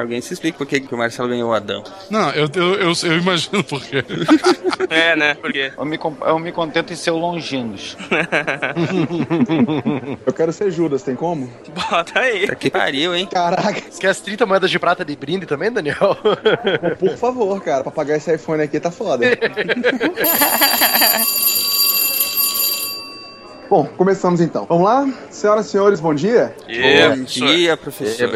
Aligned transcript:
Alguém 0.00 0.20
se 0.20 0.32
explica 0.32 0.58
por 0.58 0.66
que, 0.66 0.80
que 0.80 0.94
o 0.94 0.98
Marcelo 0.98 1.28
ganhou 1.28 1.50
o 1.50 1.54
Adão. 1.54 1.82
Não, 2.10 2.30
eu, 2.30 2.48
eu, 2.54 2.74
eu, 2.74 2.92
eu 3.02 3.18
imagino 3.18 3.62
por 3.64 3.82
quê. 3.82 4.04
É, 4.90 5.14
né? 5.16 5.34
Por 5.34 5.52
quê? 5.52 5.70
Eu 5.76 5.84
me, 5.84 5.98
eu 6.22 6.38
me 6.38 6.50
contento 6.50 6.92
em 6.92 6.96
ser 6.96 7.10
o 7.10 7.18
Longinos. 7.18 7.94
Eu 10.24 10.32
quero 10.32 10.50
ser 10.52 10.70
Judas, 10.70 11.02
tem 11.02 11.14
como? 11.14 11.52
Bota 11.90 12.20
aí. 12.20 12.46
Tá 12.46 12.54
que 12.54 12.70
pariu, 12.70 13.14
hein? 13.14 13.28
Caraca, 13.30 13.82
Você 13.90 14.00
quer 14.00 14.08
as 14.08 14.20
30 14.20 14.46
moedas 14.46 14.70
de 14.70 14.78
prata 14.78 15.04
de 15.04 15.14
brinde 15.14 15.44
também, 15.46 15.70
Daniel? 15.70 16.16
por 16.98 17.16
favor, 17.18 17.60
cara, 17.62 17.82
pra 17.82 17.92
pagar 17.92 18.16
esse 18.16 18.34
iPhone 18.34 18.62
aqui 18.62 18.80
tá 18.80 18.90
foda. 18.90 19.26
Bom, 23.68 23.84
começamos 23.98 24.40
então. 24.40 24.64
Vamos 24.66 24.84
lá? 24.84 25.06
Senhoras 25.30 25.66
e 25.66 25.70
senhores, 25.70 26.00
bom 26.00 26.14
dia. 26.14 26.54
Yeah, 26.66 27.14
Bom 27.14 27.22
dia, 27.24 27.76
professor. 27.76 28.30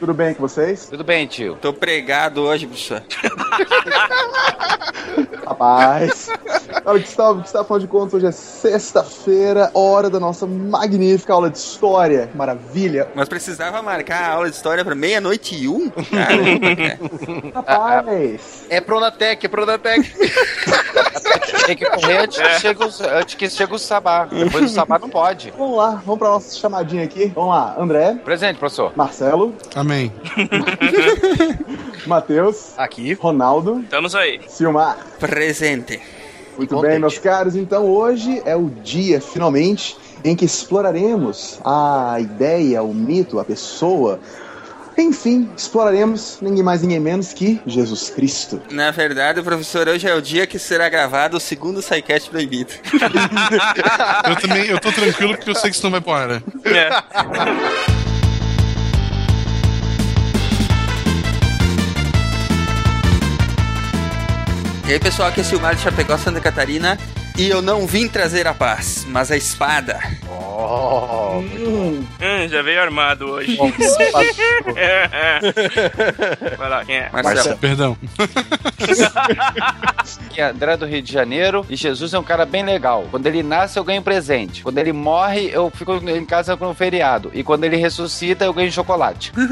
Tudo 0.00 0.12
bem 0.12 0.34
com 0.34 0.42
vocês? 0.42 0.86
Tudo 0.86 1.04
bem, 1.04 1.24
tio? 1.28 1.56
Tô 1.60 1.72
pregado 1.72 2.42
hoje, 2.42 2.66
professor. 2.66 3.00
Rapaz. 5.46 6.28
Olha, 6.84 6.98
Gustavo, 6.98 7.40
Gustavo, 7.40 7.62
afinal 7.62 7.78
de 7.78 7.86
contas, 7.86 8.14
hoje 8.14 8.26
é 8.26 8.32
sexta-feira, 8.32 9.70
hora 9.72 10.10
da 10.10 10.18
nossa 10.18 10.44
magnífica 10.46 11.32
aula 11.32 11.48
de 11.48 11.58
história. 11.58 12.26
Que 12.26 12.36
Maravilha. 12.36 13.06
Mas 13.14 13.28
precisava 13.28 13.80
marcar 13.82 14.30
a 14.30 14.34
aula 14.34 14.50
de 14.50 14.56
história 14.56 14.84
pra 14.84 14.96
meia-noite 14.96 15.54
e 15.54 15.68
um? 15.68 15.88
Caramba, 15.90 16.74
cara. 16.74 16.98
Rapaz. 17.54 18.64
É 18.68 18.80
Pronatec, 18.80 19.46
é 19.46 19.48
Pronatec. 19.48 20.12
Tem 21.66 21.76
que 21.76 21.84
correr 21.84 22.18
antes 22.18 22.38
que 22.38 22.60
chegue 22.60 22.82
o, 22.84 22.90
antes 23.18 23.34
que 23.34 23.50
chegue 23.50 23.74
o 23.74 23.78
sabá. 23.78 24.24
Depois 24.26 24.64
do 24.64 24.70
sabá 24.70 24.98
não 24.98 25.08
pode. 25.10 25.52
Vamos 25.58 25.76
lá, 25.76 26.02
vamos 26.04 26.18
pra 26.18 26.28
nossa 26.28 26.56
chamadinha 26.56 27.04
aqui. 27.04 27.26
Vamos 27.34 27.50
lá, 27.50 27.74
André, 27.78 28.14
Presente, 28.24 28.58
professor. 28.58 28.92
Marcelo, 28.94 29.54
Amém. 29.74 30.12
Matheus, 32.06 32.72
Aqui. 32.76 33.14
Ronaldo, 33.14 33.80
Estamos 33.80 34.14
aí. 34.14 34.40
Silmar. 34.48 34.96
Presente. 35.18 36.00
Muito 36.56 36.74
Contente. 36.74 36.90
bem, 36.90 36.98
meus 37.00 37.18
caros. 37.18 37.56
Então 37.56 37.84
hoje 37.86 38.40
é 38.46 38.56
o 38.56 38.70
dia, 38.70 39.20
finalmente, 39.20 39.96
em 40.24 40.34
que 40.34 40.44
exploraremos 40.44 41.60
a 41.64 42.16
ideia, 42.20 42.82
o 42.82 42.94
mito, 42.94 43.38
a 43.38 43.44
pessoa. 43.44 44.20
Enfim, 44.98 45.48
exploraremos 45.56 46.38
ninguém 46.40 46.62
mais, 46.62 46.80
ninguém 46.80 46.98
menos 46.98 47.32
que 47.34 47.60
Jesus 47.66 48.08
Cristo. 48.08 48.62
Na 48.70 48.90
verdade, 48.90 49.42
professor, 49.42 49.86
hoje 49.88 50.08
é 50.08 50.14
o 50.14 50.22
dia 50.22 50.46
que 50.46 50.58
será 50.58 50.88
gravado 50.88 51.36
o 51.36 51.40
segundo 51.40 51.82
SciCast 51.82 52.30
proibido. 52.30 52.72
Eu 54.26 54.36
também, 54.36 54.66
eu 54.66 54.80
tô 54.80 54.90
tranquilo 54.90 55.36
porque 55.36 55.50
eu 55.50 55.54
sei 55.54 55.70
que 55.70 55.76
isso 55.76 55.84
não 55.84 55.90
vai 55.90 56.00
pro 56.00 56.12
ar. 56.12 56.28
né? 56.28 56.42
É. 56.64 56.90
E 64.88 64.92
aí, 64.92 65.00
pessoal, 65.00 65.28
aqui 65.28 65.40
é 65.40 65.44
Silmar 65.44 65.74
de 65.74 65.82
Chapecó, 65.82 66.16
Santa 66.16 66.40
Catarina. 66.40 66.96
E 67.38 67.50
eu 67.50 67.60
não 67.60 67.86
vim 67.86 68.08
trazer 68.08 68.46
a 68.46 68.54
paz, 68.54 69.04
mas 69.08 69.30
a 69.30 69.36
espada. 69.36 70.00
Oh, 70.28 71.16
Hum, 71.38 72.02
já 72.48 72.62
veio 72.62 72.80
armado 72.80 73.26
hoje. 73.26 73.58
É, 74.74 75.08
é. 75.12 75.40
Vai 76.56 76.70
lá, 76.70 76.82
quem 76.84 76.96
é? 76.96 77.10
Marcelo. 77.12 77.58
Perdão. 77.58 77.96
Aqui 80.26 80.40
é 80.40 80.44
André 80.44 80.76
do 80.78 80.86
Rio 80.86 81.02
de 81.02 81.12
Janeiro. 81.12 81.64
E 81.68 81.76
Jesus 81.76 82.14
é 82.14 82.18
um 82.18 82.22
cara 82.22 82.46
bem 82.46 82.64
legal. 82.64 83.06
Quando 83.10 83.26
ele 83.26 83.42
nasce, 83.42 83.78
eu 83.78 83.84
ganho 83.84 84.00
presente. 84.02 84.62
Quando 84.62 84.78
ele 84.78 84.92
morre, 84.92 85.50
eu 85.52 85.70
fico 85.70 85.94
em 86.08 86.24
casa 86.24 86.56
com 86.56 86.68
um 86.68 86.74
feriado. 86.74 87.30
E 87.34 87.42
quando 87.44 87.64
ele 87.64 87.76
ressuscita, 87.76 88.44
eu 88.46 88.52
ganho 88.54 88.72
chocolate. 88.72 89.32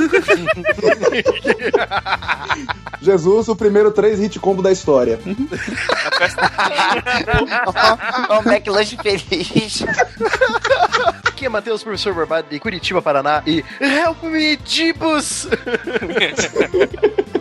Jesus, 3.02 3.48
o 3.48 3.56
primeiro 3.56 3.90
três 3.90 4.18
hit 4.18 4.38
combo 4.40 4.62
da 4.62 4.72
história. 4.72 5.18
É 7.74 8.32
um 8.38 8.50
McLanche 8.52 8.96
feliz. 8.96 9.84
Aqui 11.24 11.46
é 11.46 11.48
Matheus, 11.48 11.82
professor 11.82 12.14
Barbado 12.14 12.48
de 12.50 12.58
Curitiba, 12.60 13.02
Paraná. 13.02 13.42
E 13.46 13.64
Help 13.80 14.22
me, 14.24 14.56
Dibus! 14.56 15.48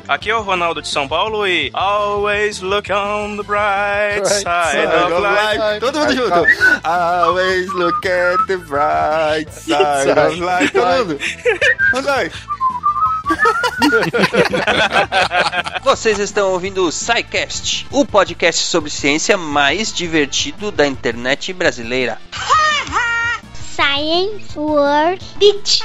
Aqui 0.08 0.30
é 0.30 0.36
o 0.36 0.42
Ronaldo 0.42 0.82
de 0.82 0.88
São 0.90 1.08
Paulo 1.08 1.48
e 1.48 1.72
Always 1.74 2.60
look 2.60 2.92
on 2.92 3.38
the 3.38 3.44
bright 3.44 4.20
Right 4.20 4.28
side 4.28 4.86
of 4.88 5.22
life. 5.22 5.58
life. 5.58 5.80
Todo 5.80 6.00
mundo 6.00 6.14
junto. 6.14 6.46
Always 6.84 7.72
look 7.74 8.06
at 8.06 8.46
the 8.48 8.58
bright 8.58 9.50
side 9.54 10.12
of 10.20 10.40
life. 10.40 10.72
Todo 10.74 11.08
mundo. 11.08 11.20
Vamos 11.94 12.06
lá. 12.06 12.24
Vocês 15.84 16.20
estão 16.20 16.52
ouvindo 16.52 16.86
o 16.86 16.92
SciCast, 16.92 17.88
o 17.92 18.06
podcast 18.06 18.66
sobre 18.66 18.90
ciência 18.90 19.38
mais 19.38 19.94
divertido 19.94 20.72
da 20.72 20.88
internet 20.88 21.54
brasileira. 21.54 22.20
Science 23.76 24.58
World 24.58 25.24
Beach. 25.38 25.82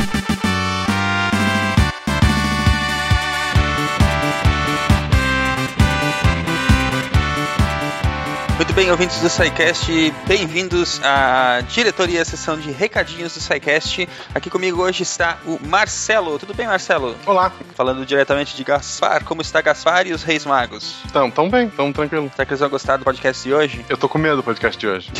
Bem, 8.79 8.93
ouvintes 8.93 9.21
do 9.21 9.29
SciCast, 9.29 9.91
bem-vindos 10.29 11.01
à 11.03 11.61
diretoria, 11.63 12.25
sessão 12.25 12.57
de 12.57 12.71
recadinhos 12.71 13.35
do 13.35 13.41
SciCast. 13.41 14.09
Aqui 14.33 14.49
comigo 14.49 14.81
hoje 14.81 15.03
está 15.03 15.37
o 15.45 15.59
Marcelo. 15.67 16.39
Tudo 16.39 16.55
bem, 16.55 16.69
Marcelo? 16.69 17.17
Olá, 17.27 17.51
Falando 17.75 18.07
diretamente 18.07 18.57
de 18.57 18.63
Gaspar. 18.63 19.25
Como 19.25 19.43
está 19.43 19.61
Gaspar 19.61 20.07
e 20.07 20.13
os 20.13 20.23
Reis 20.23 20.47
Magos? 20.47 20.95
então, 21.07 21.29
tão 21.29 21.51
bem, 21.51 21.69
tão 21.69 21.93
tranquilo. 21.93 22.31
Será 22.33 22.47
que 22.47 22.53
eles 22.53 22.61
vão 22.61 22.69
gostar 22.69 22.99
do 22.99 23.05
podcast 23.05 23.43
de 23.43 23.53
hoje? 23.53 23.85
Eu 23.89 23.97
tô 23.97 24.09
com 24.09 24.17
medo 24.17 24.37
do 24.37 24.45
podcast 24.45 24.79
de 24.79 24.87
hoje. 24.87 25.11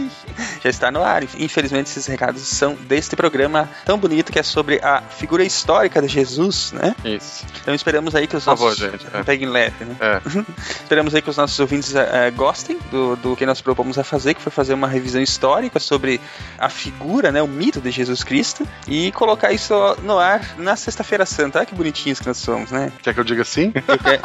Já 0.62 0.68
está 0.68 0.90
no 0.90 1.02
ar. 1.02 1.22
Infelizmente, 1.38 1.86
esses 1.86 2.06
recados 2.06 2.42
são 2.42 2.74
deste 2.74 3.16
programa 3.16 3.70
tão 3.86 3.96
bonito 3.98 4.30
que 4.30 4.38
é 4.38 4.42
sobre 4.42 4.80
a 4.82 5.00
figura 5.00 5.44
histórica 5.44 6.02
de 6.02 6.08
Jesus, 6.08 6.72
né? 6.72 6.94
Isso. 7.02 7.46
Então 7.62 7.74
esperamos 7.74 8.14
aí 8.14 8.26
que 8.26 8.36
os 8.36 8.44
Por 8.44 8.50
favor, 8.50 8.70
nossos... 8.70 8.78
gente, 8.78 9.06
é. 9.14 9.22
Peguem 9.22 9.48
leve, 9.48 9.84
né? 9.86 9.96
É. 9.98 10.20
Esperamos 10.82 11.14
aí 11.14 11.22
que 11.22 11.30
os 11.30 11.36
nossos 11.36 11.58
ouvintes 11.58 11.94
eh, 11.94 12.08
eh, 12.12 12.30
gostem 12.32 12.78
do, 12.90 12.97
do 13.16 13.36
que 13.36 13.46
nós 13.46 13.60
propomos 13.60 13.98
a 13.98 14.04
fazer, 14.04 14.34
que 14.34 14.42
foi 14.42 14.52
fazer 14.52 14.74
uma 14.74 14.88
revisão 14.88 15.20
histórica 15.20 15.78
sobre 15.78 16.20
a 16.58 16.68
figura, 16.68 17.30
né, 17.30 17.42
o 17.42 17.48
mito 17.48 17.80
de 17.80 17.90
Jesus 17.90 18.22
Cristo 18.22 18.66
e 18.86 19.12
colocar 19.12 19.52
isso 19.52 19.74
no 20.02 20.18
ar 20.18 20.56
na 20.58 20.76
Sexta-feira 20.76 21.26
Santa. 21.26 21.58
Olha 21.58 21.66
que 21.66 21.74
bonitinhos 21.74 22.20
que 22.20 22.26
nós 22.26 22.38
somos, 22.38 22.70
né? 22.70 22.92
Quer 23.02 23.14
que 23.14 23.20
eu 23.20 23.24
diga 23.24 23.44
sim? 23.44 23.72
Eu 23.74 23.98
quero, 23.98 24.22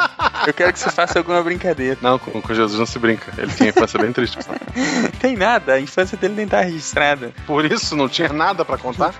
eu 0.48 0.54
quero 0.54 0.74
que 0.74 0.80
você 0.80 0.90
faça 0.90 1.20
alguma 1.20 1.42
brincadeira. 1.44 1.98
Não, 2.02 2.20
com, 2.20 2.42
com 2.42 2.54
Jesus 2.54 2.80
não 2.80 2.86
se 2.86 3.00
brinca. 3.00 3.34
Ele 3.38 3.52
tinha 3.52 3.70
infância 3.70 4.00
bem 4.00 4.12
triste. 4.12 4.38
Tem 5.20 5.36
nada, 5.36 5.74
a 5.74 5.80
infância 5.80 6.18
dele 6.18 6.36
nem 6.36 6.48
tá 6.48 6.62
registrada. 6.62 7.32
Por 7.46 7.66
isso, 7.66 7.96
não 7.96 8.10
tinha 8.10 8.30
nada 8.30 8.66
pra 8.66 8.78
contar. 8.78 9.14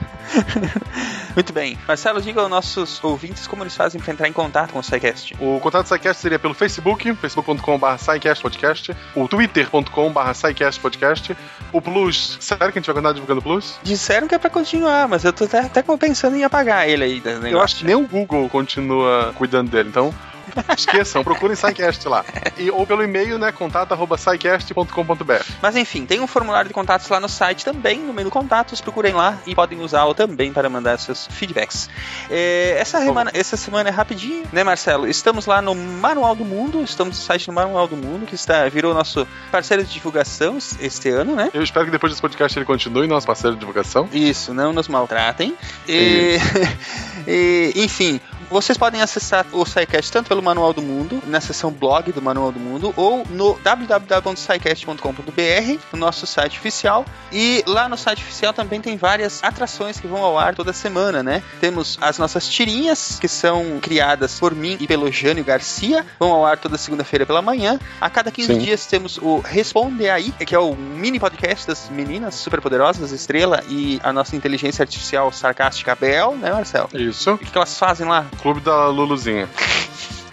Muito 1.34 1.52
bem. 1.52 1.78
Marcelo, 1.88 2.22
diga 2.22 2.42
aos 2.42 2.50
nossos 2.50 3.04
ouvintes 3.04 3.48
como 3.48 3.64
eles 3.64 3.76
fazem 3.76 4.00
para 4.00 4.14
entrar 4.14 4.28
em 4.28 4.34
contato 4.34 4.72
com 4.72 4.80
o 4.80 4.84
SciCast. 4.84 5.36
O 5.40 5.60
contato 5.60 5.84
do 5.84 5.88
SciCast 5.88 6.22
seria 6.22 6.38
pelo 6.38 6.54
Facebook, 6.54 7.14
facebook.com.br 7.16 7.98
SciCastPodcast, 7.98 8.96
o 9.16 9.28
twitter.com.br 9.34 10.34
SciCastPodcast, 10.36 11.36
o 11.72 11.82
Plus. 11.82 12.38
Sério 12.40 12.72
que 12.72 12.78
a 12.78 12.82
gente 12.82 12.86
vai 12.86 12.94
continuar 12.94 13.14
divulgando 13.14 13.40
o 13.40 13.44
Plus? 13.44 13.80
Disseram 13.82 14.28
que 14.28 14.36
é 14.36 14.38
pra 14.38 14.50
continuar, 14.50 15.08
mas 15.08 15.24
eu 15.24 15.34
tô 15.34 15.46
até, 15.46 15.62
até 15.62 15.82
pensando 15.98 16.36
em 16.36 16.44
apagar 16.44 16.88
ele 16.88 17.04
aí. 17.04 17.24
Eu 17.52 17.60
acho 17.60 17.78
que 17.78 17.84
nem 17.84 17.96
o 17.96 18.08
Google 18.08 18.48
continua 18.48 19.34
cuidando 19.36 19.72
dele, 19.72 19.90
então... 19.90 20.14
Esqueçam, 20.78 21.24
procurem 21.24 21.56
SciCast 21.56 22.08
lá. 22.08 22.24
E, 22.58 22.70
ou 22.70 22.86
pelo 22.86 23.04
e-mail, 23.04 23.38
né, 23.38 23.52
contato.scicast.com.br 23.52 25.34
Mas 25.62 25.76
enfim, 25.76 26.06
tem 26.06 26.20
um 26.20 26.28
formulário 26.28 26.68
de 26.68 26.74
contatos 26.74 27.08
lá 27.10 27.20
no 27.20 27.30
site 27.30 27.66
também, 27.66 28.00
no 28.00 28.14
menu 28.14 28.30
contatos, 28.30 28.82
procurem 28.82 29.14
lá 29.14 29.38
e 29.46 29.56
podem 29.56 29.80
usá-lo 29.80 30.14
também 30.14 30.52
para 30.52 30.70
mandar 30.70 30.98
seus 31.00 31.28
feedbacks. 31.28 31.90
É, 32.30 32.76
essa, 32.80 33.00
semana, 33.00 33.32
essa 33.34 33.58
semana 33.58 33.90
é 33.90 33.92
rapidinho, 33.92 34.44
né, 34.52 34.64
Marcelo? 34.64 35.08
Estamos 35.08 35.46
lá 35.46 35.62
no 35.62 35.74
Manual 35.76 36.36
do 36.36 36.46
Mundo, 36.46 36.84
estamos 36.84 37.18
no 37.18 37.24
site 37.24 37.46
do 37.48 37.54
Manual 37.54 37.88
do 37.88 37.96
Mundo, 37.98 38.26
que 38.26 38.36
está, 38.36 38.68
virou 38.70 38.94
nosso 38.94 39.28
parceiro 39.52 39.84
de 39.84 39.92
divulgação 39.94 40.58
es- 40.58 40.78
este 40.80 41.10
ano, 41.10 41.36
né? 41.36 41.50
Eu 41.54 41.64
espero 41.64 41.86
que 41.86 41.92
depois 41.92 42.12
desse 42.12 42.22
podcast 42.22 42.58
ele 42.58 42.66
continue 42.66 43.08
nosso 43.08 43.26
parceiro 43.28 43.56
de 43.56 43.60
divulgação. 43.60 44.10
Isso, 44.12 44.54
não 44.54 44.74
nos 44.74 44.88
maltratem. 44.88 45.56
E, 45.88 46.38
e, 47.28 47.74
enfim, 47.76 48.20
vocês 48.54 48.78
podem 48.78 49.02
acessar 49.02 49.46
o 49.52 49.66
SciCast 49.66 50.12
tanto 50.12 50.28
pelo 50.28 50.44
Manual 50.44 50.74
do 50.74 50.82
Mundo, 50.82 51.24
na 51.26 51.42
seção 51.42 51.72
blog 51.72 52.12
do 52.12 52.22
Manual 52.22 52.52
do 52.52 52.60
Mundo, 52.60 52.94
ou 52.96 53.26
no 53.28 53.58
www.scicast.com.br, 53.64 55.80
no 55.92 55.98
nosso 55.98 56.28
site 56.28 56.60
oficial. 56.60 57.04
E 57.32 57.64
lá 57.66 57.90
no 57.90 57.98
site 57.98 58.22
oficial 58.22 58.54
também 58.54 58.80
tem 58.80 58.96
várias 58.96 59.44
atrações 59.44 60.00
que 60.00 60.06
vão 60.06 60.24
ao 60.24 60.38
ar 60.38 60.54
toda 60.54 60.72
semana, 60.72 61.24
né? 61.24 61.42
Temos 61.60 61.98
as 62.00 62.20
nossas 62.20 62.48
tirinhas, 62.48 63.18
que 63.20 63.28
são 63.28 63.80
criadas 63.82 64.40
por 64.40 64.54
mim 64.54 64.78
e 64.80 64.86
pelo 64.86 65.12
Jânio 65.12 65.44
Garcia, 65.44 66.06
vão 66.20 66.32
ao 66.32 66.46
ar 66.46 66.60
toda 66.60 66.78
segunda-feira 66.78 67.26
pela 67.26 67.42
manhã. 67.42 67.80
A 68.00 68.08
cada 68.08 68.30
15 68.30 68.54
Sim. 68.54 68.60
dias 68.60 68.86
temos 68.86 69.18
o 69.18 69.40
Responde 69.40 70.08
Aí, 70.08 70.32
que 70.32 70.54
é 70.54 70.60
o 70.60 70.76
mini 70.76 71.20
podcast 71.20 71.66
das 71.66 71.90
meninas 71.90 72.36
superpoderosas, 72.36 73.12
Estrela 73.12 73.64
e 73.68 74.00
a 74.04 74.14
nossa 74.14 74.36
inteligência 74.36 74.84
artificial 74.84 75.32
sarcástica 75.32 75.96
Bel, 75.96 76.36
né, 76.36 76.52
Marcelo? 76.52 76.88
Isso. 76.94 77.34
O 77.34 77.38
que 77.40 77.58
elas 77.58 77.80
fazem 77.80 78.08
lá? 78.08 78.28
Clube 78.44 78.60
da 78.60 78.90
Luluzinha. 78.90 79.48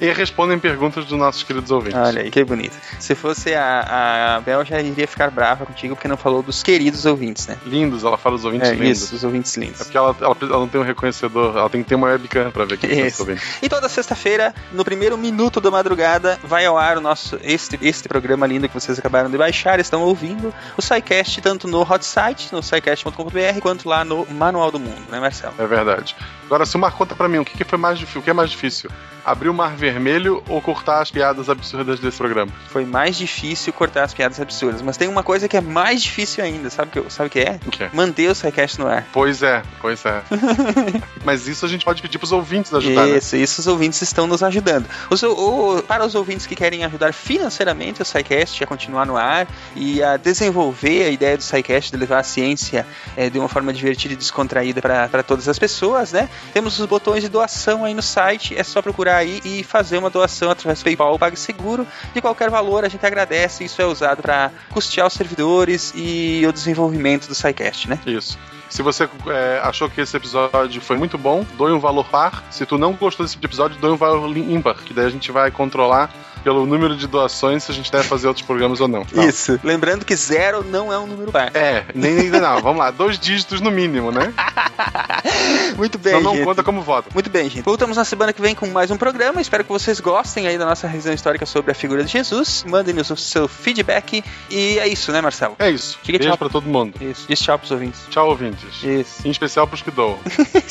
E 0.00 0.10
respondem 0.12 0.58
perguntas 0.58 1.04
dos 1.04 1.18
nossos 1.18 1.42
queridos 1.42 1.70
ouvintes. 1.70 1.98
Olha 1.98 2.22
aí, 2.22 2.30
que 2.30 2.42
bonito. 2.42 2.74
Se 2.98 3.14
fosse 3.14 3.54
a, 3.54 4.36
a 4.36 4.40
Bel, 4.40 4.64
já 4.64 4.80
iria 4.80 5.06
ficar 5.06 5.30
brava 5.30 5.66
contigo 5.66 5.94
porque 5.94 6.08
não 6.08 6.16
falou 6.16 6.42
dos 6.42 6.62
queridos 6.62 7.04
ouvintes, 7.04 7.46
né? 7.46 7.58
Lindos, 7.66 8.02
ela 8.02 8.16
fala 8.16 8.36
dos 8.36 8.44
ouvintes 8.44 8.70
É, 8.70 8.74
lindos. 8.74 9.02
isso, 9.02 9.14
os 9.14 9.24
ouvintes 9.24 9.56
É 9.56 9.60
lindos. 9.60 9.78
porque 9.82 9.96
ela, 9.96 10.16
ela, 10.20 10.36
ela 10.40 10.58
não 10.60 10.68
tem 10.68 10.80
um 10.80 10.84
reconhecedor, 10.84 11.56
ela 11.56 11.68
tem 11.68 11.82
que 11.82 11.88
ter 11.88 11.94
uma 11.96 12.06
webcam 12.08 12.50
pra 12.50 12.64
ver 12.64 12.78
quem 12.78 12.90
Isso. 12.90 13.00
esses 13.00 13.20
ouvintes. 13.20 13.44
E 13.62 13.68
toda 13.68 13.88
sexta-feira, 13.88 14.54
no 14.72 14.84
primeiro 14.84 15.18
minuto 15.18 15.60
da 15.60 15.70
madrugada, 15.70 16.38
vai 16.44 16.64
ao 16.64 16.78
ar 16.78 16.96
o 16.96 17.00
nosso 17.00 17.38
este, 17.42 17.78
este 17.82 18.08
programa 18.08 18.46
lindo 18.46 18.68
que 18.68 18.74
vocês 18.74 18.98
acabaram 18.98 19.30
de 19.30 19.36
baixar, 19.36 19.78
estão 19.80 20.02
ouvindo 20.02 20.54
o 20.76 20.82
SciCast 20.82 21.40
tanto 21.42 21.68
no 21.68 21.82
hot 21.82 22.04
site, 22.04 22.48
no 22.52 22.62
scicast.com.br, 22.62 23.60
quanto 23.60 23.88
lá 23.88 24.04
no 24.04 24.26
Manual 24.30 24.70
do 24.70 24.78
Mundo, 24.80 25.02
né, 25.10 25.20
Marcelo? 25.20 25.54
É 25.58 25.66
verdade. 25.66 26.16
Agora, 26.46 26.64
Silmar, 26.66 26.92
conta 26.92 27.14
pra 27.14 27.28
mim, 27.28 27.38
o 27.38 27.44
que, 27.44 27.56
que 27.56 27.64
foi 27.64 27.78
mais 27.78 27.98
difícil? 27.98 28.20
O 28.20 28.24
que 28.24 28.30
é 28.30 28.32
mais 28.32 28.50
difícil? 28.50 28.90
Abrir 29.30 29.48
o 29.48 29.54
mar 29.54 29.76
vermelho 29.76 30.42
ou 30.48 30.60
cortar 30.60 31.00
as 31.00 31.10
piadas 31.10 31.48
absurdas 31.48 32.00
desse 32.00 32.16
programa? 32.18 32.50
Foi 32.68 32.84
mais 32.84 33.16
difícil 33.16 33.72
cortar 33.72 34.02
as 34.04 34.12
piadas 34.12 34.40
absurdas, 34.40 34.82
mas 34.82 34.96
tem 34.96 35.06
uma 35.08 35.22
coisa 35.22 35.46
que 35.48 35.56
é 35.56 35.60
mais 35.60 36.02
difícil 36.02 36.42
ainda, 36.42 36.68
sabe 36.68 36.98
o 36.98 37.04
que, 37.04 37.10
sabe 37.12 37.30
que 37.30 37.38
é? 37.38 37.60
O 37.64 37.70
quê? 37.70 37.88
Manter 37.92 38.28
o 38.30 38.34
SciCast 38.34 38.78
no 38.80 38.88
ar. 38.88 39.06
Pois 39.12 39.42
é, 39.42 39.62
pois 39.80 40.04
é. 40.04 40.20
Mas 41.24 41.46
isso 41.46 41.64
a 41.64 41.68
gente 41.68 41.84
pode 41.84 42.02
pedir 42.02 42.18
pros 42.18 42.32
ouvintes 42.32 42.72
ajudar, 42.74 43.06
né? 43.06 43.18
Isso, 43.18 43.36
isso 43.36 43.60
os 43.60 43.66
ouvintes 43.66 44.00
estão 44.02 44.26
nos 44.26 44.42
ajudando. 44.42 44.86
Os- 45.10 45.22
o- 45.22 45.82
para 45.86 46.04
os 46.04 46.14
ouvintes 46.14 46.46
que 46.46 46.56
querem 46.56 46.84
ajudar 46.84 47.12
financeiramente 47.12 48.02
o 48.02 48.04
SciCast 48.04 48.64
a 48.64 48.66
continuar 48.66 49.06
no 49.06 49.16
ar 49.16 49.46
e 49.76 50.02
a 50.02 50.16
desenvolver 50.16 51.04
a 51.04 51.08
ideia 51.08 51.36
do 51.36 51.42
SciCast 51.42 51.90
de 51.92 51.96
levar 51.96 52.18
a 52.18 52.22
ciência 52.22 52.86
eh, 53.16 53.30
de 53.30 53.38
uma 53.38 53.48
forma 53.48 53.72
divertida 53.72 54.14
e 54.14 54.16
descontraída 54.16 54.80
para 54.80 55.22
todas 55.22 55.48
as 55.48 55.58
pessoas, 55.58 56.12
né? 56.12 56.28
Temos 56.52 56.78
os 56.80 56.86
botões 56.86 57.22
de 57.22 57.28
doação 57.28 57.84
aí 57.84 57.94
no 57.94 58.02
site, 58.02 58.56
é 58.56 58.64
só 58.64 58.80
procurar 58.82 59.19
aí 59.20 59.40
e 59.44 59.62
fazer 59.62 59.98
uma 59.98 60.10
doação 60.10 60.50
através 60.50 60.80
do 60.80 60.84
PayPal 60.84 61.12
ou 61.12 61.18
PagSeguro 61.18 61.86
de 62.12 62.20
qualquer 62.20 62.50
valor, 62.50 62.84
a 62.84 62.88
gente 62.88 63.04
agradece, 63.04 63.64
isso 63.64 63.80
é 63.80 63.86
usado 63.86 64.22
para 64.22 64.50
custear 64.70 65.06
os 65.06 65.12
servidores 65.12 65.92
e 65.94 66.44
o 66.46 66.52
desenvolvimento 66.52 67.28
do 67.28 67.34
SciCast, 67.34 67.88
né? 67.88 67.98
Isso. 68.06 68.38
Se 68.68 68.82
você 68.82 69.08
é, 69.26 69.60
achou 69.64 69.90
que 69.90 70.00
esse 70.00 70.16
episódio 70.16 70.80
foi 70.80 70.96
muito 70.96 71.18
bom, 71.18 71.44
doe 71.58 71.72
um 71.72 71.80
valor 71.80 72.06
par. 72.06 72.44
Se 72.50 72.64
tu 72.64 72.78
não 72.78 72.92
gostou 72.92 73.26
desse 73.26 73.36
episódio, 73.36 73.76
doe 73.80 73.90
um 73.90 73.96
valor 73.96 74.36
ímpar, 74.36 74.76
que 74.76 74.94
daí 74.94 75.06
a 75.06 75.10
gente 75.10 75.32
vai 75.32 75.50
controlar 75.50 76.08
pelo 76.42 76.66
número 76.66 76.96
de 76.96 77.06
doações 77.06 77.64
se 77.64 77.70
a 77.72 77.74
gente 77.74 77.90
deve 77.90 78.04
fazer 78.04 78.26
outros 78.26 78.44
programas 78.44 78.80
ou 78.80 78.88
não. 78.88 79.04
Tá? 79.04 79.24
Isso. 79.24 79.58
Lembrando 79.62 80.04
que 80.04 80.14
zero 80.16 80.64
não 80.64 80.92
é 80.92 80.98
um 80.98 81.06
número 81.06 81.30
par. 81.32 81.50
É, 81.54 81.84
nem 81.94 82.18
ainda 82.18 82.40
não. 82.40 82.60
Vamos 82.60 82.78
lá, 82.78 82.90
dois 82.90 83.18
dígitos 83.18 83.60
no 83.60 83.70
mínimo, 83.70 84.10
né? 84.10 84.32
Muito 85.76 85.98
bem, 85.98 86.14
Senão 86.14 86.30
não 86.30 86.36
gente. 86.36 86.44
conta 86.44 86.62
como 86.62 86.82
voto. 86.82 87.10
Muito 87.12 87.30
bem, 87.30 87.48
gente. 87.48 87.64
Voltamos 87.64 87.96
na 87.96 88.04
semana 88.04 88.32
que 88.32 88.40
vem 88.40 88.54
com 88.54 88.66
mais 88.66 88.90
um 88.90 88.96
programa. 88.96 89.40
Espero 89.40 89.64
que 89.64 89.70
vocês 89.70 90.00
gostem 90.00 90.46
aí 90.46 90.58
da 90.58 90.66
nossa 90.66 90.86
revisão 90.86 91.12
histórica 91.12 91.46
sobre 91.46 91.70
a 91.70 91.74
figura 91.74 92.04
de 92.04 92.10
Jesus. 92.10 92.64
Mandem-nos 92.68 93.10
o 93.10 93.16
seu 93.16 93.48
feedback. 93.48 94.22
E 94.50 94.78
é 94.78 94.88
isso, 94.88 95.12
né, 95.12 95.20
Marcelo? 95.20 95.56
É 95.58 95.70
isso. 95.70 95.98
Diga 96.02 96.18
Beijo 96.18 96.30
tchau. 96.30 96.38
pra 96.38 96.48
todo 96.48 96.66
mundo. 96.68 96.94
Isso. 97.00 97.26
Diz 97.28 97.40
tchau 97.40 97.58
pros 97.58 97.70
ouvintes. 97.70 98.00
Tchau, 98.10 98.28
ouvintes. 98.28 98.82
Isso. 98.82 99.26
Em 99.26 99.30
especial 99.30 99.66
pros 99.66 99.82
que 99.82 99.90
doam. 99.90 100.18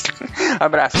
Abraço, 0.60 0.98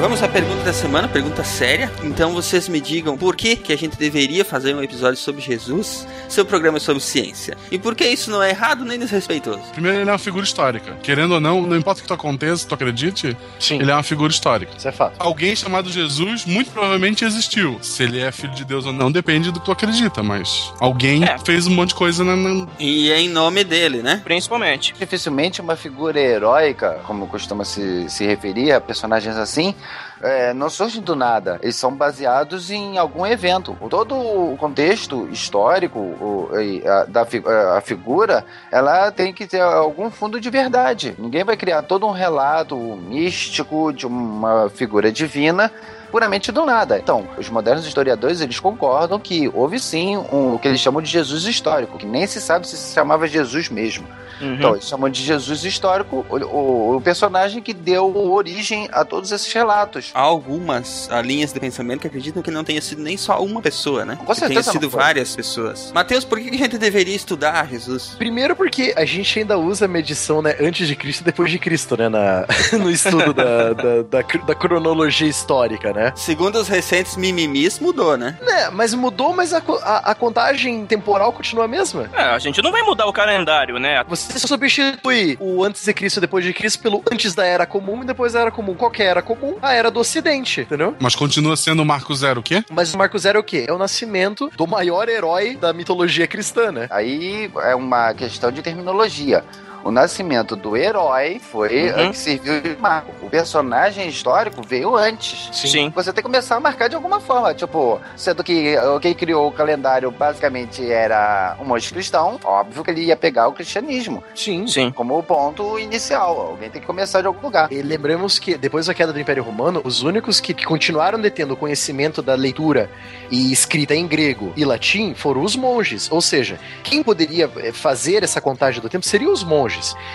Vamos 0.00 0.22
à 0.22 0.28
pergunta 0.28 0.62
da 0.62 0.72
semana, 0.72 1.08
pergunta 1.08 1.42
séria. 1.42 1.90
Então 2.04 2.32
vocês 2.32 2.68
me 2.68 2.80
digam 2.80 3.18
por 3.18 3.34
que, 3.34 3.56
que 3.56 3.72
a 3.72 3.76
gente 3.76 3.96
deveria 3.98 4.44
fazer 4.44 4.72
um 4.74 4.80
episódio 4.82 5.18
sobre 5.18 5.42
Jesus, 5.42 6.06
seu 6.28 6.44
programa 6.44 6.76
é 6.78 6.80
sobre 6.80 7.02
ciência. 7.02 7.56
E 7.68 7.78
por 7.80 7.96
que 7.96 8.06
isso 8.06 8.30
não 8.30 8.40
é 8.40 8.50
errado 8.50 8.84
nem 8.84 8.96
desrespeitoso? 8.96 9.60
Primeiro, 9.72 9.98
ele 9.98 10.08
é 10.08 10.12
uma 10.12 10.18
figura 10.18 10.44
histórica. 10.44 10.96
Querendo 11.02 11.34
ou 11.34 11.40
não, 11.40 11.62
não 11.62 11.76
importa 11.76 11.98
o 11.98 12.02
que 12.02 12.08
tu 12.08 12.14
aconteça, 12.14 12.66
tu 12.68 12.74
acredite, 12.74 13.36
Sim. 13.58 13.80
ele 13.80 13.90
é 13.90 13.94
uma 13.94 14.04
figura 14.04 14.30
histórica. 14.30 14.72
Isso 14.78 14.86
é 14.86 14.92
fato. 14.92 15.16
Alguém 15.18 15.56
chamado 15.56 15.90
Jesus 15.90 16.44
muito 16.44 16.70
provavelmente 16.70 17.24
existiu. 17.24 17.78
Se 17.82 18.04
ele 18.04 18.20
é 18.20 18.30
filho 18.30 18.54
de 18.54 18.64
Deus 18.64 18.86
ou 18.86 18.92
não, 18.92 19.10
depende 19.10 19.50
do 19.50 19.58
que 19.58 19.66
tu 19.66 19.72
acredita, 19.72 20.22
mas 20.22 20.72
alguém 20.78 21.24
É. 21.24 21.36
fez 21.44 21.66
um 21.66 21.70
monte 21.74 21.88
de 21.88 21.96
coisa 21.96 22.22
na. 22.22 22.36
na- 22.36 22.68
E 22.78 23.10
é 23.10 23.20
em 23.20 23.28
nome 23.28 23.64
dele, 23.64 24.00
né? 24.00 24.20
Principalmente. 24.22 24.94
Dificilmente 24.96 25.60
uma 25.60 25.74
figura 25.74 26.20
heróica, 26.20 27.00
como 27.04 27.26
costuma 27.26 27.64
se, 27.64 28.08
se 28.08 28.24
referir 28.24 28.70
a 28.70 28.80
personagens 28.80 29.34
assim, 29.36 29.74
é, 30.20 30.52
não 30.52 30.68
surgem 30.68 31.00
do 31.02 31.14
nada. 31.14 31.58
Eles 31.62 31.76
são 31.76 31.94
baseados 31.94 32.70
em 32.70 32.98
algum 32.98 33.26
evento. 33.26 33.76
Todo 33.88 34.14
o 34.16 34.56
contexto 34.58 35.28
histórico 35.30 35.98
o- 35.98 36.50
a, 36.86 37.04
da 37.04 37.24
fi- 37.24 37.42
a 37.76 37.80
figura, 37.80 38.44
ela 38.70 39.10
tem 39.12 39.32
que 39.32 39.46
ter 39.46 39.60
algum 39.60 40.10
fundo 40.10 40.40
de 40.40 40.50
verdade. 40.50 41.14
Ninguém 41.18 41.44
vai 41.44 41.56
criar 41.56 41.82
todo 41.82 42.06
um 42.06 42.12
relato 42.12 42.76
místico 42.76 43.92
de 43.92 44.06
uma 44.06 44.68
figura 44.70 45.10
divina 45.12 45.70
puramente 46.10 46.50
do 46.52 46.64
nada. 46.64 46.98
Então, 46.98 47.26
os 47.38 47.48
modernos 47.48 47.86
historiadores, 47.86 48.40
eles 48.40 48.58
concordam 48.60 49.18
que 49.18 49.50
houve 49.54 49.78
sim 49.78 50.16
um, 50.16 50.54
o 50.54 50.58
que 50.58 50.68
eles 50.68 50.80
chamam 50.80 51.00
de 51.02 51.10
Jesus 51.10 51.44
histórico, 51.44 51.98
que 51.98 52.06
nem 52.06 52.26
se 52.26 52.40
sabe 52.40 52.66
se 52.66 52.76
se 52.76 52.94
chamava 52.94 53.26
Jesus 53.26 53.68
mesmo. 53.68 54.06
Uhum. 54.40 54.54
Então, 54.54 54.70
eles 54.74 54.84
chamam 54.88 55.10
de 55.10 55.20
Jesus 55.22 55.64
histórico 55.64 56.24
o, 56.30 56.36
o- 56.36 56.96
o 56.96 57.00
personagem 57.00 57.60
que 57.60 57.74
deu 57.74 58.16
origem 58.30 58.88
a 58.92 59.04
todos 59.04 59.32
esses 59.32 59.52
relatos. 59.52 60.10
Há 60.14 60.20
algumas 60.20 61.08
linhas 61.24 61.52
de 61.52 61.58
pensamento 61.58 62.00
que 62.02 62.06
acreditam 62.06 62.40
que 62.42 62.50
não 62.50 62.62
tenha 62.62 62.80
sido 62.80 63.02
nem 63.02 63.16
só 63.16 63.42
uma 63.42 63.60
pessoa, 63.60 64.04
né? 64.04 64.16
Com 64.16 64.26
que 64.32 64.40
tenha 64.40 64.48
certeza 64.62 64.70
sido 64.72 64.88
várias 64.88 65.34
pessoas. 65.34 65.90
Mateus, 65.92 66.24
por 66.24 66.38
que 66.38 66.50
a 66.50 66.58
gente 66.58 66.78
deveria 66.78 67.16
estudar 67.16 67.66
Jesus? 67.68 68.14
Primeiro 68.16 68.54
porque 68.54 68.94
a 68.96 69.04
gente 69.04 69.40
ainda 69.40 69.58
usa 69.58 69.86
a 69.86 69.88
medição, 69.88 70.40
né, 70.40 70.54
antes 70.60 70.86
de 70.86 70.94
Cristo 70.94 71.22
e 71.22 71.24
depois 71.24 71.50
de 71.50 71.58
Cristo, 71.58 71.96
né, 71.96 72.08
na, 72.08 72.46
no 72.78 72.90
estudo 72.90 73.34
da, 73.34 73.72
da, 73.72 74.02
da 74.02 74.18
da 74.46 74.54
cronologia 74.54 75.26
histórica, 75.28 75.92
né? 75.92 75.97
Segundo 76.14 76.56
os 76.56 76.68
recentes 76.68 77.16
mimimis, 77.16 77.78
mudou, 77.78 78.16
né? 78.16 78.36
Né, 78.42 78.70
mas 78.70 78.94
mudou, 78.94 79.34
mas 79.34 79.52
a, 79.52 79.62
a, 79.82 80.10
a 80.10 80.14
contagem 80.14 80.86
temporal 80.86 81.32
continua 81.32 81.64
a 81.64 81.68
mesma. 81.68 82.08
É, 82.12 82.22
a 82.22 82.38
gente 82.38 82.62
não 82.62 82.72
vai 82.72 82.82
mudar 82.82 83.06
o 83.06 83.12
calendário, 83.12 83.78
né? 83.78 84.04
Você 84.08 84.38
substitui 84.38 85.36
o 85.40 85.64
antes 85.64 85.84
de 85.84 85.92
Cristo 85.92 86.18
e 86.18 86.20
depois 86.20 86.44
de 86.44 86.52
Cristo 86.52 86.80
pelo 86.80 87.02
antes 87.10 87.34
da 87.34 87.44
Era 87.44 87.66
Comum 87.66 88.02
e 88.02 88.06
depois 88.06 88.32
da 88.32 88.40
Era 88.40 88.50
Comum. 88.50 88.74
Qual 88.74 88.90
que 88.90 89.02
é 89.02 89.06
a 89.06 89.10
Era 89.10 89.22
Comum? 89.22 89.56
A 89.60 89.72
Era 89.72 89.90
do 89.90 90.00
Ocidente, 90.00 90.62
entendeu? 90.62 90.94
Mas 90.98 91.14
continua 91.14 91.56
sendo 91.56 91.82
o 91.82 91.86
Marco 91.86 92.14
Zero 92.14 92.40
o 92.40 92.42
quê? 92.42 92.64
Mas 92.70 92.94
o 92.94 92.98
Marco 92.98 93.18
Zero 93.18 93.38
é 93.38 93.40
o 93.40 93.44
quê? 93.44 93.66
É 93.68 93.72
o 93.72 93.78
nascimento 93.78 94.50
do 94.56 94.66
maior 94.66 95.08
herói 95.08 95.56
da 95.56 95.72
mitologia 95.72 96.26
cristã, 96.26 96.70
né? 96.72 96.86
Aí 96.90 97.50
é 97.62 97.74
uma 97.74 98.14
questão 98.14 98.50
de 98.50 98.62
terminologia. 98.62 99.44
O 99.84 99.90
nascimento 99.90 100.54
do 100.56 100.76
herói 100.76 101.38
foi 101.40 101.90
Uhum. 101.90 102.08
o 102.08 102.10
que 102.10 102.18
serviu 102.18 102.60
de 102.60 102.76
marco. 102.76 103.12
O 103.22 103.30
personagem 103.30 104.08
histórico 104.08 104.60
veio 104.66 104.96
antes. 104.96 105.48
Sim. 105.52 105.90
Você 105.94 106.12
tem 106.12 106.16
que 106.16 106.22
começar 106.22 106.56
a 106.56 106.60
marcar 106.60 106.88
de 106.88 106.96
alguma 106.96 107.20
forma. 107.20 107.54
Tipo, 107.54 108.00
sendo 108.16 108.42
que 108.44 108.74
quem 109.00 109.14
criou 109.14 109.48
o 109.48 109.52
calendário 109.52 110.10
basicamente 110.10 110.90
era 110.90 111.56
um 111.60 111.64
monge 111.64 111.90
cristão, 111.92 112.38
óbvio 112.44 112.82
que 112.84 112.90
ele 112.90 113.02
ia 113.04 113.16
pegar 113.16 113.48
o 113.48 113.52
cristianismo 113.52 114.22
Sim. 114.34 114.66
Sim. 114.66 114.90
como 114.90 115.18
o 115.18 115.22
ponto 115.22 115.78
inicial. 115.78 116.48
Alguém 116.50 116.70
tem 116.70 116.80
que 116.80 116.86
começar 116.86 117.20
de 117.20 117.26
algum 117.26 117.40
lugar. 117.40 117.70
E 117.72 117.80
lembramos 117.82 118.38
que 118.38 118.56
depois 118.56 118.86
da 118.86 118.94
queda 118.94 119.12
do 119.12 119.20
Império 119.20 119.42
Romano, 119.42 119.80
os 119.84 120.02
únicos 120.02 120.40
que, 120.40 120.52
que 120.54 120.64
continuaram 120.66 121.20
detendo 121.20 121.54
o 121.54 121.56
conhecimento 121.56 122.20
da 122.20 122.34
leitura 122.34 122.90
e 123.30 123.52
escrita 123.52 123.94
em 123.94 124.06
grego 124.06 124.52
e 124.56 124.64
latim 124.64 125.14
foram 125.14 125.42
os 125.42 125.54
monges. 125.56 126.10
Ou 126.10 126.20
seja, 126.20 126.58
quem 126.82 127.02
poderia 127.02 127.50
eh, 127.58 127.72
fazer 127.72 128.22
essa 128.22 128.40
contagem 128.40 128.80
do 128.82 128.88
tempo 128.88 129.06
seriam 129.06 129.32
os 129.32 129.44
monges. 129.44 129.67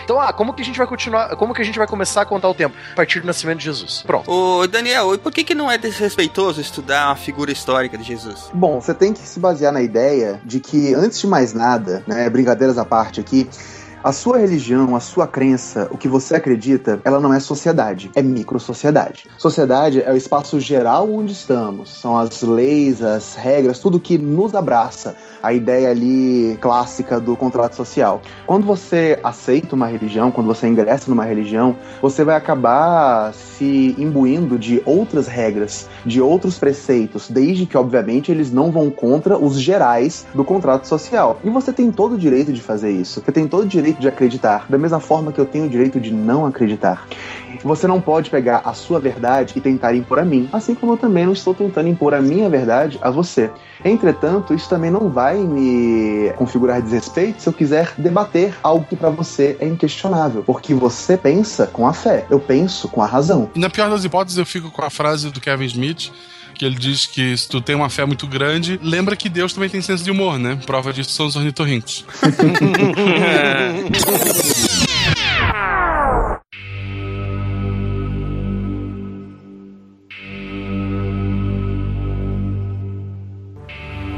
Então, 0.03 0.19
ah, 0.19 0.33
como 0.33 0.53
que 0.53 0.61
a 0.61 0.65
gente 0.65 0.77
vai 0.77 0.87
continuar? 0.87 1.35
Como 1.35 1.53
que 1.53 1.61
a 1.61 1.65
gente 1.65 1.77
vai 1.77 1.87
começar 1.87 2.21
a 2.21 2.25
contar 2.25 2.49
o 2.49 2.53
tempo? 2.53 2.75
A 2.91 2.95
partir 2.95 3.19
do 3.19 3.27
nascimento 3.27 3.59
de 3.59 3.65
Jesus. 3.65 4.03
Pronto. 4.05 4.29
Ô, 4.29 4.67
Daniel, 4.67 5.13
e 5.13 5.17
por 5.17 5.31
que 5.31 5.43
que 5.43 5.55
não 5.55 5.69
é 5.69 5.77
desrespeitoso 5.77 6.61
estudar 6.61 7.11
a 7.11 7.15
figura 7.15 7.51
histórica 7.51 7.97
de 7.97 8.03
Jesus? 8.03 8.49
Bom, 8.53 8.79
você 8.79 8.93
tem 8.93 9.13
que 9.13 9.19
se 9.19 9.39
basear 9.39 9.71
na 9.71 9.81
ideia 9.81 10.41
de 10.43 10.59
que, 10.59 10.93
antes 10.93 11.19
de 11.19 11.27
mais 11.27 11.53
nada, 11.53 12.03
né, 12.07 12.29
brincadeiras 12.29 12.77
à 12.77 12.85
parte 12.85 13.19
aqui, 13.19 13.49
a 14.03 14.11
sua 14.11 14.37
religião, 14.37 14.95
a 14.95 14.99
sua 14.99 15.25
crença, 15.25 15.87
o 15.89 15.97
que 15.97 16.09
você 16.09 16.35
acredita, 16.35 16.99
ela 17.05 17.21
não 17.21 17.33
é 17.33 17.39
sociedade, 17.39 18.11
é 18.13 18.21
microsociedade. 18.21 19.27
Sociedade 19.37 20.01
é 20.01 20.11
o 20.11 20.17
espaço 20.17 20.59
geral 20.59 21.09
onde 21.09 21.31
estamos, 21.31 21.89
são 21.89 22.17
as 22.17 22.41
leis, 22.41 23.01
as 23.01 23.35
regras, 23.35 23.79
tudo 23.79 23.99
que 23.99 24.17
nos 24.17 24.53
abraça, 24.53 25.15
a 25.41 25.53
ideia 25.53 25.89
ali 25.89 26.57
clássica 26.61 27.19
do 27.19 27.35
contrato 27.35 27.75
social. 27.75 28.21
Quando 28.45 28.65
você 28.65 29.19
aceita 29.23 29.75
uma 29.75 29.87
religião, 29.87 30.31
quando 30.31 30.47
você 30.47 30.67
ingressa 30.67 31.09
numa 31.09 31.25
religião, 31.25 31.75
você 32.01 32.23
vai 32.23 32.35
acabar 32.35 33.33
se 33.33 33.95
imbuindo 33.97 34.57
de 34.57 34.81
outras 34.85 35.27
regras, 35.27 35.87
de 36.05 36.21
outros 36.21 36.57
preceitos, 36.57 37.29
desde 37.29 37.65
que, 37.65 37.77
obviamente, 37.77 38.31
eles 38.31 38.51
não 38.51 38.71
vão 38.71 38.89
contra 38.89 39.37
os 39.37 39.59
gerais 39.59 40.25
do 40.33 40.43
contrato 40.43 40.87
social. 40.87 41.39
E 41.43 41.49
você 41.49 41.73
tem 41.73 41.91
todo 41.91 42.15
o 42.15 42.17
direito 42.17 42.53
de 42.53 42.61
fazer 42.61 42.91
isso. 42.91 43.21
Você 43.21 43.31
tem 43.31 43.47
todo 43.47 43.63
o 43.63 43.67
direito 43.67 43.92
de 43.99 44.07
acreditar, 44.07 44.65
da 44.69 44.77
mesma 44.77 44.99
forma 44.99 45.31
que 45.31 45.39
eu 45.39 45.45
tenho 45.45 45.65
o 45.65 45.69
direito 45.69 45.99
de 45.99 46.11
não 46.11 46.45
acreditar. 46.45 47.07
Você 47.63 47.87
não 47.87 48.01
pode 48.01 48.29
pegar 48.29 48.61
a 48.65 48.73
sua 48.73 48.99
verdade 48.99 49.53
e 49.55 49.61
tentar 49.61 49.95
impor 49.95 50.19
a 50.19 50.25
mim, 50.25 50.49
assim 50.51 50.75
como 50.75 50.93
eu 50.93 50.97
também 50.97 51.25
não 51.25 51.33
estou 51.33 51.53
tentando 51.53 51.87
impor 51.87 52.13
a 52.13 52.21
minha 52.21 52.49
verdade 52.49 52.99
a 53.01 53.09
você. 53.09 53.49
Entretanto, 53.85 54.53
isso 54.53 54.69
também 54.69 54.89
não 54.89 55.09
vai 55.09 55.37
me 55.37 56.31
configurar 56.35 56.81
desrespeito 56.81 57.41
se 57.41 57.47
eu 57.47 57.53
quiser 57.53 57.93
debater 57.97 58.55
algo 58.63 58.85
que 58.85 58.95
para 58.95 59.09
você 59.09 59.57
é 59.59 59.67
inquestionável, 59.67 60.43
porque 60.43 60.73
você 60.73 61.17
pensa 61.17 61.67
com 61.67 61.87
a 61.87 61.93
fé, 61.93 62.25
eu 62.29 62.39
penso 62.39 62.87
com 62.87 63.01
a 63.01 63.05
razão. 63.05 63.49
Na 63.55 63.69
pior 63.69 63.89
das 63.89 64.03
hipóteses, 64.03 64.37
eu 64.37 64.45
fico 64.45 64.71
com 64.71 64.83
a 64.83 64.89
frase 64.89 65.29
do 65.29 65.39
Kevin 65.39 65.65
Smith 65.65 66.11
que 66.63 66.67
ele 66.67 66.75
diz 66.75 67.05
que 67.05 67.35
se 67.35 67.49
tu 67.49 67.59
tem 67.59 67.75
uma 67.75 67.89
fé 67.89 68.05
muito 68.05 68.25
grande, 68.25 68.79
lembra 68.81 69.17
que 69.17 69.27
Deus 69.27 69.51
também 69.53 69.69
tem 69.69 69.81
senso 69.81 70.01
de 70.03 70.11
humor, 70.11 70.39
né? 70.39 70.57
Prova 70.65 70.93
disso 70.93 71.11
são 71.11 71.25
os 71.25 71.35
ornitorrincos. 71.35 72.05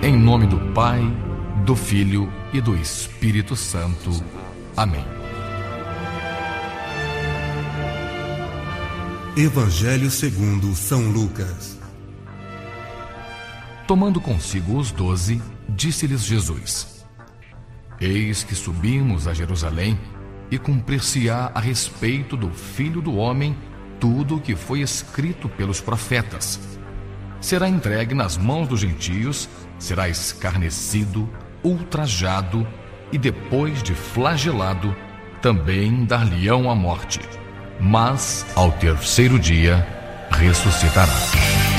Em 0.04 0.16
nome 0.16 0.46
do 0.46 0.60
Pai, 0.72 1.02
do 1.66 1.76
Filho 1.76 2.32
e 2.54 2.62
do 2.62 2.76
Espírito 2.78 3.56
Santo. 3.56 4.24
Amém. 4.78 5.04
Evangelho 9.36 10.12
segundo 10.12 10.76
São 10.76 11.10
Lucas. 11.10 11.75
Tomando 13.88 14.20
consigo 14.20 14.78
os 14.78 14.92
doze, 14.92 15.42
disse-lhes 15.70 16.24
Jesus: 16.24 17.06
Eis 18.00 18.44
que 18.44 18.56
subimos 18.56 19.28
a 19.28 19.34
Jerusalém, 19.34 19.98
e 20.50 20.58
cumprir-se-á 20.58 21.52
a 21.54 21.60
respeito 21.60 22.38
do 22.38 22.50
Filho 22.52 23.02
do 23.02 23.16
Homem 23.16 23.56
tudo 24.00 24.38
o 24.38 24.42
que 24.42 24.56
foi 24.56 24.82
escrito 24.82 25.50
pelos 25.50 25.82
profetas. 25.82 26.60
Será 27.40 27.68
entregue 27.68 28.14
nas 28.14 28.38
mãos 28.38 28.68
dos 28.68 28.80
gentios, 28.80 29.48
será 29.78 30.10
escarnecido, 30.10 31.30
ultrajado 31.64 32.68
e 33.12 33.18
depois 33.18 33.82
de 33.84 33.94
flagelado, 33.94 34.96
também 35.42 36.06
dar-lhe-ão 36.06 36.70
a 36.70 36.76
morte. 36.76 37.20
Mas 37.80 38.46
ao 38.56 38.72
terceiro 38.72 39.38
dia 39.38 39.86
ressuscitará. 40.32 41.75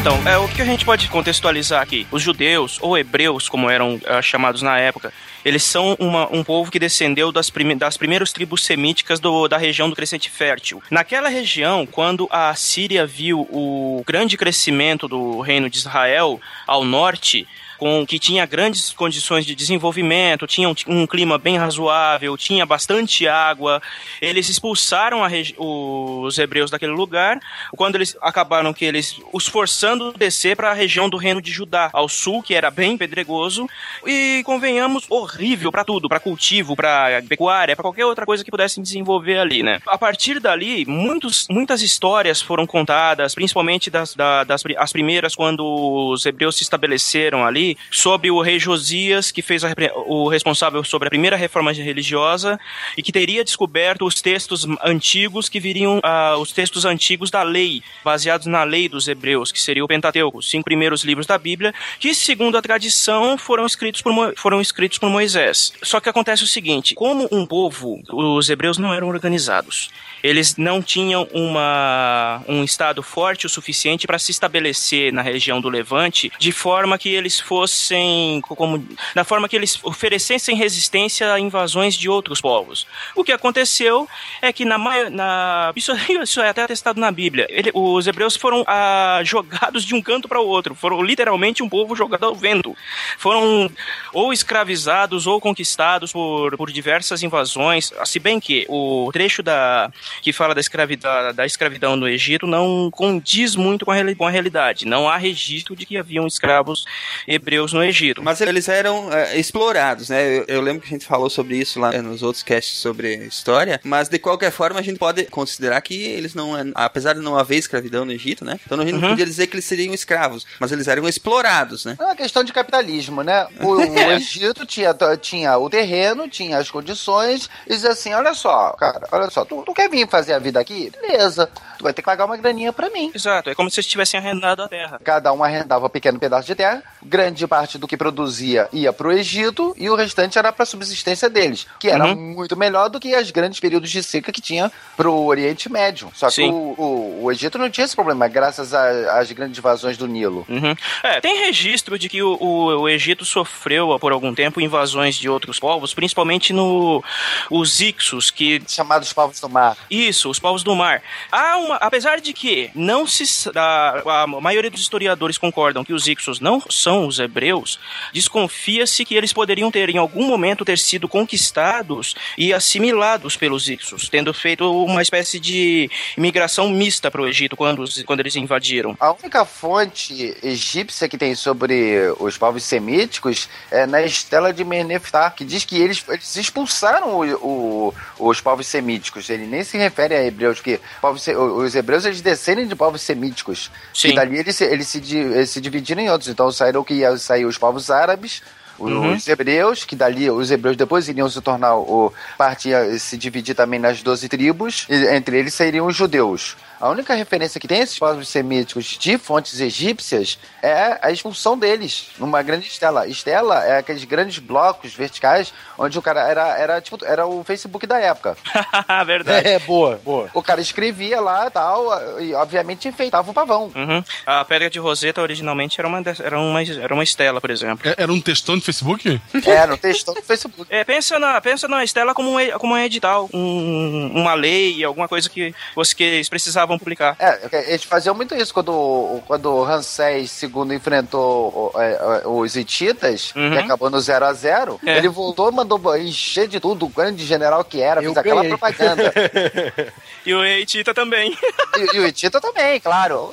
Então, 0.00 0.16
é, 0.26 0.38
o 0.38 0.48
que 0.48 0.62
a 0.62 0.64
gente 0.64 0.82
pode 0.82 1.06
contextualizar 1.08 1.82
aqui? 1.82 2.06
Os 2.10 2.22
judeus, 2.22 2.78
ou 2.80 2.96
hebreus, 2.96 3.50
como 3.50 3.68
eram 3.68 4.00
é, 4.06 4.22
chamados 4.22 4.62
na 4.62 4.78
época, 4.78 5.12
eles 5.44 5.62
são 5.62 5.94
uma, 6.00 6.26
um 6.34 6.42
povo 6.42 6.70
que 6.70 6.78
descendeu 6.78 7.30
das, 7.30 7.50
prime 7.50 7.74
das 7.74 7.98
primeiras 7.98 8.32
tribos 8.32 8.64
semíticas 8.64 9.20
do, 9.20 9.46
da 9.46 9.58
região 9.58 9.90
do 9.90 9.94
Crescente 9.94 10.30
Fértil. 10.30 10.82
Naquela 10.90 11.28
região, 11.28 11.84
quando 11.84 12.26
a 12.30 12.54
Síria 12.54 13.04
viu 13.04 13.40
o 13.50 14.02
grande 14.06 14.38
crescimento 14.38 15.06
do 15.06 15.40
reino 15.40 15.68
de 15.68 15.76
Israel 15.76 16.40
ao 16.66 16.82
norte, 16.82 17.46
com 17.80 18.06
que 18.06 18.18
tinha 18.18 18.44
grandes 18.44 18.92
condições 18.92 19.46
de 19.46 19.54
desenvolvimento, 19.54 20.46
tinha 20.46 20.68
um, 20.68 20.74
um 20.86 21.06
clima 21.06 21.38
bem 21.38 21.56
razoável, 21.56 22.36
tinha 22.36 22.66
bastante 22.66 23.26
água. 23.26 23.80
Eles 24.20 24.50
expulsaram 24.50 25.22
os 25.56 26.38
hebreus 26.38 26.70
daquele 26.70 26.92
lugar, 26.92 27.40
quando 27.74 27.94
eles 27.94 28.14
acabaram 28.20 28.74
que 28.74 28.84
eles 28.84 29.18
os 29.32 29.46
forçando 29.46 30.12
a 30.14 30.18
descer 30.18 30.54
para 30.54 30.70
a 30.70 30.74
região 30.74 31.08
do 31.08 31.16
reino 31.16 31.40
de 31.40 31.50
Judá, 31.50 31.88
ao 31.94 32.06
sul, 32.06 32.42
que 32.42 32.54
era 32.54 32.70
bem 32.70 32.98
pedregoso, 32.98 33.66
e 34.06 34.42
convenhamos, 34.44 35.06
horrível 35.08 35.72
para 35.72 35.82
tudo, 35.82 36.06
para 36.06 36.20
cultivo, 36.20 36.76
para 36.76 37.22
pecuária, 37.26 37.74
para 37.74 37.82
qualquer 37.82 38.04
outra 38.04 38.26
coisa 38.26 38.44
que 38.44 38.50
pudessem 38.50 38.82
desenvolver 38.82 39.38
ali, 39.38 39.62
né? 39.62 39.80
A 39.86 39.96
partir 39.96 40.38
dali, 40.38 40.84
muitos, 40.84 41.46
muitas 41.48 41.80
histórias 41.80 42.42
foram 42.42 42.66
contadas, 42.66 43.34
principalmente 43.34 43.88
das, 43.88 44.14
das, 44.14 44.46
das 44.46 44.62
as 44.76 44.92
primeiras 44.92 45.34
quando 45.34 45.64
os 45.64 46.26
hebreus 46.26 46.56
se 46.58 46.62
estabeleceram 46.62 47.42
ali, 47.42 47.69
sobre 47.90 48.30
o 48.30 48.40
rei 48.40 48.58
Josias, 48.58 49.30
que 49.30 49.42
fez 49.42 49.64
a, 49.64 49.74
o 50.06 50.28
responsável 50.28 50.82
sobre 50.84 51.08
a 51.08 51.10
primeira 51.10 51.36
reforma 51.36 51.72
religiosa 51.72 52.58
e 52.96 53.02
que 53.02 53.12
teria 53.12 53.44
descoberto 53.44 54.04
os 54.04 54.20
textos 54.20 54.66
antigos 54.84 55.48
que 55.48 55.60
viriam, 55.60 55.98
uh, 55.98 56.38
os 56.38 56.52
textos 56.52 56.84
antigos 56.84 57.30
da 57.30 57.42
lei, 57.42 57.82
baseados 58.04 58.46
na 58.46 58.64
lei 58.64 58.88
dos 58.88 59.08
hebreus, 59.08 59.52
que 59.52 59.60
seria 59.60 59.84
o 59.84 59.88
Pentateuco, 59.88 60.38
os 60.38 60.50
cinco 60.50 60.64
primeiros 60.64 61.04
livros 61.04 61.26
da 61.26 61.38
Bíblia, 61.38 61.74
que 61.98 62.14
segundo 62.14 62.56
a 62.56 62.62
tradição 62.62 63.36
foram 63.36 63.66
escritos 63.66 64.02
por, 64.02 64.12
Mo 64.12 64.32
foram 64.36 64.60
escritos 64.60 64.98
por 64.98 65.10
Moisés. 65.10 65.72
Só 65.82 66.00
que 66.00 66.08
acontece 66.08 66.44
o 66.44 66.46
seguinte, 66.46 66.94
como 66.94 67.28
um 67.30 67.46
povo, 67.46 68.00
os 68.12 68.48
hebreus 68.48 68.78
não 68.78 68.92
eram 68.92 69.08
organizados. 69.08 69.90
Eles 70.22 70.56
não 70.56 70.82
tinham 70.82 71.26
uma, 71.32 72.42
um 72.46 72.62
estado 72.62 73.02
forte 73.02 73.46
o 73.46 73.48
suficiente 73.48 74.06
para 74.06 74.18
se 74.18 74.30
estabelecer 74.30 75.12
na 75.12 75.22
região 75.22 75.60
do 75.60 75.68
Levante, 75.68 76.30
de 76.38 76.52
forma 76.52 76.98
que 76.98 77.08
eles 77.08 77.40
fossem, 77.60 78.40
como, 78.40 78.86
da 79.14 79.22
forma 79.22 79.48
que 79.48 79.54
eles 79.54 79.78
oferecessem 79.82 80.56
resistência 80.56 81.32
a 81.32 81.38
invasões 81.38 81.94
de 81.94 82.08
outros 82.08 82.40
povos. 82.40 82.86
O 83.14 83.22
que 83.22 83.32
aconteceu 83.32 84.08
é 84.40 84.50
que 84.50 84.64
na, 84.64 84.78
na 85.10 85.72
isso, 85.76 85.92
isso 86.22 86.40
é 86.40 86.48
até 86.48 86.62
atestado 86.62 86.98
na 86.98 87.10
Bíblia. 87.10 87.46
Ele, 87.50 87.70
os 87.74 88.06
hebreus 88.06 88.36
foram 88.36 88.64
ah, 88.66 89.20
jogados 89.24 89.84
de 89.84 89.94
um 89.94 90.00
canto 90.00 90.26
para 90.26 90.40
o 90.40 90.46
outro, 90.46 90.74
foram 90.74 91.02
literalmente 91.02 91.62
um 91.62 91.68
povo 91.68 91.94
jogado 91.94 92.24
ao 92.24 92.34
vento. 92.34 92.74
Foram 93.18 93.70
ou 94.12 94.32
escravizados 94.32 95.26
ou 95.26 95.38
conquistados 95.38 96.12
por, 96.12 96.56
por 96.56 96.72
diversas 96.72 97.22
invasões. 97.22 97.92
Se 98.06 98.18
bem 98.18 98.40
que 98.40 98.64
o 98.68 99.10
trecho 99.12 99.42
da 99.42 99.90
que 100.22 100.32
fala 100.32 100.54
da 100.54 100.60
escravidão, 100.60 101.34
da 101.34 101.44
escravidão 101.44 101.94
no 101.96 102.08
Egito 102.08 102.46
não 102.46 102.90
condiz 102.90 103.54
muito 103.54 103.84
com 103.84 103.90
a, 103.90 104.14
com 104.14 104.26
a 104.26 104.30
realidade. 104.30 104.86
Não 104.86 105.08
há 105.08 105.16
registro 105.18 105.76
de 105.76 105.84
que 105.84 105.98
haviam 105.98 106.26
escravos 106.26 106.86
hebreus 107.28 107.49
no 107.56 107.84
Egito. 107.84 108.22
Mas 108.22 108.40
eles 108.40 108.68
eram 108.68 109.12
é, 109.12 109.38
explorados, 109.38 110.08
né? 110.08 110.38
Eu, 110.38 110.44
eu, 110.48 110.60
lembro 110.60 110.82
que 110.82 110.88
a 110.88 110.90
gente 110.90 111.06
falou 111.06 111.30
sobre 111.30 111.56
isso 111.56 111.78
lá 111.78 111.92
nos 112.02 112.22
outros 112.22 112.42
casts 112.42 112.78
sobre 112.78 113.14
história, 113.26 113.80
mas 113.84 114.08
de 114.08 114.18
qualquer 114.18 114.50
forma 114.50 114.80
a 114.80 114.82
gente 114.82 114.98
pode 114.98 115.24
considerar 115.26 115.80
que 115.80 115.94
eles 115.94 116.34
não, 116.34 116.52
apesar 116.74 117.14
de 117.14 117.20
não 117.20 117.38
haver 117.38 117.58
escravidão 117.58 118.04
no 118.04 118.12
Egito, 118.12 118.44
né? 118.44 118.58
Então 118.66 118.80
a 118.80 118.84
gente 118.84 118.94
uhum. 118.94 119.00
não 119.00 119.08
podia 119.10 119.26
dizer 119.26 119.46
que 119.46 119.54
eles 119.54 119.64
seriam 119.64 119.94
escravos, 119.94 120.46
mas 120.58 120.72
eles 120.72 120.88
eram 120.88 121.06
explorados, 121.08 121.84
né? 121.84 121.96
É 121.98 122.04
uma 122.04 122.16
questão 122.16 122.42
de 122.42 122.52
capitalismo, 122.52 123.22
né? 123.22 123.46
O, 123.60 123.76
o 123.76 123.98
Egito 124.12 124.66
tinha, 124.66 124.94
tinha 125.20 125.56
o 125.56 125.70
terreno, 125.70 126.28
tinha 126.28 126.58
as 126.58 126.70
condições, 126.70 127.48
e 127.66 127.74
dizia 127.74 127.90
assim, 127.90 128.12
olha 128.12 128.34
só, 128.34 128.72
cara, 128.72 129.06
olha 129.12 129.30
só, 129.30 129.44
tu, 129.44 129.62
tu 129.62 129.72
quer 129.72 129.88
vir 129.88 130.00
vir 130.00 130.08
fazer 130.08 130.32
a 130.32 130.38
vida 130.38 130.60
aqui? 130.60 130.90
Beleza. 131.00 131.48
Tu 131.78 131.82
vai 131.82 131.92
ter 131.92 132.02
que 132.02 132.06
pagar 132.06 132.24
uma 132.24 132.36
graninha 132.36 132.72
pra 132.72 132.90
mim. 132.90 133.10
Exato. 133.14 133.50
É 133.50 133.54
como 133.54 133.70
se 133.70 133.80
eles 133.80 133.86
tivessem 133.86 134.18
arrendado 134.18 134.62
a 134.62 134.68
terra. 134.68 135.00
Cada 135.02 135.32
um 135.32 135.42
arrendava 135.42 135.86
um 135.86 135.90
pequeno 135.90 136.18
pedaço 136.18 136.46
de 136.46 136.54
terra. 136.54 136.82
Grande 137.02 137.39
parte 137.46 137.78
do 137.78 137.86
que 137.86 137.96
produzia 137.96 138.68
ia 138.72 138.92
pro 138.92 139.12
Egito 139.12 139.74
e 139.76 139.88
o 139.88 139.94
restante 139.94 140.38
era 140.38 140.52
pra 140.52 140.64
subsistência 140.64 141.28
deles. 141.28 141.66
Que 141.78 141.88
era 141.88 142.06
uhum. 142.06 142.34
muito 142.34 142.56
melhor 142.56 142.88
do 142.88 143.00
que 143.00 143.14
as 143.14 143.30
grandes 143.30 143.60
períodos 143.60 143.90
de 143.90 144.02
seca 144.02 144.32
que 144.32 144.40
tinha 144.40 144.70
pro 144.96 145.14
Oriente 145.14 145.70
Médio. 145.70 146.10
Só 146.14 146.28
que 146.28 146.42
o, 146.42 146.74
o, 146.76 147.24
o, 147.24 147.32
Egito 147.32 147.58
não 147.58 147.70
tinha 147.70 147.84
esse 147.84 147.94
problema, 147.94 148.26
graças 148.28 148.74
às 148.74 149.30
grandes 149.32 149.58
invasões 149.58 149.96
do 149.96 150.06
Nilo. 150.06 150.44
Uhum. 150.48 150.74
É, 151.02 151.20
tem 151.20 151.44
registro 151.46 151.98
de 151.98 152.08
que 152.08 152.22
o, 152.22 152.36
o, 152.40 152.80
o, 152.82 152.88
Egito 152.88 153.24
sofreu 153.24 153.98
por 153.98 154.12
algum 154.12 154.34
tempo 154.34 154.60
invasões 154.60 155.16
de 155.16 155.28
outros 155.28 155.58
povos, 155.58 155.94
principalmente 155.94 156.52
no 156.52 157.02
os 157.50 157.80
Ixos, 157.80 158.30
que. 158.30 158.62
Chamados 158.66 159.12
povos 159.12 159.40
do 159.40 159.48
mar. 159.48 159.76
Isso, 159.90 160.30
os 160.30 160.38
povos 160.38 160.62
do 160.62 160.74
mar. 160.74 161.02
Há 161.30 161.56
uma, 161.58 161.76
apesar 161.76 162.20
de 162.20 162.32
que 162.32 162.70
não 162.74 163.06
se 163.06 163.24
a, 163.54 164.22
a 164.22 164.26
maioria 164.26 164.70
dos 164.70 164.80
historiadores 164.80 165.38
concordam 165.38 165.84
que 165.84 165.92
os 165.92 166.06
Ixos 166.06 166.40
não 166.40 166.60
são 166.68 167.06
os 167.06 167.19
hebreus, 167.20 167.78
desconfia-se 168.12 169.04
que 169.04 169.14
eles 169.14 169.32
poderiam 169.32 169.70
ter 169.70 169.88
em 169.88 169.98
algum 169.98 170.26
momento 170.26 170.64
ter 170.64 170.78
sido 170.78 171.08
conquistados 171.08 172.14
e 172.36 172.52
assimilados 172.52 173.36
pelos 173.36 173.68
Ixos, 173.68 174.08
tendo 174.08 174.32
feito 174.34 174.70
uma 174.84 175.02
espécie 175.02 175.38
de 175.38 175.90
imigração 176.16 176.68
mista 176.68 177.10
para 177.10 177.22
o 177.22 177.28
Egito 177.28 177.56
quando, 177.56 177.84
quando 178.04 178.20
eles 178.20 178.36
invadiram. 178.36 178.96
A 178.98 179.12
única 179.12 179.44
fonte 179.44 180.36
egípcia 180.42 181.08
que 181.08 181.18
tem 181.18 181.34
sobre 181.34 182.12
os 182.18 182.36
povos 182.36 182.64
semíticos 182.64 183.48
é 183.70 183.86
na 183.86 184.02
Estela 184.02 184.52
de 184.52 184.64
Meneftar, 184.64 185.34
que 185.34 185.44
diz 185.44 185.64
que 185.64 185.80
eles, 185.80 186.04
eles 186.08 186.36
expulsaram 186.36 187.18
o, 187.18 187.92
o, 188.18 188.28
os 188.30 188.40
povos 188.40 188.66
semíticos. 188.66 189.28
Ele 189.28 189.46
nem 189.46 189.62
se 189.64 189.76
refere 189.76 190.14
a 190.14 190.24
hebreus, 190.24 190.60
que 190.60 190.80
povos, 191.00 191.26
os 191.28 191.74
hebreus 191.74 192.04
eles 192.04 192.20
descendem 192.20 192.66
de 192.66 192.74
povos 192.74 193.02
semíticos. 193.02 193.70
Sim. 193.92 194.08
E 194.08 194.14
dali 194.14 194.38
eles, 194.38 194.60
eles, 194.60 194.88
se, 194.88 194.98
eles 194.98 195.50
se 195.50 195.60
dividiram 195.60 196.02
em 196.02 196.10
outros. 196.10 196.28
Então 196.28 196.50
saíram 196.50 196.84
que 196.84 197.04
ia 197.10 197.18
sair 197.18 197.44
os 197.44 197.58
povos 197.58 197.90
árabes, 197.90 198.42
uhum. 198.78 199.14
os 199.14 199.26
hebreus, 199.28 199.84
que 199.84 199.94
dali 199.94 200.30
os 200.30 200.50
hebreus 200.50 200.76
depois 200.76 201.08
iriam 201.08 201.28
se 201.28 201.40
tornar 201.40 201.76
o 201.76 202.12
parte 202.38 202.70
se 202.98 203.16
dividir 203.16 203.54
também 203.54 203.78
nas 203.78 204.02
12 204.02 204.28
tribos, 204.28 204.86
e 204.88 204.94
entre 205.14 205.38
eles 205.38 205.54
sairiam 205.54 205.86
os 205.86 205.96
judeus. 205.96 206.56
A 206.80 206.88
única 206.88 207.14
referência 207.14 207.60
que 207.60 207.68
tem 207.68 207.80
esses 207.80 207.98
povos 207.98 208.26
semíticos 208.28 208.86
de 208.98 209.18
fontes 209.18 209.60
egípcias 209.60 210.38
é 210.62 210.98
a 211.02 211.10
expulsão 211.10 211.58
deles 211.58 212.06
numa 212.18 212.40
grande 212.42 212.66
estela. 212.66 213.06
Estela 213.06 213.62
é 213.64 213.78
aqueles 213.78 214.04
grandes 214.04 214.38
blocos 214.38 214.94
verticais 214.94 215.52
onde 215.76 215.98
o 215.98 216.02
cara 216.02 216.26
era, 216.28 216.58
era 216.58 216.80
tipo, 216.80 217.04
era 217.04 217.26
o 217.26 217.44
Facebook 217.44 217.86
da 217.86 217.98
época. 217.98 218.36
Verdade. 219.06 219.46
É, 219.48 219.58
boa, 219.58 220.00
boa. 220.04 220.30
O 220.32 220.42
cara 220.42 220.60
escrevia 220.60 221.20
lá 221.20 221.46
e 221.46 221.50
tal, 221.50 222.20
e 222.20 222.32
obviamente 222.34 222.88
enfeitava 222.88 223.30
o 223.30 223.34
pavão. 223.34 223.70
Uhum. 223.74 224.02
A 224.24 224.44
pedra 224.44 224.70
de 224.70 224.78
Roseta 224.78 225.20
originalmente 225.20 225.78
era 225.80 225.86
uma, 225.88 225.98
era 226.18 226.38
uma, 226.38 226.62
era 226.62 226.94
uma 226.94 227.04
estela, 227.04 227.40
por 227.40 227.50
exemplo. 227.50 227.88
É- 227.90 227.94
Era 228.02 228.12
um 228.12 228.20
textão 228.20 228.56
de 228.56 228.64
Facebook? 228.64 229.20
Era 229.44 229.74
um 229.74 229.76
textão 229.76 230.14
do 230.14 230.22
Facebook. 230.22 230.66
É, 230.70 230.82
pensa 230.84 231.18
na, 231.18 231.40
pensa 231.40 231.68
na 231.68 231.84
estela 231.84 232.14
como 232.14 232.38
um, 232.38 232.50
como 232.58 232.74
um 232.74 232.78
edital, 232.78 233.28
um- 233.34 234.12
uma 234.14 234.32
lei, 234.34 234.82
alguma 234.82 235.06
coisa 235.08 235.28
que 235.28 235.54
vocês 235.74 236.28
precisavam 236.28 236.69
publicar. 236.78 237.16
É, 237.18 237.72
eles 237.72 237.84
faziam 237.84 238.14
muito 238.14 238.34
isso 238.34 238.52
quando, 238.54 239.20
quando 239.26 239.62
Ramsés 239.62 240.42
II 240.42 240.74
enfrentou 240.74 241.72
o- 241.74 241.80
é, 241.80 241.92
é, 241.92 242.28
os 242.28 242.56
hititas, 242.56 243.32
Uhum. 243.34 243.50
que 243.50 243.58
acabou 243.58 243.90
no 243.90 244.00
0 244.00 244.24
a 244.26 244.32
0 244.32 244.80
É. 244.84 244.98
Ele 244.98 245.08
voltou, 245.08 245.50
mandou 245.52 245.96
encher 245.96 246.46
de 246.48 246.60
tudo, 246.60 246.86
o 246.86 246.88
grande 246.88 247.24
general 247.24 247.64
que 247.64 247.80
era, 247.80 248.00
Eu 248.00 248.06
fez 248.12 248.16
aquela 248.18 248.42
ganhei. 248.42 248.56
propaganda. 248.56 249.12
E 250.26 250.34
o 250.34 250.44
Eitita 250.44 250.92
também. 250.92 251.36
E, 251.76 251.96
e 251.96 252.00
o 252.00 252.06
Hitita 252.06 252.40
também, 252.40 252.78
claro. 252.80 253.32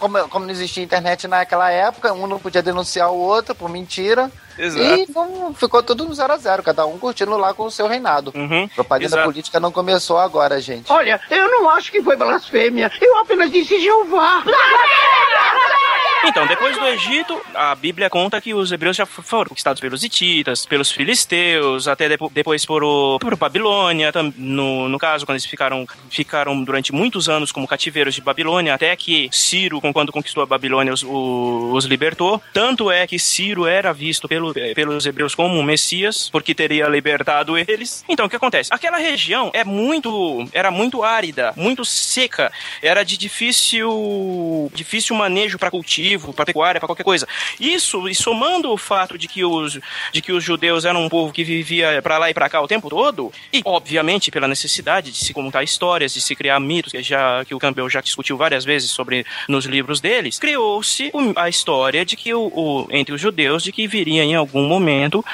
Como, 0.00 0.28
como 0.28 0.44
não 0.46 0.50
existia 0.50 0.82
internet 0.82 1.28
naquela 1.28 1.70
época, 1.70 2.12
um 2.12 2.26
não 2.26 2.38
podia 2.38 2.62
denunciar 2.62 3.10
o 3.12 3.16
outro 3.18 3.54
por 3.54 3.68
mentira. 3.68 4.30
Exato. 4.58 4.84
E 4.84 5.06
fom- 5.12 5.52
ficou 5.54 5.82
tudo 5.82 6.04
no 6.04 6.14
0 6.14 6.32
a 6.32 6.36
0 6.36 6.62
cada 6.62 6.86
um 6.86 6.98
curtindo 6.98 7.36
lá 7.36 7.52
com 7.54 7.64
o 7.64 7.70
seu 7.70 7.86
reinado. 7.86 8.32
Uhum. 8.34 8.68
Propaganda 8.68 9.06
Exato. 9.06 9.24
política 9.24 9.60
não 9.60 9.70
começou 9.72 10.18
agora, 10.18 10.60
gente. 10.60 10.90
Olha, 10.92 11.20
eu 11.30 11.50
não 11.50 11.68
acho 11.70 11.90
que 11.92 12.02
foi 12.02 12.16
blasfêmia. 12.16 12.90
Eu 13.00 13.18
apenas 13.18 13.50
disse 13.50 13.78
Jeová. 13.80 14.42
Então, 16.24 16.46
depois 16.46 16.76
do 16.76 16.86
Egito, 16.86 17.40
a 17.54 17.74
Bíblia 17.74 18.10
conta 18.10 18.40
que 18.40 18.52
os 18.52 18.72
hebreus 18.72 18.96
já 18.96 19.06
foram 19.06 19.48
conquistados 19.50 19.80
pelos 19.80 20.02
hititas, 20.02 20.66
pelos 20.66 20.90
filisteus, 20.90 21.86
até 21.86 22.08
depo- 22.08 22.30
depois 22.34 22.64
por, 22.66 22.82
por 23.20 23.36
Babilônia, 23.36 24.10
no, 24.36 24.88
no 24.88 24.98
caso, 24.98 25.24
quando 25.24 25.36
eles 25.36 25.46
ficaram, 25.46 25.86
ficaram 26.10 26.62
durante 26.64 26.92
muitos 26.92 27.28
anos 27.28 27.52
como 27.52 27.66
cativeiros 27.68 28.14
de 28.14 28.20
Babilônia, 28.20 28.74
até 28.74 28.94
que 28.96 29.28
Ciro, 29.32 29.80
quando 29.92 30.10
conquistou 30.12 30.42
a 30.42 30.46
Babilônia, 30.46 30.92
os, 30.92 31.04
os 31.04 31.84
libertou. 31.84 32.42
Tanto 32.52 32.90
é 32.90 33.06
que 33.06 33.18
Ciro 33.18 33.66
era 33.66 33.92
visto 33.92 34.26
pelo- 34.28 34.52
eh, 34.58 34.74
pelos 34.74 35.06
hebreus 35.06 35.34
como 35.34 35.54
um 35.56 35.62
Messias, 35.62 36.28
porque 36.30 36.54
teria 36.54 36.86
libertado 36.88 37.56
eles. 37.56 38.04
Então, 38.08 38.26
o 38.26 38.28
que 38.28 38.36
acontece? 38.36 38.70
Aquela 38.72 38.96
região 38.98 39.50
é 39.54 39.62
muito, 39.64 40.48
era 40.52 40.70
muito 40.72 41.04
árida, 41.04 41.52
muito 41.56 41.84
seca, 41.84 42.50
era 42.82 43.04
de 43.04 43.16
difícil, 43.16 44.70
difícil 44.74 45.14
manejo 45.14 45.58
para 45.58 45.70
cultivo, 45.70 46.05
para 46.34 46.44
pecuária, 46.46 46.80
para 46.80 46.86
qualquer 46.88 47.04
coisa. 47.04 47.26
Isso, 47.60 48.08
e 48.08 48.14
somando 48.14 48.70
o 48.72 48.76
fato 48.76 49.16
de 49.18 49.26
que 49.28 49.44
os, 49.44 49.78
de 50.12 50.20
que 50.22 50.32
os 50.32 50.42
judeus 50.44 50.84
eram 50.84 51.04
um 51.04 51.08
povo 51.08 51.32
que 51.32 51.44
vivia 51.44 52.00
para 52.02 52.18
lá 52.18 52.30
e 52.30 52.34
para 52.34 52.48
cá 52.48 52.60
o 52.60 52.68
tempo 52.68 52.88
todo, 52.88 53.32
e 53.52 53.62
obviamente 53.64 54.30
pela 54.30 54.48
necessidade 54.48 55.10
de 55.10 55.18
se 55.18 55.32
contar 55.32 55.62
histórias, 55.62 56.12
de 56.14 56.20
se 56.20 56.34
criar 56.34 56.58
mitos, 56.60 56.92
que 56.92 57.02
já 57.02 57.44
que 57.44 57.54
o 57.54 57.58
Campbell 57.58 57.88
já 57.88 58.00
discutiu 58.00 58.36
várias 58.36 58.64
vezes 58.64 58.90
sobre 58.90 59.24
nos 59.48 59.64
livros 59.64 60.00
deles, 60.00 60.38
criou-se 60.38 61.10
a 61.36 61.48
história 61.48 62.04
de 62.04 62.16
que 62.16 62.32
o, 62.34 62.46
o- 62.54 62.86
entre 62.90 63.14
os 63.14 63.20
judeus 63.20 63.62
de 63.62 63.72
que 63.72 63.86
viria 63.86 64.22
em 64.22 64.34
algum 64.34 64.66
momento 64.66 65.24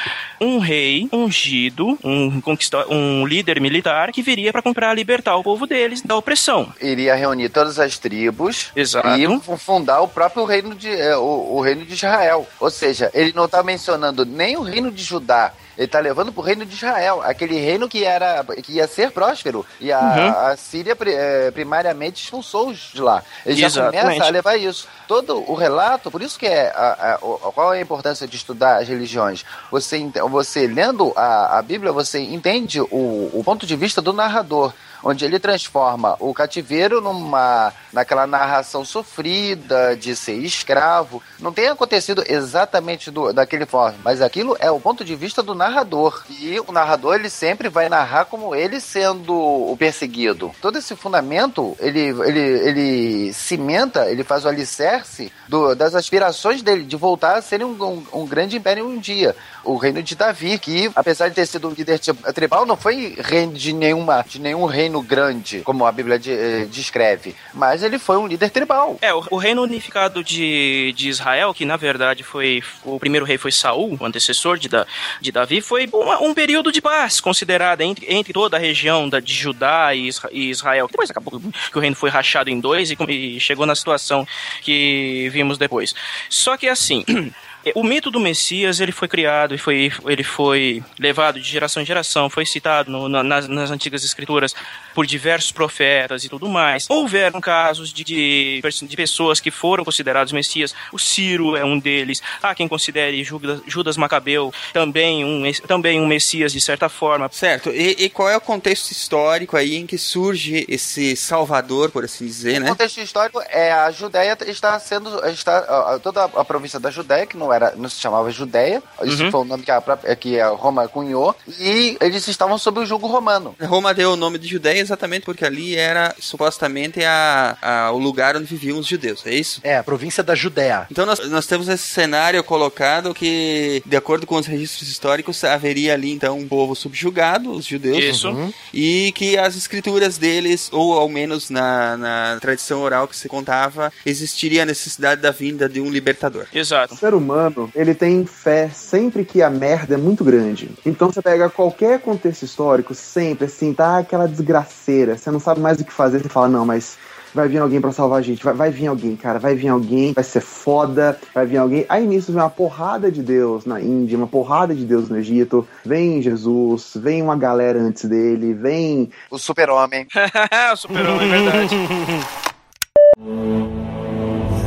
um 0.41 0.59
rei 0.59 1.09
ungido, 1.13 1.99
um 2.03 2.41
conquista, 2.41 2.87
um 2.93 3.27
líder 3.27 3.61
militar 3.61 4.13
que 4.13 4.23
viria 4.23 4.53
para 4.53 4.63
comprar 4.63 4.95
libertar 4.95 5.37
o 5.37 5.43
povo 5.43 5.67
deles 5.67 6.03
da 6.03 6.17
opressão. 6.17 6.73
Iria 6.81 7.15
reunir 7.15 7.49
todas 7.49 7.79
as 7.79 7.99
tribos 7.99 8.71
Exato. 8.75 9.09
e 9.19 9.41
fu- 9.41 9.57
fundar 9.57 10.01
o 10.01 10.09
próprio 10.09 10.45
reino 10.63 10.75
de, 10.75 10.91
é, 10.91 11.17
o, 11.17 11.57
o 11.57 11.61
reino 11.61 11.85
de 11.85 11.95
Israel. 11.95 12.47
Ou 12.61 12.71
seja, 12.71 13.11
ele 13.13 13.33
não 13.35 13.45
está 13.47 13.63
mencionando 13.63 14.25
nem 14.25 14.57
o 14.57 14.63
reino 14.63 14.91
de 14.91 15.03
Judá. 15.03 15.53
Ele 15.77 15.87
está 15.87 16.01
levando 16.01 16.31
para 16.31 16.41
o 16.43 16.45
reino 16.45 16.67
de 16.67 16.75
Israel, 16.75 17.23
aquele 17.23 17.59
reino 17.59 17.89
que 17.89 18.05
era 18.05 18.45
que 18.63 18.73
ia 18.73 18.87
ser 18.87 19.11
próspero. 19.11 19.65
E 19.81 19.91
a, 19.91 19.99
Uhum. 20.01 20.29
a 20.51 20.57
Síria 20.57 20.95
eh, 21.07 21.51
primariamente 21.51 22.23
expulsou-os 22.23 22.91
de 22.93 23.01
lá. 23.01 23.23
Ele 23.47 23.59
já 23.59 23.67
Exatamente. 23.69 24.03
começa 24.03 24.25
a 24.25 24.31
levar 24.31 24.57
isso. 24.57 24.87
Todo 25.09 25.43
o 25.51 25.55
relato, 25.55 26.11
por 26.11 26.21
isso 26.21 26.39
que 26.39 26.47
é 26.47 26.69
a, 26.77 27.15
a- 27.15 27.19
qual 27.53 27.73
é 27.73 27.79
a 27.79 27.81
importância 27.81 28.29
de 28.29 28.37
estudar 28.37 28.83
as 28.83 28.89
religiões. 28.89 29.45
Você, 29.71 29.99
você 30.31 30.67
lendo 30.67 31.11
a, 31.17 31.59
a 31.59 31.63
Bíblia, 31.63 31.91
você 31.91 32.21
entende 32.21 32.79
o, 32.81 33.31
o 33.33 33.43
ponto 33.43 33.67
de 33.67 33.75
vista 33.75 34.03
do 34.03 34.13
narrador 34.13 34.75
onde 35.03 35.25
ele 35.25 35.39
transforma 35.39 36.17
o 36.21 36.33
cativeiro 36.35 37.01
numa 37.01 37.73
naquela 37.93 38.27
narração 38.27 38.85
sofrida 38.85 39.97
de 39.97 40.15
ser 40.17 40.35
escravo. 40.35 41.23
Não 41.39 41.53
tem 41.53 41.69
acontecido 41.69 42.25
exatamente 42.27 43.11
do, 43.11 43.33
daquele 43.33 43.67
forma, 43.67 43.99
mas 44.03 44.21
aquilo 44.23 44.57
é 44.59 44.71
o 44.71 44.81
ponto 44.81 45.05
de 45.05 45.15
vista 45.15 45.43
do 45.43 45.55
narrador. 45.55 46.23
E 46.31 46.59
o 46.67 46.73
narrador 46.73 47.15
ele 47.17 47.29
sempre 47.31 47.69
vai 47.69 47.89
narrar 47.89 48.25
como 48.27 48.55
ele 48.55 48.81
sendo 48.81 49.35
o 49.35 49.77
perseguido. 49.77 50.53
Todo 50.61 50.79
esse 50.79 50.95
fundamento 50.97 51.77
ele 51.81 52.01
ele, 52.03 52.41
ele 52.41 53.33
cimenta, 53.33 54.11
ele 54.11 54.25
faz 54.25 54.45
o 54.45 54.49
alicerce 54.49 55.33
do- 55.49 55.75
das 55.75 55.95
aspirações 55.95 56.63
dele 56.63 56.85
de 56.85 56.97
voltar 56.97 57.37
a 57.37 57.43
ser 57.43 57.65
um, 57.65 57.73
um- 57.83 58.07
um 58.23 58.27
grande 58.27 58.57
império 58.57 58.87
um 58.87 58.99
dia. 58.99 59.35
O 59.65 59.77
reino 59.77 60.03
de 60.03 60.15
Davi, 60.15 60.59
que 60.59 60.91
apesar 60.95 61.29
de 61.29 61.35
ter 61.35 61.47
sido 61.47 61.69
um 61.69 61.73
líder 61.73 61.99
tri- 61.99 62.33
tribal, 62.35 62.67
não 62.67 62.77
foi 62.77 63.17
reino 63.19 63.53
de 63.53 63.73
nenhuma 63.73 64.25
de 64.29 64.41
nenhum 64.41 64.65
reino 64.67 64.92
grande, 65.01 65.61
como 65.61 65.87
a 65.87 65.93
Bíblia 65.93 66.19
de- 66.19 66.33
eh, 66.33 66.67
descreve, 66.71 67.35
mas 67.55 67.83
ele 67.83 67.99
foi 67.99 68.17
um 68.17 68.27
líder 68.27 68.51
tribal. 68.51 68.99
É, 69.01 69.15
o, 69.15 69.25
o 69.31 69.37
reino 69.37 69.63
unificado 69.63 70.23
de, 70.25 70.93
de 70.97 71.09
Israel, 71.09 71.55
que 71.55 71.65
na 71.65 71.77
verdade 71.77 72.23
foi. 72.23 72.63
O 72.85 72.99
primeiro 72.99 73.25
rei 73.25 73.39
foi 73.39 73.53
Saul, 73.53 73.97
o 74.01 74.05
antecessor 74.05 74.59
de, 74.59 74.69
da, 74.69 74.87
de 75.21 75.31
Davi, 75.33 75.61
foi 75.61 75.89
uma- 75.93 76.21
um 76.21 76.35
período 76.35 76.71
de 76.73 76.81
paz 76.83 77.21
considerado 77.21 77.81
entre, 77.83 78.07
entre 78.13 78.33
toda 78.33 78.57
a 78.57 78.61
região 78.61 79.09
da, 79.09 79.21
de 79.21 79.33
Judá 79.33 79.95
e, 79.95 80.09
Isra- 80.09 80.31
e 80.33 80.51
Israel. 80.51 80.89
Depois 80.91 81.11
acabou 81.11 81.41
que 81.41 81.79
o 81.79 81.81
reino 81.81 81.97
foi 81.97 82.11
rachado 82.11 82.51
em 82.51 82.61
dois 82.61 82.91
e, 82.91 82.97
e 83.09 83.41
chegou 83.41 83.65
na 83.65 83.75
situação 83.75 84.27
que 84.61 85.29
vimos 85.33 85.57
depois. 85.59 85.95
Só 86.29 86.57
que 86.57 86.69
assim. 86.69 87.05
O 87.75 87.83
mito 87.85 88.11
do 88.11 88.19
Messias 88.21 88.81
ele 88.81 88.93
foi 88.93 89.09
criado 89.09 89.55
e 89.55 89.59
foi, 89.59 89.93
ele 90.07 90.23
foi 90.25 90.83
levado 90.99 91.41
de 91.41 91.49
geração 91.49 91.83
em 91.83 91.87
geração, 91.87 92.29
foi 92.29 92.45
citado 92.45 92.91
no- 92.91 93.09
na- 93.09 93.23
nas, 93.23 93.49
nas 93.49 93.71
antigas 93.71 94.05
escrituras 94.05 94.55
por 94.95 95.07
diversos 95.07 95.53
profetas 95.53 96.25
e 96.25 96.29
tudo 96.29 96.49
mais. 96.49 96.87
Houveram 96.91 97.41
casos 97.41 97.93
de, 97.93 98.03
de, 98.05 98.61
de 98.83 98.97
pessoas 98.97 99.41
que 99.41 99.51
foram 99.51 99.85
considerados 99.85 100.33
Messias. 100.33 100.75
O 100.93 100.99
Ciro 100.99 101.57
é 101.57 101.65
um 101.65 101.79
deles. 101.79 102.21
Há 102.43 102.55
quem 102.55 102.67
considere 102.69 103.23
Judas, 103.25 103.61
Judas 103.67 103.97
Macabeu 103.97 104.53
também 104.73 105.25
um, 105.25 105.51
também 105.67 106.01
um 106.01 106.07
Messias 106.07 106.53
de 106.53 106.61
certa 106.61 106.89
forma. 106.89 107.29
Certo. 107.33 107.71
E, 107.71 107.97
e 108.05 108.11
qual 108.11 108.29
é 108.29 108.37
o 108.37 108.41
contexto 108.41 108.91
histórico 108.91 109.57
aí 109.57 109.77
em 109.77 109.87
que 109.87 109.97
surge 109.99 110.65
esse 110.69 111.15
salvador, 111.17 111.91
por 111.91 112.05
assim 112.05 112.27
dizer, 112.27 112.59
O 112.59 112.65
né? 112.65 112.69
contexto 112.71 112.99
histórico 113.01 113.41
é 113.49 113.73
a 113.73 113.91
Judéia 113.91 114.37
está 114.47 114.79
sendo 114.81 115.25
está 115.27 115.99
toda 116.01 116.25
a 116.25 116.45
província 116.45 116.81
da 116.81 116.91
Judéia 116.91 117.27
que 117.27 117.37
não 117.37 117.52
era 117.53 117.75
não 117.77 117.89
se 117.89 118.01
chamava 118.01 118.31
Judéia 118.31 118.83
isso 119.05 119.25
Uhum. 119.25 119.31
foi 119.31 119.41
o 119.41 119.45
nome 119.45 119.63
que 119.63 119.71
a, 119.71 119.81
própria- 119.81 120.15
que 120.17 120.41
a 120.41 120.49
Roma 120.49 120.89
cunhou 120.89 121.35
e 121.59 121.97
eles 122.01 122.27
estavam 122.29 122.57
sob 122.59 122.81
o 122.81 122.87
jugo 122.87 123.07
romano 123.07 123.55
Roma 123.63 123.93
deu 123.95 124.13
o 124.13 124.17
nome 124.17 124.39
de 124.39 124.49
Judéia 124.49 124.81
exatamente 124.81 125.25
porque 125.25 125.45
ali 125.45 125.75
era 125.77 126.15
supostamente 126.19 127.05
a, 127.05 127.57
a- 127.61 127.91
o 127.93 127.99
lugar 127.99 128.37
onde 128.37 128.47
viviam 128.47 128.79
os 128.79 128.87
judeus, 128.87 129.25
é 129.27 129.35
isso? 129.35 129.61
É, 129.63 129.77
a 129.79 129.83
província 129.83 130.23
da 130.23 130.35
Judéia. 130.35 130.87
Então 130.91 131.05
nós, 131.07 131.19
nós 131.29 131.47
temos 131.47 131.69
esse 131.69 131.85
cenário 131.87 132.43
colocado 132.43 133.15
que, 133.15 133.83
de 133.85 133.97
acordo 133.97 134.27
com 134.27 134.37
os 134.37 134.47
registros 134.47 134.89
históricos, 134.89 135.43
haveria 135.45 135.95
ali 135.95 136.13
então 136.13 136.39
um 136.39 136.47
povo 136.49 136.75
subjugado, 136.75 137.51
os 137.53 137.65
judeus, 137.67 137.99
Isso. 137.99 138.29
Uhum. 138.31 138.53
e 138.73 139.13
que 139.13 139.37
as 139.39 139.57
escrituras 139.57 140.19
deles, 140.19 140.69
ou 140.73 140.95
ao 140.99 141.09
menos 141.09 141.51
na, 141.51 141.97
na 141.97 142.39
tradição 142.41 142.81
oral 142.83 143.07
que 143.09 143.17
se 143.17 143.29
contava, 143.29 143.93
existiria 144.07 144.63
a 144.63 144.67
necessidade 144.67 145.21
da 145.21 145.31
vinda 145.31 145.69
de 145.69 145.81
um 145.81 145.91
libertador. 145.91 146.47
Exato. 146.53 146.95
O 146.95 146.97
ser 146.97 147.15
humano, 147.15 147.42
ele 147.75 147.95
tem 147.95 148.25
fé 148.27 148.69
sempre 148.69 149.25
que 149.25 149.43
a 149.43 149.51
merda 149.51 149.95
é 149.95 149.97
muito 149.97 150.25
grande. 150.25 150.71
Então 150.85 151.11
você 151.11 151.23
pega 151.23 151.49
qualquer 151.49 152.01
contexto 152.01 152.43
histórico, 152.43 152.95
sempre 152.95 153.47
assim, 153.47 153.73
tá 153.73 153.99
aquela 153.99 154.29
desgraceira, 154.29 155.17
você 155.17 155.31
não 155.31 155.41
sabe 155.41 155.61
mais 155.61 155.81
o 155.81 155.85
que 155.85 155.93
fazer, 155.93 156.21
você 156.21 156.29
fala, 156.29 156.49
não, 156.49 156.67
mas 156.67 156.99
vai 157.35 157.49
vir 157.49 157.59
alguém 157.59 157.81
pra 157.81 157.93
salvar 157.93 158.19
a 158.19 158.23
gente, 158.23 158.45
vai, 158.45 158.55
vai 158.55 158.71
vir 158.71 158.87
alguém, 158.87 159.17
cara, 159.17 159.39
vai 159.39 159.55
vir 159.55 159.69
alguém, 159.69 160.13
vai 160.13 160.25
ser 160.25 160.41
foda, 160.41 161.19
vai 161.35 161.47
vir 161.47 161.57
alguém. 161.57 161.87
Aí 161.89 162.07
nisso 162.07 162.33
vem 162.33 162.43
uma 162.43 162.51
porrada 162.51 163.11
de 163.11 163.23
Deus 163.23 163.65
na 163.65 163.81
Índia, 163.81 164.19
uma 164.19 164.27
porrada 164.27 164.75
de 164.75 164.85
Deus 164.85 165.09
no 165.09 165.17
Egito, 165.17 165.67
vem 165.85 166.21
Jesus, 166.21 166.93
vem 166.97 167.23
uma 167.23 167.37
galera 167.37 167.81
antes 167.81 168.05
dele, 168.05 168.53
vem 168.53 169.11
o 169.31 169.39
super-homem 169.39 170.07
Superou, 170.77 171.21
é 171.21 171.27
verdade. 171.27 171.77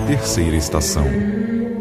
Terceira 0.07 0.55
estação. 0.55 1.05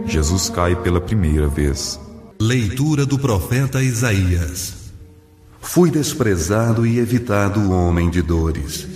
Jesus 0.06 0.48
cai 0.48 0.76
pela 0.76 1.00
primeira 1.00 1.48
vez. 1.48 1.98
Leitura 2.40 3.06
do 3.06 3.18
profeta 3.18 3.82
Isaías. 3.82 4.74
Fui 5.60 5.90
desprezado 5.90 6.86
e 6.86 6.98
evitado 6.98 7.60
o 7.60 7.70
homem 7.72 8.10
de 8.10 8.20
dores, 8.20 8.86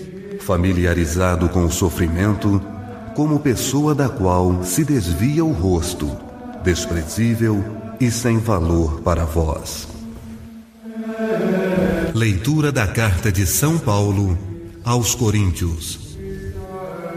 familiarizado 0.40 1.48
com 1.48 1.64
o 1.64 1.72
sofrimento, 1.72 2.60
como 3.16 3.40
pessoa 3.40 3.94
da 3.94 4.08
qual 4.08 4.62
se 4.64 4.84
desvia 4.84 5.44
o 5.44 5.52
rosto, 5.52 6.10
desprezível 6.62 7.64
e 7.98 8.10
sem 8.10 8.38
valor 8.38 9.00
para 9.00 9.24
vós. 9.24 9.88
Leitura 12.14 12.70
da 12.70 12.86
carta 12.86 13.32
de 13.32 13.46
São 13.46 13.78
Paulo 13.78 14.38
aos 14.84 15.14
Coríntios. 15.14 16.16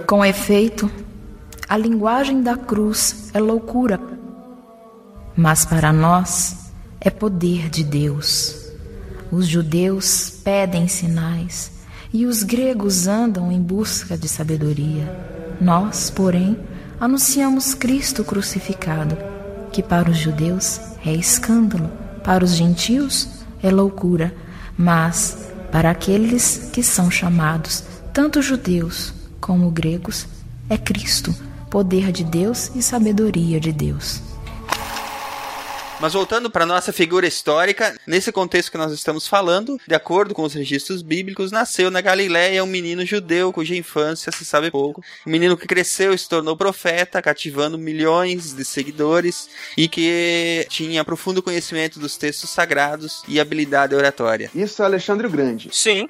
Com 0.08 0.24
efeito, 0.24 0.90
a 1.72 1.78
linguagem 1.78 2.44
da 2.44 2.58
cruz 2.58 3.32
é 3.34 3.40
loucura, 3.40 3.98
mas 5.38 5.64
para 5.64 5.94
nós 5.94 6.70
é 7.00 7.10
poder 7.10 7.70
de 7.70 7.82
Deus. 7.82 8.74
Os 9.32 9.48
judeus 9.48 10.30
pedem 10.44 10.90
sinais 10.90 11.72
e 12.12 12.26
os 12.26 12.44
gregos 12.44 13.08
andam 13.08 13.50
em 13.50 13.62
busca 13.62 14.18
de 14.18 14.28
sabedoria. 14.28 15.18
Nós, 15.62 16.10
porém, 16.10 16.60
anunciamos 17.00 17.74
Cristo 17.74 18.26
crucificado, 18.26 19.18
que 19.72 19.82
para 19.82 20.12
os 20.12 20.18
judeus 20.18 20.78
é 21.06 21.14
escândalo, 21.14 21.90
para 22.22 22.44
os 22.44 22.52
gentios 22.52 23.30
é 23.64 23.72
loucura, 23.72 24.36
mas 24.78 25.48
para 25.72 25.90
aqueles 25.90 26.70
que 26.74 26.84
são 26.84 27.10
chamados, 27.10 27.82
tanto 28.12 28.42
judeus 28.42 29.14
como 29.40 29.72
gregos, 29.72 30.28
é 30.70 30.78
Cristo, 30.78 31.34
poder 31.72 32.12
de 32.12 32.26
Deus 32.26 32.70
e 32.76 32.82
sabedoria 32.82 33.58
de 33.58 33.72
Deus. 33.72 34.31
Mas 36.02 36.14
voltando 36.14 36.50
para 36.50 36.66
nossa 36.66 36.92
figura 36.92 37.28
histórica, 37.28 37.96
nesse 38.08 38.32
contexto 38.32 38.72
que 38.72 38.78
nós 38.78 38.92
estamos 38.92 39.28
falando, 39.28 39.80
de 39.88 39.94
acordo 39.94 40.34
com 40.34 40.42
os 40.42 40.56
registros 40.56 41.04
bíblicos, 41.04 41.52
nasceu 41.52 41.92
na 41.92 42.02
Galiléia 42.02 42.64
um 42.64 42.68
menino 42.68 43.06
judeu 43.06 43.54
cuja 43.54 43.76
infância 43.76 44.32
se 44.32 44.44
sabe 44.44 44.72
pouco. 44.72 45.04
Um 45.28 45.30
menino 45.30 45.56
que 45.56 45.68
cresceu 45.68 46.12
e 46.12 46.18
se 46.18 46.28
tornou 46.28 46.58
profeta, 46.58 47.22
cativando 47.22 47.78
milhões 47.78 48.52
de 48.52 48.66
seguidores 48.66 49.48
e 49.78 49.88
que 49.88 50.66
tinha 50.70 51.06
profundo 51.06 51.44
conhecimento 51.44 52.00
dos 52.00 52.18
textos 52.18 52.50
sagrados 52.50 53.22
e 53.28 53.40
habilidade 53.40 53.94
oratória. 53.94 54.50
Isso 54.56 54.82
é 54.82 54.86
Alexandre 54.86 55.28
o 55.28 55.30
Grande. 55.30 55.70
Sim. 55.72 56.08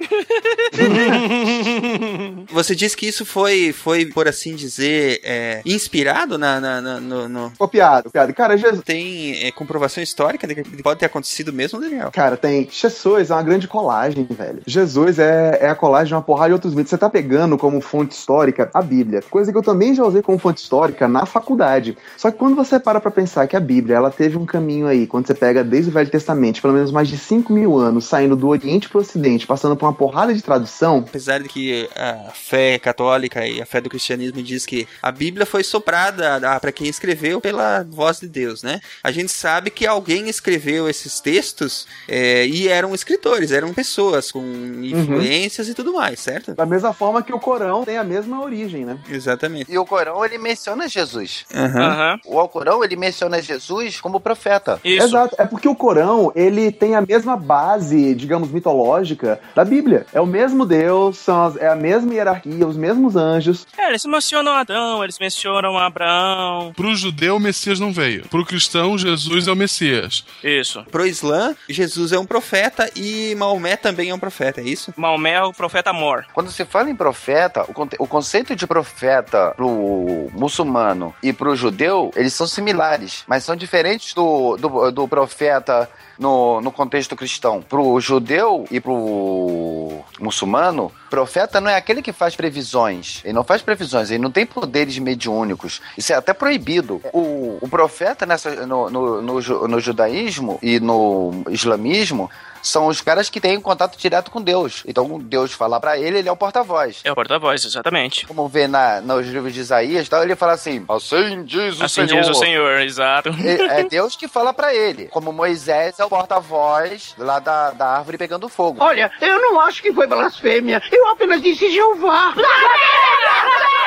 Você 2.50 2.74
disse 2.74 2.96
que 2.96 3.06
isso 3.06 3.26
foi, 3.26 3.74
foi 3.74 4.06
por 4.06 4.26
assim 4.26 4.56
dizer, 4.56 5.20
é, 5.22 5.60
inspirado 5.66 6.38
na, 6.38 6.58
na, 6.58 6.80
na 6.80 6.98
no, 6.98 7.28
no... 7.28 7.52
Copiado, 7.58 8.04
copiado. 8.04 8.32
Cara, 8.32 8.56
Jesus... 8.56 8.80
Tem 8.82 9.46
é, 9.46 9.52
comprovação 9.82 10.02
histórica 10.02 10.46
de 10.46 10.54
que 10.54 10.82
pode 10.82 11.00
ter 11.00 11.06
acontecido 11.06 11.52
mesmo, 11.52 11.80
Daniel? 11.80 12.10
Cara, 12.12 12.36
tem. 12.36 12.68
Jesus 12.70 13.30
é 13.30 13.34
uma 13.34 13.42
grande 13.42 13.66
colagem, 13.66 14.26
velho. 14.30 14.62
Jesus 14.66 15.18
é, 15.18 15.58
é 15.60 15.68
a 15.68 15.74
colagem 15.74 16.08
de 16.08 16.14
uma 16.14 16.22
porrada 16.22 16.48
de 16.48 16.54
outros 16.54 16.74
mitos. 16.74 16.90
Você 16.90 16.98
tá 16.98 17.10
pegando 17.10 17.58
como 17.58 17.80
fonte 17.80 18.14
histórica 18.14 18.70
a 18.72 18.82
Bíblia, 18.82 19.22
coisa 19.22 19.50
que 19.50 19.58
eu 19.58 19.62
também 19.62 19.94
já 19.94 20.04
usei 20.04 20.22
como 20.22 20.38
fonte 20.38 20.62
histórica 20.62 21.08
na 21.08 21.26
faculdade. 21.26 21.96
Só 22.16 22.30
que 22.30 22.38
quando 22.38 22.54
você 22.54 22.78
para 22.78 23.00
pra 23.00 23.10
pensar 23.10 23.46
que 23.46 23.56
a 23.56 23.60
Bíblia, 23.60 23.96
ela 23.96 24.10
teve 24.10 24.36
um 24.36 24.46
caminho 24.46 24.86
aí, 24.86 25.06
quando 25.06 25.26
você 25.26 25.34
pega 25.34 25.64
desde 25.64 25.90
o 25.90 25.92
Velho 25.92 26.10
Testamento, 26.10 26.60
pelo 26.60 26.74
menos 26.74 26.92
mais 26.92 27.08
de 27.08 27.16
5 27.16 27.52
mil 27.52 27.76
anos, 27.78 28.04
saindo 28.04 28.36
do 28.36 28.48
Oriente 28.48 28.88
pro 28.88 29.00
Ocidente, 29.00 29.46
passando 29.46 29.76
por 29.76 29.86
uma 29.86 29.92
porrada 29.92 30.32
de 30.34 30.42
tradução. 30.42 31.04
Apesar 31.08 31.42
de 31.42 31.48
que 31.48 31.88
a 31.96 32.30
fé 32.32 32.78
católica 32.78 33.46
e 33.46 33.60
a 33.60 33.66
fé 33.66 33.80
do 33.80 33.90
cristianismo 33.90 34.42
diz 34.42 34.64
que 34.64 34.86
a 35.00 35.10
Bíblia 35.10 35.46
foi 35.46 35.64
soprada 35.64 36.40
para 36.60 36.72
quem 36.72 36.88
escreveu 36.88 37.40
pela 37.40 37.84
voz 37.88 38.20
de 38.20 38.28
Deus, 38.28 38.62
né? 38.62 38.80
A 39.02 39.10
gente 39.10 39.32
sabe 39.32 39.71
que 39.74 39.86
alguém 39.86 40.28
escreveu 40.28 40.88
esses 40.88 41.20
textos 41.20 41.86
é, 42.08 42.46
e 42.46 42.68
eram 42.68 42.94
escritores, 42.94 43.50
eram 43.50 43.72
pessoas 43.72 44.30
com 44.30 44.42
influências 44.82 45.66
uhum. 45.66 45.72
e 45.72 45.74
tudo 45.74 45.92
mais, 45.94 46.20
certo? 46.20 46.54
Da 46.54 46.66
mesma 46.66 46.92
forma 46.92 47.22
que 47.22 47.32
o 47.32 47.38
Corão 47.38 47.84
tem 47.84 47.96
a 47.96 48.04
mesma 48.04 48.40
origem, 48.42 48.84
né? 48.84 48.98
Exatamente. 49.08 49.70
E 49.70 49.78
o 49.78 49.84
Corão, 49.84 50.24
ele 50.24 50.38
menciona 50.38 50.88
Jesus. 50.88 51.44
Uhum. 51.52 52.34
O 52.34 52.38
Alcorão, 52.38 52.84
ele 52.84 52.96
menciona 52.96 53.40
Jesus 53.40 54.00
como 54.00 54.20
profeta. 54.20 54.80
Isso. 54.84 55.06
Exato. 55.06 55.34
É 55.38 55.46
porque 55.46 55.68
o 55.68 55.74
Corão, 55.74 56.32
ele 56.34 56.70
tem 56.70 56.94
a 56.94 57.00
mesma 57.00 57.36
base, 57.36 58.14
digamos, 58.14 58.50
mitológica 58.50 59.40
da 59.54 59.64
Bíblia. 59.64 60.06
É 60.12 60.20
o 60.20 60.26
mesmo 60.26 60.66
Deus, 60.66 61.18
são 61.18 61.44
as, 61.44 61.56
é 61.56 61.68
a 61.68 61.76
mesma 61.76 62.12
hierarquia, 62.14 62.66
os 62.66 62.76
mesmos 62.76 63.16
anjos. 63.16 63.66
É, 63.76 63.88
eles 63.88 64.04
mencionam 64.04 64.52
Adão, 64.52 65.02
eles 65.02 65.18
mencionam 65.18 65.78
Abraão. 65.78 66.72
Pro 66.74 66.94
judeu, 66.94 67.36
o 67.36 67.40
Messias 67.40 67.80
não 67.80 67.92
veio. 67.92 68.28
Pro 68.28 68.44
cristão, 68.44 68.96
Jesus 68.98 69.48
é 69.48 69.52
o 69.52 69.56
Messias. 69.62 70.24
Isso. 70.42 70.84
Pro 70.90 71.06
Islã, 71.06 71.54
Jesus 71.68 72.12
é 72.12 72.18
um 72.18 72.26
profeta 72.26 72.90
e 72.96 73.34
Maomé 73.36 73.76
também 73.76 74.10
é 74.10 74.14
um 74.14 74.18
profeta, 74.18 74.60
é 74.60 74.64
isso? 74.64 74.92
Maomé 74.96 75.34
é 75.34 75.42
o 75.42 75.52
profeta 75.52 75.92
mor. 75.92 76.26
Quando 76.32 76.50
se 76.50 76.64
fala 76.64 76.90
em 76.90 76.96
profeta, 76.96 77.62
o, 77.68 77.72
conce 77.72 77.96
o 77.98 78.06
conceito 78.06 78.56
de 78.56 78.66
profeta 78.66 79.52
pro 79.56 80.28
muçulmano 80.32 81.14
e 81.22 81.32
pro 81.32 81.54
judeu, 81.54 82.10
eles 82.16 82.34
são 82.34 82.46
similares, 82.46 83.24
mas 83.26 83.44
são 83.44 83.54
diferentes 83.54 84.14
do, 84.14 84.56
do, 84.56 84.90
do 84.90 85.08
profeta 85.08 85.88
no, 86.22 86.60
no 86.60 86.70
contexto 86.70 87.16
cristão. 87.16 87.60
Pro 87.60 88.00
judeu 88.00 88.64
e 88.70 88.80
pro 88.80 90.00
muçulmano, 90.20 90.90
profeta 91.10 91.60
não 91.60 91.68
é 91.68 91.74
aquele 91.74 92.00
que 92.00 92.12
faz 92.12 92.36
previsões. 92.36 93.20
Ele 93.24 93.32
não 93.32 93.42
faz 93.42 93.60
previsões, 93.60 94.10
ele 94.10 94.22
não 94.22 94.30
tem 94.30 94.46
poderes 94.46 94.96
mediúnicos. 94.98 95.82
Isso 95.98 96.12
é 96.12 96.16
até 96.16 96.32
proibido. 96.32 97.02
O, 97.12 97.58
o 97.60 97.68
profeta 97.68 98.24
nessa, 98.24 98.64
no, 98.64 98.88
no, 98.88 99.20
no, 99.20 99.68
no 99.68 99.80
judaísmo 99.80 100.58
e 100.62 100.78
no 100.78 101.44
islamismo 101.50 102.30
são 102.62 102.86
os 102.86 103.00
caras 103.00 103.28
que 103.28 103.40
têm 103.40 103.60
contato 103.60 103.98
direto 103.98 104.30
com 104.30 104.40
Deus. 104.40 104.82
Então, 104.86 105.18
Deus 105.18 105.52
fala 105.52 105.80
para 105.80 105.98
ele, 105.98 106.18
ele 106.18 106.28
é 106.28 106.32
o 106.32 106.36
porta-voz. 106.36 107.00
É 107.04 107.10
o 107.10 107.14
porta-voz, 107.14 107.64
exatamente. 107.64 108.26
Como 108.26 108.48
vê 108.48 108.66
na, 108.66 109.00
nos 109.00 109.26
livros 109.26 109.52
de 109.52 109.60
Isaías, 109.60 110.06
então 110.06 110.22
ele 110.22 110.36
fala 110.36 110.52
assim: 110.52 110.84
Assim 110.88 111.44
diz 111.44 111.80
o 111.80 111.84
assim 111.84 112.06
Senhor. 112.06 112.20
Assim 112.20 112.20
diz 112.20 112.28
o 112.28 112.34
Senhor, 112.34 112.80
exato. 112.80 113.30
É, 113.30 113.80
é 113.80 113.84
Deus 113.88 114.16
que 114.16 114.28
fala 114.28 114.52
para 114.52 114.74
ele. 114.74 115.08
Como 115.08 115.32
Moisés 115.32 115.98
é 115.98 116.04
o 116.04 116.08
porta-voz 116.08 117.14
lá 117.18 117.38
da, 117.38 117.70
da 117.70 117.86
árvore 117.88 118.18
pegando 118.18 118.48
fogo. 118.48 118.82
Olha, 118.82 119.10
eu 119.20 119.40
não 119.40 119.60
acho 119.60 119.82
que 119.82 119.92
foi 119.92 120.06
blasfêmia. 120.06 120.82
Eu 120.90 121.08
apenas 121.08 121.42
disse 121.42 121.70
Jeová. 121.70 122.34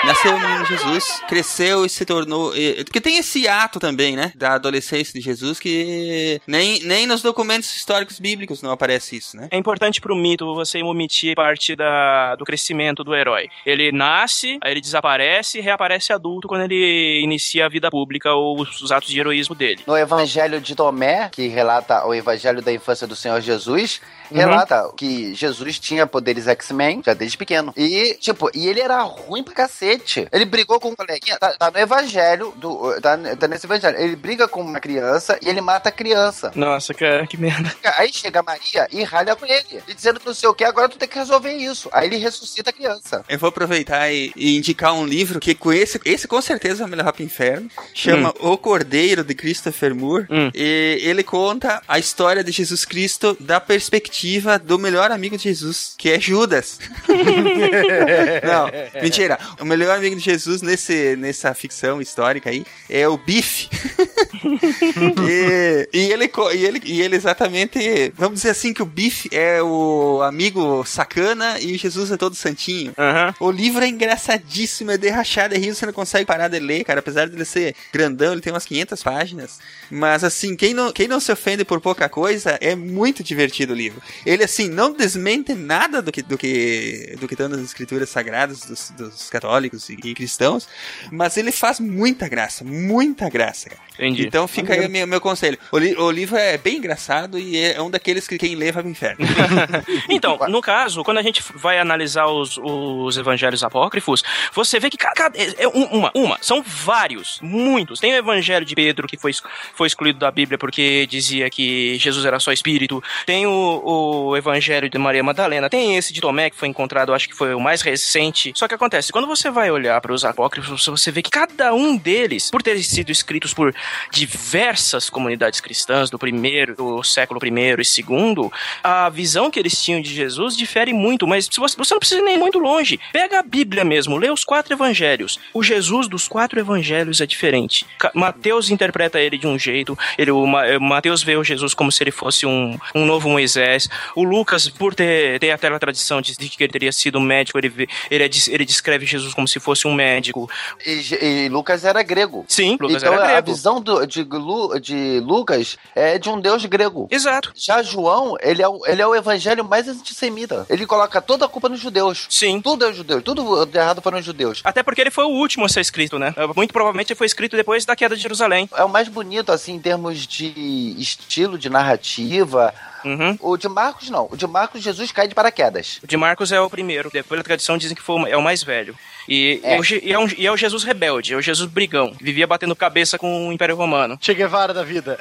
Nasceu 0.06 0.36
o 0.36 0.40
menino 0.40 0.66
Jesus, 0.66 1.22
cresceu 1.28 1.86
e 1.86 1.90
se 1.90 2.06
tornou. 2.06 2.54
Porque 2.84 3.02
tem 3.02 3.18
esse 3.18 3.48
ato 3.48 3.80
também, 3.80 4.16
né? 4.16 4.32
Da 4.36 4.54
adolescência 4.54 5.14
de 5.14 5.20
Jesus 5.20 5.60
que 5.60 6.40
nem, 6.46 6.80
nem 6.82 7.08
nos 7.08 7.24
documentos 7.24 7.76
históricos 7.76 8.20
bíblicos 8.20 8.62
não 8.65 8.71
aparece 8.71 9.15
isso, 9.15 9.38
né? 9.38 9.47
É 9.51 9.58
importante 9.58 10.01
pro 10.01 10.15
mito 10.15 10.54
você 10.54 10.82
omitir 10.82 11.36
parte 11.36 11.75
da, 11.75 12.36
do 12.36 12.43
crescimento 12.43 13.04
do 13.04 13.15
herói. 13.15 13.49
Ele 13.65 13.91
nasce, 13.91 14.58
aí 14.62 14.71
ele 14.71 14.82
desaparece 14.82 15.60
e 15.60 15.62
reaparece 15.62 16.12
adulto 16.12 16.47
quando 16.47 16.63
ele 16.63 17.21
inicia 17.23 17.65
a 17.65 17.69
vida 17.69 17.89
pública 17.89 18.34
ou 18.34 18.60
os 18.60 18.91
atos 18.91 19.10
de 19.10 19.19
heroísmo 19.19 19.56
dele. 19.56 19.84
No 19.88 19.97
Evangelho 19.97 20.60
de 20.60 20.75
Tomé, 20.75 21.30
que 21.30 21.47
relata 21.47 22.06
o 22.06 22.13
Evangelho 22.13 22.62
da 22.62 22.73
infância 22.73 23.08
do 23.08 23.15
Senhor 23.15 23.39
Jesus, 23.39 24.01
uhum. 24.32 24.38
relata 24.38 24.92
que 24.96 25.34
Jesus 25.36 25.80
tinha 25.80 26.08
poderes 26.08 26.48
X-Men 26.48 27.02
já 27.06 27.14
desde 27.14 27.38
pequeno. 27.38 27.74
E, 27.76 28.16
tipo, 28.20 28.50
e 28.54 28.68
ele 28.68 28.82
era 28.82 29.02
ruim 29.02 29.44
pra 29.44 29.54
cacete. 29.54 30.28
Ele 30.32 30.46
brigou 30.46 30.80
com 30.80 30.90
um 30.90 30.96
coleguinha, 30.96 31.38
tá, 31.38 31.54
tá 31.54 31.72
no 31.72 31.80
evangelho, 31.80 32.54
do, 32.56 33.00
tá, 33.02 33.18
tá, 33.40 33.48
nesse 33.48 33.66
evangelho. 33.66 33.98
Ele 33.98 34.16
briga 34.16 34.48
com 34.48 34.62
uma 34.62 34.80
criança 34.80 35.38
e 35.42 35.50
ele 35.50 35.62
mata 35.62 35.90
a 35.90 35.92
criança. 35.92 36.52
Nossa, 36.56 36.94
cara, 36.94 37.28
que 37.28 37.38
merda. 37.38 37.74
Aí 37.98 38.12
chega 38.12 38.42
Maria 38.42 38.88
e 38.92 39.04
ralha 39.04 39.36
com 39.36 39.46
ele. 39.46 39.84
E 39.88 39.94
dizendo 39.94 40.20
que 40.20 40.26
não 40.26 40.34
sei 40.34 40.50
o 40.50 40.54
que, 40.54 40.64
agora 40.64 40.90
tu 40.90 40.98
tem 40.98 41.08
que 41.08 41.18
resolver 41.18 41.54
isso. 41.54 41.90
Aí 41.92 42.08
ele 42.08 42.18
ressuscita 42.18 42.70
a 42.70 42.74
criança. 42.74 43.24
Eu 43.28 43.38
vou 43.38 43.50
aproveitar 43.50 44.12
e, 44.12 44.32
e 44.36 44.58
indicar 44.58 44.94
um 44.94 45.06
livro 45.06 45.40
que 45.40 45.54
com 45.54 45.72
esse, 45.72 46.00
esse 46.06 46.28
com 46.28 46.42
certeza 46.42 46.84
vai 46.84 46.90
me 46.90 46.96
levar 46.96 47.14
pro 47.14 47.24
inferno. 47.24 47.70
Chama 47.94 48.30
hum. 48.42 48.54
O 48.54 48.58
Cordeiro 48.58 49.24
de 49.24 49.34
Christopher 49.34 49.94
Moore. 49.94 50.28
Hum. 50.30 50.52
E 50.54 51.00
ele 51.02 51.24
conta 51.24 51.82
a 51.88 52.00
história 52.00 52.44
de 52.44 52.52
Jesus 52.52 52.86
Cristo 52.86 53.38
da 53.40 53.60
perspectiva 53.60 54.14
do 54.63 54.80
melhor 54.80 55.12
amigo 55.12 55.38
de 55.38 55.43
Jesus, 55.43 55.93
que 55.97 56.10
é 56.10 56.19
Judas. 56.19 56.80
não, 58.43 59.01
mentira. 59.01 59.38
O 59.60 59.65
melhor 59.65 59.97
amigo 59.97 60.15
de 60.15 60.21
Jesus 60.21 60.62
nesse, 60.62 61.15
nessa 61.15 61.54
ficção 61.54 62.01
histórica 62.01 62.49
aí 62.49 62.65
é 62.89 63.08
o 63.08 63.17
Bife. 63.17 63.69
e, 65.28 65.89
e, 65.93 66.12
ele, 66.12 66.32
e, 66.54 66.65
ele, 66.65 66.82
e 66.84 67.01
ele 67.01 67.15
exatamente, 67.15 68.13
vamos 68.15 68.36
dizer 68.36 68.51
assim, 68.51 68.73
que 68.73 68.82
o 68.82 68.86
Bife 68.86 69.30
é 69.32 69.62
o 69.62 70.21
amigo 70.23 70.84
sacana 70.86 71.60
e 71.60 71.78
Jesus 71.78 72.12
é 72.12 72.17
todo 72.17 72.36
santinho. 72.36 72.93
Uhum. 72.97 73.47
O 73.47 73.51
livro 73.51 73.84
é 73.84 73.88
engraçadíssimo, 73.88 74.91
é 74.91 74.97
derrachado, 74.97 75.56
é 75.56 75.58
rio, 75.58 75.75
você 75.75 75.86
não 75.86 75.93
consegue 75.93 76.25
parar 76.25 76.47
de 76.47 76.60
ler, 76.60 76.84
cara. 76.84 76.99
Apesar 76.99 77.28
de 77.28 77.36
ele 77.36 77.45
ser 77.45 77.75
grandão, 77.91 78.34
ele 78.34 78.41
tem 78.41 78.54
umas 78.54 78.65
500 78.65 79.04
páginas. 79.04 79.60
Mas 79.89 80.23
assim, 80.23 80.56
quem 80.56 80.73
não, 80.73 80.91
quem 80.91 81.08
não 81.08 81.19
se 81.19 81.32
ofende 81.32 81.65
por 81.65 81.82
pouca 81.82 82.08
coisa, 82.10 82.58
é 82.62 82.75
muito 82.75 83.23
divertido 83.23 83.73
o 83.73 83.75
livro. 83.75 84.01
Ele, 84.26 84.44
assim, 84.44 84.70
não 84.70 84.91
desmente 84.94 85.54
nada 85.54 86.02
do 86.02 86.12
que 86.12 86.22
do 86.22 86.38
que, 86.38 87.15
do 87.20 87.28
que 87.28 87.34
estão 87.34 87.48
nas 87.50 87.60
escrituras 87.62 88.10
sagradas 88.10 88.62
dos, 88.65 88.89
dos 88.91 89.30
católicos 89.30 89.89
e, 89.89 89.98
e 90.04 90.13
cristãos, 90.13 90.68
mas 91.12 91.38
ele 91.38 91.52
faz 91.52 91.80
muita 91.80 92.28
graça, 92.28 92.63
muita 92.63 93.30
graça, 93.30 93.70
cara. 93.70 93.82
Entendi. 93.96 94.28
Então 94.28 94.46
fica 94.48 94.74
aí 94.74 94.86
o 94.86 94.89
meu, 94.89 95.08
meu 95.08 95.22
conselho. 95.22 95.58
O, 95.72 95.78
li- 95.78 95.96
o 95.96 96.12
livro 96.12 96.36
é 96.38 96.58
bem 96.58 96.78
engraçado 96.78 97.39
e 97.39 97.58
é 97.58 97.82
um 97.82 97.89
daqueles 97.89 98.28
que 98.28 98.38
quem 98.38 98.54
lê 98.56 98.72
vai 98.72 98.84
pro 98.84 98.91
inferno. 98.91 99.26
Então, 100.10 100.38
no 100.50 100.62
caso, 100.62 101.04
quando 101.04 101.18
a 101.18 101.22
gente 101.22 101.44
vai 101.56 101.80
analisar 101.80 102.28
os, 102.28 102.58
os 102.58 103.18
evangelhos 103.18 103.63
apócrifos, 103.63 104.24
você 104.54 104.80
vê 104.80 104.89
que 104.89 104.98
ca- 104.98 105.13
cada, 105.15 105.38
é 105.38 105.56
é 105.60 105.68
um- 105.68 105.86
uma, 105.86 106.12
uma, 106.13 106.38
são 106.41 106.62
vários, 106.62 107.39
muitos. 107.41 108.00
Tem 108.00 108.12
o 108.13 108.18
evangelho 108.18 108.65
de 108.65 108.76
Pedro, 108.76 109.08
que 109.08 109.18
foi, 109.18 109.32
foi 109.74 109.88
excluído 109.88 110.20
da 110.20 110.30
Bíblia 110.32 110.58
porque 110.58 111.06
dizia 111.08 111.50
que 111.50 111.98
Jesus 111.98 112.26
era 112.26 112.39
só 112.39 112.52
espírito. 112.52 113.02
Tem 113.26 113.46
o, 113.48 113.52
o 113.52 113.94
evangelho 114.36 114.89
de 114.89 114.97
Maria 114.97 115.23
Madalena. 115.23 115.69
Tem 115.69 115.97
esse 115.97 116.13
de 116.13 116.21
Tomé, 116.21 116.49
que 116.49 116.55
foi 116.55 116.67
encontrado, 116.67 117.13
acho 117.13 117.27
que 117.27 117.36
foi 117.36 117.53
o 117.53 117.60
mais 117.60 117.81
recente. 117.81 118.51
Só 118.55 118.67
que 118.67 118.75
acontece, 118.75 119.12
quando 119.12 119.27
você 119.27 119.49
vai 119.49 119.69
olhar 119.71 119.99
para 120.01 120.13
os 120.13 120.23
apócrifos, 120.25 120.86
você 120.86 121.12
vê 121.12 121.21
que 121.21 121.29
cada 121.29 121.73
um 121.73 121.95
deles, 121.97 122.49
por 122.51 122.62
terem 122.62 122.81
sido 122.81 123.12
escritos 123.12 123.53
por 123.53 123.73
diversas 124.12 125.10
comunidades 125.10 125.60
cristãs 125.60 126.10
do 126.10 126.17
primeiro, 126.17 126.75
do 126.75 127.03
século 127.03 127.39
primeiro 127.39 127.81
e 127.81 127.86
segundo, 127.86 128.51
a 128.84 129.10
visão 129.10 129.51
que 129.51 129.60
eles 129.60 129.81
tinham 129.81 130.01
de 130.01 130.13
Jesus 130.13 130.55
difere 130.58 130.93
muito, 130.93 131.27
mas 131.27 131.47
você, 131.47 131.75
você 131.77 131.93
não 131.93 131.99
precisa 131.99 132.21
ir 132.21 132.23
nem 132.23 132.38
muito 132.38 132.60
longe. 132.60 132.99
Pega 133.12 133.39
a 133.39 133.43
Bíblia 133.43 133.84
mesmo, 133.84 134.17
lê 134.17 134.29
os 134.29 134.43
quatro 134.43 134.73
evangelhos. 134.73 135.39
O 135.53 135.62
Jesus 135.62 136.08
dos 136.08 136.27
quatro 136.27 136.60
evangelhos 136.60 137.21
é 137.21 137.25
diferente. 137.25 137.86
Mateus 138.13 138.69
interpreta 138.69 139.19
ele 139.19 139.38
de 139.38 139.47
um 139.47 139.58
jeito, 139.60 139.97
ele, 140.17 140.31
o 140.31 140.45
Ma- 140.45 140.79
Mateus 140.79 141.21
vê 141.23 141.36
o 141.36 141.43
Jesus 141.43 141.73
como 141.73 141.91
se 141.91 142.03
ele 142.03 142.12
fosse 142.12 142.45
um, 142.45 142.77
um 142.93 143.05
novo 143.05 143.29
Moisés. 143.29 143.85
O 144.15 144.24
Lucas, 144.24 144.67
por 144.69 144.93
ter, 144.95 145.39
ter 145.39 145.52
aquela 145.52 145.80
tradição 145.80 146.21
de, 146.21 146.36
de 146.36 146.50
que 146.50 146.63
ele 146.63 146.71
teria 146.71 146.91
sido 146.91 147.17
um 147.17 147.21
médico, 147.21 147.58
ele, 147.58 147.88
ele, 148.10 148.24
é 148.24 148.30
ele 148.50 148.65
descreve 148.65 149.06
Jesus 149.06 149.34
como 149.34 149.48
se 149.48 149.60
fosse 149.60 149.88
um 149.88 149.93
médico. 149.93 150.50
E, 150.86 151.45
e 151.45 151.50
Lucas 151.50 151.86
era 151.86 152.02
grego. 152.04 152.45
Sim, 152.48 152.78
Lucas 152.80 153.02
então 153.04 153.13
era 153.13 153.24
a 153.24 153.28
grego. 153.28 153.52
visão 153.54 153.82
do- 153.82 154.06
de, 154.06 154.24
Lu- 154.24 154.80
de 154.80 155.19
Lucas 155.21 155.78
é 155.95 156.17
de 156.17 156.30
um 156.30 156.39
deus 156.39 156.65
grego. 156.65 157.08
Exato. 157.12 157.52
Já 157.56 157.82
João, 157.84 158.36
ele 158.41 158.62
é, 158.62 158.67
o, 158.67 158.86
ele 158.86 159.02
é 159.02 159.08
o 159.08 159.15
evangelho 159.15 159.63
mais 159.65 159.88
antissemita. 159.88 160.65
Ele 160.69 160.86
coloca 160.86 161.21
toda 161.21 161.45
a 161.45 161.48
culpa 161.50 161.69
nos 161.69 161.80
judeus. 161.80 162.26
Sim. 162.30 162.62
Tudo 162.62 162.86
é 162.86 162.93
judeus. 162.93 163.24
Tudo 163.24 163.65
de 163.65 163.78
errado 163.78 164.02
foram 164.02 164.19
os 164.19 164.26
judeus. 164.26 164.62
Até 164.63 164.82
porque 164.84 165.02
ele 165.02 165.12
foi 165.12 165.26
o 165.26 165.30
último 165.30 165.65
a 165.65 165.69
ser 165.69 165.82
escrito, 165.82 166.17
né? 166.19 166.34
Muito 166.56 166.74
provavelmente 166.74 167.12
ele 167.12 167.17
foi 167.17 167.28
escrito 167.28 167.56
depois 167.56 167.86
da 167.86 167.95
queda 167.95 168.15
de 168.15 168.21
Jerusalém. 168.21 168.69
É 168.76 168.84
o 168.84 168.89
mais 168.89 169.08
bonito, 169.08 169.52
assim, 169.52 169.74
em 169.74 169.80
termos 169.80 170.26
de 170.28 170.95
estilo, 171.00 171.58
de 171.58 171.69
narrativa. 171.69 172.74
Uhum. 173.06 173.38
O 173.39 173.56
de 173.56 173.70
Marcos, 173.70 174.10
não. 174.10 174.28
O 174.32 174.36
de 174.36 174.48
Marcos, 174.48 174.82
Jesus 174.82 175.12
cai 175.12 175.28
de 175.28 175.36
paraquedas. 175.36 176.00
O 176.04 176.08
de 176.08 176.18
Marcos 176.18 176.52
é 176.52 176.60
o 176.60 176.70
primeiro. 176.70 177.10
Depois 177.13 177.39
da 177.39 177.44
tradição 177.44 177.78
dizem 177.78 177.96
que 177.96 178.02
foi 178.02 178.30
é 178.30 178.36
o 178.36 178.41
mais 178.41 178.63
velho. 178.63 178.98
E 179.28 179.60
é, 179.64 179.76
É. 179.76 179.80
e 180.04 180.12
é, 180.14 180.20
um- 180.20 180.28
e 180.38 180.46
é 180.48 180.52
o 180.52 180.58
Jesus 180.58 180.84
rebelde, 180.84 181.34
é 181.34 181.38
o 181.38 181.42
Jesus 181.42 181.70
brigão. 181.70 182.14
Vivia 182.22 182.46
batendo 182.48 182.76
cabeça 182.76 183.18
com 183.18 183.48
o 183.48 183.54
Império 183.54 183.76
Romano. 183.76 184.18
Che 184.22 184.34
Guevara 184.34 184.74
da 184.74 184.84
vida. 184.84 185.18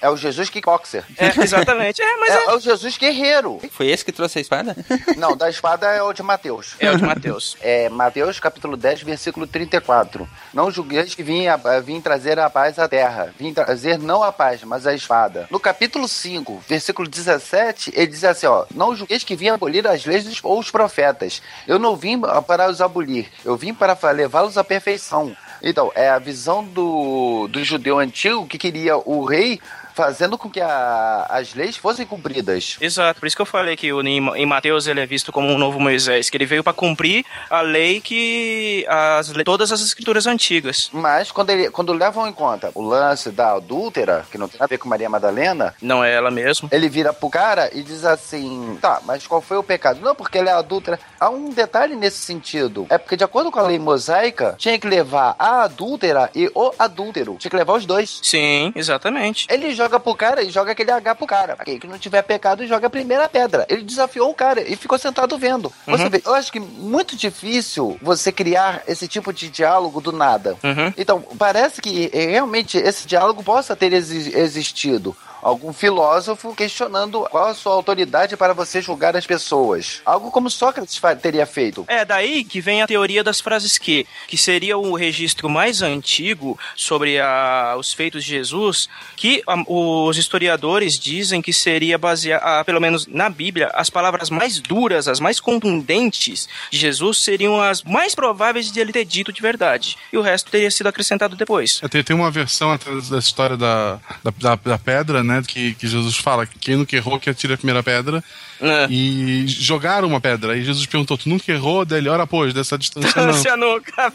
É 0.00 0.08
o 0.08 0.16
Jesus 0.16 0.50
kickboxer. 0.50 1.04
É, 1.16 1.26
exatamente. 1.42 2.02
É, 2.02 2.16
mas 2.16 2.30
é, 2.30 2.36
é. 2.38 2.44
é 2.46 2.54
o 2.54 2.60
Jesus 2.60 2.96
guerreiro. 2.98 3.60
Foi 3.70 3.86
esse 3.88 4.04
que 4.04 4.12
trouxe 4.12 4.38
a 4.38 4.40
espada? 4.40 4.76
Não, 5.16 5.36
da 5.36 5.48
espada 5.48 5.86
é 5.88 6.02
o 6.02 6.12
de 6.12 6.22
Mateus. 6.22 6.74
É 6.78 6.90
o 6.90 6.96
de 6.96 7.02
Mateus. 7.04 7.56
É 7.62 7.88
Mateus 7.88 8.40
capítulo 8.40 8.76
10, 8.76 9.02
versículo 9.02 9.46
34. 9.46 10.28
Não 10.52 10.70
julgueis 10.70 11.14
que 11.14 11.22
vim, 11.22 11.46
a- 11.46 11.56
vim 11.84 12.00
trazer 12.00 12.38
a 12.38 12.48
paz 12.50 12.78
à 12.78 12.88
terra. 12.88 13.32
Vim 13.38 13.52
trazer 13.52 13.98
não 13.98 14.22
a 14.22 14.32
paz, 14.32 14.62
mas 14.64 14.86
a 14.86 14.94
espada. 14.94 15.46
No 15.50 15.60
capítulo 15.60 16.08
5, 16.08 16.62
versículo 16.68 17.08
17, 17.08 17.92
ele 17.94 18.06
diz 18.08 18.24
assim, 18.24 18.46
ó. 18.46 18.64
Não 18.74 18.94
julgueis 18.96 19.22
que 19.24 19.36
vim 19.36 19.48
abolir 19.48 19.86
as 19.86 20.04
leis 20.04 20.24
dos- 20.24 20.40
ou 20.42 20.58
os 20.58 20.70
profetas. 20.70 21.42
Eu 21.68 21.78
não 21.78 21.96
vim 21.96 22.18
para 22.46 22.68
os 22.70 22.79
abolir. 22.80 23.28
Eu 23.44 23.56
vim 23.56 23.74
para 23.74 23.96
levá-los 24.10 24.56
à 24.58 24.64
perfeição. 24.64 25.36
Então, 25.62 25.92
é 25.94 26.08
a 26.08 26.18
visão 26.18 26.64
do, 26.64 27.46
do 27.48 27.62
judeu 27.62 27.98
antigo 27.98 28.46
que 28.46 28.56
queria 28.56 28.96
o 28.96 29.24
rei 29.24 29.60
fazendo 29.94 30.36
com 30.38 30.48
que 30.50 30.60
a- 30.60 31.26
as 31.28 31.54
leis 31.54 31.76
fossem 31.76 32.06
cumpridas. 32.06 32.76
Exato, 32.80 33.20
por 33.20 33.26
isso 33.26 33.36
que 33.36 33.42
eu 33.42 33.46
falei 33.46 33.76
que 33.76 33.92
o, 33.92 34.00
em, 34.02 34.18
em 34.36 34.46
Mateus 34.46 34.86
ele 34.86 35.00
é 35.00 35.06
visto 35.06 35.32
como 35.32 35.48
um 35.48 35.58
novo 35.58 35.78
Moisés, 35.80 36.28
que 36.30 36.36
ele 36.36 36.46
veio 36.46 36.62
para 36.64 36.72
cumprir 36.72 37.24
a 37.48 37.60
lei 37.60 38.00
que. 38.00 38.84
As, 38.88 39.30
todas 39.44 39.72
as 39.72 39.80
escrituras 39.80 40.26
antigas. 40.26 40.88
Mas 40.92 41.30
quando, 41.30 41.50
ele, 41.50 41.70
quando 41.70 41.92
levam 41.92 42.26
em 42.26 42.32
conta 42.32 42.70
o 42.74 42.82
lance 42.82 43.30
da 43.30 43.52
adúltera, 43.54 44.24
que 44.30 44.38
não 44.38 44.48
tem 44.48 44.60
a 44.60 44.66
ver 44.66 44.78
com 44.78 44.88
Maria 44.88 45.08
Madalena, 45.08 45.74
Não 45.80 46.02
é 46.04 46.12
ela 46.12 46.30
mesmo. 46.30 46.68
ele 46.72 46.88
vira 46.88 47.12
pro 47.12 47.30
cara 47.30 47.70
e 47.72 47.82
diz 47.82 48.04
assim: 48.04 48.78
tá, 48.80 49.00
mas 49.04 49.26
qual 49.26 49.40
foi 49.40 49.56
o 49.56 49.62
pecado? 49.62 50.00
Não, 50.00 50.14
porque 50.14 50.38
ela 50.38 50.50
é 50.50 50.54
adúltera. 50.54 50.98
Há 51.18 51.28
um 51.30 51.50
detalhe 51.50 51.94
nesse 51.96 52.18
sentido. 52.18 52.86
É 52.90 52.98
porque, 52.98 53.16
de 53.16 53.24
acordo 53.24 53.50
com 53.50 53.58
a 53.58 53.62
lei 53.66 53.78
mosaica, 53.78 54.54
tinha 54.58 54.78
que 54.78 54.86
levar 54.86 55.34
a 55.38 55.62
adúltera 55.64 56.30
e 56.34 56.50
o 56.54 56.72
adúltero. 56.78 57.36
Tinha 57.38 57.50
que 57.50 57.56
levar 57.56 57.74
os 57.74 57.86
dois. 57.86 58.20
Sim, 58.22 58.72
exatamente. 58.74 59.46
Ele 59.50 59.74
joga 59.80 59.98
pro 59.98 60.14
cara 60.14 60.42
e 60.42 60.50
joga 60.50 60.72
aquele 60.72 60.90
H 60.90 61.14
pro 61.14 61.26
cara. 61.26 61.56
Quem 61.64 61.78
que 61.78 61.86
não 61.86 61.98
tiver 61.98 62.22
pecado, 62.22 62.66
joga 62.66 62.86
a 62.86 62.90
primeira 62.90 63.28
pedra. 63.28 63.64
Ele 63.68 63.82
desafiou 63.82 64.30
o 64.30 64.34
cara 64.34 64.60
e 64.60 64.76
ficou 64.76 64.98
sentado 64.98 65.38
vendo. 65.38 65.72
Você 65.86 66.04
Uhum. 66.04 66.10
vê, 66.10 66.22
eu 66.24 66.34
acho 66.34 66.52
que 66.52 66.60
muito 66.60 67.16
difícil 67.16 67.98
você 68.02 68.30
criar 68.30 68.82
esse 68.86 69.08
tipo 69.08 69.32
de 69.32 69.48
diálogo 69.48 70.00
do 70.00 70.12
nada. 70.12 70.56
Uhum. 70.62 70.92
Então, 70.98 71.22
parece 71.38 71.80
que 71.80 72.10
eh, 72.12 72.26
realmente 72.32 72.76
esse 72.76 73.06
diálogo 73.06 73.42
possa 73.42 73.74
ter 73.74 73.92
exi- 73.92 74.36
existido. 74.36 75.16
Algum 75.42 75.72
filósofo 75.72 76.54
questionando 76.54 77.26
qual 77.30 77.46
a 77.46 77.54
sua 77.54 77.72
autoridade 77.72 78.36
para 78.36 78.52
você 78.52 78.80
julgar 78.82 79.16
as 79.16 79.26
pessoas. 79.26 80.02
Algo 80.04 80.30
como 80.30 80.50
Sócrates 80.50 81.00
teria 81.22 81.46
feito. 81.46 81.84
É 81.88 82.04
daí 82.04 82.44
que 82.44 82.60
vem 82.60 82.82
a 82.82 82.86
teoria 82.86 83.24
das 83.24 83.40
frases 83.40 83.78
que, 83.78 84.06
que 84.26 84.36
seria 84.36 84.76
o 84.76 84.94
registro 84.94 85.48
mais 85.48 85.82
antigo 85.82 86.58
sobre 86.76 87.18
a- 87.20 87.74
os 87.78 87.92
feitos 87.92 88.24
de 88.24 88.30
Jesus, 88.30 88.88
que 89.16 89.42
ah, 89.46 89.56
os 89.66 90.16
historiadores 90.16 90.98
dizem 90.98 91.40
que 91.42 91.52
seria 91.52 91.96
baseado, 91.96 92.64
pelo 92.64 92.80
menos 92.80 93.06
na 93.06 93.28
Bíblia, 93.30 93.70
as 93.74 93.88
palavras 93.90 94.30
mais 94.30 94.58
duras, 94.60 95.08
as 95.08 95.20
mais 95.20 95.38
contundentes 95.40 96.48
de 96.70 96.78
Jesus 96.78 97.18
seriam 97.18 97.60
as 97.60 97.82
mais 97.82 98.14
prováveis 98.14 98.70
de 98.70 98.80
ele 98.80 98.92
ter 98.92 99.04
dito 99.04 99.32
de 99.32 99.40
verdade. 99.40 99.96
E 100.12 100.18
o 100.18 100.22
resto 100.22 100.50
teria 100.50 100.70
sido 100.70 100.88
acrescentado 100.88 101.36
depois. 101.36 101.80
É, 101.82 101.88
Tem, 101.88 102.02
tem 102.02 102.16
uma 102.16 102.30
versão 102.30 102.78
da 103.10 103.18
história 103.18 103.56
da, 103.56 103.98
da, 104.22 104.30
da- 104.38 104.54
da 104.62 104.78
pedra, 104.78 105.22
né? 105.22 105.29
Que, 105.46 105.74
que 105.74 105.86
Jesus 105.86 106.16
fala 106.16 106.46
que 106.46 106.58
quem 106.58 106.76
nunca 106.76 106.96
errou 106.96 107.18
que 107.18 107.30
atire 107.30 107.54
a 107.54 107.56
primeira 107.56 107.82
pedra. 107.82 108.22
É. 108.60 108.86
E 108.90 109.46
jogaram 109.46 110.08
uma 110.08 110.20
pedra. 110.20 110.56
E 110.56 110.62
Jesus 110.62 110.86
perguntou: 110.86 111.16
Tu 111.16 111.28
nunca 111.28 111.50
errou? 111.50 111.84
Daí 111.84 111.98
ele, 111.98 112.08
ora, 112.08 112.26
pois, 112.26 112.52
dessa 112.52 112.76
distância 112.76 113.26
não. 113.26 113.32
Você 113.32 113.54
nunca 113.56 114.12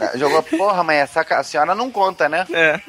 Ah, 0.00 0.16
Jogou, 0.16 0.42
porra, 0.42 0.82
mãe, 0.82 0.96
essa 0.96 1.20
a 1.30 1.42
senhora 1.42 1.74
não 1.74 1.90
conta, 1.90 2.28
né? 2.28 2.46
É. 2.52 2.80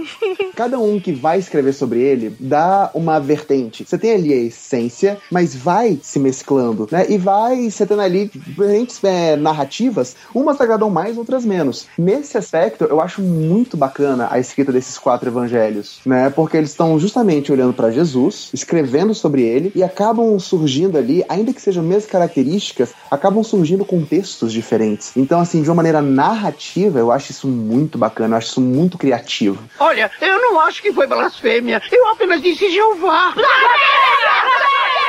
Cada 0.55 0.79
um 0.79 0.99
que 0.99 1.11
vai 1.11 1.39
escrever 1.39 1.73
sobre 1.73 1.99
ele 2.01 2.35
dá 2.39 2.89
uma 2.93 3.19
vertente. 3.19 3.85
Você 3.85 3.97
tem 3.97 4.13
ali 4.13 4.33
a 4.33 4.37
essência, 4.37 5.17
mas 5.29 5.55
vai 5.55 5.99
se 6.01 6.19
mesclando, 6.19 6.87
né? 6.91 7.05
E 7.09 7.17
vai 7.17 7.69
você 7.69 7.85
tendo 7.85 8.01
ali 8.01 8.31
diferentes 8.33 9.03
é, 9.03 9.35
narrativas, 9.35 10.15
umas 10.33 10.59
agradam 10.59 10.89
mais, 10.89 11.17
outras 11.17 11.45
menos. 11.45 11.87
Nesse 11.97 12.37
aspecto, 12.37 12.85
eu 12.85 13.01
acho 13.01 13.21
muito 13.21 13.75
bacana 13.75 14.27
a 14.31 14.39
escrita 14.39 14.71
desses 14.71 14.97
quatro 14.97 15.29
evangelhos, 15.29 15.99
né? 16.05 16.29
Porque 16.29 16.57
eles 16.57 16.71
estão 16.71 16.99
justamente 16.99 17.51
olhando 17.51 17.73
para 17.73 17.91
Jesus, 17.91 18.49
escrevendo 18.53 19.13
sobre 19.13 19.43
ele 19.43 19.71
e 19.75 19.83
acabam 19.91 20.39
surgindo 20.39 20.97
ali, 20.97 21.23
ainda 21.27 21.53
que 21.53 21.61
sejam 21.61 21.83
as 21.83 21.89
mesmas 21.89 22.05
características, 22.05 22.93
acabam 23.09 23.43
surgindo 23.43 23.83
contextos 23.83 24.51
diferentes. 24.53 25.11
Então, 25.15 25.39
assim, 25.39 25.61
de 25.61 25.69
uma 25.69 25.75
maneira 25.75 26.01
narrativa, 26.01 26.97
eu 26.97 27.11
acho 27.11 27.31
isso 27.31 27.47
muito 27.47 27.97
bacana, 27.97 28.35
eu 28.35 28.37
acho 28.37 28.47
isso 28.47 28.61
muito 28.61 28.97
criativo. 28.97 29.59
Olha, 29.79 30.09
eu 30.21 30.41
não 30.41 30.59
acho 30.59 30.81
que 30.81 30.93
foi 30.93 31.07
blasfêmia. 31.07 31.81
Eu 31.91 32.07
apenas 32.07 32.41
disse 32.41 32.71
Jeová. 32.71 33.33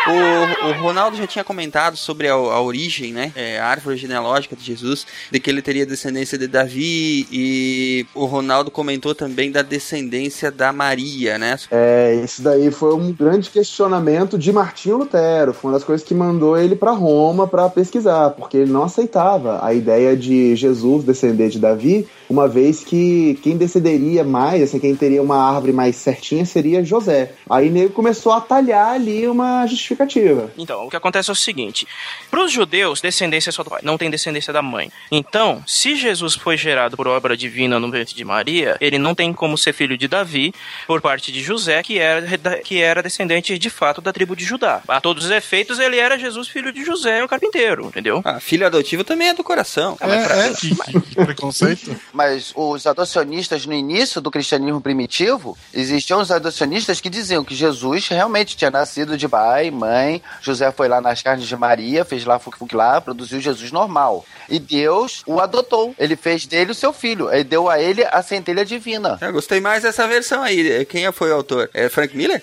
O, 0.05 0.68
o 0.68 0.83
Ronaldo 0.83 1.16
já 1.16 1.27
tinha 1.27 1.45
comentado 1.45 1.97
sobre 1.97 2.29
a, 2.29 2.33
a 2.33 2.61
origem, 2.61 3.12
né? 3.12 3.33
É, 3.37 3.61
a 3.61 3.66
árvore 3.66 3.97
genealógica 3.97 4.57
de 4.57 4.64
Jesus, 4.64 5.07
de 5.31 5.38
que 5.38 5.49
ele 5.49 5.62
teria 5.62 5.87
descendência 5.87 6.37
de 6.37 6.49
Davi, 6.49 7.27
e 7.31 8.05
o 8.14 8.25
Ronaldo 8.25 8.71
comentou 8.71 9.14
também 9.14 9.53
da 9.53 9.62
descendência 9.62 10.51
da 10.51 10.73
Maria, 10.73 11.38
né? 11.38 11.57
É, 11.71 12.21
isso 12.25 12.42
daí 12.42 12.71
foi 12.73 12.95
um 12.95 13.12
grande 13.12 13.49
questionamento 13.49 14.37
de 14.37 14.53
Martinho 14.53 14.72
Lutero. 14.87 15.53
Foi 15.53 15.71
uma 15.71 15.79
das 15.79 15.85
coisas 15.85 16.07
que 16.07 16.15
mandou 16.15 16.57
ele 16.57 16.75
para 16.75 16.93
Roma 16.93 17.47
para 17.47 17.69
pesquisar, 17.69 18.31
porque 18.31 18.57
ele 18.57 18.73
não 18.73 18.85
aceitava 18.85 19.65
a 19.65 19.73
ideia 19.73 20.17
de 20.17 20.57
Jesus 20.57 21.05
descender 21.05 21.49
de 21.49 21.59
Davi, 21.59 22.07
uma 22.29 22.49
vez 22.49 22.83
que 22.83 23.39
quem 23.43 23.57
descenderia 23.57 24.25
mais, 24.25 24.63
assim, 24.63 24.79
quem 24.79 24.97
teria 24.97 25.23
uma 25.23 25.37
árvore 25.37 25.73
mais 25.73 25.97
certinha 25.97 26.45
seria 26.45 26.85
José. 26.85 27.33
Aí 27.49 27.69
ele 27.69 27.89
começou 27.89 28.33
a 28.33 28.41
talhar 28.41 28.95
ali 28.95 29.27
uma 29.29 29.67
justificativa 29.67 29.93
justificativa. 29.93 30.51
Então, 30.57 30.87
o 30.87 30.91
que 30.91 30.97
acontece 30.97 31.31
é 31.31 31.33
o 31.33 31.37
seguinte: 31.37 31.87
para 32.31 32.43
os 32.43 32.53
judeus, 32.53 33.01
descendência 33.01 33.51
é 33.51 33.53
só 33.53 33.63
do 33.63 33.71
pai, 33.71 33.81
não 33.83 33.99
tem 33.99 34.11
descendência 34.11 34.53
da 34.53 34.63
mãe. 34.63 34.91
Então, 35.11 35.63
se 35.67 35.95
Jesus 35.97 36.35
foi 36.35 36.57
gerado 36.57 36.97
por 36.97 37.07
obra 37.07 37.37
divina 37.37 37.79
no 37.79 37.91
ventre 37.91 38.15
de 38.15 38.25
Maria, 38.25 38.77
ele 38.81 38.99
não 38.99 39.15
tem 39.15 39.33
como 39.33 39.59
ser 39.59 39.73
filho 39.73 39.97
de 39.97 40.09
Davi 40.09 40.55
por 40.87 41.01
parte 41.01 41.31
de 41.33 41.43
José, 41.43 41.83
que 41.83 41.99
era, 41.99 42.59
que 42.63 42.81
era 42.81 43.03
descendente 43.03 43.59
de 43.59 43.71
fato 43.71 44.01
da 44.01 44.13
tribo 44.13 44.37
de 44.37 44.45
Judá. 44.45 44.52
A 44.88 45.01
todos 45.01 45.25
os 45.25 45.31
efeitos, 45.31 45.79
ele 45.79 45.99
era 45.99 46.19
Jesus, 46.19 46.49
filho 46.49 46.73
de 46.73 46.85
José, 46.85 47.23
o 47.25 47.29
carpinteiro, 47.29 47.87
entendeu? 47.87 48.21
Ah, 48.25 48.41
filho 48.41 48.67
adotivo 48.67 49.05
também 49.05 49.29
é 49.29 49.35
do 49.35 49.45
coração. 49.45 49.97
É, 50.01 50.49
é, 50.49 50.55
que, 50.55 50.75
que 51.01 51.15
preconceito. 51.15 51.97
Mas 52.12 52.53
os 52.55 52.87
adocionistas 52.87 53.67
no 53.67 53.73
início 53.73 54.21
do 54.21 54.31
cristianismo 54.31 54.81
primitivo, 54.81 55.57
existiam 55.73 56.21
os 56.21 56.31
adocionistas 56.31 57.01
que 57.01 57.11
diziam 57.11 57.45
que 57.45 57.55
Jesus 57.55 58.09
realmente 58.09 58.57
tinha 58.57 58.71
nascido 58.71 59.17
de 59.17 59.29
pai, 59.29 59.71
mãe, 59.71 60.23
José 60.41 60.71
foi 60.73 60.88
lá 60.88 61.01
nas 61.01 61.23
carnes 61.23 61.47
de 61.47 61.57
Maria, 61.57 62.05
fez 62.05 62.25
lá 62.25 62.38
fuque 62.38 62.75
lá, 62.75 63.01
produziu 63.01 63.41
Jesus 63.41 63.71
normal. 63.73 64.25
E 64.49 64.59
Deus 64.59 65.23
o 65.27 65.41
adotou. 65.41 65.95
Ele 65.99 66.17
fez 66.17 66.47
dele 66.47 66.73
o 66.73 66.75
seu 66.75 66.93
filho. 66.93 67.33
Ele 67.33 67.45
deu 67.45 67.69
a 67.69 67.81
ele 67.81 68.05
a 68.05 68.23
centelha 68.23 68.65
divina. 68.65 69.19
Eu 69.21 69.33
gostei 69.33 69.61
mais 69.61 69.83
dessa 69.83 70.07
versão 70.07 70.43
aí. 70.43 70.85
Quem 70.87 71.11
foi 71.12 71.31
o 71.31 71.35
autor? 71.35 71.71
É 71.73 71.88
Frank 71.88 72.17
Miller? 72.17 72.43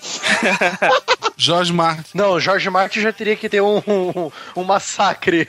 George 1.36 1.72
Martin. 1.72 1.99
Não, 2.14 2.38
George 2.40 2.68
Martin 2.70 3.00
já 3.00 3.12
teria 3.12 3.36
que 3.36 3.48
ter 3.48 3.60
um, 3.60 3.78
um, 3.86 4.30
um 4.56 4.64
massacre. 4.64 5.46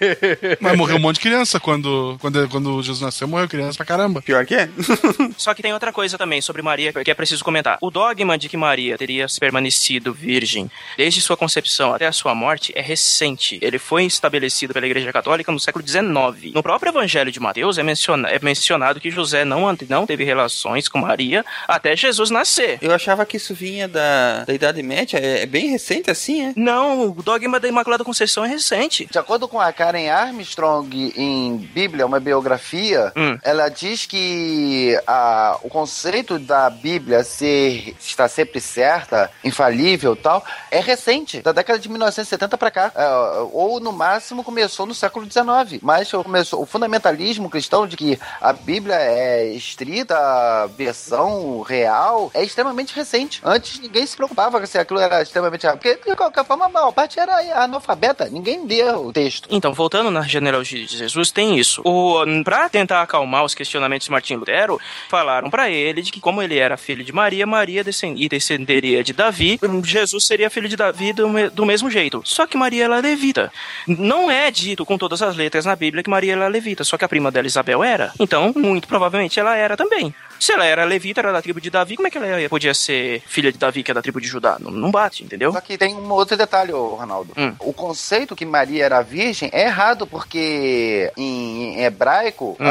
Mas 0.60 0.78
morreu 0.78 0.98
um 0.98 1.00
monte 1.00 1.16
de 1.16 1.22
criança 1.22 1.60
quando, 1.60 2.18
quando, 2.20 2.48
quando 2.50 2.82
Jesus 2.82 3.02
nasceu, 3.02 3.28
morreu 3.28 3.48
criança 3.48 3.78
pra 3.78 3.86
caramba. 3.86 4.22
Pior 4.22 4.46
que 4.46 4.56
é. 4.56 4.70
Só 5.38 5.54
que 5.54 5.62
tem 5.62 5.74
outra 5.74 5.92
coisa 5.92 6.18
também 6.18 6.42
sobre 6.42 6.62
Maria 6.62 6.94
que 6.94 7.12
é 7.12 7.14
preciso 7.14 7.44
comentar. 7.44 7.78
O 7.82 7.90
dogma 7.92 8.38
de 8.38 8.50
que 8.50 8.58
Maria 8.58 8.98
teria 8.98 9.26
permanecido 9.40 10.14
virgem 10.14 10.70
desde 10.98 11.22
sua 11.22 11.38
concepção 11.38 11.94
até 11.94 12.08
a 12.08 12.12
sua 12.12 12.36
morte 12.36 12.72
é 12.76 12.82
recente. 12.82 13.60
Ele 13.62 13.80
foi 13.80 14.06
estabelecido 14.06 14.74
pela 14.74 14.86
Igreja 14.86 15.12
Católica 15.12 15.52
no 15.52 15.60
século 15.60 15.86
XIX. 15.86 16.54
No 16.54 16.64
próprio 16.64 16.92
Evangelho 16.92 17.32
de 17.32 17.40
Mateus 17.40 17.78
é, 17.78 17.84
menciona, 17.84 18.30
é 18.30 18.40
mencionado 18.42 19.00
que 19.00 19.10
José 19.10 19.44
não, 19.46 19.76
não 19.90 20.06
teve 20.06 20.24
relações 20.24 20.88
com 20.88 21.00
Maria 21.00 21.46
até 21.68 21.96
Jesus 21.96 22.30
nascer. 22.30 22.80
Eu 22.82 22.94
achava 22.94 23.26
que 23.26 23.38
isso 23.38 23.54
vinha 23.54 23.88
da, 23.88 24.44
da 24.46 24.54
Idade 24.54 24.82
Média. 24.84 25.18
É, 25.18 25.42
é 25.42 25.46
bem 25.46 25.70
recente 25.70 26.10
assim, 26.10 26.41
é? 26.48 26.54
Não, 26.56 27.10
o 27.10 27.24
dogma 27.24 27.60
da 27.60 27.68
Imaculada 27.68 28.04
Conceição 28.04 28.44
é 28.46 28.48
recente. 28.48 29.08
De 29.12 29.18
acordo 29.18 29.48
com 29.48 29.60
a 29.60 29.72
Karen 29.72 30.10
Armstrong 30.10 31.14
em 31.16 31.58
Bíblia, 31.58 32.06
uma 32.06 32.20
biografia, 32.20 33.12
Hum. 33.16 33.38
ela 33.44 33.70
diz 33.70 34.06
que 34.06 35.00
a, 35.08 35.58
o 35.64 35.70
conceito 35.70 36.38
da 36.40 36.70
Bíblia 36.70 37.24
ser 37.24 37.96
estar 38.00 38.28
sempre 38.28 38.60
certa, 38.60 39.30
infalível, 39.44 40.16
tal, 40.16 40.44
é 40.70 40.80
recente, 40.80 41.42
da 41.42 41.52
década 41.52 41.80
de 41.80 41.90
1970 41.90 42.58
para 42.58 42.72
cá, 42.72 42.92
É, 42.96 43.08
ou 43.52 43.80
no 43.80 43.92
máximo 43.92 44.44
começou 44.44 44.86
no 44.86 44.94
século 44.94 45.26
XIX. 45.30 45.82
Mas 45.82 46.12
começou 46.12 46.62
o 46.62 46.66
fundamentalismo 46.66 47.50
cristão 47.50 47.88
de 47.88 47.96
que 47.98 48.20
a 48.40 48.54
Bíblia 48.54 48.96
é 48.96 49.48
estrita, 49.54 50.16
a 50.18 50.68
versão 50.68 51.62
real 51.62 52.30
é 52.34 52.44
extremamente 52.44 52.96
recente. 52.96 53.42
Antes 53.44 53.80
ninguém 53.80 54.06
se 54.06 54.16
preocupava 54.16 54.66
se 54.66 54.78
aquilo 54.78 55.00
era 55.00 55.22
extremamente 55.22 55.68
porque 55.68 55.96
de 55.96 56.12
qualquer 56.32 56.48
forma 56.48 56.66
a 56.66 56.70
maior 56.70 56.92
parte 56.92 57.20
era 57.20 57.64
analfabeta, 57.64 58.30
ninguém 58.30 58.66
lia 58.66 58.98
o 58.98 59.12
texto. 59.12 59.48
Então, 59.52 59.74
voltando 59.74 60.10
na 60.10 60.22
genealogia 60.22 60.86
de 60.86 60.98
Jesus, 60.98 61.32
tem 61.32 61.58
isso. 61.58 61.82
O, 61.84 62.24
pra 62.44 62.70
tentar 62.70 63.02
acalmar 63.02 63.44
os 63.44 63.54
questionamentos 63.54 64.06
de 64.06 64.12
Martim 64.12 64.36
Lutero, 64.36 64.80
falaram 65.10 65.50
pra 65.50 65.70
ele 65.70 66.02
de 66.02 66.12
que 66.12 66.20
como 66.20 66.42
ele 66.42 66.58
era 66.58 66.78
filho 66.78 67.04
de 67.04 67.12
Maria, 67.12 67.46
Maria 67.46 67.84
descend 67.84 68.22
e 68.22 68.30
descenderia 68.30 69.04
de 69.04 69.14
Davi, 69.14 69.60
Jesus 69.84 70.26
seria 70.26 70.50
filho 70.50 70.70
de 70.70 70.76
Davi 70.76 71.14
do, 71.14 71.28
do 71.52 71.66
mesmo 71.66 71.90
jeito. 71.90 72.22
Só 72.26 72.48
que 72.48 72.58
Maria 72.58 72.86
ela 72.86 73.00
é 73.00 73.02
levita. 73.02 73.52
Não 73.88 74.32
é 74.32 74.50
dito 74.50 74.86
com 74.86 74.98
todas 74.98 75.22
as 75.22 75.36
letras 75.36 75.66
na 75.66 75.76
Bíblia 75.76 76.04
que 76.04 76.10
Maria 76.10 76.34
ela 76.34 76.46
é 76.46 76.50
levita, 76.50 76.84
só 76.84 76.98
que 76.98 77.06
a 77.06 77.10
prima 77.10 77.32
dela 77.32 77.48
Isabel 77.48 77.84
era. 77.84 78.14
Então, 78.20 78.54
muito 78.56 78.88
provavelmente 78.88 79.40
ela 79.40 79.56
era 79.56 79.76
também. 79.76 80.14
Se 80.40 80.54
ela 80.54 80.66
era 80.66 80.84
levita, 80.86 81.22
era 81.22 81.32
da 81.32 81.40
tribo 81.40 81.62
de 81.62 81.70
Davi, 81.70 81.96
como 81.96 82.08
é 82.08 82.12
que 82.12 82.18
ela 82.18 82.50
podia 82.50 82.74
ser 82.74 83.22
filha 83.28 83.52
de 83.52 83.60
Davi, 83.60 83.84
que 83.84 83.92
é 83.92 83.94
da 83.94 84.02
tribo 84.02 84.20
de 84.20 84.28
Judá? 84.28 84.58
Não, 84.60 84.72
não 84.72 84.90
bate, 84.90 85.24
entendeu? 85.24 85.52
Só 85.52 85.62
que 85.62 85.78
tem 85.78 85.94
um 85.94 86.12
outro 86.22 86.38
detalhe, 86.38 86.72
Ronaldo. 86.72 87.34
Hum. 87.38 87.54
O 87.60 87.74
conceito 87.74 88.36
que 88.36 88.46
Maria 88.46 88.86
era 88.86 89.02
virgem 89.02 89.50
é 89.54 89.64
errado, 89.64 90.08
porque 90.08 91.12
em, 91.18 91.76
em 91.80 91.84
hebraico 91.84 92.58
Hum. 92.60 92.66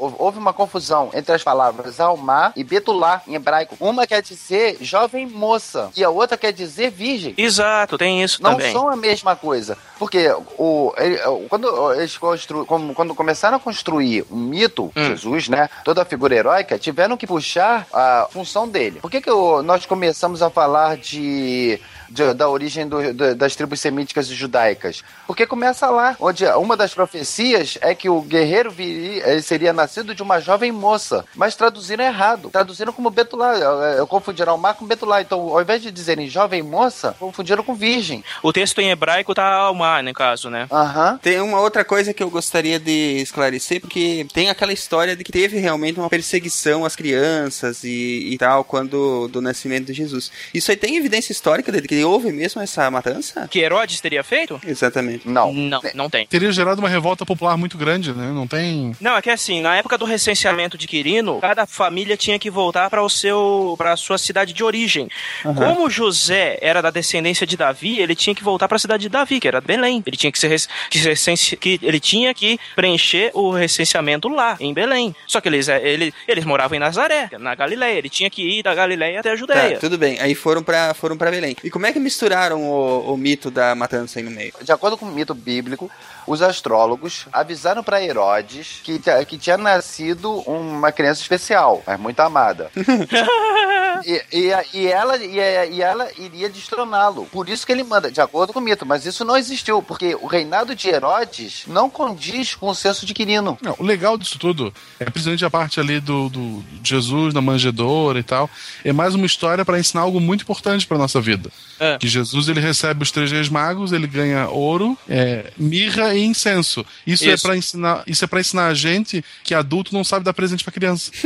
hou- 0.00 0.14
houve 0.18 0.38
uma 0.38 0.52
confusão 0.52 1.10
entre 1.14 1.32
as 1.34 1.42
palavras 1.42 2.00
almá 2.00 2.52
e 2.56 2.64
betulá 2.64 3.22
em 3.26 3.34
hebraico. 3.34 3.76
Uma 3.80 4.06
quer 4.06 4.22
dizer 4.22 4.78
jovem 4.80 5.26
moça 5.26 5.90
e 5.96 6.02
a 6.04 6.10
outra 6.10 6.36
quer 6.36 6.52
dizer 6.52 6.90
virgem. 6.90 7.34
Exato, 7.36 7.96
tem 7.98 8.22
isso 8.22 8.42
Não 8.42 8.52
também. 8.52 8.72
são 8.72 8.88
a 8.88 8.96
mesma 8.96 9.36
coisa. 9.36 9.76
Porque 9.98 10.28
o, 10.58 10.92
ele- 10.96 11.18
quando 11.48 11.92
eles 11.94 12.16
constru, 12.18 12.64
quando 12.66 13.14
começaram 13.14 13.56
a 13.56 13.60
construir 13.60 14.24
o 14.30 14.36
mito, 14.36 14.92
Hum. 14.96 15.04
Jesus, 15.06 15.48
né? 15.48 15.68
Toda 15.84 16.02
a 16.02 16.04
figura 16.04 16.34
heróica, 16.34 16.78
tiveram 16.78 17.16
que 17.16 17.26
puxar 17.26 17.86
a 17.92 18.26
função 18.30 18.68
dele. 18.68 19.00
Por 19.00 19.10
que, 19.10 19.20
que 19.20 19.30
nós 19.64 19.86
começamos 19.86 20.42
a 20.42 20.50
falar 20.50 20.96
de. 20.96 21.80
De- 22.08 22.34
da 22.34 22.48
origem 22.48 22.88
do- 22.88 23.12
do- 23.12 23.34
das 23.34 23.54
tribos 23.56 23.80
semíticas 23.80 24.28
e 24.28 24.34
judaicas? 24.34 25.02
Porque 25.26 25.46
começa 25.46 25.88
lá, 25.90 26.16
onde 26.20 26.44
uma 26.46 26.76
das 26.76 26.92
profecias 26.94 27.78
é 27.80 27.94
que 27.94 28.08
o 28.08 28.20
guerreiro 28.20 28.70
viria, 28.70 29.40
seria 29.42 29.72
nascido 29.72 30.14
de 30.14 30.22
uma 30.22 30.40
jovem 30.40 30.72
moça, 30.72 31.24
mas 31.34 31.54
traduziram 31.56 32.04
errado. 32.04 32.50
Traduziram 32.50 32.92
como 32.92 33.10
Betulá. 33.10 33.54
Eu 33.96 34.06
confundiram 34.06 34.52
Almar 34.52 34.74
com 34.74 34.86
Betulá. 34.86 35.20
Então, 35.20 35.40
ao 35.48 35.60
invés 35.62 35.82
de 35.82 35.90
dizerem 35.90 36.28
jovem 36.28 36.62
moça, 36.62 37.14
confundiram 37.18 37.62
com 37.62 37.74
virgem. 37.74 38.22
O 38.42 38.52
texto 38.52 38.80
em 38.80 38.90
hebraico 38.90 39.34
tá 39.34 39.44
Almar, 39.54 40.02
no 40.02 40.12
caso, 40.12 40.50
né? 40.50 40.66
Aham. 40.70 41.18
Tem 41.22 41.40
uma 41.40 41.60
outra 41.60 41.84
coisa 41.84 42.12
que 42.12 42.22
eu 42.22 42.30
gostaria 42.30 42.78
de 42.78 43.18
esclarecer, 43.22 43.80
porque 43.80 44.26
tem 44.32 44.50
aquela 44.50 44.72
história 44.72 45.16
de 45.16 45.24
que 45.24 45.32
teve 45.32 45.58
realmente 45.58 45.98
uma 45.98 46.08
perseguição 46.10 46.84
às 46.84 46.96
crianças 46.96 47.84
e, 47.84 48.28
e 48.32 48.38
tal, 48.38 48.64
quando 48.64 49.28
do 49.28 49.40
nascimento 49.40 49.86
de 49.86 49.92
Jesus. 49.94 50.30
Isso 50.52 50.70
aí 50.70 50.76
tem 50.76 50.96
evidência 50.96 51.32
histórica 51.32 51.70
de 51.72 51.82
que 51.82 51.93
houve 52.02 52.32
mesmo 52.32 52.62
essa 52.62 52.90
matança? 52.90 53.46
Que 53.48 53.60
Herodes 53.60 54.00
teria 54.00 54.24
feito? 54.24 54.58
Exatamente. 54.66 55.28
Não. 55.28 55.52
Não, 55.52 55.80
não 55.94 56.08
tem. 56.10 56.26
Teria 56.26 56.50
gerado 56.50 56.80
uma 56.80 56.88
revolta 56.88 57.26
popular 57.26 57.56
muito 57.56 57.76
grande, 57.76 58.12
né? 58.12 58.32
Não 58.32 58.46
tem. 58.46 58.96
Não, 59.00 59.16
é 59.16 59.22
que 59.22 59.28
assim, 59.30 59.60
na 59.60 59.76
época 59.76 59.98
do 59.98 60.04
recenseamento 60.04 60.78
de 60.78 60.86
Quirino, 60.88 61.38
cada 61.40 61.66
família 61.66 62.16
tinha 62.16 62.38
que 62.38 62.50
voltar 62.50 62.88
para 62.88 63.02
o 63.02 63.08
seu 63.10 63.74
para 63.76 63.92
a 63.92 63.96
sua 63.96 64.16
cidade 64.16 64.52
de 64.52 64.64
origem. 64.64 65.08
Aham. 65.44 65.54
Como 65.54 65.90
José 65.90 66.58
era 66.62 66.80
da 66.80 66.90
descendência 66.90 67.46
de 67.46 67.56
Davi, 67.56 68.00
ele 68.00 68.14
tinha 68.14 68.34
que 68.34 68.42
voltar 68.42 68.66
para 68.66 68.76
a 68.76 68.78
cidade 68.78 69.02
de 69.02 69.08
Davi, 69.08 69.38
que 69.40 69.46
era 69.48 69.60
Belém. 69.60 70.02
Ele 70.06 70.16
tinha 70.16 70.32
que 70.32 70.38
ser 70.38 70.54
que 70.88 70.98
recense- 70.98 71.56
que 71.56 71.78
ele 71.82 72.00
tinha 72.00 72.32
que 72.32 72.58
preencher 72.74 73.30
o 73.34 73.50
recenseamento 73.50 74.28
lá, 74.28 74.56
em 74.60 74.72
Belém. 74.72 75.14
Só 75.26 75.40
que 75.40 75.48
eles 75.48 75.68
ele, 75.68 76.14
eles 76.26 76.44
moravam 76.44 76.76
em 76.76 76.80
Nazaré, 76.80 77.28
na 77.38 77.54
Galileia. 77.54 77.98
Ele 77.98 78.08
tinha 78.08 78.30
que 78.30 78.42
ir 78.58 78.62
da 78.62 78.74
Galileia 78.74 79.20
até 79.20 79.30
a 79.30 79.36
Judéia. 79.36 79.74
Tá, 79.74 79.80
tudo 79.80 79.98
bem. 79.98 80.18
Aí 80.20 80.34
foram 80.34 80.62
pra, 80.62 80.94
foram 80.94 81.16
pra 81.16 81.30
Belém. 81.30 81.56
E 81.64 81.70
como 81.70 81.83
é 81.86 81.92
que 81.92 82.00
misturaram 82.00 82.62
o, 82.62 83.12
o 83.12 83.16
mito 83.16 83.50
da 83.50 83.74
matança 83.74 84.18
aí 84.18 84.24
no 84.24 84.30
meio? 84.30 84.52
De 84.62 84.72
acordo 84.72 84.96
com 84.96 85.06
o 85.06 85.12
mito 85.12 85.34
bíblico, 85.34 85.90
os 86.26 86.42
astrólogos 86.42 87.26
avisaram 87.32 87.82
para 87.82 88.02
Herodes 88.02 88.80
que, 88.82 89.00
que 89.26 89.38
tinha 89.38 89.56
nascido 89.56 90.32
uma 90.40 90.92
criança 90.92 91.20
especial, 91.20 91.82
mas 91.86 91.98
muito 91.98 92.20
amada. 92.20 92.70
e, 94.04 94.22
e, 94.32 94.52
e 94.74 94.86
ela, 94.86 95.16
e, 95.16 95.36
e 95.74 95.82
ela 95.82 96.08
iria 96.18 96.48
destroná-lo. 96.48 97.26
Por 97.26 97.48
isso 97.48 97.66
que 97.66 97.72
ele 97.72 97.84
manda, 97.84 98.10
de 98.10 98.20
acordo 98.20 98.52
com 98.52 98.58
o 98.58 98.62
mito. 98.62 98.86
Mas 98.86 99.06
isso 99.06 99.24
não 99.24 99.36
existiu, 99.36 99.82
porque 99.82 100.14
o 100.14 100.26
reinado 100.26 100.74
de 100.74 100.88
Herodes 100.88 101.64
não 101.66 101.88
condiz 101.88 102.54
com 102.54 102.68
o 102.68 102.74
censo 102.74 103.06
de 103.06 103.14
Quirino. 103.14 103.58
Não, 103.62 103.74
o 103.78 103.84
legal 103.84 104.16
disso 104.16 104.38
tudo 104.38 104.72
é 104.98 105.04
principalmente 105.04 105.44
a 105.44 105.50
parte 105.50 105.80
ali 105.80 106.00
do, 106.00 106.28
do 106.28 106.64
de 106.80 106.90
Jesus 106.90 107.32
na 107.34 107.40
manjedoura 107.40 108.18
e 108.18 108.22
tal. 108.22 108.48
É 108.84 108.92
mais 108.92 109.14
uma 109.14 109.26
história 109.26 109.64
para 109.64 109.78
ensinar 109.78 110.02
algo 110.02 110.20
muito 110.20 110.42
importante 110.42 110.86
para 110.86 110.98
nossa 110.98 111.20
vida. 111.20 111.50
É. 111.78 111.98
Que 111.98 112.08
Jesus 112.08 112.48
ele 112.48 112.60
recebe 112.60 113.02
os 113.02 113.10
três 113.10 113.30
reis 113.32 113.48
magos, 113.48 113.92
ele 113.92 114.06
ganha 114.06 114.48
ouro, 114.48 114.96
é, 115.08 115.52
mirra 115.56 116.13
e 116.16 116.24
incenso. 116.24 116.84
Isso, 117.06 117.24
é 117.24 117.34
Isso. 117.34 117.42
para 117.42 117.56
ensinar, 117.56 118.02
isso 118.06 118.24
é 118.24 118.28
para 118.28 118.40
ensinar 118.40 118.66
a 118.66 118.74
gente 118.74 119.24
que 119.42 119.54
adulto 119.54 119.94
não 119.94 120.04
sabe 120.04 120.24
dar 120.24 120.32
presente 120.32 120.64
para 120.64 120.72
criança. 120.72 121.10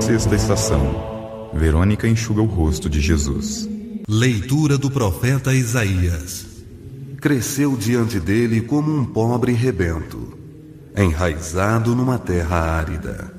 Sexta 0.00 0.34
estação. 0.34 1.50
Verônica 1.52 2.08
enxuga 2.08 2.40
o 2.42 2.46
rosto 2.46 2.88
de 2.88 3.00
Jesus. 3.00 3.68
Leitura 4.08 4.76
do 4.76 4.90
profeta 4.90 5.54
Isaías. 5.54 6.46
Cresceu 7.20 7.76
diante 7.76 8.18
dele 8.18 8.62
como 8.62 8.92
um 8.92 9.04
pobre 9.04 9.52
rebento, 9.52 10.38
enraizado 10.96 11.94
numa 11.94 12.18
terra 12.18 12.56
árida. 12.56 13.32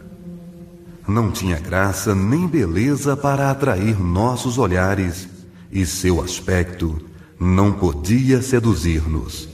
Não 1.07 1.31
tinha 1.31 1.60
graça 1.60 2.13
nem 2.13 2.47
beleza 2.47 3.17
para 3.17 3.49
atrair 3.49 3.99
nossos 3.99 4.57
olhares, 4.57 5.27
e 5.71 5.86
seu 5.86 6.21
aspecto 6.21 7.11
não 7.43 7.73
podia 7.73 8.39
seduzir-nos. 8.39 9.49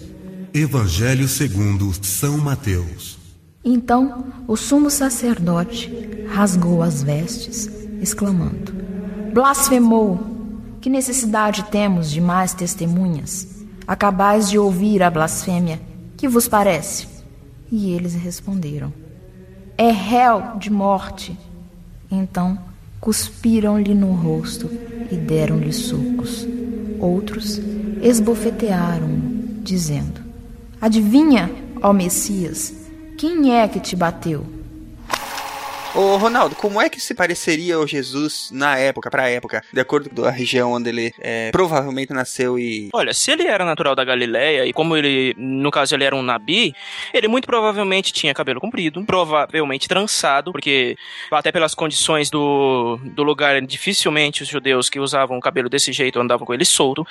Evangelho 0.53 1.25
segundo 1.25 1.89
São 2.05 2.37
Mateus. 2.37 3.17
Então 3.63 4.25
o 4.45 4.57
sumo 4.57 4.89
sacerdote 4.89 5.89
rasgou 6.29 6.83
as 6.83 7.01
vestes, 7.01 7.69
exclamando: 8.01 8.73
blasfemou. 9.33 10.35
Que 10.81 10.89
necessidade 10.89 11.63
temos 11.71 12.11
de 12.11 12.19
mais 12.19 12.53
testemunhas? 12.53 13.65
Acabais 13.87 14.49
de 14.49 14.59
ouvir 14.59 15.01
a 15.01 15.09
blasfêmia. 15.09 15.79
Que 16.17 16.27
vos 16.27 16.45
parece? 16.45 17.07
E 17.71 17.91
eles 17.91 18.13
responderam: 18.15 18.91
É 19.77 19.91
réu 19.91 20.57
de 20.59 20.69
morte. 20.69 21.39
Então 22.11 22.59
cuspiram-lhe 22.99 23.93
no 23.93 24.11
rosto 24.11 24.69
e 25.09 25.15
deram-lhe 25.15 25.71
socos. 25.71 26.45
Outros 26.99 27.61
esbofetearam-no, 28.01 29.61
dizendo: 29.63 30.21
Adivinha, 30.79 31.49
ó 31.81 31.93
Messias, 31.93 32.73
quem 33.17 33.55
é 33.55 33.67
que 33.67 33.79
te 33.79 33.95
bateu? 33.95 34.56
Ô, 35.95 36.17
Ronaldo, 36.17 36.55
como 36.55 36.79
é 36.79 36.89
que 36.89 36.99
se 36.99 37.15
pareceria 37.15 37.79
o 37.79 37.87
Jesus 37.87 38.49
na 38.51 38.77
época, 38.77 39.09
pra 39.09 39.29
época, 39.29 39.63
de 39.73 39.79
acordo 39.79 40.09
com 40.09 40.25
a 40.25 40.29
região 40.29 40.73
onde 40.73 40.89
ele 40.89 41.13
é, 41.19 41.49
provavelmente 41.51 42.13
nasceu 42.13 42.59
e. 42.59 42.89
Olha, 42.93 43.13
se 43.13 43.31
ele 43.31 43.47
era 43.47 43.65
natural 43.65 43.95
da 43.95 44.03
Galileia 44.03 44.65
e 44.65 44.73
como 44.73 44.95
ele, 44.95 45.33
no 45.37 45.71
caso, 45.71 45.95
ele 45.95 46.03
era 46.03 46.15
um 46.15 46.21
nabi, 46.21 46.75
ele 47.13 47.27
muito 47.27 47.45
provavelmente 47.45 48.13
tinha 48.13 48.33
cabelo 48.33 48.59
comprido, 48.59 49.03
provavelmente 49.05 49.87
trançado, 49.87 50.51
porque 50.51 50.95
até 51.31 51.51
pelas 51.51 51.73
condições 51.73 52.29
do, 52.29 52.99
do 53.03 53.23
lugar, 53.23 53.59
dificilmente 53.61 54.43
os 54.43 54.49
judeus 54.49 54.89
que 54.89 54.99
usavam 54.99 55.37
o 55.37 55.41
cabelo 55.41 55.69
desse 55.69 55.91
jeito 55.91 56.19
andavam 56.19 56.45
com 56.45 56.53
ele 56.53 56.65
solto. 56.65 57.05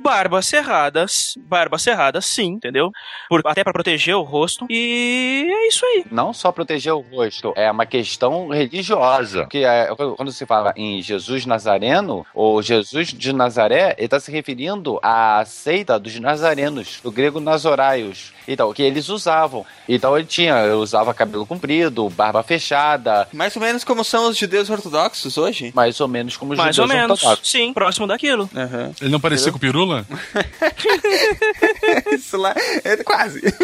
Barbas 0.00 0.46
cerradas, 0.46 1.34
barba 1.38 1.78
cerrada, 1.78 2.20
sim, 2.20 2.52
entendeu? 2.52 2.90
Por, 3.28 3.42
até 3.44 3.62
para 3.62 3.72
proteger 3.72 4.14
o 4.14 4.22
rosto. 4.22 4.66
E 4.70 5.46
é 5.50 5.68
isso 5.68 5.84
aí. 5.84 6.04
Não 6.10 6.32
só 6.32 6.50
proteger 6.52 6.92
o 6.94 7.00
rosto, 7.00 7.52
é 7.56 7.70
uma 7.70 7.84
questão 7.84 8.19
religiosa. 8.50 9.46
Que 9.46 9.64
é, 9.64 9.88
quando 10.16 10.30
se 10.32 10.44
fala 10.46 10.72
em 10.76 11.00
Jesus 11.02 11.46
Nazareno, 11.46 12.24
ou 12.34 12.60
Jesus 12.62 13.08
de 13.08 13.32
Nazaré, 13.32 13.94
ele 13.96 14.04
está 14.06 14.20
se 14.20 14.30
referindo 14.30 14.98
à 15.02 15.42
seita 15.46 15.98
dos 15.98 16.18
nazarenos, 16.20 17.00
do 17.02 17.10
grego 17.10 17.40
Nazoraios. 17.40 18.32
Então, 18.48 18.72
que 18.72 18.82
eles 18.82 19.08
usavam. 19.08 19.64
Então 19.88 20.16
ele 20.16 20.26
tinha, 20.26 20.74
usava 20.76 21.14
cabelo 21.14 21.46
comprido, 21.46 22.08
barba 22.10 22.42
fechada. 22.42 23.28
Mais 23.32 23.54
ou 23.54 23.62
menos 23.62 23.84
como 23.84 24.02
são 24.04 24.28
os 24.28 24.36
judeus 24.36 24.68
ortodoxos 24.68 25.38
hoje? 25.38 25.70
Mais 25.74 26.00
ou 26.00 26.08
menos 26.08 26.36
como 26.36 26.52
os 26.52 26.58
Mais 26.58 26.74
judeus 26.74 26.90
ou 26.90 26.96
menos, 26.96 27.22
ortodoxos. 27.22 27.48
sim, 27.50 27.72
próximo 27.72 28.06
daquilo. 28.08 28.50
Uhum. 28.54 28.92
Ele 29.00 29.10
não 29.10 29.20
parecia 29.20 29.52
com 29.52 29.58
o 29.58 29.60
Pirula? 29.60 30.04
Isso 32.12 32.36
lá 32.36 32.54
é 32.84 32.96
quase. 32.98 33.40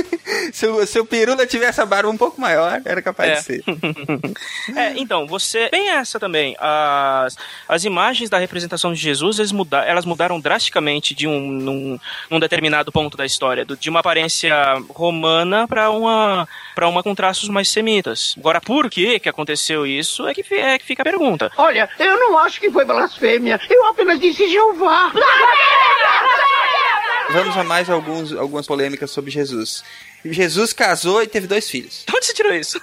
Se 0.52 0.66
o, 0.66 0.86
se 0.86 0.98
o 1.00 1.04
Pirula 1.07 1.46
tivesse 1.46 1.80
a 1.80 1.86
barba 1.86 2.09
um 2.09 2.16
pouco 2.16 2.40
maior, 2.40 2.80
era 2.84 3.02
capaz 3.02 3.30
É. 3.30 3.34
de 3.34 3.42
ser. 3.42 3.64
É, 4.74 4.92
então, 4.97 5.26
você. 5.26 5.68
Bem 5.70 5.90
essa 5.90 6.18
também. 6.18 6.57
As, 6.59 7.36
as 7.68 7.84
imagens 7.84 8.28
da 8.30 8.38
representação 8.38 8.92
de 8.92 8.99
Jesus, 9.01 9.38
eles 9.38 9.53
muda, 9.53 9.78
elas 9.84 10.05
mudaram 10.05 10.40
drasticamente 10.40 11.14
de 11.14 11.26
um 11.26 11.40
num, 11.40 12.01
num 12.30 12.40
determinado 12.40 12.90
ponto 12.90 13.16
da 13.16 13.24
história. 13.24 13.64
do- 13.64 13.76
de 13.76 13.88
uma 13.90 14.01
aparência 14.01 14.55
romana 14.90 15.66
para 15.68 15.90
uma 15.90 16.49
para 16.74 16.88
uma 16.88 17.03
com 17.03 17.14
traços 17.14 17.49
mais 17.49 17.68
semitas. 17.68 18.34
Agora, 18.38 18.61
por 18.61 18.90
que 18.90 19.18
que 19.20 19.28
aconteceu 19.28 19.86
isso 19.86 20.26
é 20.26 20.34
que, 20.34 20.42
é 20.55 20.78
que 20.78 20.84
fica 20.84 21.03
a 21.03 21.05
pergunta. 21.05 21.51
Olha, 21.57 21.88
eu 21.99 22.18
não 22.18 22.36
acho 22.38 22.61
que 22.61 22.70
foi 22.70 22.84
blasfêmia. 22.84 23.61
Eu 23.70 23.86
apenas 23.86 24.18
disse 24.20 24.49
Jeová. 24.49 25.12
Vamos 27.30 27.57
a 27.57 27.64
mais 27.64 27.90
alguns, 27.90 28.32
algumas 28.32 28.66
polêmicas 28.66 29.11
sobre 29.11 29.30
Jesus. 29.30 29.82
Jesus 30.24 30.72
casou 30.72 31.22
e 31.22 31.26
teve 31.26 31.46
dois 31.46 31.68
filhos. 31.68 32.04
Onde 32.14 32.26
você 32.26 32.34
tirou 32.34 32.54
isso? 32.54 32.80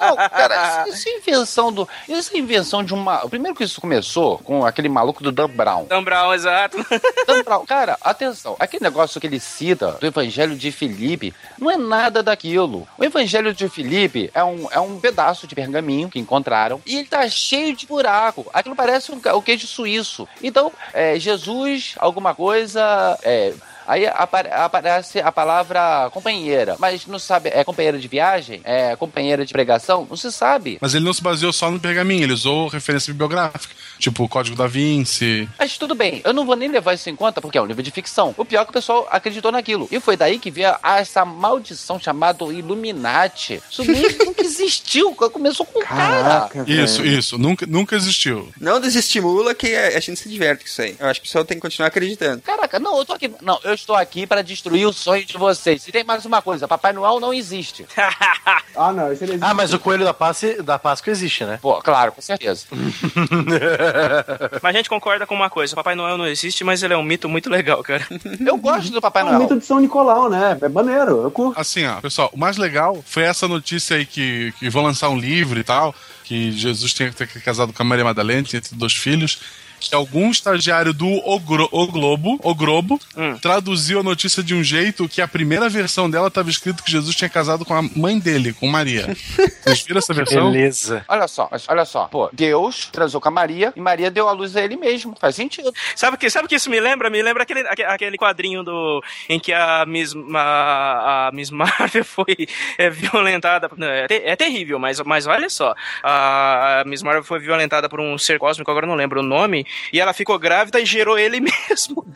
Não, 0.00 0.16
cara, 0.16 0.84
isso, 0.88 0.96
isso 0.96 1.08
é 1.08 1.18
invenção 1.18 1.72
do. 1.72 1.88
Isso 2.08 2.34
é 2.34 2.38
invenção 2.38 2.84
de 2.84 2.94
uma. 2.94 3.28
Primeiro 3.28 3.56
que 3.56 3.64
isso 3.64 3.80
começou 3.80 4.38
com 4.38 4.64
aquele 4.64 4.88
maluco 4.88 5.22
do 5.22 5.32
Dan 5.32 5.48
Brown. 5.48 5.86
Dan 5.86 6.02
Brown, 6.02 6.34
exato. 6.34 6.78
Dan 7.26 7.42
Brown, 7.42 7.66
cara, 7.66 7.98
atenção, 8.00 8.56
aquele 8.58 8.84
negócio 8.84 9.20
que 9.20 9.26
ele 9.26 9.40
cita 9.40 9.92
do 9.92 10.06
Evangelho 10.06 10.56
de 10.56 10.72
Filipe 10.72 11.34
não 11.58 11.70
é 11.70 11.76
nada 11.76 12.22
daquilo. 12.22 12.86
O 12.98 13.04
Evangelho 13.04 13.52
de 13.52 13.68
Filipe 13.68 14.30
é 14.34 14.42
um, 14.42 14.68
é 14.70 14.80
um 14.80 14.98
pedaço 14.98 15.46
de 15.46 15.54
pergaminho 15.54 16.08
que 16.08 16.18
encontraram 16.18 16.80
e 16.86 16.96
ele 16.96 17.08
tá 17.08 17.28
cheio 17.28 17.76
de 17.76 17.86
buraco. 17.86 18.46
Aquilo 18.52 18.76
parece 18.76 19.12
um, 19.12 19.20
queijo 19.42 19.66
suíço. 19.66 20.28
Então, 20.42 20.72
é, 20.92 21.18
Jesus, 21.18 21.94
alguma 21.98 22.34
coisa. 22.34 23.18
É, 23.22 23.52
Aí 23.86 24.06
apare- 24.06 24.50
aparece 24.52 25.20
a 25.20 25.30
palavra 25.32 26.10
companheira, 26.12 26.76
mas 26.78 27.06
não 27.06 27.18
sabe, 27.18 27.50
é 27.52 27.62
companheira 27.64 27.98
de 27.98 28.08
viagem? 28.08 28.60
É 28.64 28.96
companheira 28.96 29.44
de 29.44 29.52
pregação? 29.52 30.06
Não 30.08 30.16
se 30.16 30.30
sabe. 30.32 30.78
Mas 30.80 30.94
ele 30.94 31.04
não 31.04 31.12
se 31.12 31.22
baseou 31.22 31.52
só 31.52 31.70
no 31.70 31.78
pergaminho, 31.80 32.24
ele 32.24 32.32
usou 32.32 32.68
referência 32.68 33.12
bibliográfica, 33.12 33.74
tipo 33.98 34.24
o 34.24 34.28
Código 34.28 34.56
da 34.56 34.66
Vinci. 34.66 35.48
Mas 35.58 35.76
tudo 35.78 35.94
bem, 35.94 36.20
eu 36.24 36.32
não 36.32 36.44
vou 36.46 36.56
nem 36.56 36.68
levar 36.70 36.94
isso 36.94 37.08
em 37.08 37.16
conta 37.16 37.40
porque 37.40 37.58
é 37.58 37.62
um 37.62 37.66
livro 37.66 37.82
de 37.82 37.90
ficção. 37.90 38.34
O 38.36 38.44
pior 38.44 38.62
é 38.62 38.64
que 38.64 38.70
o 38.70 38.74
pessoal 38.74 39.06
acreditou 39.10 39.52
naquilo. 39.52 39.88
E 39.90 40.00
foi 40.00 40.16
daí 40.16 40.38
que 40.38 40.50
veio 40.50 40.74
essa 40.82 41.24
maldição 41.24 41.98
chamada 41.98 42.44
Illuminati. 42.44 43.62
Isso 43.70 43.82
nunca 44.24 44.42
existiu, 44.42 45.14
começou 45.14 45.64
com 45.66 45.80
um 45.80 45.82
cara. 45.82 46.48
Isso, 46.66 47.04
isso, 47.04 47.38
nunca, 47.38 47.66
nunca 47.66 47.96
existiu. 47.96 48.48
Não 48.60 48.80
desestimula 48.80 49.54
que 49.54 49.74
a, 49.74 49.88
a 49.96 50.00
gente 50.00 50.18
se 50.20 50.28
diverte 50.28 50.62
com 50.64 50.68
isso 50.68 50.82
aí. 50.82 50.96
Eu 50.98 51.06
acho 51.06 51.20
que 51.20 51.26
o 51.26 51.28
pessoal 51.28 51.44
tem 51.44 51.56
que 51.56 51.62
continuar 51.62 51.88
acreditando. 51.88 52.42
Caraca, 52.42 52.78
não, 52.78 52.98
eu 52.98 53.04
tô 53.04 53.12
aqui. 53.12 53.30
Não, 53.42 53.58
eu 53.64 53.75
estou 53.76 53.94
aqui 53.94 54.26
para 54.26 54.42
destruir 54.42 54.86
o 54.86 54.92
sonho 54.92 55.24
de 55.24 55.38
vocês. 55.38 55.86
E 55.86 55.92
tem 55.92 56.02
mais 56.02 56.24
uma 56.24 56.42
coisa: 56.42 56.66
Papai 56.66 56.92
Noel 56.92 57.20
não 57.20 57.32
existe. 57.32 57.86
Ah, 58.78 58.92
não, 58.92 59.10
isso 59.10 59.24
ele 59.24 59.38
Ah, 59.40 59.54
mas 59.54 59.72
o 59.72 59.78
coelho 59.78 60.04
da 60.04 60.12
Páscoa, 60.12 60.62
da 60.62 60.78
Páscoa 60.78 61.10
existe, 61.10 61.46
né? 61.46 61.58
Pô, 61.62 61.80
claro, 61.80 62.12
com 62.12 62.20
certeza. 62.20 62.66
Mas 64.62 64.74
a 64.74 64.78
gente 64.78 64.90
concorda 64.90 65.26
com 65.26 65.34
uma 65.34 65.48
coisa: 65.48 65.72
o 65.72 65.76
Papai 65.76 65.94
Noel 65.94 66.18
não 66.18 66.26
existe, 66.26 66.62
mas 66.62 66.82
ele 66.82 66.92
é 66.92 66.96
um 66.96 67.02
mito 67.02 67.26
muito 67.26 67.48
legal, 67.48 67.82
cara. 67.82 68.06
Eu 68.44 68.58
gosto 68.58 68.90
do 68.90 69.00
Papai 69.00 69.22
É 69.22 69.30
o 69.30 69.38
mito 69.38 69.58
de 69.58 69.64
São 69.64 69.80
Nicolau, 69.80 70.28
né? 70.28 70.58
É 70.60 70.68
maneiro, 70.68 71.22
eu 71.22 71.30
curto. 71.30 71.58
Assim, 71.58 71.86
ó, 71.86 72.00
pessoal, 72.00 72.28
o 72.34 72.38
mais 72.38 72.58
legal 72.58 73.02
foi 73.06 73.22
essa 73.22 73.48
notícia 73.48 73.96
aí 73.96 74.04
que, 74.04 74.52
que 74.58 74.68
vão 74.68 74.82
lançar 74.82 75.08
um 75.08 75.18
livro 75.18 75.58
e 75.58 75.64
tal, 75.64 75.94
que 76.24 76.52
Jesus 76.52 76.92
tinha 76.92 77.10
que 77.10 77.16
ter 77.16 77.26
casado 77.40 77.72
com 77.72 77.82
a 77.82 77.86
Maria 77.86 78.04
Madalena, 78.04 78.42
tinha 78.42 78.60
tido 78.60 78.76
dois 78.78 78.92
filhos. 78.92 79.40
Que 79.88 79.94
algum 79.94 80.30
estagiário 80.30 80.92
do 80.92 81.06
O, 81.06 81.38
Gro- 81.40 81.68
O 81.72 81.86
Globo, 81.86 82.38
O 82.42 82.54
Globo, 82.54 83.00
traduziu 83.40 84.00
a 84.00 84.02
notícia 84.02 84.42
de 84.42 84.54
um 84.54 84.62
jeito 84.62 85.08
que 85.08 85.20
a 85.20 85.28
primeira 85.28 85.68
versão 85.68 86.08
dela 86.10 86.28
estava 86.28 86.50
escrito 86.50 86.82
que 86.82 86.90
Jesus 86.90 87.14
tinha 87.14 87.28
casado 87.28 87.64
com 87.64 87.74
a 87.74 87.82
mãe 87.82 88.18
dele, 88.18 88.52
com 88.52 88.66
Maria. 88.66 89.16
Vocês 89.62 89.82
viram 89.82 89.98
essa 89.98 90.14
versão? 90.14 90.50
Beleza. 90.50 91.04
Olha 91.08 91.28
só, 91.28 91.48
olha 91.68 91.84
só. 91.84 92.06
Pô, 92.06 92.28
Deus 92.32 92.88
transou 92.92 93.20
com 93.20 93.28
a 93.28 93.30
Maria 93.30 93.72
e 93.76 93.80
Maria 93.80 94.10
deu 94.10 94.28
a 94.28 94.32
luz 94.32 94.56
a 94.56 94.62
ele 94.62 94.76
mesmo. 94.76 95.14
Faz 95.20 95.34
sentido. 95.36 95.72
Sabe 95.94 96.16
o 96.16 96.18
que, 96.18 96.28
sabe 96.30 96.48
que 96.48 96.54
isso 96.54 96.70
me 96.70 96.80
lembra? 96.80 97.10
Me 97.10 97.22
lembra 97.22 97.42
aquele, 97.42 97.60
aque- 97.60 97.82
aquele 97.84 98.16
quadrinho 98.16 98.62
do, 98.62 99.02
em 99.28 99.38
que 99.38 99.52
a 99.52 99.84
Miss, 99.86 100.14
a, 100.34 101.28
a 101.28 101.32
Miss 101.32 101.50
Marvel 101.50 102.04
foi 102.04 102.36
é, 102.78 102.90
violentada. 102.90 103.70
Não, 103.76 103.86
É, 103.86 104.06
é 104.10 104.36
terrível, 104.36 104.78
mas, 104.78 105.00
mas 105.00 105.26
olha 105.26 105.48
só. 105.50 105.74
A, 106.02 106.80
a 106.80 106.84
Miss 106.84 107.02
Marvel 107.02 107.24
foi 107.24 107.38
violentada 107.38 107.88
por 107.88 108.00
um 108.00 108.16
ser 108.18 108.38
cósmico, 108.38 108.70
agora 108.70 108.86
não 108.86 108.94
lembro 108.94 109.20
o 109.20 109.22
nome, 109.22 109.66
e 109.92 110.00
ela 110.00 110.12
ficou 110.12 110.38
grávida 110.38 110.80
e 110.80 110.84
gerou 110.84 111.18
ele 111.18 111.40
mesmo. 111.68 112.06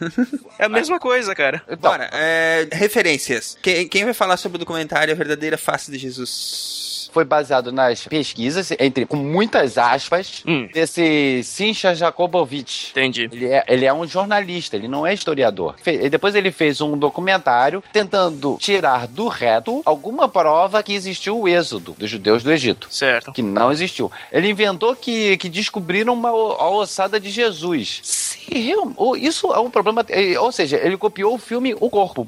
É 0.59 0.65
a 0.65 0.69
mesma 0.69 0.99
coisa, 0.99 1.35
cara. 1.35 1.63
Bora, 1.81 2.11
é, 2.13 2.69
referências. 2.73 3.57
Quem, 3.63 3.89
quem 3.89 4.05
vai 4.05 4.15
falar 4.15 4.37
sobre 4.37 4.57
o 4.57 4.59
documentário 4.59 5.13
A 5.13 5.17
Verdadeira 5.17 5.59
Face 5.59 5.91
de 5.91 5.99
Jesus? 5.99 6.90
Foi 7.13 7.25
baseado 7.25 7.73
nas 7.73 8.07
pesquisas, 8.07 8.71
entre 8.79 9.05
com 9.07 9.17
muitas 9.17 9.77
aspas, 9.79 10.43
desse 10.73 11.43
Sincha 11.45 11.95
Jakobovich. 11.95 12.91
Entendi. 12.91 13.29
Ele 13.33 13.47
é, 13.47 13.65
ele 13.69 13.85
é 13.85 13.93
um 13.93 14.07
jornalista, 14.07 14.77
ele 14.77 14.89
não 14.89 15.07
é 15.07 15.13
historiador. 15.15 15.75
Fe- 15.83 16.01
e 16.05 16.09
depois 16.11 16.35
ele 16.35 16.51
fez 16.51 16.81
um 16.81 16.97
documentário 16.97 17.83
tentando 17.93 18.57
tirar 18.61 19.07
do 19.07 19.29
reto 19.29 19.83
alguma 19.85 20.29
prova 20.29 20.83
que 20.83 20.93
existiu 20.93 21.39
o 21.41 21.49
êxodo 21.49 21.95
dos 21.99 22.09
judeus 22.11 22.43
do 22.43 22.53
Egito. 22.53 22.89
Certo. 22.91 23.33
Que 23.33 23.43
não 23.43 23.71
existiu. 23.73 24.11
Ele 24.33 24.49
inventou 24.49 24.95
que, 24.95 25.37
que 25.37 25.49
descobriram 25.49 26.13
uma, 26.15 26.29
a 26.31 26.71
ossada 26.71 27.19
de 27.21 27.31
Jesus. 27.31 28.30
Ou 28.97 29.17
isso 29.17 29.53
é 29.53 29.59
um 29.59 29.71
problema. 29.71 30.05
eh, 30.09 30.39
Ou 30.39 30.51
seja, 30.53 30.77
ele 30.77 30.97
copiou 30.97 31.35
o 31.35 31.39
filme 31.39 31.75
O 31.81 31.89
Corpo, 31.91 32.27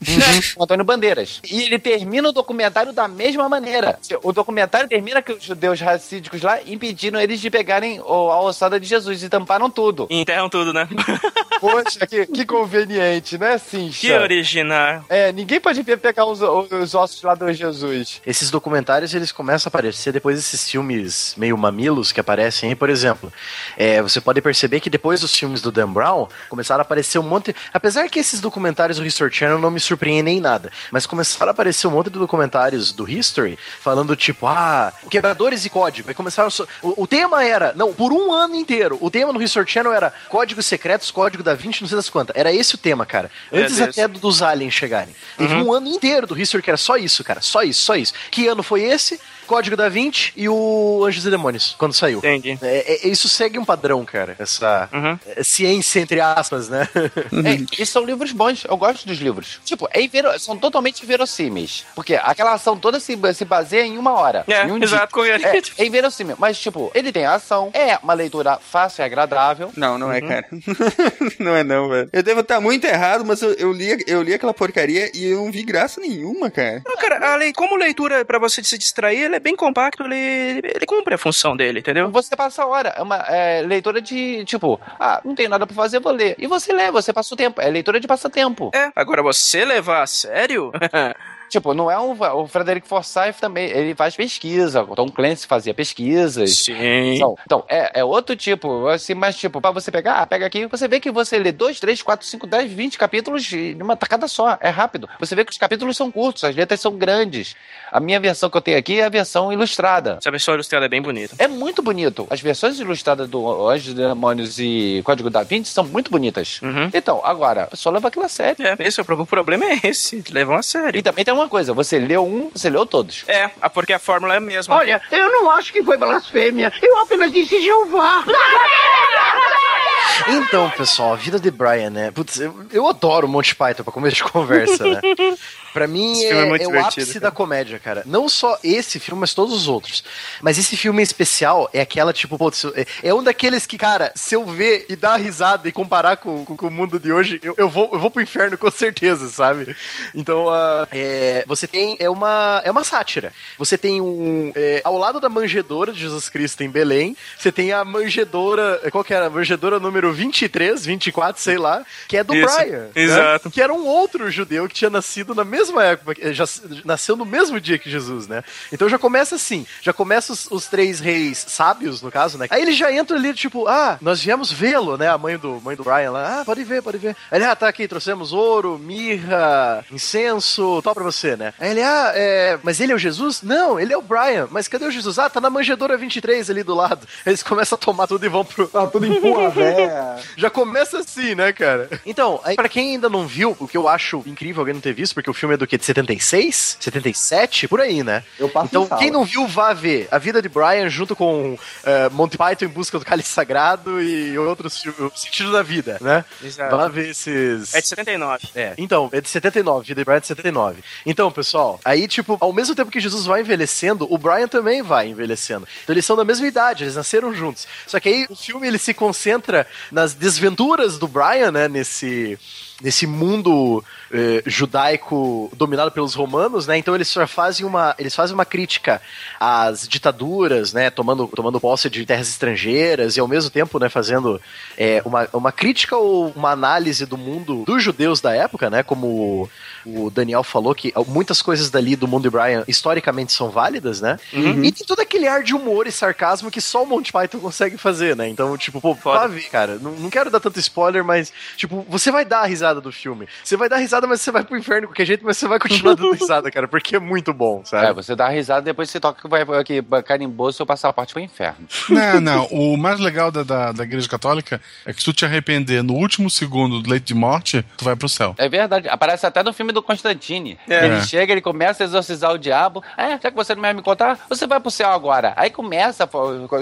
com 0.56 0.62
Antônio 0.62 0.84
Bandeiras. 0.84 1.40
E 1.50 1.62
ele 1.62 1.78
termina 1.78 2.28
o 2.28 2.32
documentário 2.32 2.92
da 2.92 3.08
mesma 3.08 3.48
maneira. 3.48 3.98
O 4.22 4.32
documentário 4.32 4.88
termina 4.88 5.20
que 5.22 5.32
os 5.32 5.42
judeus 5.42 5.80
racídicos 5.80 6.42
lá 6.42 6.58
impediram 6.66 7.20
eles 7.20 7.40
de 7.40 7.50
pegarem 7.50 7.98
a 7.98 8.40
ossada 8.40 8.78
de 8.78 8.86
Jesus 8.86 9.22
e 9.22 9.28
tamparam 9.28 9.70
tudo. 9.70 10.06
E 10.10 10.20
enterram 10.20 10.48
tudo, 10.48 10.72
né? 10.72 10.88
Poxa, 11.60 12.06
que, 12.06 12.26
que 12.26 12.44
conveniente, 12.44 13.38
né, 13.38 13.56
Cincha? 13.58 14.00
Que 14.00 14.12
original. 14.12 15.04
É, 15.08 15.30
ninguém 15.32 15.60
pode 15.60 15.82
pe- 15.84 15.96
pegar 15.96 16.24
os, 16.26 16.40
os 16.40 16.94
ossos 16.94 17.22
lá 17.22 17.34
do 17.34 17.52
Jesus. 17.52 18.20
Esses 18.26 18.50
documentários 18.50 19.14
eles 19.14 19.30
começam 19.30 19.68
a 19.68 19.70
aparecer 19.70 20.12
depois 20.12 20.36
desses 20.36 20.68
filmes 20.68 21.34
meio 21.36 21.56
mamilos 21.56 22.10
que 22.10 22.18
aparecem 22.20 22.70
aí, 22.70 22.74
por 22.74 22.90
exemplo. 22.90 23.32
é, 23.76 24.02
você 24.02 24.20
pode 24.20 24.40
perceber 24.40 24.80
que 24.80 24.90
depois 24.90 25.20
dos 25.20 25.34
filmes 25.36 25.60
do 25.60 25.70
Dan 25.70 25.88
Brown, 25.92 26.11
começaram 26.48 26.80
a 26.80 26.82
aparecer 26.82 27.18
um 27.18 27.22
monte. 27.22 27.54
Apesar 27.72 28.08
que 28.08 28.18
esses 28.18 28.40
documentários 28.40 28.98
do 28.98 29.04
History 29.06 29.32
Channel 29.32 29.58
não 29.58 29.70
me 29.70 29.80
surpreendem 29.80 30.38
em 30.38 30.40
nada, 30.40 30.70
mas 30.90 31.06
começaram 31.06 31.50
a 31.50 31.52
aparecer 31.52 31.86
um 31.86 31.90
monte 31.90 32.10
de 32.10 32.18
documentários 32.18 32.92
do 32.92 33.08
History 33.08 33.58
falando 33.80 34.14
tipo, 34.16 34.46
ah, 34.46 34.92
quebradores 35.10 35.64
e 35.64 35.70
código. 35.70 36.12
Começaram. 36.14 36.48
O, 36.82 37.02
o 37.02 37.06
tema 37.06 37.44
era, 37.44 37.72
não, 37.74 37.92
por 37.92 38.12
um 38.12 38.32
ano 38.32 38.54
inteiro, 38.54 38.98
o 39.00 39.10
tema 39.10 39.32
no 39.32 39.42
History 39.42 39.68
Channel 39.70 39.92
era 39.92 40.12
códigos 40.28 40.66
secretos, 40.66 41.10
código 41.10 41.42
da 41.42 41.54
20, 41.54 41.80
não 41.82 41.88
sei 41.88 41.96
das 41.96 42.10
quantas. 42.10 42.36
Era 42.36 42.52
esse 42.52 42.74
o 42.74 42.78
tema, 42.78 43.04
cara. 43.06 43.30
Antes 43.52 43.76
Deus. 43.76 43.88
até 43.90 44.08
dos 44.08 44.42
aliens 44.42 44.74
chegarem. 44.74 45.14
Teve 45.38 45.54
Uhum. 45.54 45.68
um 45.68 45.72
ano 45.72 45.88
inteiro 45.88 46.26
do 46.26 46.38
History 46.38 46.62
que 46.62 46.70
era 46.70 46.76
só 46.76 46.96
isso, 46.96 47.22
cara. 47.24 47.40
Só 47.40 47.62
isso, 47.62 47.80
só 47.82 47.94
isso. 47.94 48.12
Que 48.30 48.46
ano 48.46 48.62
foi 48.62 48.82
esse? 48.82 49.20
Código 49.46 49.76
da 49.76 49.88
20 49.88 50.32
e 50.36 50.48
o 50.48 51.04
Anjos 51.06 51.26
e 51.26 51.30
Demônios, 51.30 51.74
quando 51.78 51.92
saiu. 51.92 52.18
Entendi. 52.18 52.58
É, 52.62 53.06
é- 53.06 53.08
isso 53.08 53.28
segue 53.28 53.58
um 53.58 53.64
padrão, 53.64 54.04
cara. 54.04 54.36
Essa 54.38 54.88
é, 55.36 55.42
ciência, 55.42 56.00
entre 56.00 56.20
aspas, 56.20 56.68
né? 56.68 56.88
É, 57.44 57.82
e 57.82 57.86
são 57.86 58.04
livros 58.04 58.30
bons, 58.32 58.64
eu 58.68 58.76
gosto 58.76 59.06
dos 59.06 59.18
livros. 59.18 59.60
Tipo, 59.64 59.88
é 59.92 60.00
invero- 60.00 60.38
são 60.38 60.56
totalmente 60.56 61.04
verossímeis. 61.04 61.84
Porque 61.94 62.14
aquela 62.14 62.52
ação 62.54 62.76
toda 62.78 63.00
se, 63.00 63.18
se 63.34 63.44
baseia 63.44 63.84
em 63.84 63.98
uma 63.98 64.12
hora. 64.12 64.44
É, 64.46 64.64
em 64.66 64.70
um 64.72 64.78
exato, 64.82 65.22
dia. 65.22 65.36
É, 65.36 65.82
é 65.82 65.86
inverossímil. 65.86 66.36
Mas, 66.38 66.58
tipo, 66.60 66.90
ele 66.94 67.10
tem 67.12 67.24
ação, 67.26 67.70
é 67.74 67.98
uma 68.02 68.14
leitura 68.14 68.58
fácil 68.58 69.02
e 69.02 69.04
agradável. 69.04 69.72
Não, 69.76 69.98
não 69.98 70.12
é, 70.12 70.20
Uhum. 70.20 70.28
cara. 70.28 70.46
não 71.38 71.56
é 71.56 71.64
não, 71.64 71.88
velho. 71.88 72.08
Eu 72.12 72.22
devo 72.22 72.40
estar 72.40 72.60
muito 72.60 72.84
errado, 72.86 73.24
mas 73.24 73.42
eu, 73.42 73.52
eu, 73.54 73.72
li, 73.72 74.04
eu 74.06 74.22
li 74.22 74.34
aquela 74.34 74.54
porcaria 74.54 75.10
e 75.14 75.24
eu 75.26 75.38
não 75.44 75.50
vi 75.52 75.62
graça 75.62 76.00
nenhuma, 76.00 76.50
cara. 76.50 76.82
Não, 76.86 76.96
cara, 76.96 77.32
a 77.32 77.36
lei, 77.36 77.52
como 77.52 77.76
leitura 77.76 78.24
pra 78.24 78.38
você 78.38 78.62
se 78.62 78.78
distrair, 78.78 79.31
ele 79.32 79.36
é 79.36 79.40
bem 79.40 79.56
compacto, 79.56 80.04
ele, 80.04 80.60
ele, 80.62 80.86
cumpre 80.86 81.14
a 81.14 81.18
função 81.18 81.56
dele, 81.56 81.80
entendeu? 81.80 82.10
Você 82.10 82.36
passa 82.36 82.62
a 82.62 82.66
hora. 82.66 82.90
É 82.90 83.02
uma 83.02 83.16
é, 83.16 83.62
leitura 83.62 84.00
de, 84.00 84.44
tipo, 84.44 84.78
ah, 85.00 85.20
não 85.24 85.34
tenho 85.34 85.48
nada 85.48 85.66
pra 85.66 85.74
fazer, 85.74 86.00
vou 86.00 86.12
ler. 86.12 86.34
E 86.38 86.46
você 86.46 86.72
lê, 86.72 86.90
você 86.90 87.12
passa 87.12 87.32
o 87.32 87.36
tempo. 87.36 87.60
É 87.60 87.70
leitura 87.70 87.98
de 87.98 88.06
passatempo. 88.06 88.70
É, 88.74 88.92
agora 88.94 89.22
você 89.22 89.64
levar 89.64 90.02
a 90.02 90.06
sério? 90.06 90.70
Tipo, 91.52 91.74
não 91.74 91.90
é 91.90 91.98
um, 92.00 92.16
o 92.40 92.46
Frederick 92.46 92.88
Forsyth 92.88 93.36
também, 93.38 93.68
ele 93.68 93.94
faz 93.94 94.16
pesquisa, 94.16 94.82
o 94.82 94.94
Tom 94.96 95.10
Clancy 95.10 95.46
fazia 95.46 95.74
pesquisas. 95.74 96.56
Sim. 96.64 97.14
Então, 97.14 97.36
então 97.44 97.64
é, 97.68 98.00
é 98.00 98.04
outro 98.04 98.34
tipo, 98.34 98.86
assim, 98.88 99.12
mas 99.12 99.36
tipo, 99.36 99.60
pra 99.60 99.70
você 99.70 99.90
pegar, 99.90 100.14
ah, 100.22 100.26
pega 100.26 100.46
aqui, 100.46 100.66
você 100.66 100.88
vê 100.88 100.98
que 100.98 101.10
você 101.10 101.38
lê 101.38 101.52
2, 101.52 101.78
3, 101.78 102.00
4, 102.00 102.26
5, 102.26 102.46
10, 102.46 102.72
20 102.72 102.96
capítulos 102.96 103.42
de 103.44 103.76
uma 103.82 103.94
tacada 103.94 104.26
só, 104.26 104.56
é 104.62 104.70
rápido. 104.70 105.06
Você 105.20 105.34
vê 105.34 105.44
que 105.44 105.52
os 105.52 105.58
capítulos 105.58 105.94
são 105.94 106.10
curtos, 106.10 106.42
as 106.44 106.56
letras 106.56 106.80
são 106.80 106.96
grandes. 106.96 107.54
A 107.90 108.00
minha 108.00 108.18
versão 108.18 108.48
que 108.48 108.56
eu 108.56 108.62
tenho 108.62 108.78
aqui 108.78 108.98
é 109.00 109.04
a 109.04 109.10
versão 109.10 109.52
ilustrada. 109.52 110.16
Essa 110.20 110.30
versão 110.30 110.54
ilustrada 110.54 110.86
é 110.86 110.88
bem 110.88 111.02
bonita. 111.02 111.34
É 111.38 111.46
muito 111.46 111.82
bonito. 111.82 112.26
As 112.30 112.40
versões 112.40 112.80
ilustradas 112.80 113.28
do 113.28 113.68
Anjos, 113.68 113.92
Demônios 113.92 114.58
e 114.58 115.02
Código 115.04 115.28
da 115.28 115.42
Vinci 115.42 115.70
são 115.70 115.84
muito 115.84 116.10
bonitas. 116.10 116.60
Então, 116.94 117.20
agora, 117.22 117.68
só 117.74 117.90
leva 117.90 118.08
aquilo 118.08 118.24
a 118.24 118.28
sério. 118.28 118.66
É, 118.66 118.74
esse 118.80 118.98
é 118.98 119.02
o 119.02 119.04
pro- 119.04 119.20
o 119.20 119.26
problema 119.26 119.66
é 119.66 119.80
esse, 119.84 120.24
levam 120.30 120.56
a 120.56 120.62
sério. 120.62 120.98
E 120.98 121.02
também 121.02 121.24
tem 121.24 121.34
uma 121.34 121.41
coisa, 121.48 121.72
você 121.72 121.98
leu 121.98 122.24
um, 122.24 122.50
você 122.54 122.70
leu 122.70 122.86
todos. 122.86 123.24
É, 123.26 123.50
ah, 123.60 123.70
porque 123.70 123.92
a 123.92 123.98
fórmula 123.98 124.34
é 124.34 124.36
a 124.38 124.40
mesma. 124.40 124.76
Olha, 124.76 125.00
eu 125.10 125.30
não 125.30 125.50
acho 125.50 125.72
que 125.72 125.82
foi 125.82 125.96
blasfêmia. 125.96 126.72
Eu 126.82 126.98
apenas 126.98 127.32
disse 127.32 127.60
Jeová. 127.60 128.24
Então, 130.28 130.70
pessoal, 130.70 131.12
a 131.12 131.16
vida 131.16 131.38
de 131.38 131.50
Brian, 131.50 131.90
né? 131.90 132.10
Putz, 132.10 132.40
eu, 132.40 132.66
eu 132.70 132.88
adoro 132.88 133.28
Monty 133.28 133.54
Python 133.54 133.82
pra 133.82 133.92
começo 133.92 134.16
de 134.16 134.24
conversa, 134.24 134.84
né? 134.84 135.00
Pra 135.72 135.86
mim 135.86 136.22
é, 136.24 136.28
é 136.28 136.62
é 136.62 136.68
o 136.68 136.78
ápice 136.78 137.14
cara. 137.14 137.20
da 137.20 137.30
comédia, 137.30 137.78
cara. 137.78 138.02
Não 138.04 138.28
só 138.28 138.58
esse 138.62 139.00
filme, 139.00 139.20
mas 139.20 139.32
todos 139.32 139.54
os 139.54 139.68
outros. 139.68 140.04
Mas 140.42 140.58
esse 140.58 140.76
filme 140.76 141.00
em 141.00 141.02
especial 141.02 141.68
é 141.72 141.80
aquela, 141.80 142.12
tipo, 142.12 142.36
putz, 142.36 142.64
é, 142.74 142.86
é 143.02 143.14
um 143.14 143.22
daqueles 143.22 143.64
que, 143.64 143.78
cara, 143.78 144.12
se 144.14 144.34
eu 144.34 144.44
ver 144.44 144.84
e 144.88 144.94
dar 144.94 145.16
risada 145.16 145.66
e 145.66 145.72
comparar 145.72 146.18
com, 146.18 146.44
com, 146.44 146.56
com 146.56 146.66
o 146.66 146.70
mundo 146.70 147.00
de 147.00 147.10
hoje, 147.10 147.40
eu, 147.42 147.54
eu, 147.56 147.68
vou, 147.68 147.88
eu 147.92 147.98
vou 147.98 148.10
pro 148.10 148.22
inferno 148.22 148.58
com 148.58 148.70
certeza, 148.70 149.28
sabe? 149.28 149.74
Então, 150.14 150.48
ah, 150.50 150.86
é, 150.92 151.44
você 151.46 151.66
tem. 151.66 151.96
É 151.98 152.10
uma, 152.10 152.60
é 152.64 152.70
uma 152.70 152.84
sátira. 152.84 153.32
Você 153.56 153.78
tem 153.78 154.00
um. 154.00 154.52
é, 154.54 154.82
ao 154.84 154.98
lado 154.98 155.20
da 155.20 155.28
manjedora 155.28 155.92
de 155.92 156.00
Jesus 156.00 156.28
Cristo 156.28 156.62
em 156.62 156.68
Belém, 156.68 157.16
você 157.38 157.50
tem 157.50 157.72
a 157.72 157.82
manjedora. 157.82 158.78
Qual 158.90 159.02
que 159.02 159.14
era? 159.14 159.26
A 159.26 159.30
manjedora 159.30 159.80
número 159.80 160.01
23, 160.10 160.86
24, 160.86 161.42
sei 161.42 161.58
lá, 161.58 161.84
que 162.08 162.16
é 162.16 162.24
do 162.24 162.34
Isso, 162.34 162.56
Brian. 162.56 162.78
né? 162.78 162.90
exato. 162.94 163.50
Que 163.50 163.60
era 163.60 163.72
um 163.72 163.84
outro 163.86 164.30
judeu 164.30 164.66
que 164.66 164.74
tinha 164.74 164.90
nascido 164.90 165.34
na 165.34 165.44
mesma 165.44 165.84
época, 165.84 166.16
eh, 166.18 166.32
já 166.32 166.44
nasceu 166.84 167.14
no 167.14 167.26
mesmo 167.26 167.60
dia 167.60 167.78
que 167.78 167.90
Jesus, 167.90 168.26
né? 168.26 168.42
Então 168.72 168.88
já 168.88 168.98
começa 168.98 169.34
assim, 169.36 169.66
já 169.82 169.92
começa 169.92 170.32
os, 170.32 170.50
os 170.50 170.66
três 170.66 170.98
reis 170.98 171.44
sábios, 171.46 172.00
no 172.00 172.10
caso, 172.10 172.38
né? 172.38 172.46
Aí 172.48 172.62
ele 172.62 172.72
já 172.72 172.90
entra 172.90 173.16
ali, 173.16 173.34
tipo, 173.34 173.68
ah, 173.68 173.98
nós 174.00 174.22
viemos 174.22 174.50
vê-lo, 174.50 174.96
né? 174.96 175.08
A 175.08 175.18
mãe 175.18 175.36
do, 175.36 175.60
mãe 175.60 175.76
do 175.76 175.84
Brian 175.84 176.10
lá, 176.10 176.40
ah, 176.40 176.44
pode 176.44 176.64
ver, 176.64 176.82
pode 176.82 176.96
ver. 176.98 177.14
Aí 177.30 177.38
ele, 177.38 177.44
ah, 177.44 177.54
tá 177.54 177.68
aqui, 177.68 177.86
trouxemos 177.86 178.32
ouro, 178.32 178.78
mirra, 178.78 179.84
incenso, 179.90 180.80
tal 180.82 180.94
pra 180.94 181.04
você, 181.04 181.36
né? 181.36 181.52
Aí 181.58 181.70
ele, 181.70 181.82
ah, 181.82 182.12
é, 182.14 182.58
mas 182.62 182.80
ele 182.80 182.92
é 182.92 182.94
o 182.94 182.98
Jesus? 182.98 183.42
Não, 183.42 183.78
ele 183.78 183.92
é 183.92 183.96
o 183.96 184.02
Brian, 184.02 184.48
mas 184.50 184.68
cadê 184.68 184.86
o 184.86 184.90
Jesus? 184.90 185.18
Ah, 185.18 185.28
tá 185.28 185.40
na 185.40 185.50
manjedora 185.50 185.96
23 185.96 186.48
ali 186.48 186.62
do 186.62 186.74
lado. 186.74 187.06
Eles 187.26 187.42
começam 187.42 187.76
a 187.76 187.78
tomar 187.78 188.06
tudo 188.06 188.24
e 188.24 188.28
vão 188.28 188.44
pro... 188.44 188.66
Tá 188.68 188.86
tudo 188.86 189.06
em 189.06 189.20
porra, 189.20 189.50
véia. 189.92 190.16
Já 190.36 190.50
começa 190.50 190.98
assim, 190.98 191.34
né, 191.34 191.52
cara? 191.52 191.88
Então, 192.04 192.40
aí 192.44 192.56
pra 192.56 192.68
quem 192.68 192.92
ainda 192.92 193.08
não 193.08 193.26
viu, 193.26 193.56
o 193.58 193.68
que 193.68 193.76
eu 193.76 193.88
acho 193.88 194.22
incrível 194.26 194.60
alguém 194.62 194.74
não 194.74 194.80
ter 194.80 194.92
visto, 194.92 195.14
porque 195.14 195.30
o 195.30 195.34
filme 195.34 195.54
é 195.54 195.58
do 195.58 195.66
quê? 195.66 195.76
De 195.76 195.84
76? 195.84 196.78
77? 196.80 197.68
Por 197.68 197.80
aí, 197.80 198.02
né? 198.02 198.24
Eu 198.38 198.48
passo 198.48 198.66
Então, 198.66 198.88
quem 198.98 199.10
não 199.10 199.24
viu, 199.24 199.46
vá 199.46 199.72
ver 199.72 200.08
A 200.10 200.18
Vida 200.18 200.40
de 200.40 200.48
Brian 200.48 200.88
junto 200.88 201.14
com 201.14 201.58
eh, 201.84 202.08
Monty 202.10 202.36
Python 202.36 202.64
em 202.66 202.68
Busca 202.68 202.98
do 202.98 203.04
Cálice 203.04 203.30
Sagrado 203.30 204.02
e 204.02 204.38
outros 204.38 204.78
filmes, 204.80 205.00
O 205.00 205.12
Sentido 205.14 205.52
da 205.52 205.62
Vida, 205.62 205.98
né? 206.00 206.24
Exato. 206.42 206.76
Vá 206.76 206.88
ver 206.88 207.10
esses... 207.10 207.74
É 207.74 207.80
de 207.80 207.88
79. 207.88 208.48
É, 208.54 208.74
então, 208.78 209.08
é 209.12 209.20
de 209.20 209.28
79, 209.28 209.86
Vida 209.86 210.00
de 210.00 210.04
Brian 210.04 210.16
é 210.16 210.20
de 210.20 210.26
79. 210.26 210.82
Então, 211.06 211.30
pessoal, 211.30 211.80
aí, 211.84 212.06
tipo, 212.08 212.36
ao 212.40 212.52
mesmo 212.52 212.74
tempo 212.74 212.90
que 212.90 213.00
Jesus 213.00 213.26
vai 213.26 213.40
envelhecendo, 213.40 214.06
o 214.10 214.18
Brian 214.18 214.48
também 214.48 214.82
vai 214.82 215.08
envelhecendo. 215.08 215.66
Então, 215.82 215.94
eles 215.94 216.04
são 216.04 216.16
da 216.16 216.24
mesma 216.24 216.46
idade, 216.46 216.84
eles 216.84 216.96
nasceram 216.96 217.34
juntos. 217.34 217.66
Só 217.86 217.98
que 218.00 218.08
aí 218.08 218.26
o 218.28 218.36
filme 218.36 218.66
ele 218.66 218.78
se 218.78 218.94
concentra 218.94 219.66
nas 219.90 220.14
desventuras 220.14 220.98
do 220.98 221.08
Brian, 221.08 221.50
né, 221.50 221.68
nesse 221.68 222.38
nesse 222.82 223.06
mundo 223.06 223.84
eh, 224.10 224.42
judaico 224.46 225.50
dominado 225.56 225.90
pelos 225.90 226.14
romanos, 226.14 226.66
né? 226.66 226.76
Então 226.76 226.94
eles 226.94 227.08
só 227.08 227.26
fazem 227.26 227.64
uma 227.64 227.94
eles 227.98 228.14
fazem 228.14 228.34
uma 228.34 228.44
crítica 228.44 229.00
às 229.38 229.86
ditaduras, 229.86 230.72
né? 230.72 230.90
Tomando 230.90 231.28
tomando 231.28 231.60
posse 231.60 231.88
de 231.88 232.04
terras 232.04 232.28
estrangeiras 232.28 233.16
e 233.16 233.20
ao 233.20 233.28
mesmo 233.28 233.50
tempo, 233.50 233.78
né? 233.78 233.88
Fazendo 233.88 234.40
eh, 234.76 235.00
uma, 235.04 235.28
uma 235.32 235.52
crítica 235.52 235.96
ou 235.96 236.32
uma 236.34 236.50
análise 236.50 237.06
do 237.06 237.16
mundo 237.16 237.64
dos 237.64 237.82
judeus 237.82 238.20
da 238.20 238.34
época, 238.34 238.68
né? 238.68 238.82
Como 238.82 239.48
o 239.84 240.10
Daniel 240.10 240.42
falou 240.42 240.74
que 240.74 240.92
muitas 241.06 241.42
coisas 241.42 241.70
dali 241.70 241.96
do 241.96 242.08
mundo 242.08 242.22
de 242.22 242.30
Brian 242.30 242.64
historicamente 242.68 243.32
são 243.32 243.50
válidas, 243.50 244.00
né? 244.00 244.18
Uhum. 244.32 244.64
E 244.64 244.72
tem 244.72 244.86
todo 244.86 245.00
aquele 245.00 245.26
ar 245.26 245.42
de 245.42 245.54
humor 245.54 245.86
e 245.86 245.92
sarcasmo 245.92 246.50
que 246.50 246.60
só 246.60 246.82
o 246.82 246.86
Monty 246.86 247.12
Python 247.12 247.38
consegue 247.38 247.76
fazer, 247.76 248.16
né? 248.16 248.28
Então, 248.28 248.56
tipo, 248.56 248.80
pô, 248.80 248.94
ver, 249.28 249.48
cara. 249.50 249.78
Não, 249.78 249.92
não 249.92 250.10
quero 250.10 250.30
dar 250.30 250.40
tanto 250.40 250.58
spoiler, 250.58 251.04
mas, 251.04 251.32
tipo, 251.56 251.84
você 251.88 252.10
vai 252.10 252.24
dar 252.24 252.40
a 252.40 252.46
risada 252.46 252.71
do 252.80 252.92
filme. 252.92 253.28
Você 253.42 253.56
vai 253.56 253.68
dar 253.68 253.76
risada, 253.76 254.06
mas 254.06 254.20
você 254.20 254.30
vai 254.30 254.44
pro 254.44 254.56
inferno 254.56 254.82
de 254.82 254.86
qualquer 254.88 255.04
jeito, 255.04 255.24
mas 255.24 255.36
você 255.36 255.48
vai 255.48 255.58
continuar 255.58 255.94
dando 255.94 256.12
risada, 256.16 256.50
cara, 256.50 256.68
porque 256.68 256.96
é 256.96 256.98
muito 256.98 257.32
bom, 257.32 257.64
sabe? 257.64 257.86
É, 257.86 257.92
você 257.92 258.14
dá 258.14 258.28
risada 258.28 258.62
depois 258.62 258.90
você 258.90 259.00
toca 259.00 259.20
que 259.20 259.28
vai 259.28 259.44
que 259.64 259.82
carimbou 260.04 260.52
seu 260.52 260.66
passaporte 260.66 261.12
pro 261.12 261.22
inferno. 261.22 261.66
Não, 261.88 262.20
não. 262.20 262.46
O 262.46 262.76
mais 262.76 262.98
legal 262.98 263.30
da, 263.30 263.42
da, 263.42 263.72
da 263.72 263.84
Igreja 263.84 264.08
Católica 264.08 264.60
é 264.84 264.92
que 264.92 265.00
se 265.00 265.04
tu 265.04 265.12
te 265.12 265.24
arrepender 265.24 265.82
no 265.82 265.94
último 265.94 266.30
segundo 266.30 266.80
do 266.80 266.90
leito 266.90 267.04
de 267.04 267.14
morte, 267.14 267.64
tu 267.76 267.84
vai 267.84 267.94
pro 267.94 268.08
céu. 268.08 268.34
É 268.38 268.48
verdade. 268.48 268.88
Aparece 268.88 269.26
até 269.26 269.42
no 269.42 269.52
filme 269.52 269.72
do 269.72 269.82
Constantine. 269.82 270.58
É. 270.68 270.86
Ele 270.86 271.02
chega, 271.02 271.32
ele 271.32 271.40
começa 271.40 271.82
a 271.82 271.86
exorcizar 271.86 272.32
o 272.32 272.38
diabo. 272.38 272.82
É, 272.96 273.18
já 273.20 273.30
que 273.30 273.36
você 273.36 273.54
não 273.54 273.62
vai 273.62 273.72
me 273.72 273.82
contar, 273.82 274.18
você 274.28 274.46
vai 274.46 274.60
pro 274.60 274.70
céu 274.70 274.90
agora. 274.90 275.32
Aí 275.36 275.50
começa, 275.50 276.08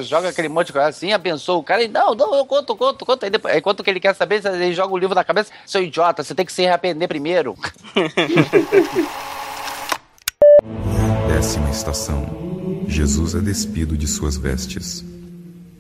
joga 0.01 0.29
aquele 0.29 0.49
monte 0.49 0.69
de 0.69 0.73
coisa 0.73 0.89
assim, 0.89 1.13
abençoa 1.13 1.57
o 1.57 1.63
cara 1.63 1.83
e 1.83 1.89
não, 1.89 2.15
não, 2.15 2.35
eu 2.35 2.47
conto, 2.47 2.77
conto, 2.77 3.05
conto. 3.05 3.25
Aí, 3.25 3.31
depois, 3.31 3.55
aí 3.55 3.61
conta 3.61 3.83
o 3.83 3.85
que 3.85 3.91
ele 3.91 4.01
quer 4.01 4.15
saber, 4.15 4.45
ele 4.45 4.75
joga 4.75 4.93
o 4.93 4.99
livro 4.99 5.15
na 5.15 5.25
cabeça. 5.25 5.53
Seu 5.67 5.83
idiota, 5.91 6.25
você 6.25 6.35
tem 6.35 6.47
que 6.47 6.53
se 6.53 6.67
arrepender 6.67 7.09
primeiro. 7.09 7.55
Décima 11.29 11.71
estação. 11.71 12.41
Jesus 12.87 13.35
é 13.35 13.41
despido 13.41 13.97
de 13.97 14.07
suas 14.07 14.37
vestes. 14.37 15.05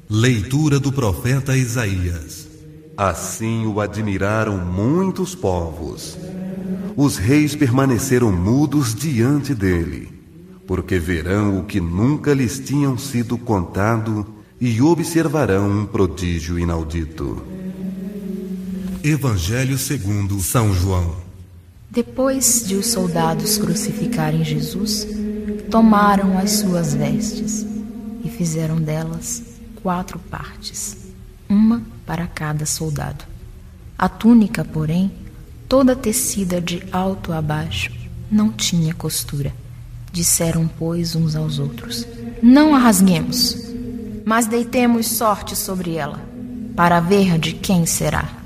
Leitura 0.08 0.78
do 0.78 0.92
profeta 0.92 1.56
Isaías. 1.56 2.48
Assim 2.96 3.66
o 3.66 3.80
admiraram 3.80 4.58
muitos 4.58 5.34
povos. 5.34 6.18
Os 6.96 7.16
reis 7.16 7.54
permaneceram 7.54 8.30
mudos 8.30 8.94
diante 8.94 9.54
dele, 9.54 10.12
porque 10.66 10.98
verão 10.98 11.58
o 11.58 11.64
que 11.64 11.80
nunca 11.80 12.34
lhes 12.34 12.58
tinham 12.58 12.98
sido 12.98 13.38
contado 13.38 14.26
e 14.60 14.82
observarão 14.82 15.70
um 15.70 15.86
prodígio 15.86 16.58
inaudito. 16.58 17.42
Evangelho 19.02 19.78
segundo 19.78 20.38
São 20.40 20.74
João. 20.74 21.16
Depois 21.90 22.62
de 22.66 22.74
os 22.74 22.88
soldados 22.88 23.56
crucificarem 23.56 24.44
Jesus, 24.44 25.06
tomaram 25.70 26.36
as 26.38 26.50
suas 26.52 26.92
vestes 26.92 27.64
e 28.22 28.28
fizeram 28.28 28.76
delas 28.76 29.42
quatro 29.82 30.18
partes, 30.18 30.98
uma 31.48 31.82
para 32.04 32.26
cada 32.26 32.66
soldado. 32.66 33.24
A 33.96 34.06
túnica, 34.06 34.66
porém, 34.66 35.10
toda 35.66 35.96
tecida 35.96 36.60
de 36.60 36.82
alto 36.92 37.32
a 37.32 37.40
baixo, 37.40 37.90
não 38.30 38.52
tinha 38.52 38.92
costura. 38.92 39.54
Disseram, 40.12 40.68
pois, 40.78 41.16
uns 41.16 41.34
aos 41.34 41.58
outros: 41.58 42.06
Não 42.42 42.74
a 42.74 42.78
rasguemos, 42.78 43.56
mas 44.26 44.46
deitemos 44.46 45.06
sorte 45.08 45.56
sobre 45.56 45.94
ela, 45.94 46.20
para 46.76 47.00
ver 47.00 47.38
de 47.38 47.54
quem 47.54 47.86
será. 47.86 48.39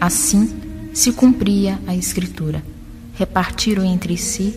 Assim 0.00 0.60
se 0.94 1.12
cumpria 1.12 1.78
a 1.86 1.94
Escritura. 1.94 2.62
Repartiram 3.14 3.84
entre 3.84 4.16
si 4.16 4.56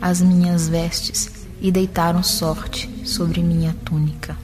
as 0.00 0.20
minhas 0.20 0.68
vestes 0.68 1.30
e 1.60 1.70
deitaram 1.70 2.22
sorte 2.22 2.90
sobre 3.04 3.42
minha 3.42 3.76
túnica. 3.84 4.36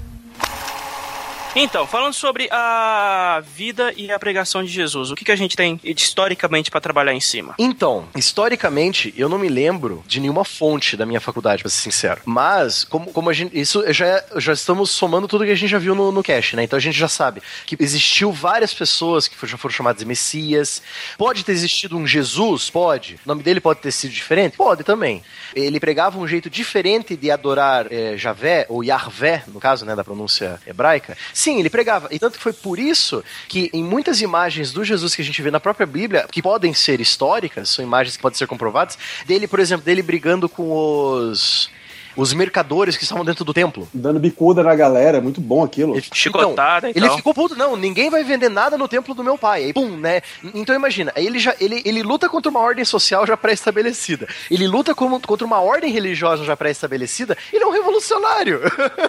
Então, 1.60 1.88
falando 1.88 2.14
sobre 2.14 2.48
a 2.52 3.42
vida 3.44 3.92
e 3.96 4.12
a 4.12 4.18
pregação 4.18 4.62
de 4.62 4.70
Jesus, 4.70 5.10
o 5.10 5.16
que, 5.16 5.24
que 5.24 5.32
a 5.32 5.36
gente 5.36 5.56
tem 5.56 5.80
historicamente 5.82 6.70
para 6.70 6.80
trabalhar 6.80 7.12
em 7.12 7.20
cima? 7.20 7.56
Então, 7.58 8.08
historicamente, 8.14 9.12
eu 9.16 9.28
não 9.28 9.40
me 9.40 9.48
lembro 9.48 10.04
de 10.06 10.20
nenhuma 10.20 10.44
fonte 10.44 10.96
da 10.96 11.04
minha 11.04 11.20
faculdade, 11.20 11.64
pra 11.64 11.68
ser 11.68 11.80
sincero. 11.80 12.20
Mas, 12.24 12.84
como, 12.84 13.12
como 13.12 13.28
a 13.28 13.32
gente. 13.32 13.58
Isso 13.58 13.82
já, 13.92 14.06
é- 14.06 14.26
já 14.36 14.52
estamos 14.52 14.92
somando 14.92 15.26
tudo 15.26 15.44
que 15.44 15.50
a 15.50 15.56
gente 15.56 15.68
já 15.68 15.80
viu 15.80 15.96
no, 15.96 16.12
no 16.12 16.22
cast, 16.22 16.54
né? 16.54 16.62
Então 16.62 16.76
a 16.76 16.80
gente 16.80 16.96
já 16.96 17.08
sabe 17.08 17.42
que 17.66 17.76
existiu 17.80 18.30
várias 18.30 18.72
pessoas 18.72 19.26
que 19.26 19.34
já 19.44 19.56
foram 19.56 19.74
chamadas 19.74 19.98
de 19.98 20.06
Messias. 20.06 20.80
Pode 21.18 21.44
ter 21.44 21.50
existido 21.50 21.96
um 21.96 22.06
Jesus? 22.06 22.70
Pode. 22.70 23.16
O 23.16 23.28
nome 23.28 23.42
dele 23.42 23.60
pode 23.60 23.80
ter 23.80 23.90
sido 23.90 24.12
diferente? 24.12 24.56
Pode 24.56 24.84
também. 24.84 25.24
Ele 25.56 25.80
pregava 25.80 26.20
um 26.20 26.28
jeito 26.28 26.48
diferente 26.48 27.16
de 27.16 27.32
adorar 27.32 27.88
eh, 27.90 28.16
Javé, 28.16 28.64
ou 28.68 28.84
Yahvé, 28.84 29.42
no 29.48 29.58
caso, 29.58 29.84
né, 29.84 29.96
da 29.96 30.04
pronúncia 30.04 30.60
hebraica. 30.64 31.18
Sim, 31.48 31.60
ele 31.60 31.70
pregava. 31.70 32.08
E 32.10 32.18
tanto 32.18 32.36
que 32.36 32.42
foi 32.42 32.52
por 32.52 32.78
isso 32.78 33.24
que 33.48 33.70
em 33.72 33.82
muitas 33.82 34.20
imagens 34.20 34.70
do 34.70 34.84
Jesus 34.84 35.14
que 35.14 35.22
a 35.22 35.24
gente 35.24 35.40
vê 35.40 35.50
na 35.50 35.58
própria 35.58 35.86
Bíblia, 35.86 36.26
que 36.30 36.42
podem 36.42 36.74
ser 36.74 37.00
históricas, 37.00 37.70
são 37.70 37.82
imagens 37.82 38.16
que 38.16 38.22
podem 38.22 38.36
ser 38.36 38.46
comprovadas, 38.46 38.98
dele, 39.24 39.48
por 39.48 39.58
exemplo, 39.58 39.82
dele 39.82 40.02
brigando 40.02 40.46
com 40.46 40.70
os 40.70 41.70
os 42.18 42.32
mercadores 42.32 42.96
que 42.96 43.04
estavam 43.04 43.24
dentro 43.24 43.44
do 43.44 43.54
templo. 43.54 43.88
Dando 43.94 44.18
bicuda 44.18 44.60
na 44.60 44.74
galera, 44.74 45.20
muito 45.20 45.40
bom 45.40 45.62
aquilo. 45.62 45.94
Chicotada 46.12 46.90
Então, 46.90 47.06
ele 47.06 47.16
ficou 47.16 47.32
puto, 47.32 47.54
não, 47.54 47.76
ninguém 47.76 48.10
vai 48.10 48.24
vender 48.24 48.48
nada 48.48 48.76
no 48.76 48.88
templo 48.88 49.14
do 49.14 49.22
meu 49.22 49.38
pai. 49.38 49.66
Aí, 49.66 49.72
pum, 49.72 49.96
né? 49.96 50.20
Então 50.52 50.74
imagina, 50.74 51.12
aí 51.14 51.24
ele 51.24 51.38
já 51.38 51.54
ele, 51.60 51.80
ele 51.84 52.02
luta 52.02 52.28
contra 52.28 52.50
uma 52.50 52.58
ordem 52.58 52.84
social 52.84 53.24
já 53.24 53.36
pré-estabelecida. 53.36 54.26
Ele 54.50 54.66
luta 54.66 54.96
como- 54.96 55.20
contra 55.20 55.46
uma 55.46 55.60
ordem 55.60 55.92
religiosa 55.92 56.44
já 56.44 56.56
pré-estabelecida. 56.56 57.38
Ele 57.52 57.62
é 57.62 57.66
um 57.66 57.70
revolucionário. 57.70 58.60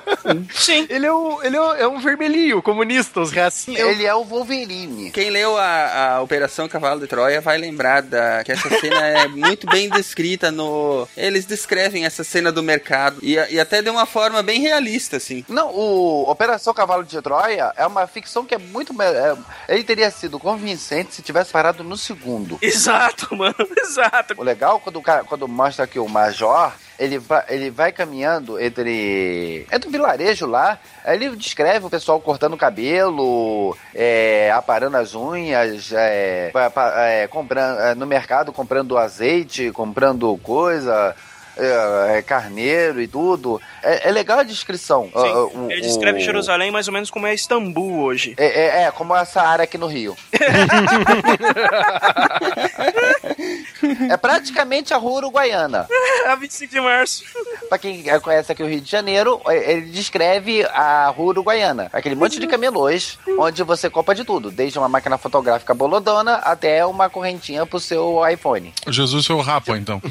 Sim. 0.54 0.86
ele 0.88 1.08
é 1.08 1.14
um, 1.14 1.44
ele 1.44 1.58
é 1.58 1.62
um, 1.62 1.74
é 1.74 1.88
um 1.88 2.00
vermelhinho 2.00 2.62
comunista, 2.62 3.22
os 3.22 3.32
racinhos. 3.32 3.80
Ele 3.80 4.06
é 4.06 4.14
o 4.14 4.24
Wolverine. 4.24 5.10
Quem 5.10 5.32
leu 5.32 5.58
a, 5.58 6.16
a 6.18 6.22
Operação 6.22 6.68
Cavalo 6.70 7.00
de 7.00 7.08
Troia 7.08 7.42
vai 7.42 7.58
lembrar 7.58 8.04
da, 8.04 8.44
que 8.44 8.52
essa 8.52 8.70
cena 8.70 9.08
é 9.08 9.28
muito 9.28 9.66
bem 9.66 9.90
descrita 9.90 10.52
no. 10.52 11.08
Eles 11.18 11.46
descrevem 11.46 12.06
essa 12.06 12.24
cena 12.24 12.52
do 12.52 12.62
mercado 12.62 12.99
e, 13.22 13.34
e 13.36 13.60
até 13.60 13.82
de 13.82 13.90
uma 13.90 14.06
forma 14.06 14.42
bem 14.44 14.62
realista, 14.62 15.18
assim. 15.18 15.44
Não, 15.48 15.70
o 15.74 16.30
Operação 16.30 16.74
Cavalo 16.74 17.04
de 17.04 17.22
Troia 17.22 17.72
é 17.76 17.86
uma 17.86 18.08
ficção 18.08 18.46
que 18.46 18.56
é 18.56 18.58
muito. 18.58 18.94
é- 19.02 19.38
ele 19.68 19.84
teria 19.84 20.10
sido 20.12 20.40
convincente 20.40 21.14
se 21.16 21.22
tivesse 21.22 21.52
parado 21.52 21.84
no 21.84 21.98
segundo. 21.98 22.58
Exato, 22.62 23.34
mano, 23.36 23.56
exato. 23.78 24.34
O 24.38 24.44
legal 24.44 24.80
quando, 24.80 24.98
o 24.98 25.02
cara- 25.02 25.24
quando 25.24 25.48
mostra 25.48 25.88
que 25.88 26.00
o 26.00 26.08
Major 26.08 26.72
ele 26.98 27.18
vai, 27.18 27.44
ele 27.50 27.70
vai 27.70 27.92
caminhando 27.94 28.60
entre. 28.60 29.66
Entre 29.72 29.88
o 29.88 29.92
vilarejo 29.92 30.46
lá. 30.46 30.78
Ele 31.06 31.30
descreve 31.36 31.86
o 31.86 31.90
pessoal 31.90 32.20
cortando 32.20 32.54
o 32.54 32.58
cabelo, 32.58 33.76
é, 33.96 34.52
aparando 34.54 34.98
as 34.98 35.16
unhas, 35.16 35.92
é, 35.94 36.52
é, 36.54 37.28
comprando, 37.28 37.80
é, 37.80 37.96
no 37.96 38.06
mercado 38.06 38.52
comprando 38.52 38.98
azeite, 38.98 39.72
comprando 39.72 40.38
coisa. 40.44 41.16
É, 41.60 42.18
é, 42.18 42.22
carneiro 42.22 43.02
e 43.02 43.08
tudo. 43.08 43.62
É, 43.84 44.10
é 44.10 44.12
legal 44.12 44.40
a 44.40 44.44
descrição. 44.44 45.06
Sim, 45.06 45.12
Ah, 45.16 45.44
o- 45.46 45.72
ele 45.72 45.82
descreve 45.82 46.20
o- 46.20 46.22
Jerusalém 46.22 46.72
mais 46.72 46.88
ou 46.88 46.94
menos 46.94 47.10
como 47.12 47.28
é 47.28 47.34
Istambul 47.34 48.00
hoje. 48.02 48.34
É, 48.38 48.46
é, 48.46 48.84
é, 48.84 48.92
como 48.92 49.16
essa 49.16 49.42
área 49.42 49.64
aqui 49.64 49.78
no 49.78 49.88
Rio. 49.88 50.16
é 54.10 54.18
praticamente 54.18 54.94
a 54.94 54.98
rua 54.98 55.18
uruguaiana. 55.18 55.88
a 56.28 56.36
25 56.36 56.72
de 56.74 56.82
março. 56.82 57.24
Pra 57.68 57.78
quem 57.78 58.04
conhece 58.22 58.52
aqui 58.52 58.64
o 58.64 58.68
Rio 58.68 58.82
de 58.82 58.90
Janeiro, 58.90 59.42
é, 59.48 59.74
ele 59.74 59.88
descreve 59.92 60.64
a 60.66 61.08
rua 61.10 61.28
uruguaiana. 61.30 61.90
Aquele 61.94 62.16
monte 62.16 62.40
de 62.40 62.48
camelôs, 62.48 63.18
onde 63.38 63.64
você 63.64 63.90
compra 63.90 64.14
de 64.16 64.24
tudo. 64.24 64.52
Desde 64.52 64.78
uma 64.78 64.90
máquina 64.90 65.18
fotográfica 65.18 65.74
bolodona 65.74 66.36
até 66.36 66.86
uma 66.86 67.10
correntinha 67.10 67.66
pro 67.66 67.80
seu 67.80 68.20
iPhone. 68.28 68.74
Jesus 68.88 69.26
foi 69.26 69.36
o 69.36 69.42
rapa, 69.42 69.78
então. 69.78 70.02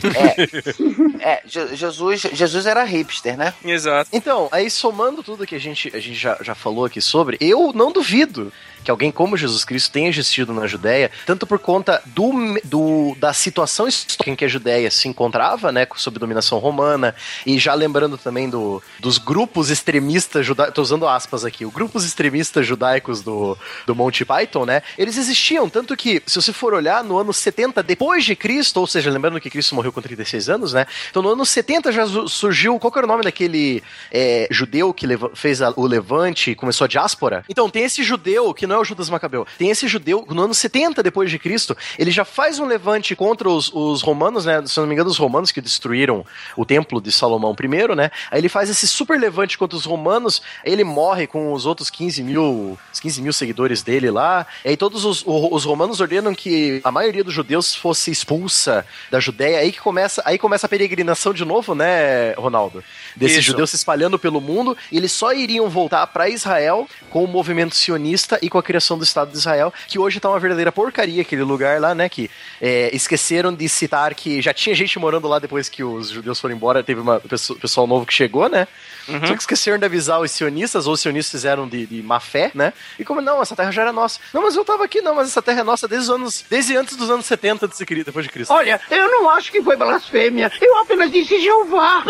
É, 1.21 1.43
Je- 1.47 1.77
Jesus, 1.77 2.21
Jesus 2.33 2.66
era 2.66 2.85
hipster, 2.85 3.37
né? 3.37 3.53
Exato. 3.64 4.09
Então, 4.12 4.49
aí 4.51 4.71
somando 4.71 5.23
tudo 5.23 5.47
que 5.47 5.55
a 5.55 5.61
gente, 5.61 5.89
a 5.95 6.01
gente 6.01 6.14
já, 6.14 6.37
já 6.41 6.55
falou 6.55 6.85
aqui 6.85 7.01
sobre, 7.01 7.37
eu 7.41 7.73
não 7.75 7.93
duvido 7.93 8.53
que 8.85 8.91
alguém 8.91 9.11
como 9.11 9.37
Jesus 9.37 9.64
Cristo 9.64 9.91
tenha 9.93 10.09
existido 10.09 10.53
na 10.53 10.66
Judéia, 10.66 11.11
tanto 11.26 11.47
por 11.47 11.59
conta 11.59 12.03
do, 12.07 12.33
do- 12.64 13.16
da 13.18 13.33
situação 13.33 13.87
em 14.26 14.35
que 14.37 14.45
a 14.45 14.49
Judéia 14.49 14.91
se 14.91 15.09
encontrava, 15.09 15.70
né, 15.72 15.87
sob 15.97 16.18
dominação 16.18 16.59
romana, 16.59 17.14
e 17.45 17.59
já 17.59 17.74
lembrando 17.74 18.16
também 18.18 18.49
do, 18.49 18.83
dos 19.01 19.18
grupos 19.18 19.70
extremistas 19.70 20.45
judaicos, 20.47 20.74
tô 20.74 20.83
usando 20.83 21.07
aspas 21.09 21.45
aqui, 21.45 21.64
os 21.64 21.72
grupos 21.72 22.05
extremistas 22.05 22.66
judaicos 22.66 23.22
do, 23.22 23.57
do 23.87 23.95
Monty 23.95 24.24
Python, 24.24 24.64
né, 24.64 24.83
eles 24.97 25.16
existiam, 25.16 25.68
tanto 25.68 25.97
que, 25.97 26.22
se 26.26 26.41
você 26.41 26.53
for 26.53 26.74
olhar, 26.74 27.03
no 27.05 27.18
ano 27.18 27.33
70 27.33 27.83
depois 27.83 28.24
de 28.24 28.35
Cristo, 28.37 28.79
ou 28.81 28.87
seja, 28.87 29.11
lembrando 29.11 29.41
que 29.41 29.51
Cristo 29.51 29.74
morreu 29.74 29.93
com 29.93 30.01
36 30.03 30.49
anos, 30.49 30.72
né, 30.72 30.87
então 31.11 31.22
no 31.22 31.31
ano 31.31 31.45
70 31.45 31.91
já 31.93 32.07
su- 32.07 32.29
surgiu, 32.29 32.79
qual 32.79 32.93
que 32.93 32.99
era 32.99 33.07
o 33.07 33.09
nome 33.09 33.22
daquele 33.24 33.83
é, 34.12 34.47
judeu 34.51 34.93
que 34.95 35.07
fez 35.35 35.61
a- 35.62 35.72
o 35.76 35.87
levante 35.87 36.51
e 36.53 36.55
começou 36.55 36.85
a 36.85 36.89
diáspora? 36.89 37.45
Então, 37.49 37.68
tem 37.68 37.85
esse 37.85 38.03
judeu, 38.03 38.53
que 38.55 38.66
não 38.69 38.77
é 38.77 38.79
o 38.79 38.85
Judas 38.85 39.11
Macabeu, 39.11 39.47
tem 39.57 39.71
esse 39.71 39.89
judeu, 39.89 40.25
no 40.29 40.43
ano 40.43 40.55
70 40.55 41.03
depois 41.03 41.31
de 41.31 41.39
Cristo, 41.39 41.77
ele 41.99 42.11
já 42.11 42.25
faz 42.25 42.59
um 42.59 42.66
levante 42.66 43.16
contra 43.16 43.49
os, 43.49 43.71
os 43.73 44.03
romanos, 44.03 44.45
né, 44.45 44.62
se 44.66 44.79
eu 44.79 44.83
não 44.83 44.89
me 44.89 44.95
engano, 44.95 45.11
os 45.11 45.19
romanos 45.19 45.51
que 45.51 45.61
destruíram 45.61 46.25
o 46.57 46.64
templo 46.64 47.01
de 47.01 47.11
Salomão 47.11 47.55
I, 47.59 47.97
né, 47.97 48.11
aí 48.31 48.41
ele 48.41 48.49
faz 48.49 48.71
esse 48.71 48.87
super 48.87 49.19
levante 49.19 49.59
contra 49.59 49.77
os 49.77 49.85
romanos, 49.85 50.43
aí 50.64 50.73
ele 50.73 50.85
morre 50.85 51.27
com 51.27 51.53
os 51.53 51.66
outros 51.66 51.91
15 51.91 52.23
mil, 52.23 52.79
os 52.93 53.01
15 53.01 53.23
mil 53.23 53.33
seguidores 53.33 53.83
dele 53.83 54.11
lá, 54.11 54.47
e 54.64 54.71
aí 54.71 54.77
todos 54.77 55.05
os, 55.05 55.25
os 55.27 55.64
romanos 55.64 56.01
ordenam 56.01 56.35
que 56.35 56.81
a 56.85 56.93
maioria 56.93 57.25
dos 57.25 57.35
judeus 57.35 57.75
fosse 57.75 58.11
expulsa 58.11 58.85
da 59.11 59.21
Judéia, 59.21 59.61
aí 59.61 59.73
que 59.73 59.81
começa, 59.81 60.23
aí 60.25 60.39
começa 60.39 60.66
a 60.66 60.69
peregrinação 60.69 61.33
de 61.33 61.45
novo, 61.45 61.75
né, 61.75 62.33
Ronaldo? 62.33 62.83
Desses 63.16 63.45
judeus 63.45 63.71
se 63.71 63.77
espalhando 63.77 64.19
pelo 64.19 64.41
mundo, 64.41 64.77
e 64.93 64.97
eles 64.97 65.12
só 65.12 65.33
iriam 65.33 65.69
voltar 65.69 66.07
para 66.09 66.29
Israel 66.29 66.89
com 67.11 67.25
o 67.25 67.29
movimento 67.29 67.75
sionista 67.75 68.39
e 68.43 68.49
com 68.49 68.58
a 68.59 68.63
criação 68.63 68.97
do 68.99 69.05
Estado 69.05 69.31
de 69.31 69.37
Israel, 69.39 69.73
que 69.87 69.99
hoje 69.99 70.21
tá 70.21 70.29
uma 70.29 70.39
verdadeira 70.39 70.73
porcaria 70.73 71.23
aquele 71.23 71.43
lugar 71.43 71.81
lá, 71.81 71.95
né, 71.95 72.09
que 72.09 72.31
é, 72.61 72.91
esqueceram 72.95 73.55
de 73.55 73.69
citar 73.69 74.15
que 74.15 74.41
já 74.43 74.53
tinha 74.53 74.75
gente 74.75 74.99
morando 74.99 75.27
lá 75.29 75.39
depois 75.39 75.69
que 75.69 75.83
os 75.85 76.11
judeus 76.11 76.41
foram 76.41 76.55
embora, 76.55 76.83
teve 76.83 77.01
uma 77.01 77.21
pessoa- 77.21 77.59
pessoal 77.59 77.87
novo 77.87 78.05
que 78.07 78.13
chegou, 78.15 78.49
né? 78.49 78.67
Uhum. 79.09 79.27
Só 79.27 79.33
que 79.35 79.41
esqueceram 79.41 79.79
de 79.79 79.85
avisar 79.87 80.21
os 80.21 80.31
sionistas, 80.31 80.87
ou 80.87 80.93
os 80.93 81.01
sionistas 81.01 81.31
fizeram 81.41 81.67
de, 81.67 81.87
de 81.87 82.03
má 82.03 82.21
fé, 82.21 82.51
né? 82.55 82.75
E 82.99 83.05
como, 83.05 83.21
não, 83.23 83.41
essa 83.41 83.57
terra 83.57 83.71
já 83.71 83.83
era 83.83 83.93
nossa. 83.93 84.21
Não, 84.35 84.43
mas 84.43 84.55
eu 84.55 84.65
tava 84.65 84.85
aqui, 84.85 85.01
não, 85.01 85.15
mas 85.15 85.29
essa 85.29 85.41
terra 85.41 85.61
é 85.61 85.65
nossa 85.65 85.89
desde 85.89 86.11
os 86.11 86.15
anos, 86.15 86.45
desde 86.51 86.77
antes 86.77 86.95
dos 86.95 87.09
anos 87.11 87.25
70 87.25 87.65
antes 87.67 87.79
de 87.79 87.87
Cristo, 87.87 88.07
depois 88.07 88.27
de 88.27 88.33
Cristo. 88.33 88.53
Olha, 88.53 88.79
eu 88.91 89.11
não 89.11 89.31
acho 89.31 89.51
que 89.51 89.63
foi 89.63 89.77
blasfêmia. 89.77 90.53
Eu 90.61 90.77
apenas 90.79 91.11
disse 91.11 91.41
Jeová. 91.41 92.05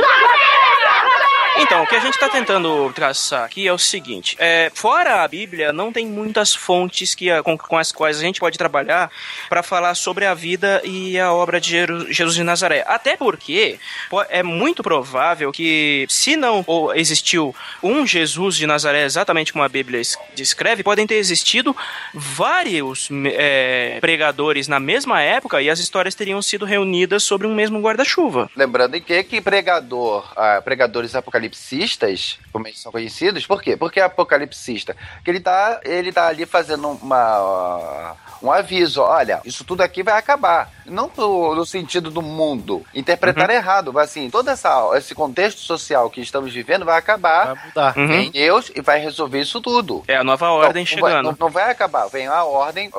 Então, 1.61 1.83
o 1.83 1.87
que 1.87 1.97
a 1.97 2.01
gente 2.01 2.15
está 2.15 2.29
tentando 2.29 2.93
traçar 2.93 3.45
aqui 3.45 3.67
é 3.67 3.73
o 3.73 3.79
seguinte: 3.79 4.37
é, 4.39 4.71
fora 4.75 5.23
a 5.25 5.29
Bíblia, 5.29 5.73
não 5.73 5.93
tem 5.93 6.07
muitas 6.39 6.55
fontes 6.55 7.15
que, 7.17 7.27
com, 7.43 7.59
com 7.59 7.77
as 7.77 7.91
quais 7.91 8.17
a 8.19 8.21
gente 8.21 8.39
pode 8.39 8.57
trabalhar 8.57 9.11
para 9.49 9.61
falar 9.61 9.95
sobre 9.97 10.25
a 10.25 10.35
vida 10.35 10.81
e 10.85 11.19
a 11.19 11.33
obra 11.33 11.61
de 11.61 11.71
Jesus 12.11 12.37
de 12.37 12.45
Nazaré. 12.45 12.85
Até 12.87 13.17
porque 13.17 13.79
po- 14.09 14.23
é 14.29 14.41
muito 14.43 14.81
provável 14.83 15.51
que, 15.51 16.07
se 16.09 16.37
não 16.37 16.65
existiu 16.95 17.53
um 17.83 18.07
Jesus 18.07 18.55
de 18.57 18.67
Nazaré 18.69 19.03
exatamente 19.05 19.53
como 19.53 19.65
a 19.65 19.69
Bíblia 19.69 20.01
es- 20.01 20.17
descreve, 20.37 20.85
podem 20.85 21.09
ter 21.09 21.17
existido 21.17 21.75
vários 22.15 23.09
é, 23.35 23.99
pregadores 24.01 24.69
na 24.69 24.79
mesma 24.79 25.21
época 25.21 25.61
e 25.61 25.69
as 25.69 25.81
histórias 25.81 26.15
teriam 26.15 26.41
sido 26.41 26.65
reunidas 26.65 27.25
sobre 27.25 27.49
um 27.49 27.55
mesmo 27.55 27.81
guarda-chuva. 27.81 28.49
Lembrando 28.55 28.95
em 28.95 29.01
que, 29.03 29.25
que 29.25 29.41
pregador, 29.41 30.33
ah, 30.37 30.63
pregadores 30.65 31.17
apocalipsistas, 31.17 32.39
como 32.53 32.69
eles 32.69 32.79
são 32.79 32.93
conhecidos, 32.93 33.45
por 33.45 33.61
quê? 33.61 33.77
Porque 33.77 33.99
é 33.99 34.05
apocalipsista. 34.05 34.97
Que 35.25 35.31
ele 35.33 35.41
tá, 35.41 35.81
ele 35.85 36.13
tá 36.13 36.28
ali 36.29 36.47
fazendo 36.47 36.89
uma, 36.91 38.15
um 38.43 38.51
aviso, 38.53 39.01
olha, 39.03 39.41
isso 39.45 39.65
tudo 39.65 39.83
aqui 39.83 40.03
vai 40.03 40.19
acabar. 40.19 40.71
Não 40.87 41.11
no, 41.17 41.55
no 41.55 41.67
sentido 41.67 42.11
do 42.11 42.23
mundo. 42.23 42.83
Interpretar 42.95 43.51
errado, 43.51 43.93
mas 43.93 44.09
assim, 44.11 44.31
todo 44.31 44.49
essa, 44.49 44.91
esse 44.97 45.15
contexto 45.15 45.59
social 45.61 46.09
que 46.09 46.21
estamos 46.21 46.53
vivendo 46.53 46.85
vai 46.85 46.97
acabar. 46.99 47.55
Vai 47.55 47.67
mudar. 47.67 47.91
Vem 47.93 48.27
Uhum. 48.27 48.31
Deus 48.31 48.73
e 48.75 48.81
vai 48.81 48.99
resolver 48.99 49.41
isso 49.41 49.61
tudo. 49.61 50.03
É 50.09 50.17
a 50.17 50.25
nova 50.25 50.49
ordem 50.51 50.85
Não, 50.85 50.93
não 50.97 51.01
vai- 51.03 51.11
chegando. 51.11 51.27
Não, 51.31 51.37
não 51.39 51.51
vai 51.51 51.71
acabar. 51.71 52.07
Vem 52.09 52.27
a 52.27 52.43
ordem, 52.45 52.91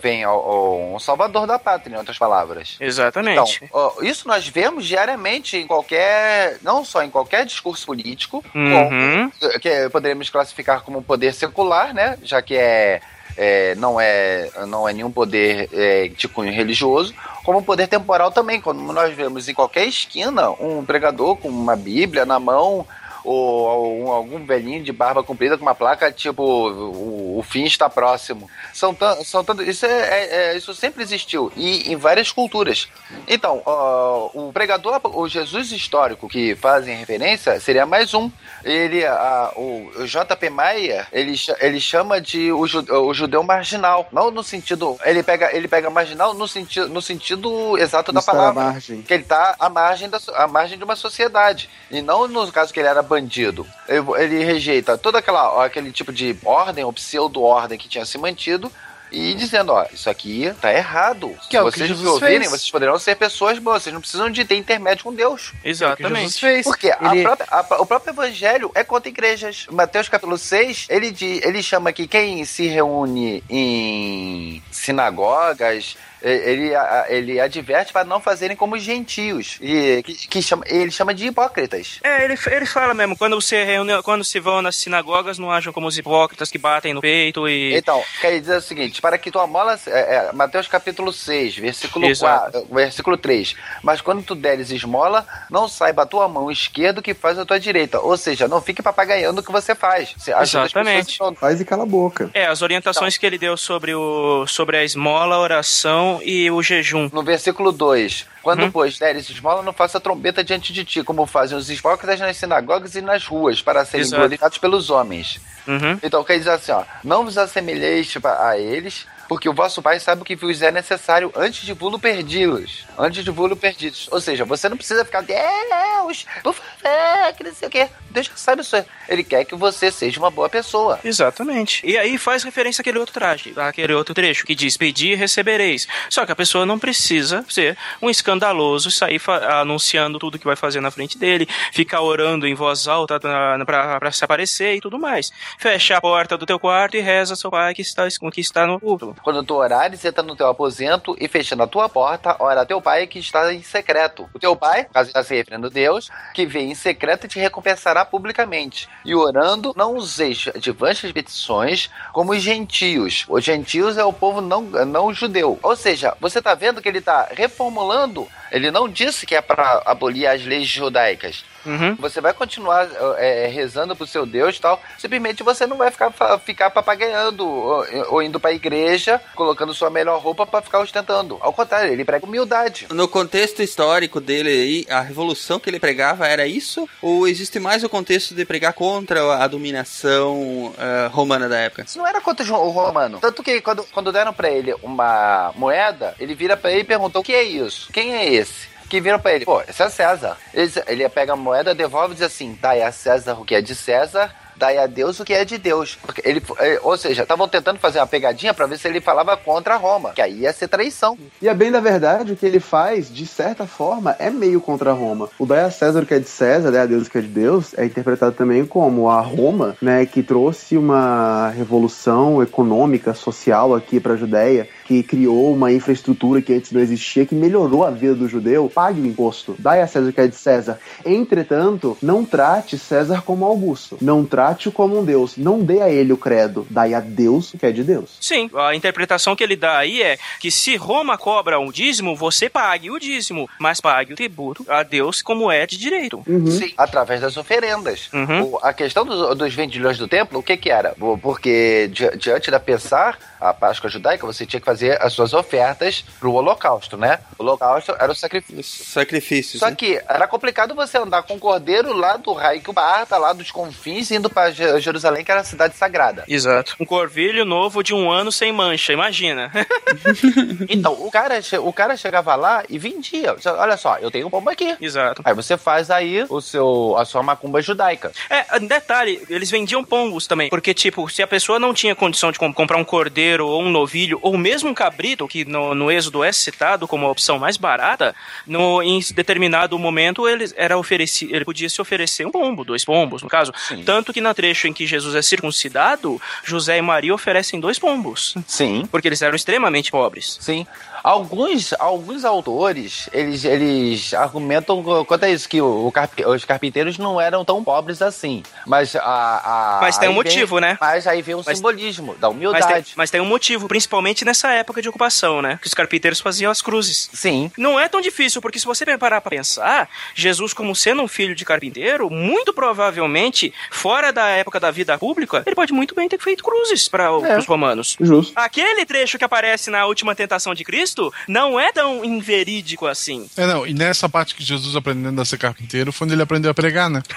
vem 0.00 0.24
ó, 0.26 0.76
um 0.94 0.98
salvador 0.98 1.46
da 1.46 1.58
pátria, 1.58 1.94
em 1.94 1.98
outras 1.98 2.16
palavras. 2.18 2.76
Exatamente. 2.80 3.60
Então, 3.62 3.92
isso 4.02 4.26
nós 4.26 4.48
vemos 4.48 4.86
diariamente 4.86 5.56
em 5.58 5.66
qualquer. 5.66 6.56
Não 6.62 6.84
só 6.84 7.02
em 7.02 7.10
qualquer 7.10 7.44
discurso 7.44 7.84
político, 7.84 8.42
Uhum. 8.54 9.30
como- 9.30 9.60
que 9.60 9.88
poderíamos 9.90 10.30
classificar 10.30 10.82
como 10.82 10.98
um 10.98 11.02
poder 11.02 11.34
secular, 11.34 11.92
né? 11.92 12.16
Já 12.22 12.40
que 12.40 12.56
é. 12.56 13.00
É, 13.38 13.76
não, 13.76 14.00
é, 14.00 14.50
não 14.66 14.88
é 14.88 14.92
nenhum 14.92 15.12
poder 15.12 15.68
é, 15.72 16.08
de 16.08 16.26
cunho 16.26 16.52
religioso, 16.52 17.14
como 17.44 17.58
um 17.58 17.62
poder 17.62 17.86
temporal 17.86 18.32
também, 18.32 18.60
como 18.60 18.92
nós 18.92 19.14
vemos 19.14 19.48
em 19.48 19.54
qualquer 19.54 19.86
esquina 19.86 20.50
um 20.50 20.84
pregador 20.84 21.36
com 21.36 21.48
uma 21.48 21.76
Bíblia 21.76 22.26
na 22.26 22.40
mão, 22.40 22.84
ou 23.24 23.68
algum, 23.68 24.12
algum 24.12 24.44
velhinho 24.44 24.82
de 24.82 24.92
barba 24.92 25.22
comprida 25.22 25.56
com 25.56 25.62
uma 25.62 25.74
placa 25.74 26.10
tipo 26.12 26.42
o, 26.42 27.38
o 27.38 27.42
fim 27.42 27.64
está 27.64 27.88
próximo. 27.88 28.48
São, 28.72 28.94
tan- 28.94 29.22
são 29.24 29.44
tanto, 29.44 29.62
isso, 29.62 29.84
é, 29.86 29.90
é- 29.90 30.34
é- 30.52 30.56
isso 30.56 30.74
sempre 30.74 31.02
existiu 31.02 31.52
e 31.56 31.92
em 31.92 31.96
várias 31.96 32.30
culturas. 32.32 32.88
Então, 33.26 33.62
ó, 33.64 34.30
o 34.34 34.52
pregador, 34.52 35.00
o 35.04 35.28
Jesus 35.28 35.72
histórico 35.72 36.28
que 36.28 36.54
fazem 36.56 36.96
referência 36.96 37.58
seria 37.60 37.86
mais 37.86 38.14
um. 38.14 38.30
Ele, 38.64 39.04
a- 39.04 39.52
o, 39.56 39.90
o 39.96 40.06
JP 40.06 40.50
Maia, 40.50 41.06
ele, 41.12 41.34
ele 41.60 41.80
chama 41.80 42.20
de 42.20 42.50
o, 42.52 42.60
o 42.62 43.14
judeu 43.14 43.42
marginal, 43.42 44.06
não 44.12 44.30
no 44.30 44.42
sentido, 44.42 44.96
ele 45.04 45.22
pega, 45.22 45.54
ele 45.54 45.68
pega 45.68 45.90
marginal 45.90 46.34
no 46.34 46.46
sentido, 46.48 46.88
no 46.88 47.00
sentido 47.02 47.76
exato 47.78 48.12
da 48.12 48.20
palavra 48.32 48.62
que 49.02 49.14
ele 49.14 49.24
tá 49.24 49.54
à 49.58 49.68
margem, 49.68 50.08
da, 50.08 50.18
à 50.34 50.46
margem 50.46 50.76
de 50.78 50.84
uma 50.84 50.96
sociedade. 50.96 51.68
E 51.90 52.00
não 52.02 52.26
no 52.28 52.50
caso 52.52 52.72
que 52.72 52.80
ele 52.80 52.88
era 52.88 53.02
bandido. 53.08 53.66
Ele, 53.88 54.04
ele 54.18 54.44
rejeita 54.44 54.96
toda 54.98 55.18
aquela 55.18 55.64
aquele 55.64 55.90
tipo 55.90 56.12
de 56.12 56.36
ordem 56.44 56.84
ou 56.84 56.92
pseudo-ordem 56.92 57.78
que 57.78 57.88
tinha 57.88 58.04
se 58.04 58.18
mantido. 58.18 58.70
E 59.10 59.32
dizendo, 59.32 59.72
ó, 59.72 59.86
isso 59.90 60.10
aqui 60.10 60.52
tá 60.60 60.70
errado. 60.70 61.34
Que 61.48 61.56
é 61.56 61.60
Se 61.60 61.64
vocês 61.64 61.88
me 61.88 61.96
Jesus 61.96 62.06
ouvirem, 62.12 62.40
fez. 62.40 62.50
vocês 62.50 62.70
poderão 62.70 62.98
ser 62.98 63.16
pessoas 63.16 63.58
boas. 63.58 63.82
Vocês 63.82 63.94
não 63.94 64.02
precisam 64.02 64.28
de 64.30 64.44
ter 64.44 64.54
intermédio 64.56 65.02
com 65.04 65.14
Deus. 65.14 65.54
Exatamente. 65.64 66.38
fez. 66.38 66.62
Porque 66.64 66.90
a 66.90 67.14
Ele- 67.14 67.22
própria- 67.22 67.46
a- 67.50 67.80
o 67.80 67.86
próprio 67.86 68.12
evangelho 68.12 68.70
é 68.74 68.84
contra 68.84 69.08
igrejas. 69.08 69.66
Mateus 69.70 70.10
capítulo 70.10 70.36
6, 70.36 70.84
ele, 70.90 71.16
ele 71.42 71.62
chama 71.62 71.90
que 71.90 72.06
quem 72.06 72.44
se 72.44 72.66
reúne 72.66 73.42
em 73.48 74.62
sinagogas, 74.70 75.96
ele, 76.22 76.74
a- 76.74 77.06
ele 77.08 77.40
adverte 77.40 77.92
para 77.92 78.04
não 78.04 78.20
fazerem 78.20 78.56
como 78.56 78.78
gentios. 78.78 79.58
E 79.60 80.02
que, 80.02 80.14
que 80.28 80.42
chama, 80.42 80.64
ele 80.66 80.90
chama 80.90 81.14
de 81.14 81.26
hipócritas. 81.26 81.98
É, 82.02 82.24
ele, 82.24 82.38
ele 82.46 82.66
fala 82.66 82.94
mesmo, 82.94 83.16
quando 83.16 83.40
se 83.40 83.62
reúne, 83.64 84.02
quando 84.02 84.24
se 84.24 84.40
vão 84.40 84.62
nas 84.62 84.76
sinagogas, 84.76 85.38
não 85.38 85.50
ajam 85.50 85.72
como 85.72 85.86
os 85.86 85.96
hipócritas 85.98 86.50
que 86.50 86.58
batem 86.58 86.94
no 86.94 87.00
peito 87.00 87.48
e. 87.48 87.74
Então, 87.76 88.02
quer 88.20 88.38
dizer 88.40 88.56
o 88.56 88.62
seguinte: 88.62 89.00
para 89.00 89.18
que 89.18 89.30
tua 89.30 89.46
mola. 89.46 89.78
É, 89.86 90.16
é, 90.16 90.32
Mateus 90.32 90.66
capítulo 90.66 91.12
6, 91.12 91.56
versículo, 91.56 92.06
Exato. 92.06 92.52
4, 92.52 92.74
versículo 92.74 93.16
3. 93.16 93.54
Mas 93.82 94.00
quando 94.00 94.22
tu 94.22 94.34
deres 94.34 94.70
esmola, 94.70 95.26
não 95.50 95.68
saiba 95.68 96.02
a 96.02 96.06
tua 96.06 96.28
mão 96.28 96.50
esquerda 96.50 97.00
o 97.00 97.02
que 97.02 97.14
faz 97.14 97.38
a 97.38 97.44
tua 97.44 97.58
direita. 97.60 98.00
Ou 98.00 98.16
seja, 98.16 98.48
não 98.48 98.60
fique 98.60 98.82
papagaiando 98.82 99.40
o 99.40 99.44
que 99.44 99.52
você 99.52 99.74
faz. 99.74 100.14
Você 100.16 100.32
Exatamente. 100.32 101.18
Faz 101.36 101.60
e 101.60 101.64
cala 101.64 101.82
a 101.82 101.86
boca. 101.86 102.30
É, 102.34 102.46
as 102.46 102.62
orientações 102.62 103.16
que 103.16 103.26
ele 103.26 103.38
deu 103.38 103.56
sobre, 103.56 103.94
o, 103.94 104.46
sobre 104.46 104.76
a 104.76 104.84
esmola, 104.84 105.36
a 105.36 105.40
oração 105.40 106.07
e 106.24 106.50
o 106.50 106.62
jejum. 106.62 107.08
No 107.12 107.22
versículo 107.22 107.70
2, 107.72 108.26
quando, 108.42 108.62
Uhum. 108.64 108.70
pois, 108.70 108.98
deres 108.98 109.28
esmola, 109.30 109.62
não 109.62 109.72
faça 109.72 110.00
trombeta 110.00 110.42
diante 110.44 110.72
de 110.72 110.84
ti, 110.84 111.02
como 111.02 111.26
fazem 111.26 111.56
os 111.56 111.70
hipócritas 111.70 112.18
nas 112.20 112.36
sinagogas 112.36 112.94
e 112.94 113.00
nas 113.02 113.26
ruas, 113.26 113.60
para 113.62 113.84
serem 113.84 114.02
Exato. 114.06 114.20
glorificados 114.20 114.58
pelos 114.58 114.90
homens. 114.90 115.40
Uhum. 115.66 115.98
Então, 116.02 116.24
quer 116.24 116.38
dizer 116.38 116.50
assim, 116.50 116.72
ó, 116.72 116.82
não 117.04 117.24
vos 117.24 117.36
assemelheis 117.36 118.12
a 118.24 118.56
eles, 118.58 119.06
porque 119.28 119.48
o 119.48 119.52
vosso 119.52 119.82
pai 119.82 120.00
sabe 120.00 120.22
o 120.22 120.24
que 120.24 120.34
vos 120.34 120.62
é 120.62 120.72
necessário 120.72 121.30
antes 121.36 121.64
de 121.64 121.72
vulo 121.72 121.98
perdi-los. 121.98 122.86
Antes 122.98 123.22
de 123.22 123.30
vulo 123.30 123.56
perdidos. 123.56 124.08
Ou 124.10 124.20
seja, 124.20 124.44
você 124.44 124.68
não 124.68 124.76
precisa 124.76 125.04
ficar, 125.04 125.20
Deus, 125.20 126.26
por 126.42 126.54
favor, 126.54 127.34
que 127.36 127.44
não 127.44 127.54
sei 127.54 127.68
o 127.68 127.70
quê. 127.70 127.88
Deus 128.10 128.26
já 128.26 128.36
sabe 128.36 128.62
isso. 128.62 128.76
Ele 129.08 129.22
quer 129.22 129.44
que 129.44 129.54
você 129.54 129.92
seja 129.92 130.18
uma 130.18 130.30
boa 130.30 130.48
pessoa. 130.48 130.98
Exatamente. 131.04 131.86
E 131.86 131.98
aí 131.98 132.16
faz 132.16 132.42
referência 132.42 132.80
àquele 132.80 132.98
outro 132.98 133.12
traje, 133.12 133.52
àquele 133.56 133.92
outro 133.92 134.14
trecho, 134.14 134.46
que 134.46 134.54
diz: 134.54 134.76
Pedir 134.76 135.12
e 135.12 135.14
recebereis. 135.14 135.86
Só 136.08 136.24
que 136.24 136.32
a 136.32 136.36
pessoa 136.36 136.64
não 136.64 136.78
precisa 136.78 137.44
ser 137.48 137.76
um 138.00 138.08
escandaloso 138.08 138.90
sair 138.90 139.20
anunciando 139.60 140.18
tudo 140.18 140.38
que 140.38 140.46
vai 140.46 140.56
fazer 140.56 140.80
na 140.80 140.90
frente 140.90 141.18
dele, 141.18 141.46
ficar 141.72 142.00
orando 142.00 142.46
em 142.46 142.54
voz 142.54 142.88
alta 142.88 143.20
pra 143.20 144.12
se 144.12 144.24
aparecer 144.24 144.76
e 144.76 144.80
tudo 144.80 144.98
mais. 144.98 145.30
Fecha 145.58 145.96
a 145.96 146.00
porta 146.00 146.38
do 146.38 146.46
teu 146.46 146.58
quarto 146.58 146.96
e 146.96 147.00
reza 147.00 147.32
ao 147.32 147.36
seu 147.36 147.50
pai 147.50 147.74
que 147.74 147.82
está, 147.82 148.06
que 148.32 148.40
está 148.40 148.66
no 148.66 148.80
púlpito. 148.80 149.17
Quando 149.22 149.42
tu 149.42 149.54
orares, 149.54 150.04
entra 150.04 150.22
no 150.22 150.36
teu 150.36 150.48
aposento 150.48 151.16
e 151.20 151.28
fechando 151.28 151.62
a 151.62 151.66
tua 151.66 151.88
porta, 151.88 152.36
ora 152.38 152.66
teu 152.66 152.80
pai 152.80 153.06
que 153.06 153.18
está 153.18 153.52
em 153.52 153.62
secreto. 153.62 154.28
O 154.34 154.38
teu 154.38 154.54
pai, 154.56 154.84
caso 154.92 155.08
está 155.08 155.22
se 155.22 155.34
referindo 155.34 155.66
a 155.66 155.70
Deus, 155.70 156.08
que 156.34 156.46
vê 156.46 156.60
em 156.60 156.74
secreto 156.74 157.28
te 157.28 157.38
recompensará 157.38 158.04
publicamente. 158.04 158.88
E 159.04 159.14
orando, 159.14 159.72
não 159.76 159.94
useis 159.94 160.46
vãs 160.76 161.00
petições 161.00 161.90
como 162.12 162.32
os 162.32 162.42
gentios. 162.42 163.24
Os 163.28 163.44
gentios 163.44 163.96
é 163.96 164.04
o 164.04 164.12
povo 164.12 164.40
não, 164.40 164.62
não 164.62 165.12
judeu. 165.12 165.58
Ou 165.62 165.76
seja, 165.76 166.16
você 166.20 166.38
está 166.38 166.54
vendo 166.54 166.80
que 166.80 166.88
ele 166.88 166.98
está 166.98 167.28
reformulando. 167.30 168.28
Ele 168.50 168.70
não 168.70 168.88
disse 168.88 169.26
que 169.26 169.34
é 169.34 169.40
para 169.40 169.82
abolir 169.84 170.26
as 170.26 170.44
leis 170.44 170.66
judaicas. 170.66 171.44
Uhum. 171.66 171.94
Você 171.96 172.20
vai 172.20 172.32
continuar 172.32 172.88
é, 173.18 173.46
rezando 173.46 173.94
pro 173.94 174.06
seu 174.06 174.24
Deus 174.24 174.56
e 174.56 174.60
tal. 174.60 174.80
Simplesmente 174.96 175.42
você 175.42 175.66
não 175.66 175.76
vai 175.76 175.90
ficar, 175.90 176.10
ficar 176.38 176.70
papagaiando 176.70 177.46
ou, 177.46 177.84
ou 178.08 178.22
indo 178.22 178.40
pra 178.40 178.52
igreja, 178.52 179.20
colocando 179.34 179.74
sua 179.74 179.90
melhor 179.90 180.20
roupa 180.20 180.46
pra 180.46 180.62
ficar 180.62 180.80
ostentando. 180.80 181.38
Ao 181.40 181.52
contrário, 181.52 181.92
ele 181.92 182.04
prega 182.04 182.24
humildade. 182.24 182.86
No 182.90 183.06
contexto 183.08 183.62
histórico 183.62 184.20
dele 184.20 184.48
aí, 184.48 184.86
a 184.88 185.00
revolução 185.00 185.60
que 185.60 185.68
ele 185.68 185.80
pregava 185.80 186.26
era 186.26 186.46
isso? 186.46 186.88
Ou 187.02 187.28
existe 187.28 187.58
mais 187.58 187.84
o 187.84 187.88
contexto 187.88 188.34
de 188.34 188.44
pregar 188.44 188.72
contra 188.72 189.42
a 189.42 189.46
dominação 189.46 190.72
eh, 190.78 191.08
romana 191.12 191.48
da 191.48 191.58
época? 191.58 191.82
Isso 191.86 191.98
não 191.98 192.06
era 192.06 192.20
contra 192.20 192.46
o 192.52 192.70
romano. 192.70 193.18
Tanto 193.20 193.42
que 193.42 193.60
quando, 193.60 193.84
quando 193.92 194.12
deram 194.12 194.32
pra 194.32 194.50
ele 194.50 194.74
uma 194.82 195.52
moeda, 195.54 196.14
ele 196.18 196.34
vira 196.34 196.56
pra 196.56 196.70
ele 196.70 196.80
e 196.80 196.84
perguntou: 196.84 197.20
o 197.20 197.24
que 197.24 197.34
é 197.34 197.42
isso? 197.42 197.90
Quem 197.92 198.14
é 198.14 198.26
esse? 198.38 198.68
Que 198.88 199.00
viram 199.00 199.20
pra 199.20 199.34
ele, 199.34 199.44
pô, 199.44 199.60
esse 199.62 199.82
é 199.82 199.88
César. 199.90 200.36
Ele, 200.54 200.72
ele 200.86 201.08
pega 201.10 201.34
a 201.34 201.36
moeda, 201.36 201.74
devolve 201.74 202.12
e 202.12 202.16
diz 202.16 202.24
assim: 202.24 202.58
dai 202.60 202.82
a 202.82 202.90
César 202.90 203.34
o 203.34 203.44
que 203.44 203.54
é 203.54 203.60
de 203.60 203.74
César, 203.74 204.34
dai 204.58 204.78
a 204.78 204.86
Deus 204.86 205.20
o 205.20 205.24
que 205.24 205.32
é 205.32 205.44
de 205.44 205.56
Deus. 205.56 205.98
Ele, 206.24 206.42
eh, 206.58 206.80
ou 206.82 206.96
seja, 206.96 207.22
estavam 207.22 207.48
tentando 207.48 207.78
fazer 207.78 208.00
uma 208.00 208.06
pegadinha 208.06 208.52
pra 208.52 208.66
ver 208.66 208.78
se 208.78 208.88
ele 208.88 209.00
falava 209.00 209.36
contra 209.36 209.76
Roma, 209.76 210.12
que 210.12 210.20
aí 210.20 210.40
ia 210.40 210.52
ser 210.52 210.68
traição. 210.68 211.16
E 211.40 211.48
a 211.48 211.54
bem 211.54 211.70
da 211.70 211.80
verdade, 211.80 212.32
o 212.32 212.36
que 212.36 212.44
ele 212.44 212.60
faz, 212.60 213.12
de 213.12 213.26
certa 213.26 213.66
forma, 213.66 214.16
é 214.18 214.30
meio 214.30 214.60
contra 214.60 214.92
Roma. 214.92 215.28
O 215.38 215.46
dai 215.46 215.64
a 215.64 215.70
César 215.70 216.02
o 216.02 216.06
que 216.06 216.14
é 216.14 216.18
de 216.18 216.28
César, 216.28 216.70
dai 216.70 216.82
a 216.82 216.86
Deus 216.86 217.06
o 217.06 217.10
que 217.10 217.18
é 217.18 217.20
de 217.20 217.28
Deus, 217.28 217.72
é 217.78 217.84
interpretado 217.84 218.32
também 218.32 218.66
como 218.66 219.08
a 219.08 219.20
Roma, 219.20 219.76
né, 219.80 220.04
que 220.04 220.22
trouxe 220.22 220.76
uma 220.76 221.50
revolução 221.50 222.42
econômica, 222.42 223.14
social 223.14 223.74
aqui 223.74 224.00
para 224.00 224.14
a 224.14 224.16
Judéia, 224.16 224.68
que 224.86 225.02
criou 225.02 225.52
uma 225.52 225.70
infraestrutura 225.70 226.42
que 226.42 226.52
antes 226.52 226.72
não 226.72 226.80
existia, 226.80 227.26
que 227.26 227.34
melhorou 227.34 227.84
a 227.84 227.90
vida 227.90 228.14
do 228.14 228.28
judeu, 228.28 228.70
pague 228.74 229.00
o 229.00 229.06
imposto, 229.06 229.54
dai 229.58 229.82
a 229.82 229.86
César 229.86 230.08
o 230.08 230.12
que 230.12 230.20
é 230.20 230.26
de 230.26 230.36
César. 230.36 230.78
Entretanto, 231.04 231.96
não 232.02 232.24
trate 232.24 232.78
César 232.78 233.22
como 233.22 233.44
Augusto, 233.44 233.98
não 234.00 234.24
trate-o 234.48 234.72
como 234.72 234.98
um 234.98 235.04
Deus, 235.04 235.36
não 235.36 235.60
dê 235.60 235.82
a 235.82 235.90
ele 235.90 236.12
o 236.12 236.16
credo, 236.16 236.66
dai 236.70 236.94
a 236.94 237.00
Deus 237.00 237.52
o 237.52 237.58
que 237.58 237.66
é 237.66 237.72
de 237.72 237.84
Deus. 237.84 238.16
Sim, 238.20 238.50
a 238.56 238.74
interpretação 238.74 239.36
que 239.36 239.42
ele 239.44 239.56
dá 239.56 239.76
aí 239.78 240.02
é 240.02 240.18
que 240.40 240.50
se 240.50 240.74
Roma 240.76 241.18
cobra 241.18 241.60
um 241.60 241.70
dízimo, 241.70 242.16
você 242.16 242.48
pague 242.48 242.90
o 242.90 242.98
dízimo, 242.98 243.48
mas 243.58 243.80
pague 243.80 244.12
o 244.14 244.16
tributo 244.16 244.64
a 244.68 244.82
Deus 244.82 245.20
como 245.22 245.50
é 245.52 245.66
de 245.66 245.76
direito. 245.76 246.22
Sim, 246.50 246.72
através 246.78 247.20
das 247.20 247.36
oferendas. 247.36 248.08
Uhum. 248.12 248.42
O- 248.54 248.58
a 248.62 248.72
questão 248.72 249.04
dos, 249.04 249.36
dos 249.36 249.54
vendilhões 249.54 249.98
do 249.98 250.08
templo, 250.08 250.38
o 250.38 250.42
que 250.42 250.56
que 250.56 250.70
era? 250.70 250.94
O- 251.00 251.18
Porque 251.18 251.88
di- 251.92 252.16
diante 252.16 252.50
da 252.50 252.58
Pessar, 252.60 253.18
a 253.40 253.52
Páscoa 253.52 253.90
judaica, 253.90 254.26
você 254.26 254.46
tinha 254.46 254.60
que 254.60 254.66
fazer 254.66 255.00
as 255.02 255.12
suas 255.12 255.32
ofertas 255.34 256.04
pro 256.18 256.32
holocausto, 256.32 256.96
né? 256.96 257.18
O 257.38 257.42
holocausto 257.42 257.94
era 257.98 258.10
o 258.10 258.14
sacrifício. 258.14 258.84
Sacrifícios. 258.86 259.60
Só 259.60 259.68
né? 259.70 259.76
que 259.76 260.00
era 260.08 260.26
complicado 260.26 260.74
você 260.74 260.96
andar 260.98 261.22
com 261.22 261.34
o 261.34 261.38
cordeiro 261.38 261.92
lá 261.92 262.16
do 262.16 262.32
raio 262.32 262.60
que 262.60 262.72
parta, 262.72 263.16
lá 263.18 263.32
dos 263.32 263.50
confins, 263.50 264.10
indo 264.10 264.30
Je- 264.50 264.80
Jerusalém, 264.80 265.24
que 265.24 265.30
era 265.30 265.40
a 265.40 265.44
cidade 265.44 265.76
sagrada. 265.76 266.24
Exato. 266.28 266.74
Um 266.80 266.84
corvilho 266.84 267.44
novo 267.44 267.82
de 267.82 267.94
um 267.94 268.10
ano 268.10 268.30
sem 268.32 268.52
mancha, 268.52 268.92
imagina. 268.92 269.50
Então, 270.68 270.92
o 270.92 271.10
cara, 271.10 271.40
o 271.62 271.72
cara 271.72 271.96
chegava 271.96 272.34
lá 272.34 272.62
e 272.68 272.78
vendia. 272.78 273.34
Olha 273.58 273.76
só, 273.76 273.96
eu 273.98 274.10
tenho 274.10 274.26
um 274.26 274.30
pombo 274.30 274.50
aqui. 274.50 274.76
Exato. 274.80 275.22
Aí 275.24 275.34
você 275.34 275.56
faz 275.56 275.90
aí 275.90 276.24
o 276.28 276.40
seu, 276.40 276.96
a 276.96 277.04
sua 277.04 277.22
macumba 277.22 277.60
judaica. 277.62 278.12
É, 278.28 278.58
detalhe, 278.60 279.22
eles 279.28 279.50
vendiam 279.50 279.84
pombos 279.84 280.26
também. 280.26 280.48
Porque, 280.50 280.74
tipo, 280.74 281.08
se 281.08 281.22
a 281.22 281.26
pessoa 281.26 281.58
não 281.58 281.72
tinha 281.74 281.94
condição 281.94 282.30
de 282.32 282.38
com- 282.38 282.52
comprar 282.52 282.76
um 282.76 282.84
cordeiro 282.84 283.46
ou 283.46 283.62
um 283.62 283.70
novilho, 283.70 284.18
ou 284.22 284.36
mesmo 284.36 284.68
um 284.70 284.74
cabrito, 284.74 285.26
que 285.28 285.44
no, 285.44 285.74
no 285.74 285.90
êxodo 285.90 286.22
é 286.22 286.32
citado 286.32 286.86
como 286.86 287.06
a 287.06 287.10
opção 287.10 287.38
mais 287.38 287.56
barata, 287.56 288.14
no, 288.46 288.82
em 288.82 289.00
determinado 289.14 289.78
momento 289.78 290.28
ele, 290.28 290.44
era 290.56 290.76
ofereci, 290.78 291.28
ele 291.32 291.44
podia 291.44 291.68
se 291.68 291.80
oferecer 291.80 292.26
um 292.26 292.30
pombo, 292.30 292.64
dois 292.64 292.84
pombos, 292.84 293.22
no 293.22 293.28
caso. 293.28 293.52
Tanto 293.84 294.12
que 294.12 294.20
na 294.20 294.27
trecho 294.34 294.66
em 294.66 294.72
que 294.72 294.86
Jesus 294.86 295.14
é 295.14 295.22
circuncidado, 295.22 296.20
José 296.44 296.78
e 296.78 296.82
Maria 296.82 297.14
oferecem 297.14 297.60
dois 297.60 297.78
pombos. 297.78 298.34
Sim. 298.46 298.86
Porque 298.90 299.08
eles 299.08 299.22
eram 299.22 299.36
extremamente 299.36 299.90
pobres. 299.90 300.38
Sim. 300.40 300.66
Alguns, 301.08 301.72
alguns 301.78 302.22
autores, 302.24 303.08
eles, 303.14 303.42
eles 303.44 304.12
argumentam 304.12 304.82
quanto 305.06 305.24
a 305.24 305.30
isso, 305.30 305.48
que 305.48 305.58
o, 305.60 305.86
o 305.86 305.90
carpi- 305.90 306.24
os 306.26 306.44
carpinteiros 306.44 306.98
não 306.98 307.18
eram 307.18 307.44
tão 307.46 307.64
pobres 307.64 308.02
assim. 308.02 308.42
Mas 308.66 308.94
a. 308.94 309.00
a- 309.02 309.78
Mas 309.80 309.96
tem 309.96 310.08
um 310.08 310.12
aí 310.12 310.14
vem- 310.18 310.24
motivo, 310.24 310.58
né? 310.58 310.76
Mas 310.78 311.06
aí 311.06 311.22
vem 311.22 311.34
o 311.34 311.42
Mas- 311.46 311.56
simbolismo 311.56 312.14
da 312.16 312.28
Mas 312.28 312.36
humildade. 312.36 312.84
tem, 312.84 312.92
mas 312.94 313.10
tem 313.10 313.20
um 313.22 313.24
motivo, 313.24 313.66
principalmente 313.68 314.22
nessa 314.22 314.50
época 314.50 314.82
de 314.82 314.88
ocupação, 314.90 315.40
né? 315.40 315.58
Que 315.62 315.66
os 315.66 315.72
carpinteiros 315.72 316.20
faziam 316.20 316.50
as 316.52 316.60
cruzes. 316.60 317.08
Sim. 317.14 317.50
Não 317.56 317.80
é 317.80 317.88
tão 317.88 318.02
difícil, 318.02 318.42
porque 318.42 318.58
se 318.58 318.66
você 318.66 318.84
parar 318.98 319.20
pra 319.22 319.30
pensar, 319.30 319.88
Jesus, 320.14 320.52
como 320.52 320.74
sendo 320.76 321.00
um 321.02 321.08
filho 321.08 321.34
de 321.34 321.44
carpinteiro, 321.44 322.10
muito 322.10 322.52
provavelmente, 322.52 323.52
fora 323.70 324.12
da 324.12 324.26
época 324.28 324.58
da 324.60 324.70
vida 324.70 324.98
pública, 324.98 325.42
ele 325.46 325.54
pode 325.56 325.72
muito 325.72 325.94
bem 325.94 326.06
ter 326.08 326.18
feito 326.20 326.42
cruzes 326.44 326.86
para 326.86 327.10
os 327.38 327.46
romanos. 327.46 327.96
Justo. 328.00 328.32
Aquele 328.36 328.84
trecho 328.84 329.16
que 329.18 329.24
aparece 329.24 329.70
na 329.70 329.86
última 329.86 330.14
tentação 330.14 330.54
de 330.54 330.64
Cristo 330.64 330.97
não 331.26 331.58
é 331.58 331.72
tão 331.72 332.04
inverídico 332.04 332.86
assim. 332.86 333.28
É, 333.36 333.46
não, 333.46 333.66
e 333.66 333.74
nessa 333.74 334.08
parte 334.08 334.34
que 334.34 334.44
Jesus 334.44 334.76
aprendendo 334.76 335.20
a 335.20 335.24
ser 335.24 335.38
carpinteiro 335.38 335.92
foi 335.92 336.06
onde 336.06 336.14
ele 336.14 336.22
aprendeu 336.22 336.50
a 336.50 336.54
pregar, 336.54 336.90
né? 336.90 337.02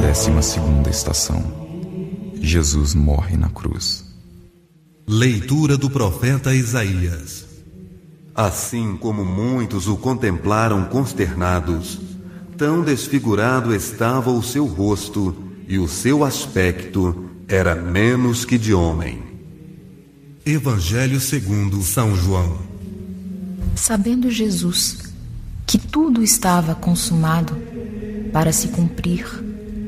Décima 0.00 0.42
segunda 0.42 0.88
estação. 0.88 1.66
Jesus 2.40 2.94
morre 2.94 3.36
na 3.36 3.48
cruz. 3.48 4.04
Leitura 5.06 5.76
do 5.76 5.90
profeta 5.90 6.54
Isaías. 6.54 7.44
Assim 8.34 8.96
como 8.96 9.24
muitos 9.24 9.88
o 9.88 9.96
contemplaram 9.96 10.84
consternados, 10.84 11.98
tão 12.56 12.82
desfigurado 12.82 13.74
estava 13.74 14.30
o 14.30 14.42
seu 14.42 14.66
rosto 14.66 15.36
e 15.68 15.78
o 15.78 15.88
seu 15.88 16.24
aspecto 16.24 17.30
era 17.48 17.74
menos 17.74 18.44
que 18.44 18.58
de 18.58 18.74
homem. 18.74 19.25
Evangelho 20.48 21.18
segundo 21.18 21.82
São 21.82 22.14
João. 22.14 22.58
Sabendo 23.74 24.30
Jesus 24.30 25.12
que 25.66 25.76
tudo 25.76 26.22
estava 26.22 26.72
consumado 26.72 27.60
para 28.32 28.52
se 28.52 28.68
cumprir 28.68 29.26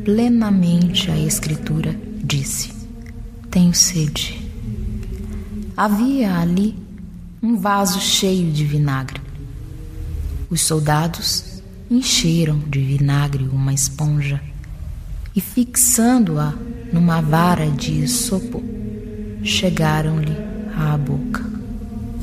plenamente 0.04 1.12
a 1.12 1.16
Escritura, 1.16 1.94
disse: 2.24 2.72
Tenho 3.48 3.72
sede. 3.72 4.50
Havia 5.76 6.36
ali 6.36 6.74
um 7.40 7.56
vaso 7.56 8.00
cheio 8.00 8.50
de 8.50 8.64
vinagre. 8.64 9.20
Os 10.50 10.60
soldados 10.62 11.62
encheram 11.88 12.58
de 12.66 12.80
vinagre 12.80 13.44
uma 13.44 13.72
esponja 13.72 14.42
e, 15.36 15.40
fixando-a 15.40 16.52
numa 16.92 17.20
vara 17.20 17.70
de 17.70 17.92
isopo, 17.92 18.60
chegaram-lhe 19.44 20.47
à 20.78 20.96
boca. 20.96 21.44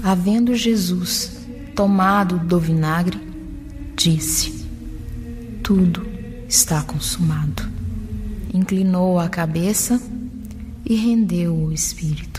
Havendo 0.02 0.56
Jesus 0.56 1.46
tomado 1.76 2.40
do 2.40 2.60
vinagre, 2.60 3.20
disse: 3.96 4.66
Tudo 5.62 6.06
está 6.48 6.82
consumado. 6.82 7.64
Inclinou 8.54 9.20
a 9.20 9.28
cabeça 9.28 10.02
e 10.86 10.96
rendeu 10.96 11.54
o 11.54 11.74
espírito. 11.74 12.35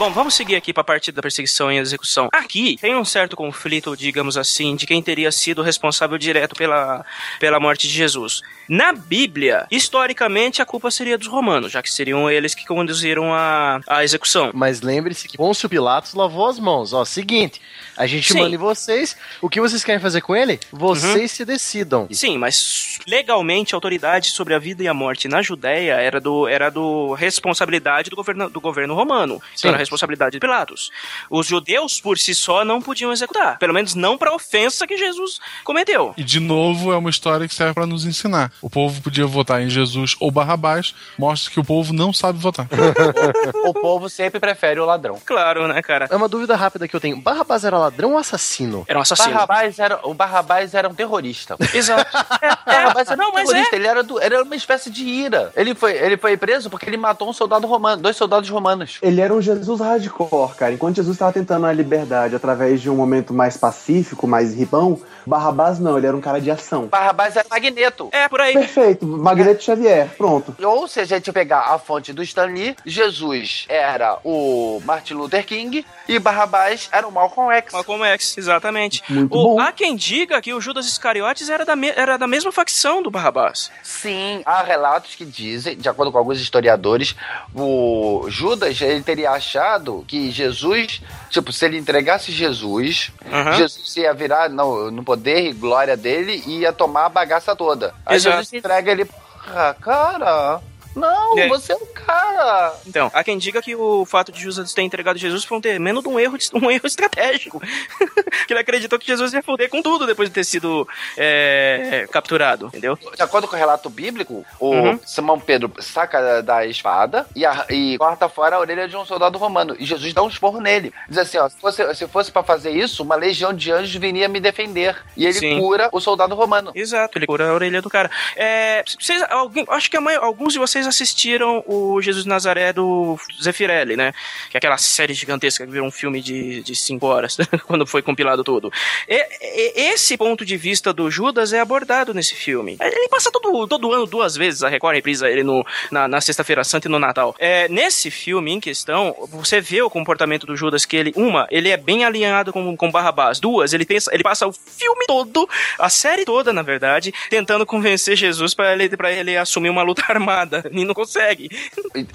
Bom, 0.00 0.10
vamos 0.10 0.32
seguir 0.32 0.56
aqui 0.56 0.72
para 0.72 0.80
a 0.80 0.84
parte 0.84 1.12
da 1.12 1.20
perseguição 1.20 1.70
e 1.70 1.76
execução. 1.76 2.30
Aqui 2.32 2.78
tem 2.80 2.96
um 2.96 3.04
certo 3.04 3.36
conflito, 3.36 3.94
digamos 3.94 4.38
assim, 4.38 4.74
de 4.74 4.86
quem 4.86 5.02
teria 5.02 5.30
sido 5.30 5.60
responsável 5.60 6.16
direto 6.16 6.56
pela, 6.56 7.04
pela 7.38 7.60
morte 7.60 7.86
de 7.86 7.92
Jesus. 7.92 8.40
Na 8.66 8.94
Bíblia, 8.94 9.66
historicamente, 9.70 10.62
a 10.62 10.64
culpa 10.64 10.90
seria 10.90 11.18
dos 11.18 11.26
romanos, 11.26 11.70
já 11.72 11.82
que 11.82 11.92
seriam 11.92 12.30
eles 12.30 12.54
que 12.54 12.64
conduziram 12.64 13.34
a, 13.34 13.80
a 13.86 14.02
execução. 14.02 14.50
Mas 14.54 14.80
lembre-se 14.80 15.28
que 15.28 15.36
Pôncio 15.36 15.68
Pilatos 15.68 16.14
lavou 16.14 16.48
as 16.48 16.58
mãos. 16.58 16.94
Ó, 16.94 17.04
seguinte, 17.04 17.60
a 17.94 18.06
gente 18.06 18.32
Sim. 18.32 18.38
manda 18.38 18.54
em 18.54 18.58
vocês. 18.58 19.14
O 19.42 19.50
que 19.50 19.60
vocês 19.60 19.84
querem 19.84 20.00
fazer 20.00 20.22
com 20.22 20.34
ele? 20.34 20.58
Vocês 20.72 21.32
se 21.32 21.44
decidam. 21.44 22.08
Sim, 22.10 22.38
mas 22.38 22.98
legalmente 23.06 23.74
a 23.74 23.76
autoridade 23.76 24.30
sobre 24.30 24.54
a 24.54 24.58
vida 24.58 24.82
e 24.82 24.88
a 24.88 24.94
morte 24.94 25.28
na 25.28 25.42
Judéia 25.42 25.94
era 25.94 26.18
do, 26.18 26.48
era 26.48 26.70
do 26.70 27.12
responsabilidade 27.12 28.08
do 28.08 28.16
governo, 28.16 28.48
do 28.48 28.60
governo 28.62 28.94
romano. 28.94 29.42
Sim. 29.54 29.68
Então 29.68 29.70
era 29.74 29.89
responsabilidade 29.90 30.32
de 30.32 30.38
Pilatos. 30.40 30.90
Os 31.28 31.46
judeus 31.46 32.00
por 32.00 32.16
si 32.16 32.34
só 32.34 32.64
não 32.64 32.80
podiam 32.80 33.12
executar, 33.12 33.58
pelo 33.58 33.74
menos 33.74 33.94
não 33.94 34.16
para 34.16 34.32
ofensa 34.32 34.86
que 34.86 34.96
Jesus 34.96 35.40
cometeu. 35.64 36.14
E 36.16 36.22
de 36.22 36.38
novo 36.38 36.92
é 36.92 36.96
uma 36.96 37.10
história 37.10 37.48
que 37.48 37.54
serve 37.54 37.74
para 37.74 37.86
nos 37.86 38.04
ensinar. 38.06 38.52
O 38.62 38.70
povo 38.70 39.02
podia 39.02 39.26
votar 39.26 39.60
em 39.60 39.68
Jesus 39.68 40.14
ou 40.20 40.30
Barrabás, 40.30 40.94
mostra 41.18 41.50
que 41.50 41.58
o 41.58 41.64
povo 41.64 41.92
não 41.92 42.12
sabe 42.12 42.38
votar. 42.38 42.68
o 43.66 43.72
povo 43.74 44.08
sempre 44.08 44.38
prefere 44.38 44.78
o 44.78 44.86
ladrão. 44.86 45.18
Claro, 45.24 45.66
né, 45.66 45.82
cara? 45.82 46.06
É 46.10 46.16
uma 46.16 46.28
dúvida 46.28 46.54
rápida 46.54 46.86
que 46.86 46.94
eu 46.94 47.00
tenho. 47.00 47.20
Barrabás 47.20 47.64
era 47.64 47.76
ladrão 47.76 48.12
ou 48.12 48.18
assassino? 48.18 48.84
Era 48.86 48.98
um 48.98 49.02
assassino. 49.02 49.32
Barrabás 49.34 49.78
era, 49.78 50.00
o 50.04 50.14
Barrabás 50.14 50.74
era 50.74 50.88
um 50.88 50.94
terrorista. 50.94 51.56
Exato. 51.74 52.10
Barrabás 52.64 53.08
era 53.08 53.16
Não, 53.16 53.30
um 53.30 53.32
terrorista, 53.32 53.74
é. 53.74 53.78
ele 53.78 53.86
era, 53.88 54.02
do- 54.02 54.20
era 54.20 54.42
uma 54.42 54.54
espécie 54.56 54.90
de 54.90 55.04
ira. 55.04 55.52
Ele 55.56 55.74
foi, 55.74 55.92
ele 55.96 56.16
foi 56.16 56.36
preso 56.36 56.70
porque 56.70 56.88
ele 56.88 56.96
matou 56.96 57.28
um 57.28 57.32
soldado 57.32 57.66
romano, 57.66 58.00
dois 58.02 58.16
soldados 58.16 58.48
romanos. 58.48 58.98
Ele 59.02 59.20
era 59.20 59.34
um 59.34 59.40
Jesus 59.40 59.79
hardcore, 59.82 60.54
cara. 60.54 60.72
Enquanto 60.72 60.96
Jesus 60.96 61.14
estava 61.14 61.32
tentando 61.32 61.66
a 61.66 61.72
liberdade 61.72 62.34
através 62.34 62.80
de 62.80 62.90
um 62.90 62.96
momento 62.96 63.32
mais 63.32 63.56
pacífico, 63.56 64.26
mais 64.26 64.54
ribão, 64.54 64.98
Barrabás 65.30 65.78
não, 65.78 65.96
ele 65.96 66.06
era 66.08 66.16
um 66.16 66.20
cara 66.20 66.40
de 66.40 66.50
ação. 66.50 66.86
Barrabás 66.88 67.36
era 67.36 67.46
Magneto. 67.48 68.08
É, 68.12 68.28
por 68.28 68.40
aí. 68.40 68.52
Perfeito, 68.52 69.06
Magneto 69.06 69.62
Xavier, 69.62 70.08
pronto. 70.18 70.54
Ou 70.62 70.88
se 70.88 70.98
a 71.00 71.04
gente 71.04 71.30
pegar 71.32 71.60
a 71.72 71.78
fonte 71.78 72.12
do 72.12 72.22
Stan 72.22 72.46
Lee, 72.46 72.76
Jesus 72.84 73.64
era 73.68 74.18
o 74.24 74.82
Martin 74.84 75.14
Luther 75.14 75.46
King 75.46 75.86
e 76.08 76.18
Barrabás 76.18 76.88
era 76.92 77.06
o 77.06 77.12
Malcolm 77.12 77.54
X. 77.54 77.72
Malcolm 77.72 78.04
X, 78.04 78.36
exatamente. 78.36 79.02
Muito 79.08 79.32
O- 79.36 79.54
bom. 79.56 79.60
há 79.60 79.70
quem 79.70 79.94
diga 79.94 80.40
que 80.42 80.52
o 80.52 80.60
Judas 80.60 80.86
Iscariotes 80.86 81.48
era 81.48 81.64
da, 81.64 81.76
me- 81.76 81.92
era 81.94 82.16
da 82.16 82.26
mesma 82.26 82.50
facção 82.50 83.00
do 83.02 83.10
Barrabás. 83.10 83.70
Sim, 83.84 84.42
há 84.44 84.62
relatos 84.62 85.14
que 85.14 85.24
dizem, 85.24 85.76
de 85.76 85.88
acordo 85.88 86.10
com 86.10 86.18
alguns 86.18 86.40
historiadores, 86.40 87.14
o 87.54 88.26
Judas 88.28 88.80
ele 88.80 89.02
teria 89.02 89.30
achado 89.30 90.04
que 90.08 90.30
Jesus, 90.30 91.00
tipo, 91.28 91.52
se 91.52 91.64
ele 91.64 91.78
entregasse 91.78 92.32
Jesus, 92.32 93.12
Aham. 93.30 93.52
Jesus 93.52 93.96
ia 93.96 94.12
virar 94.12 94.48
no, 94.48 94.90
no 94.90 95.02
poder 95.20 95.50
e 95.50 95.52
glória 95.52 95.96
dele 95.96 96.42
e 96.46 96.60
ia 96.60 96.72
tomar 96.72 97.04
a 97.04 97.10
bagaça 97.10 97.54
toda. 97.54 97.94
Aí 98.06 98.16
Exato. 98.16 98.38
Jesus 98.38 98.54
entrega 98.54 98.90
ele, 98.90 99.04
porra, 99.04 99.74
cara, 99.74 100.60
não, 100.94 101.38
aí? 101.38 101.48
você 101.48 101.72
é 101.72 101.76
um 101.76 101.86
cara. 101.94 102.74
Então, 102.86 103.10
há 103.14 103.22
quem 103.24 103.38
diga 103.38 103.62
que 103.62 103.74
o 103.76 104.04
fato 104.04 104.32
de 104.32 104.40
Judas 104.40 104.72
ter 104.72 104.82
entregado 104.82 105.18
Jesus 105.18 105.44
foi 105.44 105.58
um 105.58 105.60
tremendo 105.60 106.02
de 106.02 106.08
um 106.08 106.18
erro, 106.18 106.36
de- 106.38 106.48
um 106.54 106.70
erro 106.70 106.86
estratégico. 106.86 107.60
que 108.46 108.52
ele 108.52 108.60
acreditou 108.60 108.98
que 108.98 109.06
Jesus 109.06 109.32
ia 109.32 109.42
foder 109.42 109.68
com 109.68 109.82
tudo 109.82 110.06
depois 110.06 110.28
de 110.28 110.34
ter 110.34 110.44
sido 110.44 110.86
é, 111.16 112.06
capturado, 112.10 112.66
entendeu? 112.66 112.96
De 113.14 113.22
acordo 113.22 113.46
com 113.46 113.54
o 113.54 113.58
relato 113.58 113.88
bíblico, 113.90 114.44
o 114.58 114.70
Uhum. 114.70 114.98
Simão 115.04 115.38
Pedro 115.38 115.72
saca 115.80 116.20
da, 116.20 116.40
da 116.40 116.66
espada 116.66 117.26
e, 117.36 117.44
a- 117.44 117.66
e 117.68 117.98
corta 117.98 118.28
fora 118.28 118.56
a 118.56 118.60
orelha 118.60 118.88
de 118.88 118.96
um 118.96 119.04
soldado 119.04 119.36
romano. 119.38 119.76
E 119.78 119.84
Jesus 119.84 120.12
dá 120.14 120.22
um 120.22 120.28
esporro 120.28 120.60
nele. 120.60 120.92
Diz 121.08 121.18
assim: 121.18 121.38
ó, 121.38 121.48
se 121.48 121.56
fosse, 121.58 121.94
se 121.94 122.06
fosse 122.08 122.30
para 122.32 122.42
fazer 122.42 122.70
isso, 122.70 123.02
uma 123.02 123.14
legião 123.16 123.52
de 123.52 123.70
anjos 123.72 123.94
viria 123.94 124.28
me 124.28 124.40
defender. 124.40 124.96
E 125.16 125.24
ele 125.24 125.34
Sim. 125.34 125.58
cura 125.60 125.88
o 125.92 126.00
soldado 126.00 126.34
romano. 126.34 126.72
Exato, 126.74 127.18
ele 127.18 127.26
cura 127.26 127.50
a 127.50 127.52
orelha 127.54 127.82
do 127.82 127.90
cara. 127.90 128.10
É, 128.36 128.82
vocês, 128.98 129.22
alguém, 129.30 129.64
acho 129.68 129.90
que 129.90 129.96
a 129.96 130.00
maio- 130.00 130.22
alguns 130.22 130.52
de 130.52 130.58
vocês 130.58 130.79
vocês 130.80 130.86
assistiram 130.86 131.62
o 131.66 132.00
Jesus 132.00 132.24
Nazaré 132.24 132.72
do 132.72 133.18
Zeffirelli, 133.40 133.96
né? 133.96 134.12
Que 134.50 134.56
é 134.56 134.58
aquela 134.58 134.78
série 134.78 135.12
gigantesca 135.12 135.64
que 135.66 135.70
virou 135.72 135.86
um 135.86 135.90
filme 135.90 136.20
de, 136.22 136.62
de 136.62 136.74
cinco 136.74 137.06
horas, 137.06 137.36
quando 137.66 137.86
foi 137.86 138.00
compilado 138.02 138.42
tudo. 138.42 138.72
E, 139.08 139.14
e- 139.14 139.72
esse 139.92 140.16
ponto 140.16 140.44
de 140.44 140.56
vista 140.56 140.92
do 140.92 141.10
Judas 141.10 141.52
é 141.52 141.60
abordado 141.60 142.14
nesse 142.14 142.34
filme. 142.34 142.76
Ele 142.80 143.08
passa 143.08 143.30
todo, 143.30 143.66
todo 143.66 143.92
ano 143.92 144.06
duas 144.06 144.36
vezes, 144.36 144.62
a 144.62 144.68
Record 144.68 144.94
reprisa 144.94 145.28
ele 145.28 145.42
no, 145.42 145.64
na, 145.90 146.08
na 146.08 146.20
Sexta-feira 146.20 146.64
Santa 146.64 146.88
e 146.88 146.90
no 146.90 146.98
Natal. 146.98 147.34
É, 147.38 147.68
nesse 147.68 148.10
filme 148.10 148.52
em 148.52 148.60
questão, 148.60 149.14
você 149.30 149.60
vê 149.60 149.82
o 149.82 149.90
comportamento 149.90 150.46
do 150.46 150.56
Judas, 150.56 150.84
que 150.86 150.96
ele, 150.96 151.12
uma, 151.16 151.46
ele 151.50 151.68
é 151.68 151.76
bem 151.76 152.04
alinhado 152.04 152.52
com, 152.52 152.76
com 152.76 152.90
Barrabás. 152.90 153.38
Duas, 153.38 153.72
ele, 153.72 153.84
pensa, 153.84 154.12
ele 154.14 154.22
passa 154.22 154.46
o 154.46 154.52
filme 154.52 155.04
todo, 155.06 155.48
a 155.78 155.88
série 155.88 156.24
toda, 156.24 156.52
na 156.52 156.62
verdade, 156.62 157.12
tentando 157.28 157.66
convencer 157.66 158.16
Jesus 158.16 158.54
pra 158.54 158.72
ele, 158.72 158.96
pra 158.96 159.12
ele 159.12 159.36
assumir 159.36 159.68
uma 159.68 159.82
luta 159.82 160.02
armada. 160.08 160.69
E 160.70 160.84
não 160.84 160.94
consegue. 160.94 161.48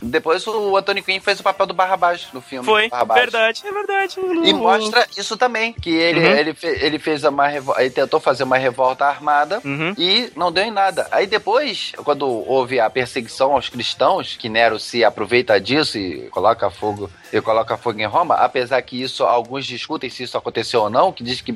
Depois 0.02 0.46
o 0.48 0.78
Anthony 0.78 1.02
Quinn 1.02 1.20
fez 1.20 1.40
o 1.40 1.44
papel 1.44 1.66
do 1.66 1.74
Barrabás 1.74 2.28
no 2.34 2.42
filme. 2.42 2.66
Foi, 2.66 2.90
Barrabás. 2.90 3.22
verdade, 3.22 3.62
é 3.66 3.72
verdade. 3.72 4.16
E 4.46 4.54
mostra 4.54 5.06
isso 5.18 5.36
também, 5.38 5.74
que 5.74 5.90
ele, 5.90 6.20
Uhum. 6.20 6.36
ele, 6.36 6.54
fe- 6.54 6.78
ele 6.82 7.00
fez 7.00 7.24
uma 7.24 7.48
revo- 7.48 7.76
ele 7.78 7.90
tentou 7.90 8.20
fazer 8.20 8.44
uma 8.44 8.58
revolta 8.58 9.06
armada 9.06 9.62
Uhum. 9.64 9.94
e 9.98 10.32
não 10.36 10.52
deu 10.52 10.64
em 10.64 10.72
nada. 10.72 11.08
Aí 11.12 11.28
depois, 11.28 11.92
quando 12.04 12.28
houve 12.28 12.80
a 12.80 12.90
perseguição 12.90 13.54
aos 13.54 13.70
cristãos, 13.70 14.36
que 14.38 14.50
Nero 14.50 14.80
se 14.80 15.04
aproveita 15.04 15.60
disso 15.60 15.98
e 15.98 16.28
coloca 16.30 16.70
fogo, 16.70 17.10
e 17.38 17.42
coloca 17.42 17.76
fogo 17.78 18.00
em 18.00 18.06
Roma, 18.06 18.36
apesar 18.36 18.82
que 18.82 19.02
isso 19.02 19.24
alguns 19.24 19.66
discutem 19.66 20.10
se 20.10 20.24
isso 20.24 20.38
aconteceu 20.38 20.82
ou 20.84 20.90
não, 20.90 21.12
que 21.12 21.24
diz 21.24 21.42
que 21.42 21.54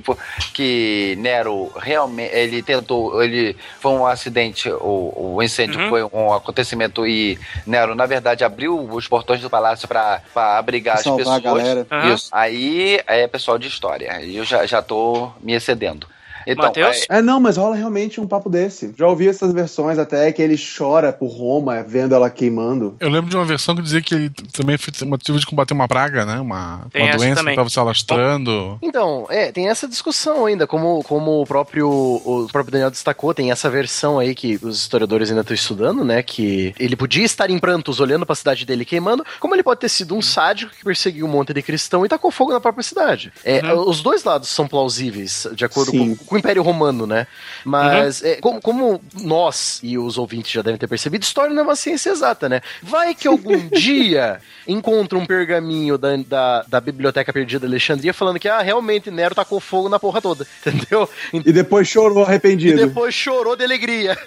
que 0.54 1.16
Nero 1.20 1.72
realmente 1.78 2.34
ele 2.36 2.62
tentou, 2.62 3.22
ele 3.24 3.56
foi 3.80 3.92
um 3.92 4.06
acidente, 4.06 4.70
o, 4.70 5.36
o 5.36 5.44
incêndio 5.44 5.80
Uhum. 5.80 5.90
foi 5.90 6.04
um 6.04 6.34
acontecimento 6.34 7.06
e 7.08 7.38
Nero 7.66 7.96
na 7.96 8.06
verdade 8.06 8.44
abriu 8.44 8.78
os 8.92 9.08
portões 9.08 9.42
do 9.42 9.50
palácio 9.50 9.88
para 9.88 10.22
abrigar 10.58 11.02
Pra 11.02 11.12
as 11.12 11.18
pessoas. 11.18 11.42
galera. 11.42 11.88
Aham. 11.92 12.14
Isso. 12.14 12.30
Aí 12.32 13.00
é 13.08 13.28
pessoal 13.28 13.58
de 13.58 13.68
história. 13.68 14.20
E 14.22 14.36
eu 14.38 14.44
já, 14.44 14.66
já 14.66 14.82
tô 14.82 15.32
me 15.42 15.54
excedendo. 15.54 16.08
Então, 16.52 16.66
Matheus? 16.66 17.06
é- 17.10 17.20
É, 17.20 17.22
não, 17.22 17.40
mas 17.40 17.58
rola 17.58 17.76
realmente 17.76 18.20
um 18.22 18.28
papo 18.28 18.50
desse. 18.50 18.94
Já 18.98 19.08
ouvi 19.08 19.28
essas 19.28 19.52
versões 19.54 19.98
até 20.00 20.32
que 20.32 20.42
ele 20.42 20.56
chora 20.58 21.12
por 21.14 21.28
Roma 21.28 21.84
vendo 21.84 22.16
ela 22.16 22.30
queimando. 22.30 22.96
Eu 23.00 23.10
lembro 23.10 23.30
de 23.30 23.36
uma 23.36 23.46
versão 23.46 23.76
que 23.76 23.82
dizia 23.82 24.02
que 24.02 24.14
ele 24.16 24.30
também 24.54 24.78
foi 24.78 24.92
motivo 25.08 25.40
de 25.40 25.46
combater 25.46 25.74
uma 25.74 25.88
praga, 25.88 26.26
né? 26.26 26.40
Uma, 26.40 26.88
Tem 26.92 27.04
uma 27.04 27.12
doença 27.18 27.30
que 27.30 27.36
também. 27.36 27.54
estava 27.54 27.70
se 27.70 27.80
alastrando. 27.80 28.78
Então, 28.82 29.26
é, 29.30 29.52
tem 29.52 29.68
essa 29.70 29.88
discussão 29.88 30.46
ainda, 30.46 30.66
como, 30.68 31.04
como 31.04 31.42
o 31.42 31.46
próprio 31.46 31.90
o 31.90 32.48
próprio 32.52 32.72
Daniel 32.72 32.92
destacou, 32.92 33.34
tem 33.34 33.52
essa 33.52 33.70
versão 33.70 34.20
aí 34.20 34.34
que 34.36 34.60
os 34.62 34.80
historiadores 34.80 35.30
ainda 35.30 35.42
estão 35.42 35.54
estudando, 35.56 36.04
né, 36.04 36.22
que 36.24 36.74
ele 36.80 36.96
podia 36.96 37.24
estar 37.24 37.50
em 37.50 37.60
prantos 37.60 38.00
olhando 38.00 38.26
pra 38.26 38.36
cidade 38.36 38.66
dele 38.66 38.86
queimando, 38.86 39.26
como 39.40 39.56
ele 39.56 39.64
pode 39.64 39.80
ter 39.80 39.90
sido 39.90 40.16
um 40.16 40.22
sádico 40.22 40.72
que 40.74 40.84
perseguiu 40.84 41.26
um 41.26 41.30
monte 41.30 41.54
de 41.54 41.62
cristão 41.62 42.06
e 42.06 42.10
tacou 42.10 42.32
fogo 42.32 42.52
na 42.52 42.60
própria 42.60 42.84
cidade. 42.84 43.32
É, 43.44 43.74
Os 43.74 44.02
dois 44.02 44.24
lados 44.24 44.50
são 44.50 44.68
plausíveis, 44.68 45.48
de 45.54 45.66
acordo 45.66 45.92
Sim. 45.92 46.16
com, 46.16 46.26
com 46.26 46.36
o 46.36 46.39
Império 46.40 46.64
Romano, 46.64 47.06
né, 47.06 47.28
mas 47.64 48.24
é, 48.24 48.36
como, 48.38 48.62
como 48.62 49.02
nós 49.22 49.80
e 49.84 49.98
os 49.98 50.18
ouvintes 50.18 50.52
já 50.52 50.62
devem 50.62 50.80
ter 50.80 50.88
percebido, 50.88 51.24
história 51.24 51.54
não 51.54 51.62
é 51.62 51.66
uma 51.66 51.76
ciência 51.76 52.10
exata, 52.10 52.50
né, 52.50 52.62
vai 52.82 53.14
que 53.14 53.28
algum 53.28 53.58
dia 53.70 54.42
encontra 54.68 55.18
um 55.18 55.26
pergaminho 55.26 55.98
da, 55.98 56.16
da, 56.18 56.64
da 56.68 56.82
Biblioteca 56.82 57.34
Perdida 57.34 57.62
de 57.62 57.66
Alexandria 57.66 58.14
falando 58.14 58.40
que, 58.40 58.48
ah, 58.48 58.62
realmente 58.62 59.10
Nero 59.10 59.34
tacou 59.36 59.60
fogo 59.60 59.90
na 59.90 60.00
porra 60.00 60.22
toda, 60.22 60.46
entendeu? 60.66 61.10
E 61.34 61.52
depois 61.52 61.88
chorou 61.88 62.24
E 62.24 62.28
arrependido. 62.28 62.88
depois 62.88 63.14
chorou 63.14 63.56
de 63.56 63.64
alegria. 63.64 64.18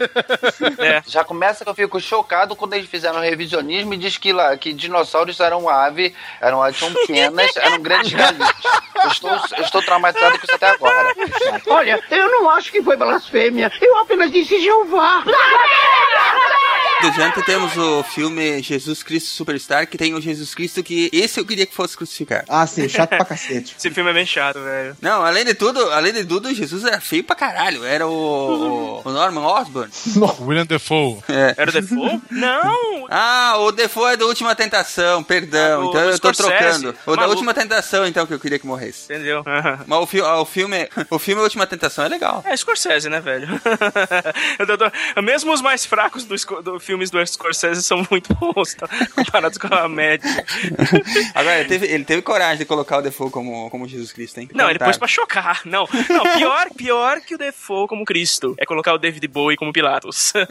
Já 1.07 1.25
começa 1.25 1.65
que 1.65 1.71
eu 1.71 1.75
fico 1.75 2.01
chocado 2.01 2.57
quando 2.57 2.75
eles 2.75 2.89
fizeram 2.89 3.19
o 3.19 3.23
revisionismo 3.23 3.95
e 3.95 3.97
diz 3.97 4.19
que, 4.19 4.33
lá, 4.33 4.57
que 4.57 4.73
dinossauros 4.73 5.39
eram 5.41 5.69
ave, 5.69 6.15
eram 6.41 6.63
aves 6.63 6.81
pequenas, 6.81 7.57
eram 7.57 7.81
grandes 7.81 8.13
galinhas. 8.13 8.51
Eu 9.03 9.09
estou, 9.09 9.31
eu 9.31 9.65
estou 9.65 9.83
traumatizado 9.83 10.39
com 10.39 10.45
isso 10.45 10.55
até 10.55 10.69
agora. 10.71 11.15
Olha, 11.69 12.02
eu 12.11 12.31
não 12.31 12.51
acho 12.51 12.71
que 12.71 12.83
foi 12.83 12.97
blasfêmia. 12.97 13.71
Eu 13.81 13.97
apenas 13.99 14.31
disse 14.31 14.61
Jeová. 14.61 15.25
Adiante 17.07 17.43
temos 17.45 17.77
o 17.77 18.03
filme 18.03 18.63
Jesus 18.63 19.03
Cristo 19.03 19.31
Superstar, 19.31 19.87
que 19.89 19.97
tem 19.99 20.15
o 20.15 20.21
Jesus 20.21 20.55
Cristo 20.55 20.83
que 20.83 21.11
esse 21.13 21.39
eu 21.41 21.45
queria 21.45 21.67
que 21.67 21.75
fosse 21.75 21.97
crucificado. 21.97 22.45
Ah, 22.49 22.67
sim, 22.67 22.89
chato 22.89 23.11
pra 23.11 23.25
cacete. 23.25 23.75
Esse 23.79 23.91
filme 23.91 24.11
é 24.11 24.13
bem 24.15 24.27
chato, 24.27 24.61
velho. 24.61 24.97
Não, 25.01 25.25
além 25.25 25.45
de 25.45 25.55
tudo, 25.55 25.81
além 25.91 26.13
de 26.13 26.25
tudo, 26.25 26.53
Jesus 26.55 26.85
era 26.85 27.01
feio 27.01 27.25
pra 27.25 27.35
caralho. 27.37 27.85
Era 27.85 28.07
o, 28.07 29.03
o 29.05 29.11
Norman 29.11 29.43
Osborn. 29.47 29.91
William 30.41 30.67
Defoe. 30.67 31.19
É. 31.29 31.55
Era 31.57 31.71
o 31.71 31.73
Defoe? 31.73 32.21
Não! 32.31 33.07
Ah, 33.11 33.57
o 33.59 33.73
Defoe 33.73 34.13
é 34.13 34.17
da 34.17 34.25
Última 34.27 34.55
Tentação, 34.55 35.23
perdão. 35.23 35.81
Ah, 35.81 35.85
do- 35.85 35.89
então 35.91 36.03
do 36.05 36.11
eu 36.11 36.19
tô 36.19 36.33
Scorsese. 36.33 36.59
trocando. 36.83 36.89
O 37.07 37.11
da 37.11 37.17
Maluco. 37.23 37.31
Última 37.37 37.55
Tentação, 37.55 38.07
então, 38.07 38.27
que 38.27 38.35
eu 38.35 38.41
queria 38.41 38.59
que 38.59 38.67
morresse. 38.67 39.05
Entendeu? 39.13 39.43
Mas 39.87 39.99
o, 39.99 40.07
fi 40.07 40.21
ah, 40.21 40.41
o 40.41 40.45
filme, 40.45 40.89
o 41.11 41.19
filme 41.19 41.41
A 41.41 41.45
Última 41.45 41.67
Tentação 41.67 42.05
é 42.05 42.09
legal. 42.09 42.43
É 42.47 42.57
Scorsese, 42.57 43.09
né, 43.09 43.21
velho? 43.21 43.49
Mesmo 45.23 45.53
os 45.53 45.61
mais 45.61 45.85
fracos 45.85 46.25
dos 46.25 46.45
do 46.45 46.79
filmes 46.93 47.11
do 47.11 47.27
Scorsese 47.27 47.83
são 47.83 48.07
muito 48.11 48.35
bons, 48.35 48.75
tá? 48.75 48.87
comparados 49.15 49.57
com 49.57 49.73
a 49.75 49.89
média. 49.89 50.29
Agora, 51.35 51.61
ele 51.61 51.69
teve, 51.69 51.87
ele 51.87 52.05
teve 52.05 52.21
coragem 52.21 52.59
de 52.59 52.65
colocar 52.67 52.99
o 52.99 53.03
Defoe 53.03 53.31
como, 53.31 53.71
como 53.71 53.89
Jesus 53.89 54.13
Cristo, 54.13 54.39
hein? 54.41 54.51
Não, 54.53 54.69
ele 54.69 54.79
pôs 54.79 54.99
pra 54.99 55.09
chocar. 55.09 55.63
Não, 55.65 55.89
não 56.11 56.23
pior, 56.37 56.69
pior 56.77 57.21
que 57.23 57.35
o 57.35 57.39
Defoe 57.39 57.89
como 57.89 58.05
Cristo 58.05 58.55
é 58.59 58.67
colocar 58.67 58.93
o 58.93 58.99
David 58.99 59.27
Bowie 59.27 59.57
como 59.57 59.73
Pilatos. 59.73 60.35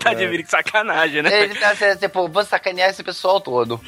tá 0.00 0.14
de 0.14 0.50
sacanagem, 0.50 1.22
né? 1.22 1.42
Ele 1.44 1.54
tá 1.54 1.74
tipo, 1.96 2.28
vou 2.28 2.44
sacanear 2.44 2.90
esse 2.90 3.02
pessoal 3.04 3.40
todo. 3.40 3.80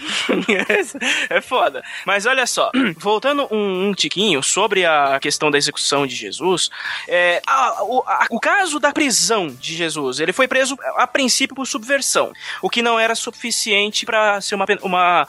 é 1.29 1.41
foda. 1.41 1.83
Mas 2.07 2.25
olha 2.27 2.47
só, 2.47 2.71
voltando 2.99 3.49
um, 3.51 3.89
um 3.89 3.95
tiquinho 3.95 4.43
sobre 4.43 4.85
a 4.85 5.19
questão 5.21 5.51
da 5.51 5.59
execução 5.59 6.07
de 6.07 6.15
Jesus, 6.15 6.71
é, 7.09 7.43
a- 7.47 7.83
o, 7.83 8.05
a- 8.07 8.27
o 8.31 8.39
caso 8.45 8.79
da 8.79 8.93
prisão 8.93 9.49
de 9.49 9.75
Jesus, 9.75 10.21
ele 10.21 10.31
foi 10.31 10.47
preso 10.47 10.77
a 10.97 11.07
princípio 11.07 11.57
por 11.57 11.67
subversão, 11.67 12.31
o 12.61 12.69
que 12.69 12.83
não 12.83 13.01
era 13.01 13.15
suficiente 13.15 14.05
pra 14.05 14.39
ser 14.39 14.55
uma, 14.55 14.67
uma, 14.83 15.29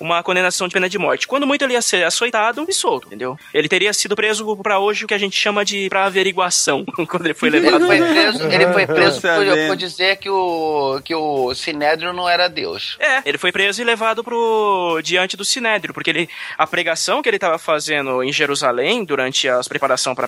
uma 0.00 0.22
condenação 0.24 0.66
de 0.66 0.74
pena 0.74 0.88
de 0.88 0.98
morte. 0.98 1.28
Quando 1.28 1.46
muito 1.46 1.62
ele 1.62 1.74
ia 1.74 1.80
ser 1.80 2.02
açoitado 2.02 2.66
e 2.68 2.72
solto, 2.72 3.06
entendeu? 3.06 3.38
Ele 3.54 3.68
teria 3.68 3.92
sido 3.92 4.16
preso 4.16 4.56
pra 4.56 4.80
hoje 4.80 5.04
o 5.04 5.06
que 5.06 5.14
a 5.14 5.18
gente 5.18 5.38
chama 5.38 5.64
de 5.64 5.88
pra 5.88 6.06
averiguação, 6.06 6.84
quando 7.08 7.26
ele 7.26 7.34
foi 7.34 7.50
levado. 7.50 7.76
Ele 7.76 7.86
foi 7.86 8.12
preso, 8.12 8.42
ele 8.50 8.72
foi 8.72 8.86
preso 8.86 9.20
por, 9.20 9.66
por 9.68 9.76
dizer 9.76 10.16
que 10.16 10.28
o, 10.28 11.00
que 11.04 11.14
o 11.14 11.54
Sinédrio 11.54 12.12
não 12.12 12.28
era 12.28 12.48
Deus. 12.48 12.96
É, 12.98 13.22
ele 13.24 13.38
foi 13.38 13.52
preso 13.52 13.80
e 13.80 13.84
levado 13.84 14.24
pro 14.24 15.00
diante 15.04 15.36
do 15.36 15.44
Sinédrio, 15.44 15.94
porque 15.94 16.10
ele 16.10 16.28
a 16.58 16.66
pregação 16.66 17.22
que 17.22 17.28
ele 17.28 17.36
estava 17.36 17.58
fazendo 17.58 18.24
em 18.24 18.32
Jerusalém 18.32 19.04
durante 19.04 19.48
as 19.48 19.68
preparação 19.68 20.16
para 20.16 20.26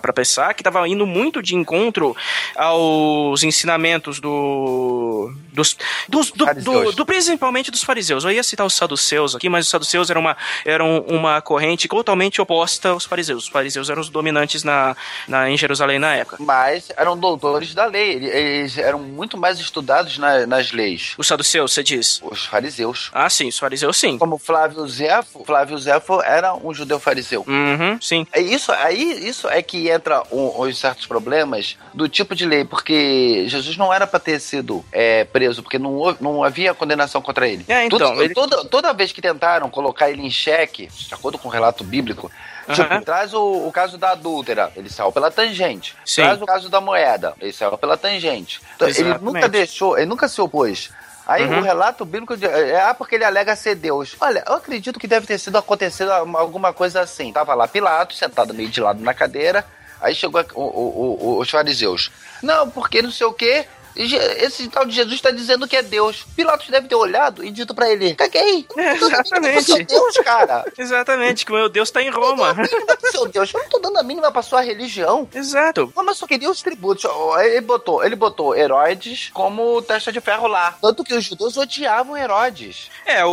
para 0.00 0.12
Pessah, 0.14 0.54
que 0.54 0.62
estava 0.62 0.88
indo 0.88 1.06
muito 1.06 1.42
de 1.42 1.54
encontro 1.64 2.14
aos 2.54 3.42
ensinamentos 3.42 4.20
do 4.20 5.32
dos, 5.52 5.76
dos 6.08 6.30
do, 6.30 6.46
do, 6.54 6.92
do- 6.92 7.06
principalmente 7.06 7.70
dos 7.70 7.82
fariseus. 7.82 8.24
Eu 8.24 8.30
ia 8.32 8.42
citar 8.42 8.66
os 8.66 8.74
saduceus 8.74 9.34
aqui, 9.34 9.48
mas 9.48 9.64
os 9.66 9.70
saduceus 9.70 10.10
eram 10.10 10.20
uma 10.20 10.36
eram 10.64 11.00
uma 11.08 11.40
corrente 11.40 11.88
totalmente 11.88 12.40
oposta 12.40 12.90
aos 12.90 13.04
fariseus. 13.04 13.44
Os 13.44 13.48
fariseus 13.48 13.88
eram 13.88 14.00
os 14.00 14.08
dominantes 14.08 14.64
na, 14.64 14.96
na 15.28 15.48
em 15.48 15.56
Jerusalém 15.56 15.98
na 15.98 16.14
época. 16.16 16.36
Mas 16.40 16.88
eram 16.96 17.16
doutores 17.16 17.74
da 17.74 17.86
lei. 17.86 18.12
Ele- 18.14 18.26
Eles 18.44 18.76
eram 18.78 18.98
muito 18.98 19.36
mais 19.38 19.58
estudados 19.58 20.18
na- 20.18 20.46
nas 20.46 20.72
leis. 20.72 21.14
Os 21.16 21.26
saduceus, 21.26 21.72
você 21.72 21.82
diz? 21.82 22.20
Os 22.22 22.44
fariseus. 22.46 23.10
Ah, 23.12 23.30
sim, 23.30 23.48
os 23.48 23.58
fariseus 23.58 23.96
sim. 23.96 24.18
Como 24.18 24.38
Flávio 24.38 24.86
Zéfo. 24.88 25.44
Flávio 25.44 25.78
Zéfo 25.78 26.20
era 26.22 26.54
um 26.54 26.74
judeu 26.74 26.98
fariseu. 26.98 27.44
Uhum, 27.46 27.98
sim. 28.00 28.26
É 28.32 28.40
isso, 28.40 28.72
aí 28.72 29.26
isso 29.28 29.48
é 29.48 29.62
que 29.62 29.88
entra 29.88 30.22
um- 30.32 30.60
os 30.60 30.76
certos 30.78 31.06
problemas 31.06 31.53
do 31.92 32.08
tipo 32.08 32.34
de 32.34 32.44
lei, 32.46 32.64
porque 32.64 33.44
Jesus 33.48 33.76
não 33.76 33.92
era 33.92 34.06
para 34.06 34.18
ter 34.20 34.40
sido 34.40 34.84
é, 34.92 35.24
preso, 35.24 35.62
porque 35.62 35.78
não, 35.78 35.94
houve- 35.94 36.18
não 36.22 36.42
havia 36.44 36.74
condenação 36.74 37.20
contra 37.22 37.46
ele. 37.48 37.64
É, 37.68 37.84
então, 37.86 37.98
Tudo- 37.98 38.22
ele- 38.22 38.34
toda, 38.34 38.64
toda 38.64 38.92
vez 38.92 39.12
que 39.12 39.22
tentaram 39.22 39.68
colocar 39.70 40.10
ele 40.10 40.22
em 40.22 40.30
xeque, 40.30 40.86
de 40.86 41.14
acordo 41.14 41.38
com 41.38 41.48
o 41.48 41.50
relato 41.50 41.82
bíblico, 41.84 42.30
tipo, 42.72 43.00
traz 43.04 43.34
o, 43.34 43.66
o 43.66 43.72
caso 43.72 43.98
da 43.98 44.10
adúltera, 44.12 44.72
ele 44.76 44.88
saiu 44.90 45.12
pela 45.12 45.30
tangente. 45.30 45.94
Sim. 46.04 46.22
Traz 46.22 46.40
o 46.42 46.46
caso 46.46 46.68
da 46.68 46.80
moeda, 46.80 47.34
ele 47.40 47.52
saiu 47.52 47.76
pela 47.78 47.96
tangente. 47.96 48.60
Então, 48.76 48.88
ele 48.88 49.14
nunca 49.20 49.48
deixou, 49.48 49.96
ele 49.98 50.06
nunca 50.06 50.28
se 50.28 50.40
opôs. 50.40 50.90
Aí 51.26 51.42
Uhum. 51.42 51.60
o 51.60 51.62
relato 51.62 52.04
bíblico 52.04 52.36
de, 52.36 52.44
é 52.44 52.78
ah, 52.82 52.92
porque 52.92 53.14
ele 53.14 53.24
alega 53.24 53.56
ser 53.56 53.74
Deus. 53.76 54.14
Olha, 54.20 54.44
eu 54.46 54.56
acredito 54.56 54.98
que 55.00 55.06
deve 55.06 55.26
ter 55.26 55.38
sido 55.38 55.56
acontecido 55.56 56.10
alguma 56.12 56.70
coisa 56.70 57.00
assim. 57.00 57.32
Tava 57.32 57.54
lá 57.54 57.66
Pilatos, 57.66 58.18
sentado 58.18 58.52
meio 58.52 58.68
de 58.68 58.78
lado 58.78 59.02
na 59.02 59.14
cadeira, 59.14 59.64
aí 60.04 60.14
chegou 60.14 60.44
o- 60.54 60.60
o- 60.60 61.18
o- 61.20 61.38
os 61.40 61.50
fariseus. 61.50 62.10
Não, 62.42 62.68
porque 62.70 63.00
não 63.02 63.10
sei 63.10 63.26
o 63.26 63.32
quê. 63.32 63.66
Esse 63.96 64.68
tal 64.68 64.84
de 64.84 64.92
Jesus 64.94 65.20
tá 65.20 65.30
dizendo 65.30 65.66
que 65.68 65.76
é 65.76 65.82
Deus. 65.82 66.24
Pilatos 66.36 66.68
deve 66.68 66.88
ter 66.88 66.94
olhado 66.94 67.44
e 67.44 67.50
dito 67.50 67.74
pra 67.74 67.90
ele: 67.90 68.14
caguei. 68.14 68.66
É, 68.76 68.92
exatamente. 68.94 69.64
Seu 69.64 69.84
Deus, 69.84 70.16
cara. 70.18 70.64
Exatamente, 70.76 71.44
que 71.46 71.52
o 71.52 71.54
meu 71.54 71.68
Deus 71.68 71.90
tá 71.90 72.02
em 72.02 72.10
Roma. 72.10 72.54
Seu 73.10 73.26
Deus, 73.28 73.52
eu 73.54 73.60
não 73.60 73.68
tô 73.68 73.78
dando 73.78 73.98
a 73.98 74.02
mínima 74.02 74.30
pra 74.30 74.42
sua 74.42 74.60
religião. 74.60 75.28
Exato. 75.34 75.92
Mas 75.96 76.18
só 76.18 76.26
queria 76.26 76.50
os 76.50 76.60
tributos. 76.62 77.04
Ele 77.40 77.60
botou, 77.60 78.04
ele 78.04 78.16
botou 78.16 78.54
Herodes 78.54 79.30
como 79.32 79.80
testa 79.82 80.12
de 80.12 80.20
ferro 80.20 80.46
lá. 80.46 80.76
Tanto 80.80 81.02
que 81.04 81.14
os 81.14 81.24
judeus 81.24 81.56
odiavam 81.56 82.16
Herodes. 82.16 82.90
É, 83.06 83.24
o, 83.24 83.30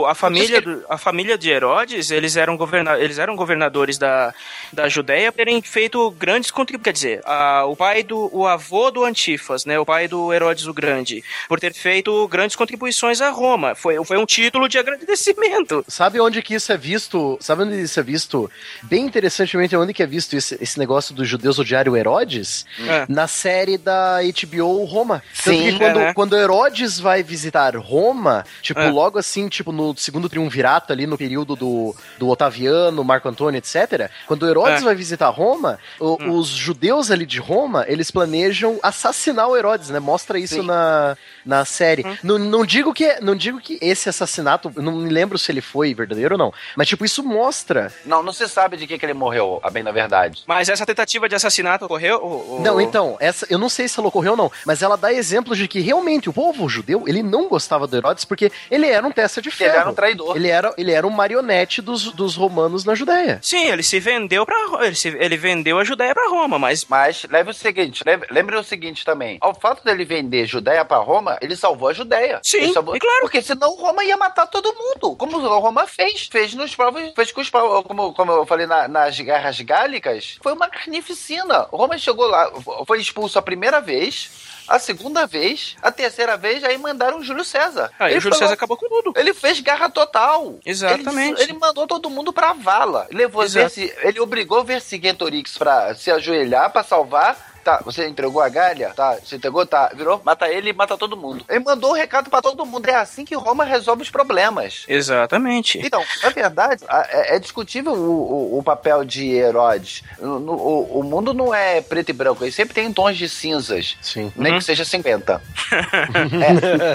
o- 0.00 0.06
a, 0.06 0.14
família 0.14 0.60
do- 0.60 0.84
a 0.88 0.98
família 0.98 1.36
de 1.38 1.50
Herodes, 1.50 2.10
eles 2.10 2.36
eram, 2.36 2.56
governa, 2.56 2.98
eles 2.98 3.18
eram 3.18 3.36
governadores 3.36 3.98
da, 3.98 4.34
da 4.72 4.88
Judéia, 4.88 5.30
terem 5.32 5.60
feito 5.62 6.10
grandes 6.12 6.50
contribuições. 6.50 6.80
Quer 6.80 6.92
dizer, 6.92 7.20
a- 7.24 7.64
o 7.66 7.76
pai 7.76 8.02
do. 8.02 8.30
o 8.32 8.46
avô 8.46 8.90
do 8.90 9.04
Antifas, 9.04 9.64
né? 9.64 9.78
O 9.78 9.84
pai 9.90 10.06
do 10.06 10.32
Herodes 10.32 10.68
o 10.68 10.72
Grande, 10.72 11.24
por 11.48 11.58
ter 11.58 11.74
feito 11.74 12.28
grandes 12.28 12.54
contribuições 12.54 13.20
a 13.20 13.30
Roma. 13.30 13.74
Foi, 13.74 14.02
foi 14.04 14.18
um 14.18 14.24
título 14.24 14.68
de 14.68 14.78
agradecimento. 14.78 15.84
Sabe 15.88 16.20
onde 16.20 16.40
que 16.42 16.54
isso 16.54 16.70
é 16.72 16.76
visto? 16.76 17.36
Sabe 17.40 17.64
onde 17.64 17.80
isso 17.82 17.98
é 17.98 18.02
visto? 18.04 18.48
Bem 18.84 19.04
interessantemente, 19.04 19.74
onde 19.74 19.92
que 19.92 20.00
é 20.00 20.06
visto 20.06 20.36
esse, 20.36 20.56
esse 20.60 20.78
negócio 20.78 21.12
dos 21.12 21.26
judeus 21.26 21.58
odiarem 21.58 21.92
o 21.92 21.96
Herodes? 21.96 22.64
É. 22.86 23.04
Na 23.08 23.26
série 23.26 23.76
da 23.76 24.18
HBO 24.22 24.84
Roma. 24.84 25.22
Sim, 25.34 25.76
quando, 25.76 25.98
é, 25.98 26.04
né? 26.06 26.14
quando 26.14 26.36
Herodes 26.36 27.00
vai 27.00 27.22
visitar 27.24 27.76
Roma, 27.76 28.44
tipo, 28.62 28.78
É. 28.78 28.90
logo 28.90 29.18
assim, 29.18 29.48
tipo, 29.48 29.72
no 29.72 29.96
segundo 29.96 30.28
triunvirato 30.28 30.92
ali, 30.92 31.04
no 31.04 31.18
período 31.18 31.56
do, 31.56 31.96
do 32.16 32.28
Otaviano, 32.28 33.02
Marco 33.02 33.28
Antônio, 33.28 33.58
etc. 33.58 34.08
Quando 34.28 34.48
Herodes 34.48 34.82
É. 34.82 34.84
vai 34.84 34.94
visitar 34.94 35.28
Roma, 35.30 35.80
o- 35.98 36.16
Hum. 36.22 36.38
os 36.38 36.46
judeus 36.48 37.10
ali 37.10 37.26
de 37.26 37.40
Roma, 37.40 37.84
eles 37.88 38.10
planejam 38.12 38.78
assassinar 38.82 39.48
o 39.48 39.56
Herodes, 39.56 39.79
né? 39.88 39.98
Mostra 39.98 40.38
isso 40.38 40.56
Sim. 40.56 40.62
na, 40.66 41.16
na 41.44 41.64
série. 41.64 42.04
Hum. 42.06 42.16
Não, 42.22 42.38
não 42.38 42.66
digo 42.66 42.92
que 42.92 43.18
não 43.20 43.34
digo 43.34 43.60
que 43.60 43.78
esse 43.80 44.08
assassinato, 44.08 44.72
não 44.76 44.92
me 44.92 45.08
lembro 45.10 45.38
se 45.38 45.50
ele 45.50 45.60
foi 45.60 45.94
verdadeiro 45.94 46.34
ou 46.34 46.38
não, 46.38 46.52
mas 46.76 46.88
tipo 46.88 47.04
isso 47.04 47.22
mostra. 47.22 47.92
Não, 48.04 48.22
não 48.22 48.32
se 48.32 48.46
sabe 48.48 48.76
de 48.76 48.86
que, 48.86 48.98
que 48.98 49.06
ele 49.06 49.14
morreu, 49.14 49.60
a 49.62 49.70
bem 49.70 49.82
na 49.82 49.92
verdade. 49.92 50.42
Mas 50.46 50.68
essa 50.68 50.84
tentativa 50.84 51.28
de 51.28 51.34
assassinato 51.34 51.84
ocorreu? 51.84 52.18
o- 52.22 52.56
o- 52.56 52.60
Não, 52.62 52.80
então, 52.80 53.16
essa 53.20 53.46
eu 53.48 53.58
não 53.58 53.68
sei 53.68 53.88
se 53.88 53.98
ela 53.98 54.08
ocorreu 54.08 54.32
ou 54.32 54.36
não, 54.36 54.52
mas 54.66 54.82
ela 54.82 54.96
dá 54.96 55.12
exemplos 55.12 55.56
de 55.56 55.66
que 55.68 55.80
realmente 55.80 56.28
o 56.28 56.32
povo 56.32 56.68
judeu, 56.68 57.04
ele 57.06 57.22
não 57.22 57.48
gostava 57.48 57.86
do 57.86 57.96
Herodes 57.96 58.24
porque 58.24 58.50
ele 58.70 58.86
era 58.88 59.06
um 59.06 59.12
testa 59.12 59.40
de 59.40 59.50
ferro. 59.50 59.70
Ele 59.70 59.78
era 59.80 59.90
um 59.90 59.94
traidor. 59.94 60.36
Ele 60.36 60.48
era, 60.48 60.74
ele 60.76 60.92
era 60.92 61.06
um 61.06 61.10
marionete 61.10 61.80
dos, 61.80 62.10
dos 62.12 62.34
romanos 62.36 62.84
na 62.84 62.94
Judéia. 62.94 63.38
Sim, 63.42 63.68
ele 63.68 63.82
se 63.82 64.00
vendeu 64.00 64.44
para 64.44 64.84
ele, 64.86 64.94
se- 64.96 65.08
ele 65.18 65.36
vendeu 65.36 65.78
a 65.78 65.84
Judéia 65.84 66.14
para 66.14 66.28
Roma, 66.28 66.58
mas 66.58 66.84
Mas 66.88 67.24
leve 67.30 67.50
o 67.50 67.54
seguinte, 67.54 68.02
leve- 68.04 68.26
lembre 68.30 68.56
o 68.56 68.64
seguinte 68.64 69.04
também. 69.04 69.38
Ao 69.40 69.54
fato 69.54 69.69
dele 69.84 70.04
vender 70.04 70.46
Judéia 70.46 70.84
pra 70.84 70.98
Roma, 70.98 71.38
ele 71.40 71.56
salvou 71.56 71.88
a 71.88 71.92
Judéia. 71.92 72.40
Sim, 72.42 72.72
salvou- 72.72 72.98
claro. 72.98 73.20
Porque 73.20 73.40
senão 73.42 73.74
Roma 73.76 74.04
ia 74.04 74.16
matar 74.16 74.46
todo 74.46 74.74
mundo. 74.74 75.16
Como 75.16 75.38
Roma 75.38 75.86
fez. 75.86 76.28
Fez 76.30 76.54
nos 76.54 76.74
povos. 76.74 77.12
Fez 77.14 77.32
com 77.32 77.40
os 77.40 77.50
povos. 77.50 77.84
Como, 77.86 78.12
como 78.14 78.32
eu 78.32 78.46
falei 78.46 78.66
na- 78.66 78.88
nas 78.88 79.18
guerras 79.18 79.60
gálicas. 79.60 80.38
Foi 80.42 80.52
uma 80.52 80.68
carnificina. 80.68 81.68
Roma 81.70 81.96
chegou 81.98 82.26
lá, 82.26 82.50
foi 82.86 83.00
expulso 83.00 83.38
a 83.38 83.42
primeira 83.42 83.80
vez. 83.80 84.48
A 84.68 84.78
segunda 84.78 85.26
vez, 85.26 85.74
a 85.82 85.90
terceira 85.90 86.36
vez, 86.36 86.62
aí 86.62 86.78
mandaram 86.78 87.20
Júlio 87.24 87.44
César. 87.44 87.90
aí 87.98 88.12
Ele 88.12 88.18
o 88.18 88.20
Júlio 88.20 88.36
falou- 88.36 88.48
César 88.50 88.54
acabou 88.54 88.76
com 88.76 88.88
tudo. 88.88 89.12
Ele 89.18 89.34
fez 89.34 89.58
garra 89.58 89.88
total. 89.90 90.60
Exatamente. 90.64 91.42
Ele, 91.42 91.50
ele 91.50 91.58
mandou 91.58 91.88
todo 91.88 92.08
mundo 92.08 92.32
pra 92.32 92.52
vala. 92.52 93.08
Levou 93.10 93.42
Exato. 93.42 93.80
Ele 93.80 94.20
obrigou 94.20 94.62
Vercingetorix 94.62 95.58
pra 95.58 95.92
se 95.96 96.08
ajoelhar 96.10 96.70
pra 96.70 96.84
salvar. 96.84 97.49
Tá, 97.64 97.80
você 97.84 98.06
entregou 98.08 98.40
a 98.40 98.48
galha? 98.48 98.92
Tá, 98.96 99.18
você 99.22 99.36
entregou? 99.36 99.66
Tá, 99.66 99.90
virou? 99.94 100.20
Mata 100.24 100.48
ele 100.48 100.70
e 100.70 100.72
mata 100.72 100.96
todo 100.96 101.16
mundo. 101.16 101.44
Ele 101.48 101.60
mandou 101.60 101.90
o 101.90 101.94
recado 101.94 102.30
pra 102.30 102.40
todo 102.40 102.64
mundo. 102.64 102.88
É 102.88 102.94
assim 102.94 103.24
que 103.24 103.34
Roma 103.34 103.64
resolve 103.64 104.02
os 104.02 104.10
problemas. 104.10 104.84
Exatamente. 104.88 105.78
Então, 105.84 106.02
na 106.22 106.30
verdade, 106.30 106.82
é, 106.88 107.36
é 107.36 107.38
discutível 107.38 107.92
o, 107.92 108.54
o- 108.54 108.58
o 108.58 108.62
papel 108.62 109.04
de 109.04 109.30
Herodes. 109.34 110.02
No- 110.18 110.40
no- 110.40 110.52
o, 110.54 111.00
o 111.00 111.02
mundo 111.02 111.34
não 111.34 111.54
é 111.54 111.80
preto 111.82 112.08
e 112.08 112.12
branco, 112.12 112.42
ele 112.44 112.52
sempre 112.52 112.74
tem 112.74 112.90
tons 112.92 113.16
de 113.18 113.28
cinzas. 113.28 113.96
Sim. 114.00 114.32
Nem 114.36 114.52
Uhum. 114.52 114.58
que 114.58 114.64
seja 114.64 114.84
50. 114.84 115.40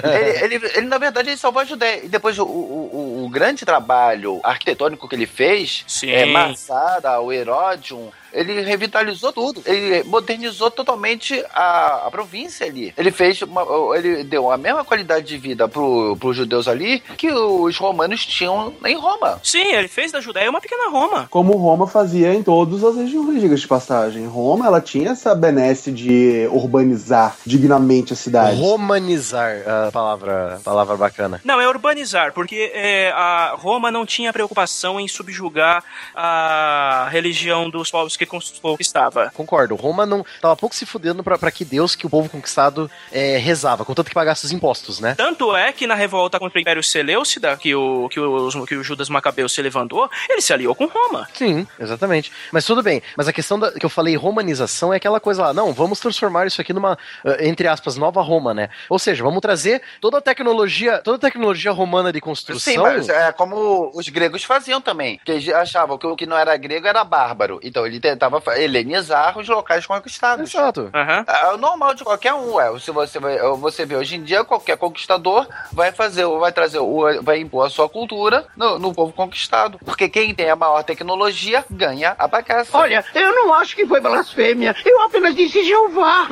É, 0.04 0.44
ele, 0.44 0.54
ele- 0.56 0.70
ele, 0.74 0.86
na 0.86 0.98
verdade, 0.98 1.30
ele 1.30 1.36
salvou 1.36 1.62
a 1.62 1.64
Judéia. 1.64 2.04
E 2.04 2.08
depois, 2.08 2.38
o, 2.38 2.44
o- 2.44 3.28
grande 3.30 3.64
trabalho 3.66 4.40
arquitetônico 4.42 5.08
que 5.08 5.14
ele 5.14 5.26
fez, 5.26 5.84
Sim. 5.86 6.10
é, 6.10 6.24
Massara, 6.26 7.20
o 7.20 7.32
Heródium, 7.32 8.10
ele 8.32 8.60
revitalizou 8.60 9.32
tudo. 9.32 9.62
Ele 9.64 10.02
modernizou 10.04 10.70
totalmente 10.70 11.42
a, 11.52 12.06
a 12.06 12.10
província 12.10 12.66
ali. 12.66 12.92
Ele 12.96 13.10
fez 13.10 13.42
uma, 13.42 13.64
ele 13.96 14.24
deu 14.24 14.50
a 14.50 14.56
mesma 14.56 14.84
qualidade 14.84 15.26
de 15.26 15.38
vida 15.38 15.68
pro, 15.68 16.16
pros 16.18 16.36
judeus 16.36 16.68
ali 16.68 17.00
que 17.16 17.30
os 17.30 17.76
romanos 17.76 18.24
tinham 18.24 18.74
em 18.84 18.96
Roma. 18.96 19.40
Sim, 19.42 19.72
ele 19.72 19.88
fez 19.88 20.12
da 20.12 20.20
Judéia 20.20 20.50
uma 20.50 20.60
pequena 20.60 20.90
Roma. 20.90 21.26
Como 21.30 21.56
Roma 21.56 21.86
fazia 21.86 22.34
em 22.34 22.42
todas 22.42 22.82
as 22.84 22.96
regiões, 22.96 23.40
diga 23.40 23.56
de 23.56 23.66
passagem. 23.66 24.26
Roma, 24.26 24.66
ela 24.66 24.80
tinha 24.80 25.10
essa 25.10 25.34
benesse 25.34 25.90
de 25.92 26.48
urbanizar 26.50 27.36
dignamente 27.44 28.12
a 28.12 28.16
cidade. 28.16 28.60
Romanizar, 28.60 29.62
a 29.66 29.90
palavra, 29.92 30.60
palavra 30.64 30.96
bacana. 30.96 31.40
Não, 31.44 31.60
é 31.60 31.68
urbanizar, 31.68 32.32
porque 32.32 32.70
é, 32.74 33.10
a 33.12 33.54
Roma 33.56 33.90
não 33.90 34.04
tinha 34.04 34.32
preocupação 34.32 35.00
em 35.00 35.08
subjugar 35.08 35.84
a 36.14 37.08
religião 37.10 37.68
dos 37.70 37.90
povos 37.90 38.15
que 38.16 38.26
conquistava. 38.26 39.30
Concordo. 39.34 39.74
Roma 39.74 40.06
não 40.06 40.24
tava 40.40 40.56
pouco 40.56 40.74
se 40.74 40.86
fudendo 40.86 41.22
pra, 41.22 41.38
pra 41.38 41.50
que 41.50 41.64
Deus, 41.64 41.94
que 41.94 42.06
o 42.06 42.10
povo 42.10 42.28
conquistado 42.28 42.90
é, 43.12 43.36
rezava, 43.36 43.84
contanto 43.84 44.08
que 44.08 44.14
pagasse 44.14 44.44
os 44.44 44.52
impostos, 44.52 45.00
né? 45.00 45.14
Tanto 45.14 45.54
é 45.54 45.72
que 45.72 45.86
na 45.86 45.94
revolta 45.94 46.38
contra 46.38 46.58
o 46.58 46.60
Império 46.60 46.82
Seleucida, 46.82 47.56
que 47.56 47.74
o, 47.74 48.08
que 48.08 48.20
o, 48.20 48.66
que 48.66 48.74
o 48.76 48.84
Judas 48.84 49.08
Macabeu 49.08 49.48
se 49.48 49.60
levantou, 49.62 50.08
ele 50.28 50.40
se 50.40 50.52
aliou 50.52 50.74
com 50.74 50.86
Roma. 50.86 51.28
Sim, 51.34 51.66
exatamente. 51.78 52.32
Mas 52.52 52.64
tudo 52.64 52.82
bem. 52.82 53.02
Mas 53.16 53.28
a 53.28 53.32
questão 53.32 53.58
da, 53.58 53.72
que 53.72 53.84
eu 53.84 53.90
falei 53.90 54.16
romanização 54.16 54.92
é 54.92 54.96
aquela 54.96 55.20
coisa 55.20 55.42
lá, 55.42 55.52
não, 55.52 55.72
vamos 55.72 56.00
transformar 56.00 56.46
isso 56.46 56.60
aqui 56.60 56.72
numa, 56.72 56.98
eh, 57.24 57.48
entre 57.48 57.68
aspas, 57.68 57.96
nova 57.96 58.22
Roma, 58.22 58.54
né? 58.54 58.68
Ou 58.88 58.98
seja, 58.98 59.22
vamos 59.22 59.40
trazer 59.40 59.82
toda 60.00 60.18
a 60.18 60.20
tecnologia, 60.20 60.98
toda 60.98 61.16
a 61.16 61.20
tecnologia 61.20 61.72
romana 61.72 62.12
de 62.12 62.20
construção. 62.20 62.72
Sim, 62.72 62.78
mas 62.78 63.08
é 63.08 63.32
como 63.32 63.90
os 63.94 64.08
gregos 64.08 64.44
faziam 64.44 64.80
também. 64.80 65.20
Que 65.24 65.32
eles 65.32 65.48
achavam 65.48 65.98
que 65.98 66.06
o 66.06 66.16
que 66.16 66.26
não 66.26 66.36
era 66.36 66.56
grego 66.56 66.86
era 66.86 67.04
bárbaro. 67.04 67.60
Então 67.62 67.86
ele 67.86 68.00
tentava 68.10 68.40
helenizar 68.58 69.36
os 69.38 69.48
locais 69.48 69.84
conquistados. 69.84 70.54
Exato. 70.54 70.90
Aham. 70.94 71.24
É 71.26 71.52
o 71.52 71.56
normal 71.56 71.94
de 71.94 72.04
qualquer 72.04 72.34
um, 72.34 72.60
é. 72.60 72.78
Se 72.78 72.90
você 72.90 73.18
vai, 73.18 73.38
você 73.56 73.84
vê 73.84 73.96
hoje 73.96 74.16
em 74.16 74.22
dia, 74.22 74.44
qualquer 74.44 74.76
conquistador 74.76 75.46
vai 75.72 75.90
fazer, 75.92 76.26
vai 76.26 76.52
trazer, 76.52 76.78
vai 77.22 77.40
impor 77.40 77.66
a 77.66 77.70
sua 77.70 77.88
cultura 77.88 78.46
no, 78.56 78.78
no 78.78 78.94
povo 78.94 79.12
conquistado. 79.12 79.78
Porque 79.84 80.08
quem 80.08 80.34
tem 80.34 80.48
a 80.48 80.56
maior 80.56 80.82
tecnologia 80.84 81.64
ganha 81.70 82.14
a 82.18 82.28
bagaça. 82.28 82.76
Olha, 82.76 83.04
eu 83.14 83.34
não 83.34 83.52
acho 83.54 83.74
que 83.74 83.86
foi 83.86 84.00
blasfêmia. 84.00 84.74
Eu 84.84 85.00
apenas 85.02 85.34
disse 85.34 85.64
Jeová. 85.64 86.28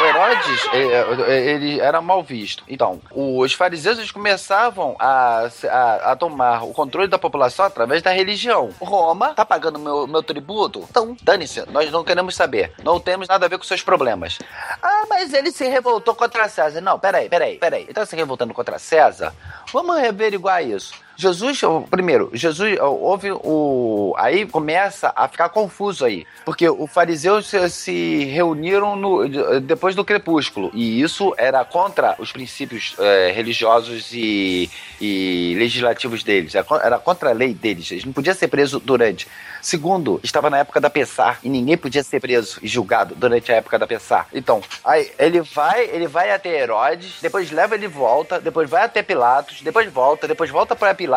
O 0.00 0.02
Herodes, 0.02 0.66
eh, 0.72 1.28
eh, 1.28 1.50
ele 1.50 1.78
era 1.78 2.00
mal 2.00 2.22
visto. 2.22 2.64
Então, 2.66 3.02
os 3.12 3.52
fariseus 3.52 3.98
eles 3.98 4.10
começavam 4.10 4.96
a, 4.98 5.50
a, 5.68 6.12
a 6.12 6.16
tomar 6.16 6.64
o 6.64 6.72
controle 6.72 7.06
da 7.06 7.18
população 7.18 7.66
através 7.66 8.02
da 8.02 8.10
religião. 8.10 8.70
Roma 8.80 9.34
tá 9.34 9.44
pagando 9.44 9.78
meu, 9.78 10.06
meu 10.06 10.22
tributo? 10.22 10.86
Então, 10.88 11.14
dane-se, 11.22 11.70
nós 11.70 11.90
não 11.90 12.02
queremos 12.02 12.34
saber. 12.34 12.72
Não 12.82 12.98
temos 12.98 13.28
nada 13.28 13.44
a 13.44 13.48
ver 13.48 13.58
com 13.58 13.64
seus 13.64 13.82
problemas. 13.82 14.38
Ah, 14.82 15.04
mas 15.06 15.34
ele 15.34 15.52
se 15.52 15.68
revoltou 15.68 16.14
contra 16.14 16.48
César. 16.48 16.80
Não, 16.80 16.98
peraí, 16.98 17.28
peraí, 17.28 17.58
peraí. 17.58 17.82
Ele 17.82 17.92
tá 17.92 18.06
se 18.06 18.16
revoltando 18.16 18.54
contra 18.54 18.78
César? 18.78 19.34
Vamos 19.70 19.98
averiguar 19.98 20.64
isso. 20.64 20.94
Jesus, 21.20 21.60
primeiro, 21.90 22.30
Jesus, 22.32 22.78
houve 22.80 23.30
o. 23.32 24.14
Aí 24.16 24.46
começa 24.46 25.12
a 25.14 25.28
ficar 25.28 25.50
confuso 25.50 26.04
aí. 26.04 26.26
Porque 26.46 26.68
os 26.68 26.90
fariseus 26.90 27.46
se, 27.46 27.68
se 27.68 28.24
reuniram 28.24 28.96
no- 28.96 29.28
de- 29.28 29.60
depois 29.60 29.94
do 29.94 30.02
crepúsculo. 30.04 30.70
E 30.72 31.02
isso 31.02 31.34
era 31.36 31.62
contra 31.64 32.16
os 32.18 32.32
princípios 32.32 32.94
eh, 32.98 33.32
religiosos 33.34 34.10
e, 34.14 34.70
e 34.98 35.54
legislativos 35.58 36.22
deles. 36.22 36.54
Era, 36.54 36.64
con- 36.64 36.76
era 36.80 36.98
contra 36.98 37.30
a 37.30 37.32
lei 37.34 37.52
deles. 37.52 37.90
Eles 37.90 38.04
não 38.06 38.12
podiam 38.14 38.34
ser 38.34 38.48
presos 38.48 38.80
durante. 38.82 39.28
Segundo, 39.60 40.18
estava 40.22 40.48
na 40.48 40.58
época 40.58 40.80
da 40.80 40.88
Pessar 40.88 41.38
e 41.42 41.48
ninguém 41.50 41.76
podia 41.76 42.02
ser 42.02 42.18
preso 42.18 42.58
e 42.62 42.66
julgado 42.66 43.14
durante 43.14 43.52
a 43.52 43.56
época 43.56 43.78
da 43.78 43.86
Pessar. 43.86 44.26
Então, 44.32 44.62
aí 44.82 45.10
ele 45.18 45.42
vai, 45.42 45.84
ele 45.84 46.06
vai 46.06 46.30
até 46.32 46.48
Herodes, 46.62 47.18
depois 47.20 47.50
leva 47.50 47.74
ele 47.74 47.86
volta, 47.86 48.40
depois 48.40 48.70
vai 48.70 48.84
até 48.84 49.02
Pilatos, 49.02 49.60
depois 49.60 49.92
volta, 49.92 50.26
depois 50.26 50.48
volta 50.48 50.74
pra 50.74 50.94
Pilatos. 50.94 51.09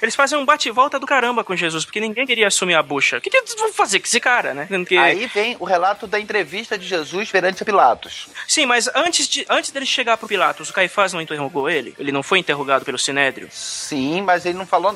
Eles 0.00 0.14
fazem 0.14 0.38
um 0.38 0.44
bate-volta 0.44 0.98
do 0.98 1.06
caramba 1.06 1.44
com 1.44 1.54
Jesus, 1.56 1.84
porque 1.84 2.00
ninguém 2.00 2.26
queria 2.26 2.46
assumir 2.46 2.74
a 2.74 2.82
bucha. 2.82 3.18
O 3.18 3.20
que, 3.20 3.30
que 3.30 3.36
eles 3.36 3.54
vão 3.54 3.72
fazer 3.72 3.98
com 4.00 4.06
esse 4.06 4.20
cara, 4.20 4.54
né? 4.54 4.68
Que... 4.86 4.96
Aí 4.96 5.26
vem 5.26 5.56
o 5.58 5.64
relato 5.64 6.06
da 6.06 6.18
entrevista 6.18 6.78
de 6.78 6.86
Jesus 6.86 7.30
perante 7.30 7.64
Pilatos. 7.64 8.28
Sim, 8.46 8.66
mas 8.66 8.88
antes, 8.94 9.28
de, 9.28 9.46
antes 9.48 9.70
dele 9.70 9.86
chegar 9.86 10.16
pro 10.16 10.28
Pilatos, 10.28 10.70
o 10.70 10.72
Caifás 10.72 11.12
não 11.12 11.20
interrogou 11.20 11.68
ele? 11.68 11.94
Ele 11.98 12.12
não 12.12 12.22
foi 12.22 12.38
interrogado 12.38 12.84
pelo 12.84 12.98
Sinédrio? 12.98 13.48
Sim, 13.50 14.22
mas 14.22 14.46
ele 14.46 14.58
não 14.58 14.66
falou. 14.66 14.94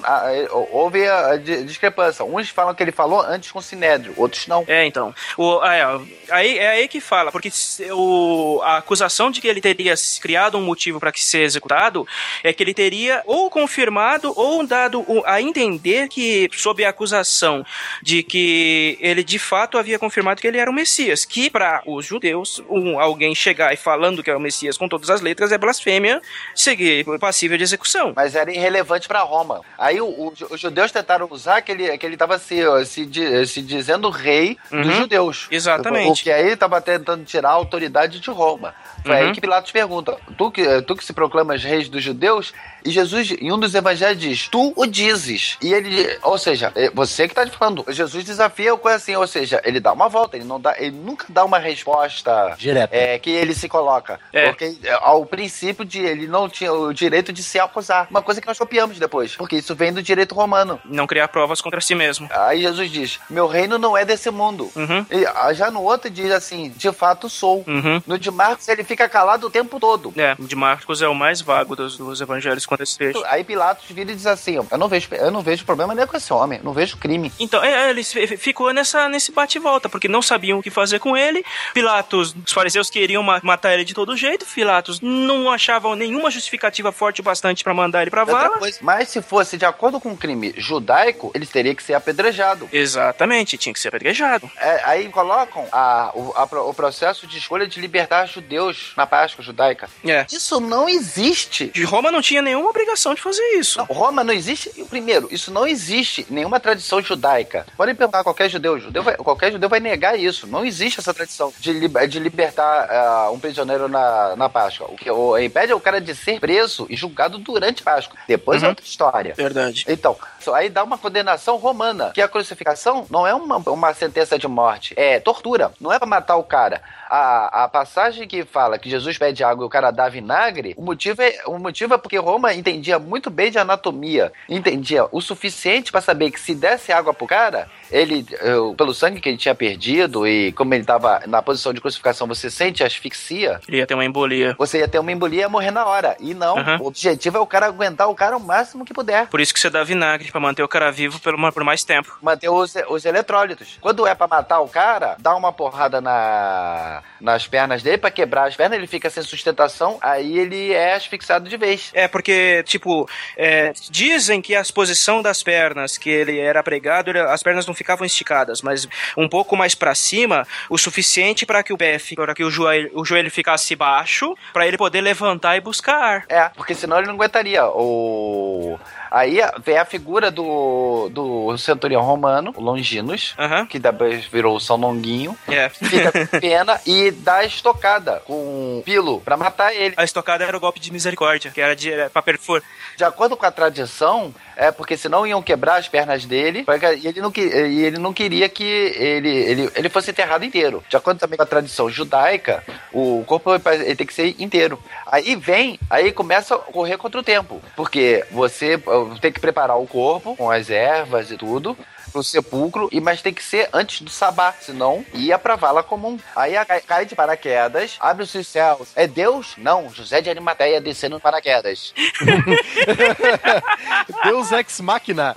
Houve 0.72 1.08
a 1.08 1.36
di- 1.36 1.64
discrepância. 1.64 2.24
Uns 2.24 2.48
falam 2.48 2.74
que 2.74 2.82
ele 2.82 2.92
falou 2.92 3.20
antes 3.20 3.50
com 3.50 3.58
o 3.58 3.62
Sinédrio, 3.62 4.14
outros 4.16 4.46
não. 4.46 4.64
É, 4.66 4.84
então. 4.86 5.14
O, 5.36 5.60
ah, 5.60 5.74
é, 5.74 6.00
aí, 6.30 6.58
é 6.58 6.68
aí 6.68 6.88
que 6.88 7.00
fala, 7.00 7.30
porque 7.30 7.50
o, 7.92 8.60
a 8.62 8.78
acusação 8.78 9.30
de 9.30 9.40
que 9.40 9.48
ele 9.48 9.60
teria 9.60 9.94
criado 10.20 10.58
um 10.58 10.62
motivo 10.62 10.98
para 10.98 11.12
que 11.12 11.22
ser 11.22 11.42
executado 11.42 12.06
é 12.42 12.52
que 12.52 12.62
ele 12.62 12.74
teria 12.74 13.22
ou 13.26 13.50
confirmado 13.50 14.32
ou 14.36 14.66
dado 14.66 15.04
a 15.24 15.40
entender 15.40 16.08
que, 16.08 16.48
sob 16.52 16.84
a 16.84 16.90
acusação 16.90 17.64
de 18.02 18.22
que 18.22 18.98
ele 19.00 19.24
de 19.24 19.38
fato 19.38 19.78
havia 19.78 19.98
confirmado 19.98 20.40
que 20.40 20.46
ele 20.46 20.58
era 20.58 20.70
o 20.70 20.74
Messias, 20.74 21.24
que 21.24 21.48
para 21.50 21.82
os 21.86 22.04
judeus, 22.04 22.62
um, 22.68 23.00
alguém 23.00 23.34
chegar 23.34 23.72
e 23.72 23.76
falando 23.76 24.22
que 24.22 24.30
é 24.30 24.36
o 24.36 24.40
Messias 24.40 24.76
com 24.76 24.88
todas 24.88 25.10
as 25.10 25.20
letras 25.20 25.52
é 25.52 25.58
blasfêmia, 25.58 26.20
seguir 26.54 27.04
passível 27.18 27.56
de 27.56 27.64
execução. 27.64 28.12
Mas 28.14 28.34
era 28.34 28.52
irrelevante 28.52 29.08
para 29.08 29.20
Roma. 29.22 29.60
Aí 29.78 30.00
o- 30.00 30.06
o- 30.06 30.32
os 30.50 30.60
judeus 30.60 30.92
tentaram 30.92 31.26
usar 31.30 31.62
que 31.62 31.72
ele, 31.72 31.96
que 31.98 32.04
ele 32.06 32.16
tava 32.16 32.38
se, 32.38 32.56
se, 32.84 33.08
se 33.46 33.62
dizendo 33.62 34.10
rei 34.10 34.56
dos 34.70 34.86
Uhum. 34.86 34.92
judeus. 34.92 35.46
Exatamente. 35.50 36.20
O 36.20 36.24
que 36.24 36.30
aí 36.30 36.52
estava 36.52 36.80
tentando 36.80 37.24
tirar 37.24 37.48
a 37.50 37.52
autoridade 37.52 38.20
de 38.20 38.30
Roma. 38.30 38.74
Foi 39.04 39.14
Uhum. 39.14 39.26
aí 39.28 39.32
que 39.32 39.40
Pilatos 39.40 39.70
pergunta: 39.72 40.16
tu 40.36 40.50
que, 40.50 40.82
tu 40.82 40.96
que 40.96 41.04
se 41.04 41.12
proclamas 41.12 41.62
reis 41.62 41.88
dos 41.88 42.02
judeus? 42.02 42.52
E 42.86 42.90
Jesus, 42.90 43.32
em 43.32 43.52
um 43.52 43.58
dos 43.58 43.74
evangelhos, 43.74 44.18
diz: 44.18 44.48
Tu 44.48 44.72
o 44.74 44.86
dizes. 44.86 45.58
E 45.60 45.72
ele, 45.72 46.18
ou 46.22 46.38
seja, 46.38 46.72
é 46.74 46.90
você 46.90 47.28
que 47.28 47.34
tá 47.34 47.46
falando. 47.48 47.84
Jesus 47.88 48.24
desafia 48.24 48.72
o 48.72 48.78
coisa 48.78 48.96
assim, 48.96 49.16
ou 49.16 49.26
seja, 49.26 49.60
ele 49.64 49.80
dá 49.80 49.92
uma 49.92 50.08
volta, 50.08 50.36
ele 50.36 50.44
não 50.44 50.60
dá, 50.60 50.74
ele 50.78 50.96
nunca 50.96 51.26
dá 51.28 51.44
uma 51.44 51.58
resposta 51.58 52.54
Direta. 52.56 52.94
é, 52.94 53.18
que 53.18 53.30
ele 53.30 53.54
se 53.54 53.68
coloca. 53.68 54.20
É. 54.32 54.46
Porque 54.46 54.76
é, 54.82 54.92
ao 55.00 55.26
princípio 55.26 55.84
de 55.84 56.00
ele 56.00 56.26
não 56.26 56.48
tinha 56.48 56.72
o 56.72 56.92
direito 56.92 57.32
de 57.32 57.42
se 57.42 57.58
acusar. 57.58 58.06
Uma 58.10 58.22
coisa 58.22 58.40
que 58.40 58.46
nós 58.46 58.58
copiamos 58.58 58.98
depois, 58.98 59.34
porque 59.34 59.56
isso 59.56 59.74
vem 59.74 59.92
do 59.92 60.02
direito 60.02 60.34
romano. 60.34 60.80
Não 60.84 61.06
criar 61.06 61.28
provas 61.28 61.60
contra 61.60 61.80
si 61.80 61.94
mesmo. 61.94 62.28
Aí 62.30 62.62
Jesus 62.62 62.90
diz: 62.90 63.18
Meu 63.28 63.46
reino 63.46 63.78
não 63.78 63.96
é 63.96 64.04
desse 64.04 64.30
mundo. 64.30 64.70
Uhum. 64.76 65.04
E 65.10 65.26
ah, 65.26 65.52
já 65.52 65.70
no 65.70 65.82
outro 65.82 66.08
diz 66.08 66.30
assim: 66.30 66.70
De 66.76 66.92
fato 66.92 67.28
sou. 67.28 67.64
Uhum. 67.66 68.00
No 68.06 68.18
de 68.18 68.30
Marcos 68.30 68.68
ele 68.68 68.84
fica 68.84 69.08
calado 69.08 69.46
o 69.46 69.50
tempo 69.50 69.80
todo. 69.80 70.12
É, 70.16 70.36
o 70.38 70.46
de 70.46 70.54
Marcos 70.54 71.02
é 71.02 71.08
o 71.08 71.14
mais 71.14 71.40
vago 71.40 71.74
dos, 71.74 71.96
dos 71.96 72.20
evangelhos 72.20 72.64
trecho. 72.76 73.22
Aí 73.26 73.44
Pilatos 73.44 73.86
vira 73.90 74.12
e 74.12 74.14
diz 74.14 74.26
assim: 74.26 74.56
Eu 74.70 74.78
não 74.78 74.88
vejo, 74.88 75.08
eu 75.12 75.30
não 75.30 75.42
vejo 75.42 75.64
problema 75.64 75.94
nem 75.94 76.06
com 76.06 76.16
esse 76.16 76.32
homem, 76.32 76.60
não 76.62 76.72
vejo 76.72 76.96
crime. 76.96 77.32
Então, 77.38 77.62
é, 77.62 77.86
é, 77.86 77.90
ele 77.90 78.02
fi- 78.04 78.36
ficou 78.36 78.72
nessa, 78.72 79.08
nesse 79.08 79.32
bate 79.32 79.58
e 79.58 79.60
volta, 79.60 79.88
porque 79.88 80.08
não 80.08 80.22
sabiam 80.22 80.58
o 80.58 80.62
que 80.62 80.70
fazer 80.70 80.98
com 80.98 81.16
ele. 81.16 81.44
Pilatos, 81.74 82.34
os 82.46 82.52
fariseus 82.52 82.88
queriam 82.90 83.22
ma- 83.22 83.40
matar 83.42 83.72
ele 83.74 83.84
de 83.84 83.94
todo 83.94 84.16
jeito. 84.16 84.44
Pilatos 84.46 85.00
não 85.00 85.50
achavam 85.50 85.94
nenhuma 85.94 86.30
justificativa 86.30 86.90
forte 86.92 87.20
o 87.20 87.24
bastante 87.24 87.62
pra 87.64 87.74
mandar 87.74 88.02
ele 88.02 88.10
pra 88.10 88.24
vala. 88.24 88.58
coisa, 88.58 88.78
Mas 88.80 89.08
se 89.08 89.20
fosse 89.22 89.56
de 89.56 89.64
acordo 89.64 90.00
com 90.00 90.12
o 90.12 90.16
crime 90.16 90.54
judaico, 90.56 91.30
ele 91.34 91.46
teria 91.46 91.74
que 91.74 91.82
ser 91.82 91.94
apedrejado. 91.94 92.68
Exatamente, 92.72 93.58
tinha 93.58 93.72
que 93.72 93.80
ser 93.80 93.88
apedrejado. 93.88 94.50
É, 94.58 94.82
aí 94.84 95.08
colocam 95.08 95.66
a- 95.72 96.10
o, 96.14 96.32
a 96.34 96.44
o 96.66 96.72
processo 96.74 97.26
de 97.26 97.38
escolha 97.38 97.66
de 97.66 97.80
libertar 97.80 98.26
judeus 98.26 98.92
na 98.96 99.06
Páscoa 99.06 99.44
judaica. 99.44 99.88
É. 100.04 100.24
Isso 100.32 100.58
não 100.60 100.88
existe. 100.88 101.66
De 101.66 101.84
Roma 101.84 102.10
não 102.10 102.22
tinha 102.22 102.40
nenhuma 102.66 102.70
obrigação 102.70 103.14
de 103.14 103.20
fazer 103.22 103.42
isso. 103.58 103.78
Não, 103.78 103.84
Roma 103.86 104.24
não 104.24 104.32
existe. 104.34 104.70
Primeiro, 104.88 105.28
isso 105.30 105.50
não 105.50 105.66
existe 105.66 106.26
nenhuma 106.28 106.58
tradição 106.60 107.00
judaica. 107.00 107.66
Podem 107.76 107.94
perguntar 107.94 108.20
a 108.20 108.24
qualquer 108.24 108.48
judeu, 108.48 108.78
judeu 108.78 109.02
vai- 109.02 109.16
qualquer 109.16 109.52
judeu 109.52 109.68
vai 109.68 109.80
negar 109.80 110.18
isso. 110.18 110.46
Não 110.46 110.64
existe 110.64 111.00
essa 111.00 111.14
tradição 111.14 111.52
de, 111.58 111.72
liber- 111.72 112.08
de 112.08 112.18
libertar 112.18 112.88
ah, 112.90 113.30
um 113.32 113.38
prisioneiro 113.38 113.88
na, 113.88 114.34
na 114.36 114.48
Páscoa. 114.48 114.88
O 114.90 114.96
que 114.96 115.10
o, 115.10 115.38
impede 115.38 115.72
é 115.72 115.74
o 115.74 115.80
cara 115.80 116.00
de 116.00 116.14
ser 116.14 116.40
preso 116.40 116.86
e 116.90 116.96
julgado 116.96 117.38
durante 117.38 117.82
a 117.82 117.84
Páscoa. 117.84 118.16
Depois 118.26 118.62
é 118.62 118.66
Uhum. 118.66 118.70
outra 118.70 118.84
história. 118.84 119.34
Verdade. 119.36 119.84
Então, 119.88 120.16
aí 120.54 120.68
dá 120.68 120.82
uma 120.84 120.98
condenação 120.98 121.56
romana, 121.56 122.10
que 122.14 122.22
a 122.22 122.28
crucificação 122.28 123.06
não 123.10 123.26
é 123.26 123.34
uma, 123.34 123.56
uma 123.56 123.94
sentença 123.94 124.38
de 124.38 124.46
morte, 124.48 124.94
é 124.96 125.18
tortura, 125.20 125.72
não 125.80 125.92
é 125.92 125.98
pra 125.98 126.06
matar 126.06 126.36
o 126.36 126.42
cara. 126.44 126.80
A, 127.08 127.64
a 127.64 127.68
passagem 127.68 128.26
que 128.26 128.44
fala 128.44 128.78
que 128.78 128.90
Jesus 128.90 129.16
pede 129.16 129.44
água 129.44 129.64
e 129.64 129.66
o 129.66 129.70
cara 129.70 129.90
dá 129.92 130.08
vinagre, 130.08 130.74
o 130.76 130.82
motivo 130.82 131.22
é, 131.22 131.40
o 131.46 131.56
motivo 131.58 131.94
é 131.94 131.98
porque 131.98 132.16
Roma 132.18 132.52
entendia 132.52 132.98
muito 132.98 133.30
bem 133.30 133.50
de 133.50 133.58
anatomia, 133.58 134.32
entendia 134.48 135.06
o 135.12 135.20
suficiente 135.20 135.92
pra 135.92 136.00
saber 136.00 136.30
que 136.30 136.40
se 136.40 136.54
desse 136.54 136.90
água 136.92 137.14
pro 137.14 137.26
cara, 137.26 137.68
ele, 137.92 138.26
eh, 138.32 138.54
pelo 138.76 138.92
sangue 138.92 139.20
que 139.20 139.28
ele 139.28 139.38
tinha 139.38 139.54
perdido 139.54 140.26
e 140.26 140.50
como 140.52 140.74
ele 140.74 140.84
tava 140.84 141.22
na 141.26 141.40
posição 141.40 141.72
de 141.72 141.80
crucificação, 141.80 142.26
você 142.26 142.50
sente 142.50 142.82
asfixia, 142.82 143.60
Ele 143.68 143.78
ia 143.78 143.86
ter 143.86 143.94
uma 143.94 144.04
embolia. 144.04 144.56
você 144.58 144.78
ia 144.78 144.88
ter 144.88 144.98
uma 144.98 145.12
embolia 145.12 145.44
e 145.44 145.48
morrer 145.48 145.70
na 145.70 145.86
hora. 145.86 146.16
E 146.18 146.34
não, 146.34 146.58
Aham. 146.58 146.78
o 146.80 146.86
objetivo 146.86 147.36
é 147.36 147.40
o 147.40 147.46
cara 147.46 147.66
aguentar 147.66 148.08
o 148.08 148.14
cara 148.14 148.36
o 148.36 148.40
máximo 148.40 148.84
que 148.84 148.92
puder. 148.92 149.26
Por 149.28 149.40
isso 149.40 149.54
que 149.54 149.60
você 149.60 149.70
dá 149.70 149.84
vinagre, 149.84 150.32
pra 150.36 150.40
manter 150.40 150.62
o 150.62 150.68
cara 150.68 150.92
vivo 150.92 151.18
por, 151.18 151.34
uma- 151.34 151.50
por 151.50 151.64
mais 151.64 151.82
tempo. 151.82 152.16
manter 152.20 152.48
os, 152.50 152.74
os 152.90 153.04
eletrólitos. 153.06 153.78
Quando 153.80 154.06
é 154.06 154.14
pra 154.14 154.26
matar 154.28 154.60
o 154.60 154.68
cara, 154.68 155.16
dá 155.18 155.34
uma 155.34 155.50
porrada 155.52 156.00
na, 156.00 157.02
nas 157.20 157.46
pernas 157.46 157.82
dele 157.82 157.96
pra 157.98 158.10
quebrar 158.10 158.46
as 158.48 158.54
pernas, 158.54 158.76
ele 158.78 158.86
fica 158.86 159.08
sem 159.08 159.22
sustentação, 159.22 159.98
aí 160.02 160.38
ele 160.38 160.72
é 160.74 160.94
asfixiado 160.94 161.48
de 161.48 161.56
vez. 161.56 161.90
É, 161.94 162.06
porque, 162.06 162.62
tipo, 162.66 163.08
é, 163.36 163.72
dizem 163.90 164.42
que 164.42 164.54
a 164.54 164.62
posição 164.74 165.22
das 165.22 165.42
pernas, 165.42 165.96
que 165.96 166.10
ele 166.10 166.38
era 166.38 166.62
pregado, 166.62 167.10
ele- 167.10 167.20
as 167.20 167.42
pernas 167.42 167.66
não 167.66 167.72
ficavam 167.74 168.04
esticadas, 168.04 168.60
mas 168.60 168.86
um 169.16 169.28
pouco 169.28 169.56
mais 169.56 169.74
pra 169.74 169.94
cima, 169.94 170.46
o 170.68 170.76
suficiente 170.76 171.46
pra 171.46 171.62
que 171.62 171.72
o 171.72 171.78
pé, 171.78 171.96
para 172.14 172.34
que 172.34 172.44
o 172.44 172.50
joelho, 172.50 172.90
o 172.94 173.04
joelho 173.04 173.30
ficasse 173.30 173.74
baixo, 173.74 174.34
pra 174.52 174.66
ele 174.66 174.76
poder 174.76 175.00
levantar 175.00 175.56
e 175.56 175.60
buscar 175.60 175.96
ar. 175.96 176.24
É, 176.28 176.50
porque 176.50 176.74
senão 176.74 176.98
ele 176.98 177.06
não 177.06 177.14
aguentaria. 177.14 177.64
O... 177.66 178.78
Aí 179.16 179.38
vem 179.64 179.78
a 179.78 179.84
figura 179.86 180.30
do, 180.30 181.08
do 181.10 181.56
centurião 181.56 182.02
romano, 182.02 182.52
o 182.54 182.60
Longinos, 182.60 183.34
Aham. 183.38 183.64
que 183.64 183.78
depois 183.78 184.26
virou 184.26 184.56
o 184.56 184.60
São 184.60 184.76
Longuinho, 184.76 185.34
É. 185.48 185.70
fica 185.70 186.12
com 186.12 186.38
pena 186.38 186.78
e 186.84 187.10
dá 187.10 187.36
a 187.36 187.44
estocada 187.46 188.20
com 188.26 188.34
um 188.78 188.82
pilo 188.84 189.20
pra 189.22 189.36
matar 189.36 189.74
ele. 189.74 189.94
A 189.96 190.04
estocada 190.04 190.44
era 190.44 190.54
o 190.56 190.60
golpe 190.60 190.78
de 190.80 190.92
misericórdia, 190.92 191.50
que 191.50 191.60
era 191.62 191.74
de 191.74 191.90
era 191.90 192.10
pra 192.10 192.20
perfor. 192.20 192.62
De 192.96 193.04
acordo 193.04 193.36
com 193.38 193.46
a 193.46 193.50
tradição, 193.50 194.34
é 194.56 194.72
porque 194.72 194.96
senão 194.96 195.26
iam 195.26 195.42
quebrar 195.42 195.76
as 195.76 195.88
pernas 195.88 196.24
dele 196.24 196.64
e 196.98 197.06
ele 197.06 197.20
não, 197.20 197.32
e 197.36 197.84
ele 197.84 197.98
não 197.98 198.12
queria 198.12 198.48
que 198.48 198.64
ele, 198.64 199.28
ele, 199.28 199.70
ele 199.74 199.88
fosse 199.88 200.10
enterrado 200.10 200.44
inteiro. 200.44 200.82
De 200.88 200.96
acordo 200.96 201.18
também 201.18 201.36
com 201.36 201.42
a 201.42 201.46
tradição 201.46 201.90
judaica, 201.90 202.64
o 202.92 203.22
corpo 203.26 203.50
ele 203.54 203.94
tem 203.94 204.06
que 204.06 204.14
ser 204.14 204.34
inteiro. 204.38 204.82
Aí 205.06 205.36
vem, 205.36 205.78
aí 205.90 206.10
começa 206.10 206.54
a 206.54 206.58
correr 206.58 206.96
contra 206.96 207.20
o 207.20 207.24
tempo, 207.24 207.60
porque 207.76 208.24
você 208.30 208.76
uh, 208.76 209.18
tem 209.20 209.30
que 209.30 209.40
preparar 209.40 209.78
o 209.78 209.86
corpo 209.86 210.34
com 210.36 210.50
as 210.50 210.70
ervas 210.70 211.30
e 211.30 211.36
tudo 211.36 211.76
pro 212.16 212.22
sepulcro, 212.22 212.88
e 212.90 212.98
mas 212.98 213.20
tem 213.20 213.34
que 213.34 213.44
ser 213.44 213.68
antes 213.74 214.00
do 214.00 214.08
sabá, 214.08 214.54
senão 214.58 215.04
ia 215.12 215.38
pra 215.38 215.54
vala 215.54 215.82
comum. 215.82 216.18
Aí 216.34 216.56
a- 216.56 216.64
cai, 216.64 217.04
de 217.04 217.14
paraquedas, 217.14 217.96
abre-se 218.00 218.38
os 218.38 218.48
céus. 218.48 218.88
É 218.96 219.06
Deus? 219.06 219.52
Não, 219.58 219.90
José 219.90 220.22
de 220.22 220.30
Arimateia 220.30 220.80
descendo 220.80 221.20
paraquedas. 221.20 221.92
Deus 224.24 224.50
ex 224.52 224.80
machina. 224.80 225.34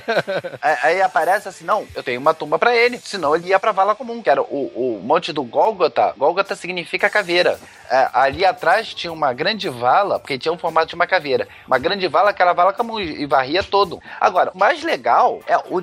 Aí 0.82 1.00
aparece 1.00 1.48
assim, 1.48 1.64
não, 1.64 1.86
eu 1.94 2.02
tenho 2.02 2.20
uma 2.20 2.34
tumba 2.34 2.58
pra 2.58 2.76
ele. 2.76 2.98
Senão 2.98 3.34
ele 3.34 3.48
ia 3.48 3.58
pra 3.58 3.72
vala 3.72 3.94
comum, 3.94 4.22
que 4.22 4.28
era 4.28 4.42
o, 4.42 4.70
o 4.74 5.00
monte 5.02 5.32
do 5.32 5.42
Gólgota. 5.42 6.12
Gólgota 6.18 6.54
significa 6.54 7.08
caveira. 7.08 7.58
É, 7.90 8.08
ali 8.12 8.44
atrás 8.44 8.92
tinha 8.94 9.12
uma 9.12 9.32
grande 9.32 9.68
vala, 9.68 10.18
porque 10.18 10.38
tinha 10.38 10.52
um 10.52 10.58
formato 10.58 10.88
de 10.88 10.94
uma 10.94 11.06
caveira. 11.06 11.48
Uma 11.66 11.78
grande 11.78 12.06
vala, 12.08 12.30
aquela 12.30 12.52
vala 12.52 12.72
comum, 12.72 13.00
e 13.00 13.24
varria 13.26 13.62
todo. 13.62 14.00
Agora, 14.20 14.50
o 14.54 14.58
mais 14.58 14.82
legal 14.82 15.40
é 15.46 15.56
o, 15.58 15.78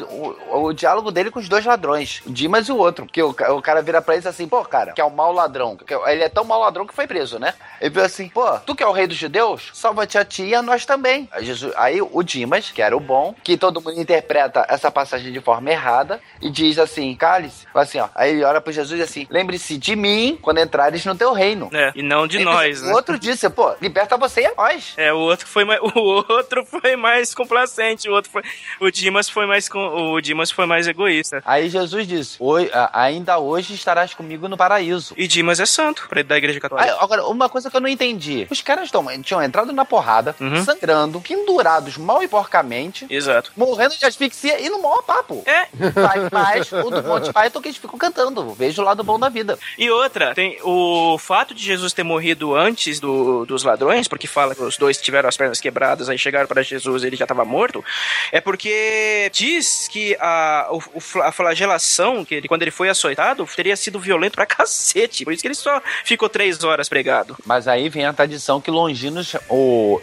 o, 0.51 0.65
o 0.65 0.73
diálogo 0.73 1.11
dele 1.11 1.31
com 1.31 1.39
os 1.39 1.47
dois 1.49 1.65
ladrões, 1.65 2.21
o 2.25 2.31
Dimas 2.31 2.67
e 2.67 2.71
o 2.71 2.77
outro. 2.77 3.05
Que 3.05 3.21
o, 3.21 3.29
o 3.29 3.61
cara 3.61 3.81
vira 3.81 4.01
pra 4.01 4.15
eles 4.15 4.25
assim, 4.25 4.47
pô, 4.47 4.63
cara, 4.65 4.93
que 4.93 5.01
é 5.01 5.03
o 5.05 5.09
mau 5.11 5.31
ladrão. 5.31 5.75
Que 5.77 5.93
ele 5.93 6.23
é 6.23 6.29
tão 6.29 6.43
mau 6.43 6.59
ladrão 6.59 6.85
que 6.85 6.93
foi 6.93 7.07
preso, 7.07 7.39
né? 7.39 7.53
Ele 7.81 7.89
viu 7.91 8.03
assim, 8.03 8.29
pô, 8.29 8.45
tu 8.59 8.75
que 8.75 8.83
é 8.83 8.87
o 8.87 8.91
rei 8.91 9.07
dos 9.07 9.17
judeus? 9.17 9.69
Salva-te 9.73 10.17
a 10.17 10.25
ti 10.25 10.43
e 10.43 10.55
a 10.55 10.61
nós 10.61 10.85
também. 10.85 11.27
Aí, 11.31 11.45
Jesus- 11.45 11.73
aí 11.77 12.01
o 12.01 12.23
Dimas, 12.23 12.69
que 12.71 12.81
era 12.81 12.95
o 12.95 12.99
bom, 12.99 13.33
que 13.43 13.57
todo 13.57 13.81
mundo 13.81 13.99
interpreta 13.99 14.65
essa 14.69 14.91
passagem 14.91 15.31
de 15.31 15.39
forma 15.39 15.69
errada, 15.71 16.19
e 16.41 16.49
diz 16.49 16.77
assim, 16.79 17.15
cálice, 17.15 17.65
assim, 17.73 17.99
ó. 17.99 18.07
Aí 18.15 18.31
ele 18.31 18.43
olha 18.43 18.61
pro 18.61 18.71
Jesus 18.73 18.99
e 18.99 19.03
assim, 19.03 19.27
lembre-se 19.29 19.77
de 19.77 19.95
mim 19.95 20.37
quando 20.41 20.59
entrares 20.59 21.05
no 21.05 21.15
teu 21.15 21.31
reino. 21.33 21.69
É, 21.73 21.91
e 21.95 22.01
não 22.01 22.27
de 22.27 22.37
Ele- 22.37 22.45
nós, 22.45 22.81
o 22.81 22.85
né? 22.87 22.93
outro 22.93 23.17
disse, 23.19 23.49
pô, 23.49 23.73
liberta 23.81 24.17
você 24.17 24.41
e 24.41 24.45
a 24.47 24.53
nós. 24.57 24.93
É, 24.97 25.13
o 25.13 25.17
outro 25.17 25.47
foi 25.47 25.63
mais, 25.65 25.79
o 25.95 25.99
outro 26.31 26.65
foi 26.65 26.95
mais 26.95 27.33
complacente, 27.33 28.09
o 28.09 28.13
outro 28.13 28.31
foi, 28.31 28.41
o 28.79 28.89
Dimas 28.91 29.29
foi 29.29 29.45
mais 29.45 29.67
com, 29.69 29.79
o 30.13 30.21
Dimas 30.21 30.51
foi 30.51 30.65
mais 30.65 30.87
egoísta. 30.87 31.41
Aí 31.45 31.69
Jesus 31.69 32.07
disse: 32.07 32.35
"Oi, 32.39 32.69
a- 32.73 32.89
ainda 33.01 33.37
hoje 33.39 33.73
estarás 33.73 34.13
comigo 34.13 34.47
no 34.47 34.57
paraíso. 34.57 35.13
E 35.17 35.27
Dimas 35.27 35.59
é 35.59 35.65
santo, 35.65 36.05
pra 36.09 36.21
da 36.23 36.37
igreja 36.37 36.57
Aí, 36.57 36.61
católica. 36.61 36.97
agora, 36.99 37.25
uma 37.27 37.47
coisa 37.49 37.69
que 37.69 37.75
eu 37.77 37.81
não 37.81 37.87
entendi. 37.87 38.47
Os 38.49 38.61
caras 38.61 38.91
tão, 38.91 39.05
tinham 39.21 39.41
entrado 39.41 39.71
na 39.73 39.85
porrada, 39.85 40.35
Uhum. 40.39 40.63
sangrando, 40.63 41.21
pendurados 41.21 41.97
mal 41.97 42.21
e 42.23 42.27
porcamente, 42.27 43.05
Exato. 43.09 43.51
morrendo 43.55 43.95
de 43.95 44.05
asfixia 44.05 44.59
e 44.59 44.69
no 44.69 44.81
maior 44.81 45.01
papo. 45.03 45.43
É. 45.45 45.67
Mas, 45.73 46.29
mas 46.31 46.71
o 46.71 46.89
do 46.89 47.03
Monty 47.03 47.31
Python 47.33 47.61
que 47.61 47.67
eles 47.69 47.77
ficam 47.77 47.97
cantando. 47.97 48.53
Vejo 48.53 48.81
o 48.81 48.85
lado 48.85 49.03
bom 49.03 49.19
da 49.19 49.29
vida. 49.29 49.57
E 49.77 49.89
outra, 49.89 50.33
tem 50.33 50.57
o 50.63 51.17
fato 51.17 51.53
de 51.53 51.63
Jesus 51.63 51.93
ter 51.93 52.03
morrido 52.03 52.55
antes 52.55 52.99
do- 52.99 53.45
dos 53.45 53.63
ladrões, 53.63 54.07
porque 54.07 54.27
fala 54.27 54.53
que 54.55 54.61
os 54.63 54.77
dois 54.77 54.97
tiveram 54.97 55.29
as 55.29 55.37
pernas 55.37 55.59
quebradas, 55.61 56.09
aí 56.09 56.17
chegaram 56.17 56.47
para 56.47 56.61
Jesus 56.61 57.03
e 57.03 57.07
ele 57.07 57.15
já 57.15 57.25
estava 57.25 57.43
morto, 57.45 57.83
é 58.31 58.39
porque 58.41 59.29
diz 59.33 59.87
que 59.87 59.98
a, 60.19 60.67
o- 60.71 61.21
a 61.21 61.31
flagelação, 61.31 62.23
que 62.25 62.35
ele, 62.35 62.47
quando 62.47 62.61
ele 62.61 62.71
foi 62.71 62.89
açoitado, 62.89 63.47
teria 63.55 63.75
sido 63.75 63.99
violento 63.99 64.33
pra 64.35 64.45
cacete. 64.47 65.23
Por 65.23 65.33
isso 65.33 65.41
que 65.41 65.47
ele 65.47 65.55
só 65.55 65.81
ficou 66.03 66.29
três 66.29 66.63
horas 66.63 66.87
pregado. 66.89 67.35
Mas 67.45 67.67
aí 67.67 67.89
vem 67.89 68.05
a 68.05 68.13
tradição 68.13 68.59
que 68.61 68.71
Longinos, 68.71 69.35
o, 69.49 69.99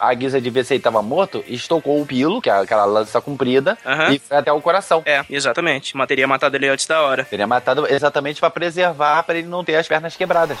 a 0.00 0.14
guisa 0.14 0.40
de 0.40 0.50
ver 0.50 0.64
se 0.64 0.74
ele 0.74 0.78
estava 0.80 1.02
morto, 1.02 1.44
estocou 1.46 2.00
o 2.00 2.06
pilo, 2.06 2.40
que 2.40 2.48
é 2.50 2.52
aquela 2.52 2.84
lança 2.84 3.20
comprida, 3.20 3.76
Aham. 3.84 4.12
e 4.12 4.18
foi 4.18 4.36
até 4.36 4.52
o 4.52 4.60
coração. 4.60 5.02
É, 5.06 5.24
exatamente. 5.30 5.96
Mas 5.96 6.06
teria 6.08 6.26
matado 6.26 6.56
ele 6.56 6.68
antes 6.68 6.86
da 6.86 7.02
hora. 7.02 7.24
Teria 7.24 7.46
matado 7.46 7.86
exatamente 7.88 8.40
para 8.40 8.50
preservar, 8.50 9.22
para 9.22 9.38
ele 9.38 9.48
não 9.48 9.64
ter 9.64 9.76
as 9.76 9.86
pernas 9.88 10.16
quebradas. 10.16 10.58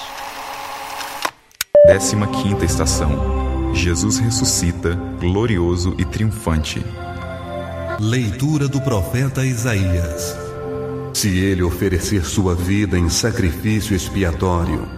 Décima 1.86 2.26
quinta 2.28 2.64
estação. 2.64 3.72
Jesus 3.74 4.18
ressuscita, 4.18 4.90
glorioso 5.20 5.94
e 5.98 6.04
triunfante. 6.04 6.82
Leitura 8.00 8.68
do 8.68 8.80
profeta 8.80 9.44
Isaías. 9.44 10.38
Se 11.12 11.36
ele 11.36 11.64
oferecer 11.64 12.24
sua 12.24 12.54
vida 12.54 12.96
em 12.96 13.08
sacrifício 13.08 13.96
expiatório, 13.96 14.88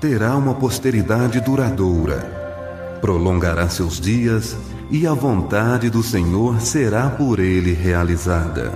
terá 0.00 0.34
uma 0.34 0.52
posteridade 0.52 1.40
duradoura, 1.40 2.98
prolongará 3.00 3.68
seus 3.68 4.00
dias 4.00 4.56
e 4.90 5.06
a 5.06 5.14
vontade 5.14 5.88
do 5.88 6.02
Senhor 6.02 6.60
será 6.60 7.08
por 7.10 7.38
ele 7.38 7.74
realizada. 7.74 8.72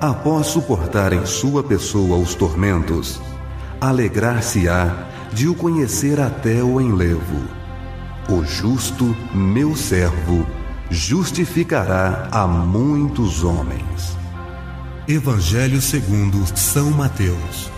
Após 0.00 0.46
suportar 0.46 1.12
em 1.12 1.26
sua 1.26 1.62
pessoa 1.62 2.16
os 2.16 2.34
tormentos, 2.34 3.20
alegrar-se-á 3.78 5.06
de 5.34 5.48
o 5.48 5.54
conhecer 5.54 6.18
até 6.18 6.62
o 6.62 6.80
enlevo. 6.80 7.42
O 8.26 8.42
justo, 8.42 9.14
meu 9.34 9.76
servo, 9.76 10.41
justificará 10.92 12.28
a 12.30 12.46
muitos 12.46 13.42
homens. 13.42 14.14
Evangelho 15.08 15.80
segundo 15.80 16.44
São 16.54 16.90
Mateus. 16.90 17.70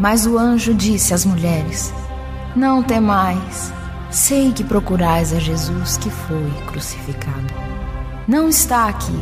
Mas 0.00 0.24
o 0.24 0.38
anjo 0.38 0.72
disse 0.72 1.12
às 1.12 1.26
mulheres: 1.26 1.92
Não 2.56 2.82
temais, 2.82 3.70
sei 4.10 4.50
que 4.50 4.64
procurais 4.64 5.34
a 5.34 5.38
Jesus 5.38 5.98
que 5.98 6.08
foi 6.08 6.50
crucificado. 6.68 7.52
Não 8.26 8.48
está 8.48 8.88
aqui. 8.88 9.20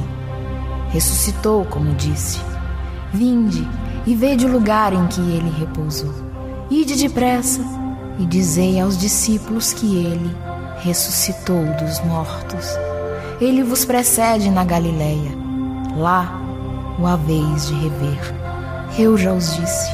Ressuscitou, 0.90 1.64
como 1.64 1.94
disse. 1.96 2.38
Vinde 3.12 3.66
e 4.06 4.14
vede 4.14 4.46
o 4.46 4.52
lugar 4.52 4.92
em 4.92 5.04
que 5.08 5.20
ele 5.20 5.50
repousou. 5.58 6.14
Ide 6.70 6.94
depressa 6.94 7.60
e 8.20 8.24
dizei 8.24 8.80
aos 8.80 8.96
discípulos 8.96 9.72
que 9.72 9.96
ele 9.96 10.30
ressuscitou 10.80 11.64
dos 11.74 12.00
mortos. 12.00 12.66
Ele 13.40 13.62
vos 13.62 13.84
precede 13.84 14.50
na 14.50 14.64
Galileia. 14.64 15.30
Lá 15.96 16.40
o 16.98 17.06
haveis 17.06 17.68
de 17.68 17.74
rever. 17.74 18.18
Eu 18.98 19.16
já 19.16 19.32
os 19.32 19.54
disse. 19.56 19.90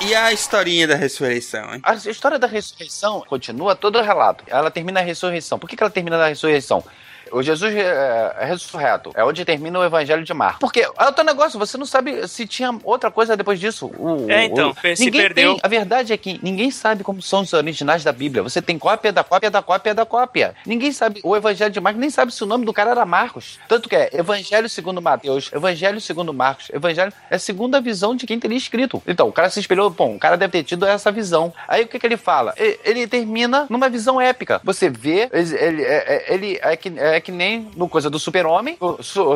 E 0.00 0.14
a 0.14 0.32
historinha 0.32 0.86
da 0.86 0.94
ressurreição, 0.94 1.74
hein? 1.74 1.80
A 1.82 1.94
história 1.94 2.38
da 2.38 2.46
ressurreição 2.46 3.22
continua 3.26 3.74
todo 3.74 3.98
o 3.98 4.02
relato. 4.02 4.44
Ela 4.46 4.70
termina 4.70 5.00
a 5.00 5.02
ressurreição. 5.02 5.58
Por 5.58 5.68
que, 5.68 5.76
que 5.76 5.82
ela 5.82 5.90
termina 5.90 6.18
na 6.18 6.28
ressurreição? 6.28 6.84
O 7.32 7.42
Jesus 7.42 7.74
é, 7.74 8.34
é 8.40 8.44
ressurreto. 8.44 9.12
É 9.14 9.24
onde 9.24 9.44
termina 9.44 9.78
o 9.78 9.84
Evangelho 9.84 10.24
de 10.24 10.32
Marcos. 10.34 10.60
Porque 10.60 10.80
é 10.80 11.04
outro 11.04 11.24
negócio, 11.24 11.58
você 11.58 11.76
não 11.76 11.86
sabe 11.86 12.26
se 12.28 12.46
tinha 12.46 12.70
outra 12.84 13.10
coisa 13.10 13.36
depois 13.36 13.58
disso. 13.60 13.86
O- 13.98 14.26
É, 14.30 14.44
então, 14.44 14.70
o- 14.70 14.96
se 14.96 15.04
ninguém 15.06 15.20
perdeu. 15.22 15.52
tem- 15.54 15.60
a 15.62 15.68
verdade 15.68 16.12
é 16.12 16.16
que 16.16 16.38
ninguém 16.42 16.70
sabe 16.70 17.02
como 17.04 17.20
são 17.22 17.40
os 17.42 17.52
originais 17.52 18.02
da 18.04 18.12
Bíblia. 18.12 18.42
Você 18.42 18.60
tem 18.62 18.78
cópia 18.78 19.12
da 19.12 19.24
cópia 19.24 19.50
da 19.50 19.62
cópia 19.62 19.94
da 19.94 20.04
cópia. 20.06 20.54
Ninguém 20.66 20.92
sabe. 20.92 21.20
O 21.22 21.36
Evangelho 21.36 21.70
de 21.70 21.80
Marcos 21.80 22.00
nem 22.00 22.10
sabe 22.10 22.32
se 22.32 22.42
o 22.42 22.46
nome 22.46 22.64
do 22.64 22.72
cara 22.72 22.90
era 22.90 23.04
Marcos. 23.06 23.58
Tanto 23.68 23.88
que 23.88 23.96
é 23.96 24.10
Evangelho 24.12 24.68
segundo 24.68 25.00
Mateus, 25.02 25.50
Evangelho 25.52 26.00
segundo 26.00 26.32
Marcos, 26.32 26.68
Evangelho 26.72 27.12
é 27.30 27.36
a 27.36 27.38
segunda 27.38 27.80
visão 27.80 28.14
de 28.14 28.26
quem 28.26 28.38
teria 28.38 28.56
escrito. 28.58 29.02
Então, 29.06 29.28
o 29.28 29.32
cara 29.32 29.50
se 29.50 29.60
espelhou, 29.60 29.90
bom, 29.90 30.16
o 30.16 30.18
cara 30.18 30.36
deve 30.36 30.52
ter 30.52 30.64
tido 30.64 30.86
essa 30.86 31.10
visão. 31.12 31.52
Aí 31.68 31.82
o 31.84 31.88
que, 31.88 31.98
que 31.98 32.06
ele 32.06 32.16
fala? 32.16 32.54
E- 32.58 32.78
Ele 32.84 33.06
termina 33.06 33.66
numa 33.68 33.88
visão 33.88 34.20
épica. 34.20 34.60
Você 34.62 34.88
vê, 34.88 35.28
ele, 35.32 35.56
ele, 35.56 35.82
é, 35.82 35.96
é- 35.96 36.34
ele 36.34 36.58
é, 36.62 36.76
que, 36.76 36.92
é 36.96 37.15
que 37.20 37.32
nem 37.32 37.70
no 37.76 37.88
coisa 37.88 38.08
do 38.08 38.18
Super-Homem, 38.18 38.78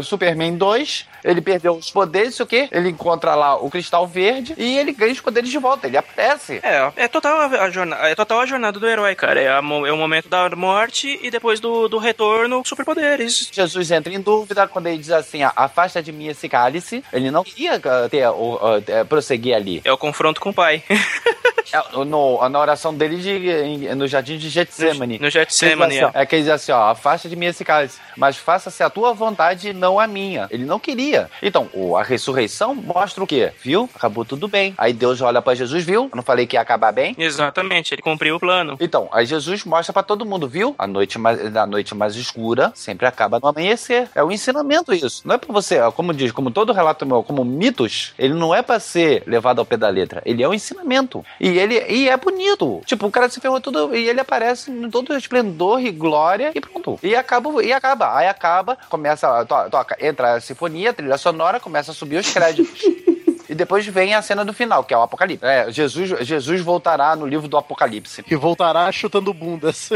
Superman 0.02 0.57
2, 0.57 1.07
ele 1.24 1.40
perdeu 1.40 1.74
os 1.74 1.90
poderes, 1.90 2.34
sei 2.34 2.44
o 2.44 2.47
quê? 2.47 2.68
Ele 2.70 2.88
encontra 2.90 3.34
lá 3.34 3.56
o 3.56 3.70
cristal 3.70 4.06
verde 4.06 4.55
e 4.56 4.78
ele 4.78 4.92
ganha 4.92 5.12
os 5.12 5.20
poderes 5.20 5.51
de 5.51 5.59
volta, 5.59 5.86
ele 5.86 5.97
aparece. 5.97 6.60
É, 6.62 6.90
é 6.97 7.09
total 7.09 7.40
a, 7.40 7.44
a 7.64 7.70
jornada, 7.70 8.09
é 8.09 8.14
total 8.14 8.40
a 8.40 8.47
jornada 8.47 8.78
do 8.78 8.86
herói, 8.88 9.14
cara. 9.14 9.40
É, 9.40 9.48
a 9.48 9.56
é 9.60 9.92
o 9.92 9.97
momento 9.97 10.28
da 10.28 10.48
morte 10.51 11.18
e 11.22 11.30
depois 11.30 11.60
do, 11.60 11.88
do 11.88 11.98
retorno, 11.98 12.62
superpoderes. 12.64 13.48
Jesus 13.52 13.90
entra 13.90 14.12
em 14.12 14.20
dúvida 14.20 14.66
quando 14.66 14.86
ele 14.86 14.98
diz 14.98 15.10
assim: 15.10 15.42
"Ah, 15.42 15.52
afasta 15.55 16.02
de 16.02 16.12
mim 16.12 16.28
esse 16.28 16.48
cálice. 16.48 17.05
Ele 17.12 17.30
não 17.30 17.44
queria 17.44 17.74
ah, 17.84 18.09
ter, 18.09 18.28
o- 18.28 18.59
ah, 18.62 18.82
eh, 18.86 19.05
prosseguir 19.05 19.55
ali. 19.55 19.80
É 19.84 19.92
o 19.92 19.98
confronto 19.98 20.40
com 20.40 20.51
o 20.51 20.55
pai. 20.55 20.82
É, 21.72 22.05
no- 22.05 22.48
na 22.48 22.59
oração 22.59 22.92
dele 22.92 23.16
de- 23.18 23.94
no 23.94 24.09
jardim 24.09 24.36
de 24.38 24.48
Getsemane. 24.48 25.20
No 25.20 25.30
Getsemane, 25.30 25.94
Ele 25.94 26.01
diz 26.01 26.02
assim, 26.02 26.16
ó, 26.16 26.20
É 26.20 26.26
que 26.26 26.34
ele 26.34 26.42
diz 26.42 26.51
assim: 26.52 26.72
ó, 26.72 26.90
afasta 26.90 27.28
de 27.28 27.36
mim 27.36 27.47
esse 27.47 27.64
cálice, 27.64 27.97
mas 28.16 28.36
faça-se 28.36 28.82
a 28.82 28.90
tua 28.90 29.12
vontade 29.12 29.68
e 29.68 29.72
não 29.72 30.01
a 30.01 30.06
minha. 30.09 30.48
Ele 30.51 30.64
não 30.64 30.80
queria. 30.80 31.10
Então, 31.43 31.69
a 31.97 32.03
ressurreição 32.03 32.74
mostra 32.74 33.23
o 33.23 33.27
quê? 33.27 33.53
Viu? 33.62 33.89
Acabou 33.95 34.24
tudo 34.24 34.49
bem. 34.49 34.74
Aí 34.78 34.93
Deus 34.93 35.20
olha 35.20 35.41
pra 35.43 35.55
Jesus, 35.55 35.85
viu? 35.85 36.05
Eu 36.05 36.16
não 36.16 36.23
falei 36.23 36.47
que 36.47 36.57
ia 36.57 36.61
acabar 36.61 36.93
bem? 36.93 37.15
Exatamente, 37.19 37.95
ele 37.95 38.03
cumpriu 38.03 38.37
o 38.37 38.41
plano. 38.41 38.77
Então, 38.81 39.09
aí 39.12 39.24
Jesus 39.27 39.65
mostra 39.65 39.93
pra 39.93 40.03
todo 40.03 40.24
mundo, 40.27 40.49
viu? 40.49 40.74
A 40.78 40.87
noite 40.87 41.19
mais, 41.19 41.55
a 41.57 41.66
noite 41.66 41.95
mais 41.95 42.15
escura 42.16 42.73
sempre 42.74 43.07
acaba 43.07 43.39
no 43.41 43.49
amanhecer. 43.49 44.09
É 44.15 44.23
o 44.23 44.31
ensinamento 44.31 44.93
isso. 44.93 45.23
Não 45.24 45.35
é 45.35 45.39
pra 45.39 45.53
você, 45.53 45.78
como 45.95 46.12
diz, 46.15 46.32
como 46.32 46.51
todo 46.51 46.73
relato 46.73 47.07
meu, 47.07 47.23
como 47.23 47.45
mitos, 47.45 48.12
ele 48.19 48.35
não 48.35 48.55
é 48.55 48.62
pra 48.62 48.78
ser 48.81 49.23
levado 49.27 49.59
ao 49.59 49.65
pé 49.65 49.77
da 49.77 49.89
letra. 49.89 50.23
Ele 50.24 50.43
é 50.43 50.49
um 50.49 50.55
ensinamento. 50.55 51.24
E 51.41 51.49
ele 51.59 51.74
e 51.89 52.09
é 52.09 52.16
bonito. 52.16 52.81
Tipo, 52.85 53.07
o 53.07 53.11
cara 53.11 53.28
se 53.28 53.41
ferrou 53.41 53.61
tudo 53.61 53.95
e 53.95 54.09
ele 54.09 54.20
aparece 54.20 54.70
em 54.70 54.91
todo 54.91 55.16
esplendor 55.16 55.81
e 55.81 55.91
glória 55.91 56.53
e 56.55 56.61
pronto. 56.61 56.99
E 57.03 57.15
acaba, 57.16 57.62
e 57.65 57.73
acaba. 57.73 58.16
Aí 58.16 58.27
acaba, 58.28 58.77
começa, 58.89 59.45
to- 59.47 59.70
toca, 59.70 59.97
entra 60.01 60.35
a 60.35 60.41
sinfonia, 60.41 60.93
trilha 61.01 61.18
sonora, 61.18 61.59
começa 61.59 61.90
a 61.90 61.94
subir 61.94 62.18
os 62.18 62.31
créditos. 62.31 62.82
E 63.51 63.55
depois 63.55 63.85
vem 63.86 64.14
a 64.14 64.22
cena 64.22 64.44
do 64.44 64.52
final, 64.52 64.85
que 64.85 64.94
é 64.94 64.97
o 64.97 65.02
Apocalipse. 65.02 65.44
É, 65.44 65.70
Jesus, 65.72 66.09
Jesus 66.27 66.60
voltará 66.60 67.16
no 67.16 67.27
livro 67.27 67.48
do 67.48 67.56
Apocalipse. 67.56 68.24
E 68.31 68.36
voltará 68.36 68.90
chutando 68.93 69.35
bundas. 69.35 69.90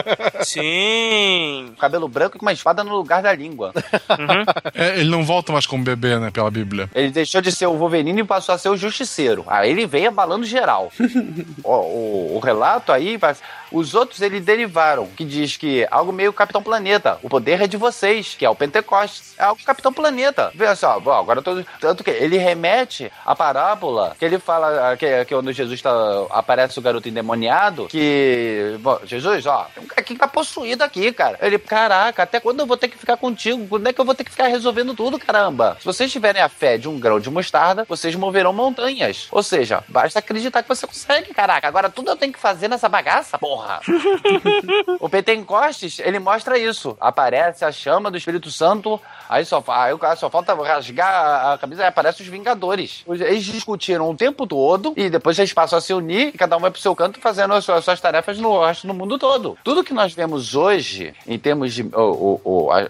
Sim. 0.42 1.74
Cabelo 1.78 2.08
branco 2.08 2.38
com 2.38 2.44
uma 2.46 2.52
espada 2.52 2.82
no 2.82 2.96
lugar 2.96 3.22
da 3.22 3.32
língua. 3.34 3.72
É, 4.74 4.98
ele 5.00 5.10
não 5.10 5.24
volta 5.24 5.52
mais 5.52 5.66
como 5.66 5.84
bebê, 5.84 6.18
né, 6.18 6.30
pela 6.30 6.50
Bíblia. 6.50 6.88
Ele 6.94 7.10
deixou 7.10 7.40
de 7.40 7.52
ser 7.52 7.66
o 7.66 7.74
Wolverine 7.76 8.20
e 8.20 8.24
passou 8.24 8.54
a 8.54 8.58
ser 8.58 8.68
o 8.68 8.76
Justiceiro. 8.76 9.44
Aí 9.46 9.70
ele 9.70 9.86
veio 9.86 10.08
abalando 10.08 10.44
geral. 10.46 10.90
o, 11.62 11.70
o- 11.72 12.36
o 12.36 12.38
relato 12.38 12.92
aí, 12.92 13.16
vai- 13.16 13.36
os 13.72 13.94
outros 13.94 14.22
eles 14.22 14.44
derivaram, 14.44 15.06
que 15.08 15.24
diz 15.24 15.56
que 15.56 15.86
algo 15.90 16.12
meio 16.12 16.32
Capitão 16.32 16.62
Planeta. 16.62 17.18
O 17.22 17.28
poder 17.28 17.60
é 17.60 17.66
de 17.66 17.76
vocês, 17.76 18.34
que 18.38 18.44
é 18.44 18.50
o 18.50 18.54
Pentecostes. 18.54 19.34
É 19.38 19.44
algo 19.44 19.60
Capitão 19.64 19.92
Planeta. 19.92 20.50
Vê 20.54 20.74
só, 20.76 20.98
bom, 21.00 21.12
agora 21.12 21.40
eu 21.40 21.42
tô, 21.42 21.62
tanto 21.80 22.04
que 22.04 22.10
ele 22.10 22.38
remete 22.38 22.85
à 23.24 23.34
parábola 23.34 24.14
que 24.18 24.24
ele 24.24 24.38
fala 24.38 24.92
ah, 24.92 24.96
que, 24.96 25.24
que 25.24 25.34
quando 25.34 25.52
Jesus 25.52 25.80
tá, 25.82 25.90
aparece 26.30 26.78
o 26.78 26.82
garoto 26.82 27.08
endemoniado, 27.08 27.86
que 27.88 28.76
bom, 28.80 28.98
Jesus, 29.04 29.46
ó, 29.46 29.66
tem 29.74 29.82
um 29.82 29.86
cara 29.86 30.02
que 30.02 30.14
tá 30.16 30.28
possuído 30.28 30.82
aqui, 30.84 31.12
cara. 31.12 31.38
Ele, 31.40 31.58
caraca, 31.58 32.22
até 32.22 32.40
quando 32.40 32.60
eu 32.60 32.66
vou 32.66 32.76
ter 32.76 32.88
que 32.88 32.98
ficar 32.98 33.16
contigo? 33.16 33.66
Quando 33.68 33.86
é 33.88 33.92
que 33.92 34.00
eu 34.00 34.04
vou 34.04 34.14
ter 34.14 34.24
que 34.24 34.30
ficar 34.30 34.46
resolvendo 34.46 34.94
tudo, 34.94 35.18
caramba? 35.18 35.76
Se 35.80 35.84
vocês 35.84 36.10
tiverem 36.10 36.42
a 36.42 36.48
fé 36.48 36.78
de 36.78 36.88
um 36.88 36.98
grão 36.98 37.18
de 37.20 37.30
mostarda, 37.30 37.84
vocês 37.88 38.14
moverão 38.14 38.52
montanhas. 38.52 39.28
Ou 39.30 39.42
seja, 39.42 39.82
basta 39.88 40.18
acreditar 40.18 40.62
que 40.62 40.68
você 40.68 40.86
consegue, 40.86 41.32
caraca. 41.34 41.66
Agora 41.66 41.88
tudo 41.90 42.10
eu 42.10 42.16
tenho 42.16 42.32
que 42.32 42.38
fazer 42.38 42.68
nessa 42.68 42.88
bagaça, 42.88 43.38
porra. 43.38 43.80
o 45.00 45.08
Pentecostes, 45.08 45.98
ele 45.98 46.18
mostra 46.18 46.58
isso. 46.58 46.96
Aparece 47.00 47.64
a 47.64 47.72
chama 47.72 48.10
do 48.10 48.16
Espírito 48.16 48.50
Santo, 48.50 49.00
aí 49.28 49.44
só, 49.44 49.62
aí 49.68 49.94
só 50.16 50.30
falta 50.30 50.54
rasgar 50.54 51.08
a- 51.12 51.52
a 51.54 51.58
camisa 51.58 51.82
e 51.82 51.86
aparece 51.86 52.22
os 52.22 52.28
Vingadores. 52.28 52.75
Autores. 52.76 53.04
Eles 53.08 53.44
discutiram 53.44 54.10
o 54.10 54.14
tempo 54.14 54.46
todo 54.46 54.92
e 54.96 55.08
depois 55.08 55.38
eles 55.38 55.52
passam 55.52 55.78
a 55.78 55.82
se 55.82 55.92
unir 55.92 56.28
e 56.28 56.32
cada 56.32 56.56
um 56.56 56.60
vai 56.60 56.70
pro 56.70 56.80
seu 56.80 56.94
canto 56.94 57.20
fazendo 57.20 57.54
as 57.54 57.64
suas, 57.64 57.78
as 57.78 57.84
suas 57.84 58.00
tarefas 58.00 58.38
no 58.38 58.64
resto 58.64 58.86
do 58.86 58.94
mundo 58.94 59.18
todo. 59.18 59.56
Tudo 59.64 59.82
que 59.82 59.94
nós 59.94 60.12
vemos 60.12 60.54
hoje, 60.54 61.14
em 61.26 61.38
termos 61.38 61.74
de. 61.74 61.82
O, 61.82 62.00
o, 62.00 62.40
o, 62.44 62.70
a, 62.70 62.80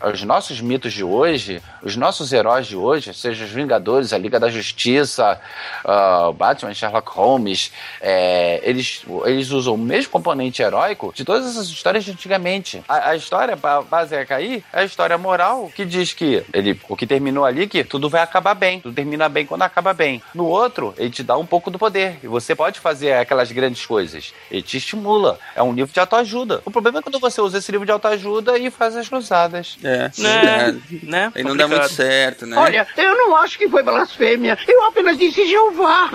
a, 0.00 0.10
os 0.10 0.22
nossos 0.22 0.60
mitos 0.60 0.92
de 0.92 1.04
hoje, 1.04 1.62
os 1.82 1.96
nossos 1.96 2.32
heróis 2.32 2.66
de 2.66 2.76
hoje, 2.76 3.12
seja 3.12 3.44
os 3.44 3.50
Vingadores, 3.50 4.12
a 4.12 4.18
Liga 4.18 4.40
da 4.40 4.48
Justiça, 4.48 5.40
uh, 5.84 6.32
Batman, 6.32 6.74
Sherlock 6.74 7.10
Holmes, 7.10 7.70
é, 8.00 8.60
eles, 8.62 9.02
eles 9.24 9.50
usam 9.50 9.74
o 9.74 9.78
mesmo 9.78 10.10
componente 10.10 10.62
heróico 10.62 11.12
de 11.14 11.24
todas 11.24 11.46
essas 11.46 11.68
histórias 11.68 12.04
de 12.04 12.12
antigamente. 12.12 12.82
A, 12.88 13.10
a 13.10 13.16
história 13.16 13.56
básica 13.56 14.36
aí 14.36 14.64
é 14.72 14.80
a 14.80 14.84
história 14.84 15.18
moral 15.18 15.70
que 15.74 15.84
diz 15.84 16.12
que 16.12 16.42
ele, 16.52 16.80
o 16.88 16.96
que 16.96 17.06
terminou 17.06 17.44
ali, 17.44 17.66
que 17.66 17.84
tudo 17.84 18.08
vai 18.08 18.22
acabar 18.22 18.54
bem, 18.54 18.80
tudo 18.80 18.94
termina 18.94 19.28
bem 19.34 19.44
quando 19.44 19.62
acaba 19.62 19.92
bem. 19.92 20.22
No 20.34 20.46
outro, 20.46 20.94
ele 20.96 21.10
te 21.10 21.22
dá 21.22 21.36
um 21.36 21.44
pouco 21.44 21.70
do 21.70 21.78
poder 21.78 22.18
e 22.22 22.26
você 22.28 22.54
pode 22.54 22.80
fazer 22.80 23.12
aquelas 23.14 23.50
grandes 23.52 23.84
coisas. 23.84 24.32
Ele 24.50 24.62
te 24.62 24.78
estimula. 24.78 25.38
É 25.54 25.62
um 25.62 25.72
livro 25.72 25.92
de 25.92 26.00
autoajuda. 26.00 26.62
O 26.64 26.70
problema 26.70 27.00
é 27.00 27.02
quando 27.02 27.18
você 27.18 27.40
usa 27.40 27.58
esse 27.58 27.70
livro 27.70 27.84
de 27.84 27.92
autoajuda 27.92 28.56
e 28.56 28.70
faz 28.70 28.96
as 28.96 29.08
cruzadas. 29.08 29.76
É, 29.82 30.10
né? 30.16 30.80
né? 31.02 31.32
Aí 31.34 31.42
não 31.42 31.56
dá 31.56 31.66
muito 31.66 31.88
certo, 31.88 32.46
né? 32.46 32.56
Olha, 32.56 32.86
eu 32.96 33.16
não 33.16 33.36
acho 33.36 33.58
que 33.58 33.68
foi 33.68 33.82
blasfêmia. 33.82 34.56
Eu 34.66 34.84
apenas 34.84 35.18
disse 35.18 35.46
Jeová. 35.46 36.10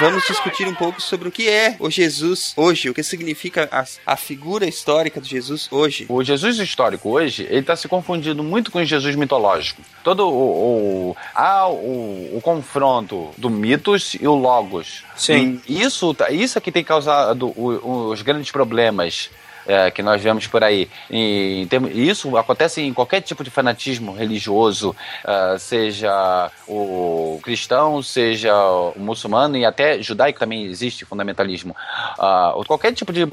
Vamos 0.00 0.26
discutir 0.26 0.66
um 0.66 0.74
pouco 0.74 1.00
sobre 1.00 1.28
o 1.28 1.32
que 1.32 1.48
é 1.48 1.76
o 1.78 1.90
Jesus 1.90 2.52
hoje, 2.56 2.90
o 2.90 2.94
que 2.94 3.02
significa 3.02 3.68
a, 3.70 3.84
a 4.12 4.16
figura 4.16 4.66
histórica 4.66 5.20
de 5.20 5.28
Jesus 5.28 5.68
hoje. 5.70 6.06
O 6.08 6.22
Jesus 6.22 6.58
histórico 6.58 7.10
hoje, 7.10 7.44
ele 7.44 7.60
está 7.60 7.76
se 7.76 7.86
confundindo 7.86 8.42
muito 8.42 8.70
com 8.70 8.78
o 8.78 8.84
Jesus 8.84 9.14
mitológico. 9.14 9.82
Todo 10.02 10.28
o, 10.28 11.10
o, 11.10 11.16
há 11.34 11.68
o, 11.68 12.36
o 12.36 12.40
confronto 12.42 13.30
do 13.36 13.48
mitos 13.48 14.14
e 14.20 14.26
o 14.26 14.34
logos. 14.34 15.04
Sim. 15.16 15.60
E 15.68 15.82
isso, 15.82 16.12
tá, 16.14 16.30
isso 16.30 16.58
é 16.58 16.60
que 16.60 16.72
tem 16.72 16.84
causado 16.84 17.52
os 17.56 18.20
grandes 18.22 18.50
problemas 18.50 19.30
é, 19.66 19.90
que 19.90 20.02
nós 20.02 20.20
vemos 20.22 20.46
por 20.46 20.62
aí. 20.62 20.88
E, 21.10 21.66
isso 21.94 22.36
acontece 22.36 22.82
em 22.82 22.92
qualquer 22.92 23.20
tipo 23.20 23.42
de 23.42 23.50
fanatismo 23.50 24.12
religioso, 24.12 24.94
uh, 25.24 25.58
seja 25.58 26.50
o 26.66 27.38
cristão, 27.42 28.02
seja 28.02 28.54
o 28.56 28.94
muçulmano 28.96 29.56
e 29.56 29.64
até 29.64 30.00
judaico 30.02 30.38
também 30.38 30.64
existe 30.64 31.04
fundamentalismo. 31.04 31.74
Uh, 32.18 32.64
qualquer 32.64 32.92
tipo 32.92 33.12
de 33.12 33.26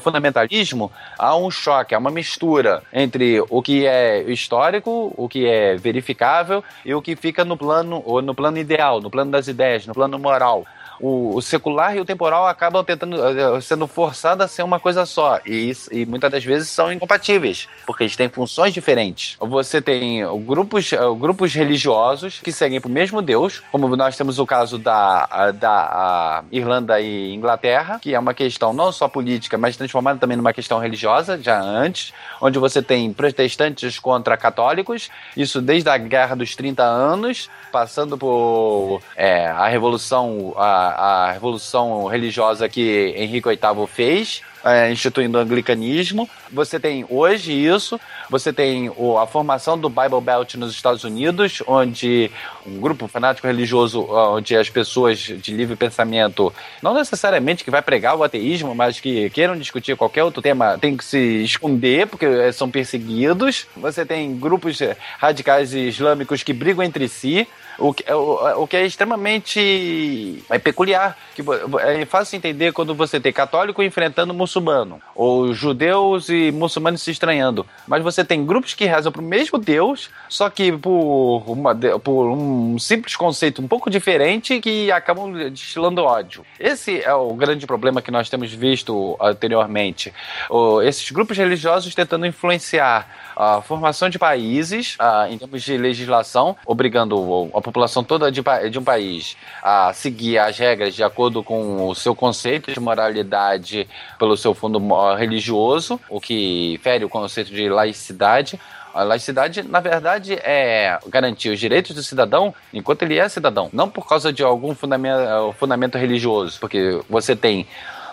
fundamentalismo 0.00 0.90
há 1.18 1.36
um 1.36 1.50
choque, 1.50 1.94
há 1.94 1.98
uma 1.98 2.10
mistura 2.10 2.82
entre 2.92 3.42
o 3.48 3.62
que 3.62 3.86
é 3.86 4.22
histórico, 4.22 5.12
o 5.16 5.28
que 5.28 5.46
é 5.46 5.76
verificável 5.76 6.62
e 6.84 6.94
o 6.94 7.02
que 7.02 7.16
fica 7.16 7.44
no 7.44 7.56
plano 7.56 8.02
ou 8.04 8.22
no 8.22 8.34
plano 8.34 8.58
ideal, 8.58 9.00
no 9.00 9.10
plano 9.10 9.30
das 9.30 9.48
ideias, 9.48 9.86
no 9.86 9.94
plano 9.94 10.18
moral 10.18 10.64
o, 11.00 11.36
o, 11.36 11.42
secular 11.42 11.96
e 11.96 12.00
o 12.00 12.04
temporal 12.04 12.46
acabam 12.46 12.84
tentando 12.84 13.16
eh, 13.16 13.60
sendo 13.60 13.86
forçados 13.86 14.44
a 14.44 14.48
ser 14.48 14.62
uma 14.62 14.80
coisa 14.80 15.06
só. 15.06 15.40
E, 15.46 15.72
e 15.90 16.06
muitas 16.06 16.30
das 16.30 16.44
vezes 16.44 16.68
são 16.68 16.92
incompatíveis, 16.92 17.68
porque 17.86 18.04
eles 18.04 18.16
têm 18.16 18.28
funções 18.28 18.74
diferentes. 18.74 19.36
Você 19.40 19.80
tem 19.80 20.22
grupos, 20.44 20.92
eh, 20.92 20.98
grupos 21.18 21.54
religiosos 21.54 22.40
que 22.40 22.52
seguem 22.52 22.80
para 22.80 22.88
o 22.88 22.92
mesmo 22.92 23.22
Deus, 23.22 23.62
como 23.70 23.94
nós 23.96 24.16
temos 24.16 24.38
o 24.38 24.46
caso 24.46 24.78
da, 24.78 25.52
da 25.52 26.42
Irlanda 26.50 27.00
e 27.00 27.34
Inglaterra, 27.34 27.98
que 28.00 28.14
é 28.14 28.18
uma 28.18 28.34
questão 28.34 28.72
não 28.72 28.92
só 28.92 29.08
política, 29.08 29.58
mas 29.58 29.76
transformada 29.76 30.18
também 30.18 30.36
numa 30.36 30.52
questão 30.52 30.78
religiosa, 30.78 31.40
já 31.40 31.60
antes, 31.60 32.12
onde 32.40 32.58
você 32.58 32.82
tem 32.82 33.12
protestantes 33.12 33.98
contra 33.98 34.36
católicos, 34.36 35.10
isso 35.36 35.60
desde 35.60 35.88
a 35.88 35.96
Guerra 35.96 36.34
dos 36.34 36.54
30 36.54 36.82
Anos, 36.82 37.50
passando 37.70 38.16
por 38.16 39.00
é, 39.16 39.46
a 39.46 39.68
Revolução. 39.68 40.54
A, 40.56 40.87
a, 40.88 41.32
revolução 41.32 42.06
religiosa 42.06 42.68
que 42.68 43.14
Henrique 43.16 43.48
VIII 43.48 43.86
fez, 43.86 44.42
é, 44.64 44.90
instituindo 44.90 45.38
o 45.38 45.40
anglicanismo. 45.40 46.28
Você 46.52 46.78
tem 46.80 47.04
hoje 47.08 47.52
isso, 47.52 48.00
você 48.28 48.52
tem 48.52 48.90
o, 48.96 49.18
a 49.18 49.26
formação 49.26 49.78
do 49.78 49.88
Bible 49.88 50.20
Belt 50.20 50.54
nos 50.54 50.72
Estados 50.72 51.04
Unidos, 51.04 51.62
onde 51.66 52.30
um 52.66 52.80
grupo 52.80 53.06
fanático 53.06 53.46
religioso, 53.46 54.04
onde 54.10 54.56
as 54.56 54.68
pessoas 54.68 55.18
de 55.18 55.54
livre 55.54 55.76
pensamento, 55.76 56.52
não 56.82 56.94
necessariamente 56.94 57.64
que 57.64 57.70
vai 57.70 57.82
pregar 57.82 58.16
o 58.16 58.24
ateísmo, 58.24 58.74
mas 58.74 59.00
que 59.00 59.30
queiram 59.30 59.56
discutir 59.56 59.96
qualquer 59.96 60.24
outro 60.24 60.42
tema, 60.42 60.78
tem 60.78 60.96
que 60.96 61.04
se 61.04 61.18
esconder 61.44 62.06
porque 62.06 62.52
são 62.52 62.70
perseguidos. 62.70 63.66
Você 63.76 64.04
tem 64.04 64.36
grupos 64.38 64.78
radicais 65.18 65.72
islâmicos 65.72 66.42
que 66.42 66.52
brigam 66.52 66.84
entre 66.84 67.08
si. 67.08 67.46
O 67.78 67.94
o, 68.12 68.62
o 68.62 68.66
que 68.66 68.76
é 68.76 68.84
extremamente 68.84 70.42
é 70.50 70.58
peculiar. 70.58 71.16
Que 71.34 71.42
é 71.80 72.04
fácil 72.04 72.36
entender 72.36 72.72
quando 72.72 72.94
você 72.94 73.20
tem 73.20 73.32
católico 73.32 73.82
enfrentando 73.82 74.34
muçulmano, 74.34 75.00
ou 75.14 75.52
judeus 75.54 76.28
e 76.28 76.50
muçulmanos 76.50 77.02
se 77.02 77.10
estranhando. 77.10 77.64
Mas 77.86 78.02
você 78.02 78.24
tem 78.24 78.44
grupos 78.44 78.74
que 78.74 78.84
rezam 78.84 79.12
para 79.12 79.22
o 79.22 79.24
mesmo 79.24 79.58
Deus, 79.58 80.10
só 80.28 80.50
que 80.50 80.72
por, 80.72 81.44
uma, 81.46 81.74
por 81.74 82.30
um 82.30 82.78
simples 82.78 83.14
conceito 83.14 83.62
um 83.62 83.68
pouco 83.68 83.88
diferente 83.88 84.60
que 84.60 84.90
acabam 84.90 85.32
destilando 85.50 86.02
ódio. 86.02 86.44
Esse 86.58 87.00
é 87.02 87.14
o 87.14 87.32
grande 87.34 87.66
problema 87.66 88.02
que 88.02 88.10
nós 88.10 88.28
temos 88.28 88.52
visto 88.52 89.16
anteriormente. 89.20 90.12
O, 90.50 90.82
esses 90.82 91.10
grupos 91.10 91.36
religiosos 91.36 91.94
tentando 91.94 92.26
influenciar 92.26 93.08
a 93.36 93.62
formação 93.62 94.08
de 94.08 94.18
países 94.18 94.96
uh, 94.96 95.32
em 95.32 95.38
termos 95.38 95.62
de 95.62 95.76
legislação, 95.76 96.56
obrigando 96.66 97.50
a 97.54 97.60
população 97.68 98.02
toda 98.02 98.30
de, 98.30 98.42
de 98.70 98.78
um 98.78 98.84
país 98.84 99.36
a 99.62 99.92
seguir 99.92 100.38
as 100.38 100.58
regras 100.58 100.94
de 100.94 101.02
acordo 101.02 101.42
com 101.42 101.86
o 101.88 101.94
seu 101.94 102.14
conceito 102.14 102.72
de 102.72 102.80
moralidade 102.80 103.88
pelo 104.18 104.36
seu 104.36 104.54
fundo 104.54 104.78
religioso, 105.14 106.00
o 106.08 106.20
que 106.20 106.80
fere 106.82 107.04
o 107.04 107.08
conceito 107.08 107.52
de 107.52 107.68
laicidade. 107.68 108.58
A 108.94 109.02
laicidade, 109.02 109.62
na 109.62 109.80
verdade, 109.80 110.34
é 110.42 110.98
garantir 111.06 111.50
os 111.50 111.60
direitos 111.60 111.94
do 111.94 112.02
cidadão 112.02 112.54
enquanto 112.72 113.02
ele 113.02 113.18
é 113.18 113.28
cidadão, 113.28 113.68
não 113.72 113.88
por 113.88 114.08
causa 114.08 114.32
de 114.32 114.42
algum 114.42 114.74
fundamento, 114.74 115.52
fundamento 115.58 115.98
religioso, 115.98 116.58
porque 116.58 117.00
você 117.08 117.36
tem 117.36 117.66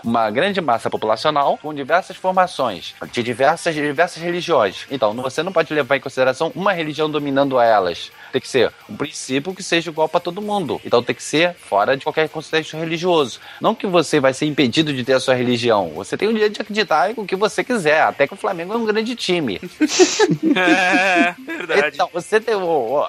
uma 0.06 0.30
grande 0.30 0.62
massa 0.62 0.90
populacional 0.90 1.58
com 1.58 1.74
diversas 1.74 2.16
formações, 2.16 2.94
de 3.12 3.24
diversas, 3.24 3.74
diversas 3.74 4.22
religiões. 4.22 4.86
Então, 4.92 5.14
você 5.14 5.42
não 5.42 5.52
pode 5.52 5.74
levar 5.74 5.98
em 5.98 6.00
consideração 6.00 6.52
uma 6.56 6.72
religião 6.72 7.10
dominando 7.10 7.60
elas. 7.60 8.12
Tem 8.36 8.42
que 8.42 8.50
ser 8.50 8.70
um 8.90 8.98
princípio 8.98 9.56
que 9.56 9.64
seja 9.64 9.90
igual 9.90 10.10
para 10.10 10.20
todo 10.20 10.42
mundo. 10.42 10.82
Então 10.84 11.02
tem 11.02 11.16
que 11.16 11.24
ser 11.24 11.54
fora 11.54 11.96
de 11.96 12.04
qualquer 12.04 12.28
contexto 12.28 12.76
religioso. 12.76 13.40
Não 13.62 13.74
que 13.74 13.88
você 13.88 14.20
vai 14.20 14.34
ser 14.34 14.46
impedido 14.46 14.94
de 14.94 15.06
ter 15.06 15.14
a 15.14 15.22
sua 15.22 15.36
religião. 15.36 15.92
Você 15.96 16.18
tem 16.18 16.28
o 16.28 16.34
direito 16.34 16.56
de 16.56 16.62
acreditar 16.62 17.10
em 17.10 17.14
o 17.16 17.26
que 17.26 17.34
você 17.34 17.64
quiser. 17.64 18.02
Até 18.02 18.28
que 18.28 18.34
o 18.34 18.36
Flamengo 18.36 18.74
é 18.74 18.76
um 18.76 18.84
grande 18.84 19.16
time. 19.16 19.62
é, 20.54 21.34
verdade. 21.48 21.92
Então, 21.94 22.10
você 22.12 22.42
tem, 22.42 22.56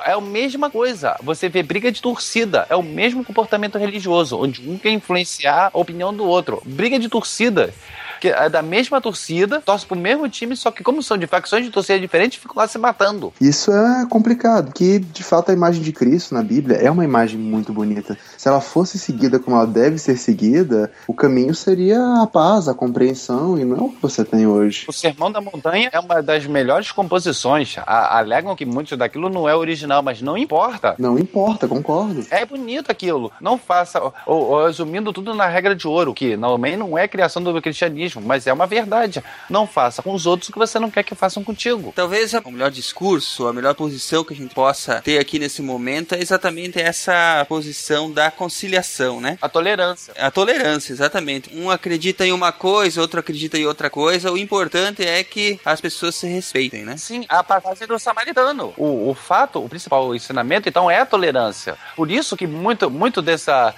é 0.05 0.13
a 0.13 0.21
mesma 0.21 0.71
coisa. 0.71 1.17
Você 1.25 1.49
vê 1.49 1.61
briga 1.61 1.91
de 1.91 2.01
torcida. 2.01 2.65
É 2.71 2.77
o 2.77 2.83
mesmo 2.85 3.25
comportamento 3.25 3.79
religioso, 3.79 4.39
onde 4.39 4.63
um 4.71 4.79
quer 4.79 4.91
influenciar 4.91 5.73
a 5.75 5.77
opinião 5.77 6.15
do 6.15 6.25
outro. 6.25 6.63
Briga 6.65 7.01
de 7.01 7.09
torcida 7.09 7.75
que 8.21 8.29
é 8.29 8.49
da 8.49 8.63
mesma 8.63 9.01
torcida, 9.01 9.61
torce 9.61 9.87
pro 9.87 9.97
mesmo 9.97 10.29
time, 10.29 10.57
só 10.57 10.71
que 10.71 10.83
como 10.83 11.03
são 11.03 11.17
de 11.17 11.27
facções 11.27 11.65
de 11.65 11.71
torcida 11.71 11.99
diferentes, 11.99 12.39
ficam 12.39 12.57
lá 12.57 12.67
se 12.67 12.79
matando. 12.79 13.33
Isso 13.41 13.73
é 13.73 14.07
complicado, 14.09 14.73
que 14.73 14.99
de 14.99 15.23
fato 15.23 15.51
a 15.51 15.55
imagem 15.55 15.83
de 15.83 15.93
Cristo 15.93 16.35
na 16.35 16.43
Bíblia 16.43 16.77
é 16.77 16.91
uma 16.91 17.05
imagem 17.05 17.39
muito 17.39 17.73
bonita. 17.73 18.17
Se 18.37 18.49
ela 18.49 18.61
fosse 18.61 18.99
seguida 18.99 19.39
como 19.39 19.57
ela 19.57 19.67
deve 19.67 19.99
ser 19.99 20.17
seguida, 20.17 20.91
o 21.07 21.15
caminho 21.15 21.55
seria 21.55 21.99
a 22.23 22.27
paz, 22.27 22.69
a 22.69 22.75
compreensão, 22.75 23.59
e 23.59 23.65
não 23.65 23.87
o 23.87 23.93
que 23.93 24.03
você 24.03 24.25
tem 24.25 24.47
hoje. 24.47 24.85
O 24.89 24.93
Sermão 24.93 25.31
da 25.31 25.41
Montanha 25.41 25.91
é 25.93 25.99
uma 25.99 26.23
das 26.23 26.47
melhores 26.47 26.93
composições. 26.93 27.77
A, 27.87 28.19
alegam 28.19 28.57
que 28.57 28.65
muito 28.65 28.97
daquilo 28.97 29.29
não 29.29 29.49
é 29.49 29.55
original, 29.55 30.03
mas 30.03 30.21
não 30.21 30.37
importa. 30.37 30.95
Não 30.99 31.19
importa, 31.19 31.69
concordo. 31.69 32.27
É 32.31 32.45
bonito 32.45 32.91
aquilo. 32.91 33.33
Não 33.41 33.59
faça, 33.59 34.01
ou, 34.01 34.13
ou 34.27 34.67
resumindo 34.67 35.13
tudo 35.13 35.35
na 35.35 35.47
regra 35.47 35.75
de 35.75 35.87
ouro, 35.87 36.15
que 36.15 36.37
também 36.37 36.77
não 36.77 36.97
é 36.97 37.09
criação 37.09 37.43
do 37.43 37.61
cristianismo 37.61 38.06
mas 38.15 38.47
é 38.47 38.53
uma 38.53 38.67
verdade. 38.67 39.23
Não 39.49 39.67
faça 39.67 40.03
com 40.03 40.13
os 40.13 40.27
outros 40.27 40.49
o 40.49 40.53
que 40.53 40.59
você 40.59 40.79
não 40.79 40.91
quer 40.91 41.03
que 41.03 41.15
façam 41.15 41.43
contigo. 41.43 41.93
Talvez 41.95 42.33
o 42.35 42.51
melhor 42.51 42.71
discurso, 42.71 43.47
a 43.47 43.53
melhor 43.53 43.75
posição 43.75 44.25
que 44.25 44.33
a 44.33 44.37
gente 44.37 44.55
possa 44.55 45.01
ter 45.03 45.19
aqui 45.19 45.39
nesse 45.39 45.63
momento 45.63 46.15
é 46.15 46.21
exatamente 46.21 46.81
essa 46.81 47.45
posição 47.49 48.11
da 48.11 48.31
conciliação, 48.31 49.21
né? 49.21 49.39
A 49.41 49.49
tolerância. 49.49 50.15
A 50.19 50.31
tolerância, 50.31 50.93
exatamente. 50.93 51.51
Um 51.57 51.71
acredita 51.71 52.27
em 52.27 52.33
uma 52.33 52.53
coisa, 52.53 53.01
outro 53.01 53.21
acredita 53.21 53.59
em 53.59 53.67
outra 53.67 53.91
coisa. 53.91 54.31
O 54.31 54.39
importante 54.39 55.05
é 55.05 55.23
que 55.25 55.61
as 55.65 55.81
pessoas 55.81 56.15
se 56.15 56.27
respeitem, 56.27 56.85
né? 56.85 56.97
Sim, 56.97 57.25
a 57.29 57.43
passagem 57.43 57.87
do 57.87 57.99
samaritano. 57.99 58.73
O, 58.77 59.11
o 59.11 59.15
fato, 59.15 59.63
o 59.63 59.69
principal 59.69 60.15
ensinamento, 60.15 60.69
então, 60.69 60.91
é 60.91 61.01
a 61.01 61.07
tolerância. 61.07 61.77
Por 61.95 62.11
isso 62.11 62.37
que 62.37 62.47
muito, 62.47 62.91
muito 62.91 63.23
dessa, 63.23 63.75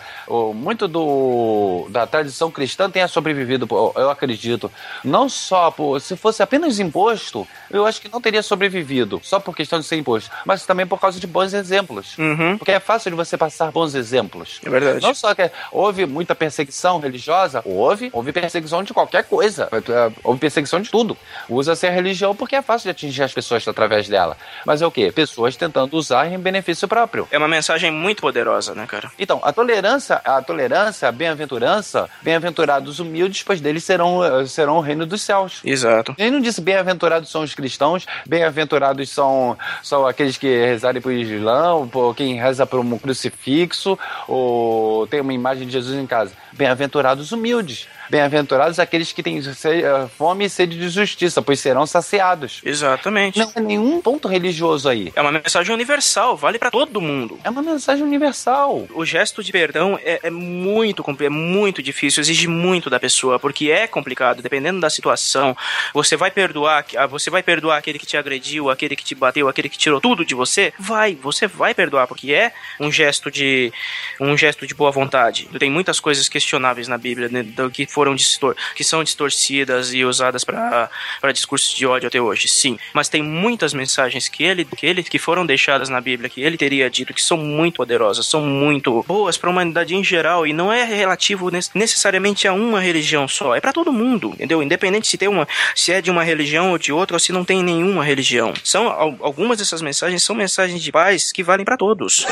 muito 0.55 0.89
do, 0.89 1.89
da 1.91 2.07
tradição 2.07 2.51
cristã 2.51 2.91
tenha 2.91 3.09
sobrevivido. 3.09 3.69
Eu 3.97 4.11
acredito. 4.19 4.71
Não 5.05 5.29
só 5.29 5.71
por. 5.71 6.01
Se 6.01 6.17
fosse 6.17 6.43
apenas 6.43 6.79
imposto, 6.79 7.47
eu 7.71 7.87
acho 7.87 8.01
que 8.01 8.09
não 8.11 8.21
teria 8.21 8.43
sobrevivido. 8.43 9.21
Só 9.23 9.41
por 9.41 9.55
questão 9.57 9.79
de 9.81 9.87
ser 9.87 9.97
imposto. 9.97 10.31
Mas 10.45 10.67
também 10.67 10.87
por 10.87 11.01
causa 11.01 11.19
de 11.19 11.27
bons 11.27 11.55
exemplos. 11.55 12.17
Porque 12.59 12.73
é 12.73 12.81
fácil 12.81 13.11
de 13.11 13.17
você 13.17 13.37
passar 13.37 13.71
bons 13.71 13.95
exemplos. 13.95 14.61
É 14.65 14.71
verdade. 14.71 15.03
Não 15.03 15.15
só 15.15 15.35
que 15.35 15.51
houve 15.73 16.07
muita 16.07 16.35
perseguição 16.35 16.99
religiosa, 16.99 17.63
houve, 17.65 18.11
houve 18.13 18.33
perseguição 18.33 18.83
de 18.83 18.93
qualquer 18.93 19.25
coisa. 19.25 19.69
É, 19.73 20.09
Houve 20.23 20.41
perseguição 20.41 20.81
de 20.81 20.91
tudo. 20.91 21.17
Usa-se 21.49 21.87
a 21.87 21.91
religião 21.91 22.35
porque 22.35 22.57
é 22.57 22.63
fácil 22.63 22.85
de 22.87 22.91
atingir 22.91 23.23
as 23.23 23.33
pessoas 23.33 23.67
através 23.67 24.09
dela. 24.09 24.37
Mas 24.65 24.83
é 24.83 24.87
o 24.87 24.91
quê? 24.91 25.13
Pessoas 25.13 25.57
tentando 25.57 25.97
usar 25.97 26.31
em 26.31 26.39
benefício 26.39 26.89
próprio. 26.89 27.29
É 27.31 27.39
uma 27.39 27.49
mensagem 27.49 27.91
muito 27.91 28.21
poderosa, 28.21 28.75
né, 28.75 28.87
cara? 28.87 29.11
Então, 29.19 29.41
a 29.43 29.53
tolerância, 29.53 30.21
a 30.25 30.43
tolerância, 30.43 31.09
a 31.09 31.13
bem-aventurança, 31.13 32.09
bem-aventurados 32.23 32.99
humildes, 32.99 33.43
pois 33.43 33.61
deles 33.61 33.85
serão, 33.85 34.08
eh, 34.25 34.47
serão 34.47 34.77
o 34.77 34.81
reino 34.81 35.07
dos 35.07 35.23
céus. 35.23 35.61
Exato. 35.65 36.15
Ele 36.19 36.31
não 36.31 36.41
disse 36.41 36.61
bem-aventurados 36.61 37.31
são 37.31 37.43
os 37.43 37.55
cristãos, 37.55 38.07
bem-aventurados 38.27 39.11
são, 39.11 39.57
são 39.83 40.07
aqueles 40.07 40.37
que 40.37 40.47
rezarem 40.47 41.01
por 41.01 41.13
Islã, 41.13 41.87
por 41.89 42.15
quem 42.15 42.41
reza 42.41 42.67
por 42.67 42.81
um 42.81 42.99
crucifixo, 42.99 43.99
ou 44.27 45.07
tem 45.07 45.21
uma 45.21 45.33
imagem 45.33 45.67
de 45.67 45.73
Jesus 45.73 45.99
em 45.99 46.07
casa. 46.07 46.33
Bem-aventurados 46.53 47.33
humildes. 47.33 47.89
Bem-aventurados 48.11 48.79
aqueles 48.79 49.13
que 49.13 49.23
têm 49.23 49.39
eh, 49.39 50.07
fome 50.17 50.45
e 50.45 50.51
sede 50.51 50.79
de 50.79 50.89
justiça, 50.89 51.43
pois 51.43 51.61
serão 51.61 51.87
saciados. 51.87 52.61
Exatamente. 52.65 53.39
Não 53.39 53.53
é 53.55 53.61
nenhum 53.61 54.01
ponto 54.01 54.29
religioso 54.29 54.89
aí. 54.89 55.13
É 55.15 55.21
uma 55.21 55.33
mensagem 55.33 55.75
universal, 55.75 56.37
vale 56.37 56.59
pra 56.59 56.71
todo 56.71 57.01
mundo. 57.01 57.39
É 57.45 57.51
uma 57.51 57.63
mensagem 57.63 58.05
universal. 58.05 58.87
O 58.95 59.05
gesto 59.05 59.43
de 59.43 59.53
perdão 59.53 59.99
é, 60.03 60.21
é 60.23 60.31
muito 60.31 61.05
é 61.21 61.29
muito 61.29 61.83
difícil, 61.83 62.21
exige 62.21 62.47
muito 62.47 62.91
da 62.91 63.01
pessoa, 63.01 63.39
porque 63.39 63.71
é 63.71 63.87
complicado, 63.87 64.43
dependendo 64.43 64.81
da 64.81 64.91
situação. 64.91 65.57
Você 65.95 66.17
vai 66.17 66.31
perdoar, 66.31 66.85
ah, 66.97 67.07
você 67.07 67.31
vai 67.31 67.43
perdoar 67.43 67.79
aquele 67.79 67.99
que 67.99 68.07
te 68.07 68.17
agrediu, 68.17 68.71
aquele 68.71 68.95
que 68.95 69.05
te 69.05 69.15
bateu, 69.15 69.49
aquele 69.49 69.69
que 69.69 69.79
tirou 69.79 70.01
tudo 70.01 70.25
de 70.25 70.35
você? 70.35 70.73
Vai, 70.79 71.15
você 71.15 71.47
vai 71.47 71.75
perdoar, 71.75 72.07
porque 72.07 72.33
é 72.33 72.53
um 72.79 72.91
gesto 72.91 73.31
de 73.31 73.73
um 74.21 74.37
gesto 74.37 74.67
de 74.67 74.75
boa 74.75 74.91
vontade. 74.91 75.49
Tem 75.59 75.71
muitas 75.71 75.99
coisas 76.01 76.29
questionáveis 76.29 76.89
na 76.89 76.99
Bíblia 76.99 77.29
né, 77.29 77.43
do 77.43 77.71
que 77.71 77.87
foram 77.99 78.15
distor 78.15 78.55
que 78.77 78.85
são 78.85 79.03
distorcidas 79.03 79.93
e 79.93 80.05
usadas 80.05 80.45
para 80.45 80.89
discursos 81.33 81.75
de 81.75 81.85
ódio 81.85 82.07
até 82.07 82.21
hoje, 82.21 82.47
sim. 82.47 82.79
Mas 82.95 83.09
tem 83.09 83.21
muitas 83.25 83.75
mensagens 83.75 84.29
que 84.29 84.45
ele 84.45 84.65
que 84.65 84.87
ele 84.87 85.03
que 85.03 85.19
foram 85.19 85.45
deixadas 85.45 85.89
na 85.89 86.01
Bíblia 86.01 86.31
que 86.31 86.41
ele 86.41 86.57
teria 86.57 86.89
dito 86.89 87.13
que 87.13 87.21
são 87.21 87.37
muito 87.37 87.75
poderosas, 87.79 88.25
são 88.27 88.41
muito 88.41 89.05
boas 89.09 89.37
para 89.37 89.51
a 89.51 89.53
humanidade 89.53 89.97
em 89.97 90.05
geral 90.05 90.47
e 90.47 90.53
não 90.53 90.73
é 90.73 90.85
relativo 90.85 91.51
ne- 91.51 91.59
necessariamente 91.75 92.47
a 92.47 92.53
uma 92.53 92.79
religião 92.81 93.27
só, 93.27 93.57
é 93.57 93.61
para 93.61 93.73
todo 93.73 93.93
mundo, 93.93 94.31
entendeu? 94.35 94.63
Independente 94.63 95.09
se 95.09 95.19
tem 95.19 95.27
uma 95.29 95.49
se 95.75 95.91
é 95.93 96.01
de 96.01 96.09
uma 96.09 96.23
religião 96.23 96.71
ou 96.71 96.79
de 96.79 96.93
outra 96.93 97.17
ou 97.17 97.19
se 97.21 97.33
não 97.33 97.45
tem 97.45 97.65
nenhuma 97.65 98.05
religião. 98.05 98.55
São 98.63 98.87
al- 98.87 99.17
algumas 99.21 99.59
dessas 99.59 99.83
mensagens 99.83 100.23
são 100.23 100.37
mensagens 100.37 100.81
de 100.81 100.93
paz 100.93 101.33
que 101.33 101.43
valem 101.43 101.65
para 101.65 101.77
todos. 101.77 102.25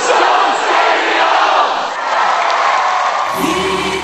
Vitória, 3.38 3.95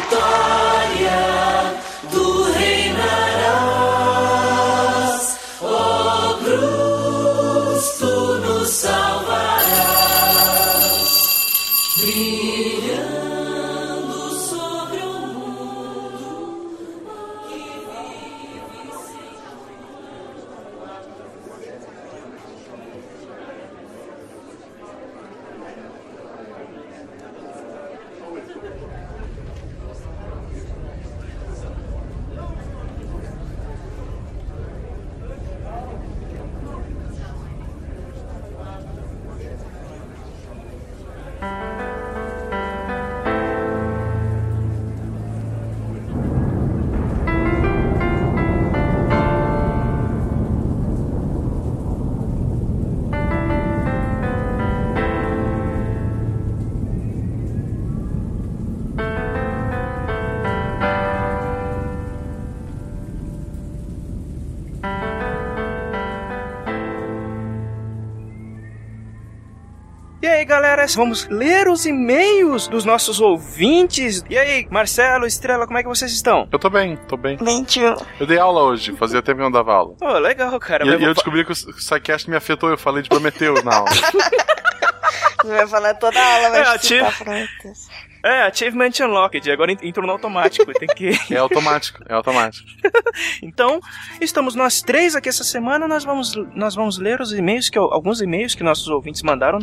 galera, 70.97 70.97
vamos 70.97 71.27
ler 71.28 71.69
os 71.69 71.86
e-mails 71.86 72.69
dos 72.69 72.85
nossos 72.85 73.20
ouvintes. 73.20 74.24
E 74.28 74.36
aí, 74.39 74.66
Marcelo, 74.70 75.27
Estrela, 75.27 75.66
como 75.66 75.78
é 75.78 75.82
que 75.82 75.89
vocês 75.89 76.12
estão? 76.12 76.48
Eu 76.51 76.59
tô 76.59 76.69
bem, 76.70 76.97
tô 77.09 77.16
bem. 77.16 77.36
Bem, 77.36 77.64
tio. 77.64 77.97
Eu 78.19 78.27
dei 78.27 78.39
aula 78.39 78.62
hoje, 78.62 78.93
fazia 78.97 79.23
tempo 79.23 79.36
que 79.39 79.43
eu 79.43 79.44
não 79.44 79.52
dava 79.52 79.73
aula. 79.74 79.94
Pô, 79.98 80.19
legal, 80.19 80.59
cara. 80.59 80.85
E, 80.85 80.89
eu 80.89 80.98
vou- 80.98 81.14
descobri 81.14 81.44
que 81.44 81.52
o 81.52 81.55
Psycast 81.77 82.28
me 82.28 82.36
afetou, 82.36 82.70
eu 82.70 82.78
falei 82.78 83.02
de 83.02 83.09
Prometheus 83.09 83.62
na 83.64 83.77
aula. 83.77 83.90
Você 85.43 85.48
vai 85.56 85.66
falar 85.66 85.94
toda 85.94 86.20
a 86.20 86.35
aula, 86.36 86.51
vai 86.51 86.60
É. 86.60 87.10
Prometheus. 87.10 87.89
É, 88.24 88.43
Achievement 88.43 88.93
Unlocked, 89.01 89.51
agora 89.51 89.73
en- 89.73 89.78
entrou 89.82 90.06
no 90.06 90.12
automático, 90.12 90.73
tem 90.74 90.86
que... 90.89 91.10
É 91.35 91.39
automático, 91.39 92.01
é 92.09 92.14
automático. 92.14 92.69
Então, 93.43 93.81
estamos 94.20 94.55
nós 94.55 94.81
três 94.81 95.16
aqui 95.16 95.28
essa 95.28 95.43
semana, 95.43 95.89
nós 95.89 96.05
vamos, 96.05 96.35
nós 96.55 96.74
vamos 96.77 96.98
ler 96.98 97.20
os 97.20 97.32
e-mails, 97.32 97.69
que 97.69 97.77
alguns 97.77 98.20
e-mails 98.23 98.55
que 98.55 98.62
nossos 98.62 98.86
ouvintes 98.89 99.23
mandaram 99.23 99.59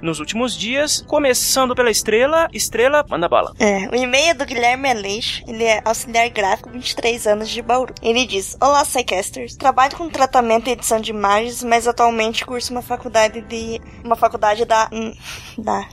nos 0.00 0.20
últimos 0.20 0.56
dias, 0.56 1.04
começando 1.06 1.74
pela 1.74 1.90
Estrela. 1.90 2.48
Estrela, 2.52 3.04
manda 3.08 3.28
bala. 3.28 3.52
É, 3.58 3.88
o 3.88 3.94
e-mail 3.94 4.30
é 4.30 4.34
do 4.34 4.44
Guilherme 4.44 4.90
Aleixo, 4.90 5.42
ele 5.46 5.64
é 5.64 5.80
auxiliar 5.84 6.28
gráfico, 6.30 6.70
23 6.70 7.26
anos 7.26 7.48
de 7.48 7.62
Bauru. 7.62 7.94
Ele 8.02 8.26
diz: 8.26 8.56
Olá, 8.60 8.84
Psycasters. 8.84 9.56
Trabalho 9.56 9.96
com 9.96 10.08
tratamento 10.08 10.68
e 10.68 10.72
edição 10.72 11.00
de 11.00 11.10
imagens, 11.10 11.62
mas 11.62 11.86
atualmente 11.86 12.44
curso 12.44 12.72
uma 12.72 12.82
faculdade 12.82 13.40
de. 13.42 13.80
uma 14.04 14.16
faculdade 14.16 14.64
da. 14.64 14.88
hum, 14.92 15.12
da. 15.58 15.88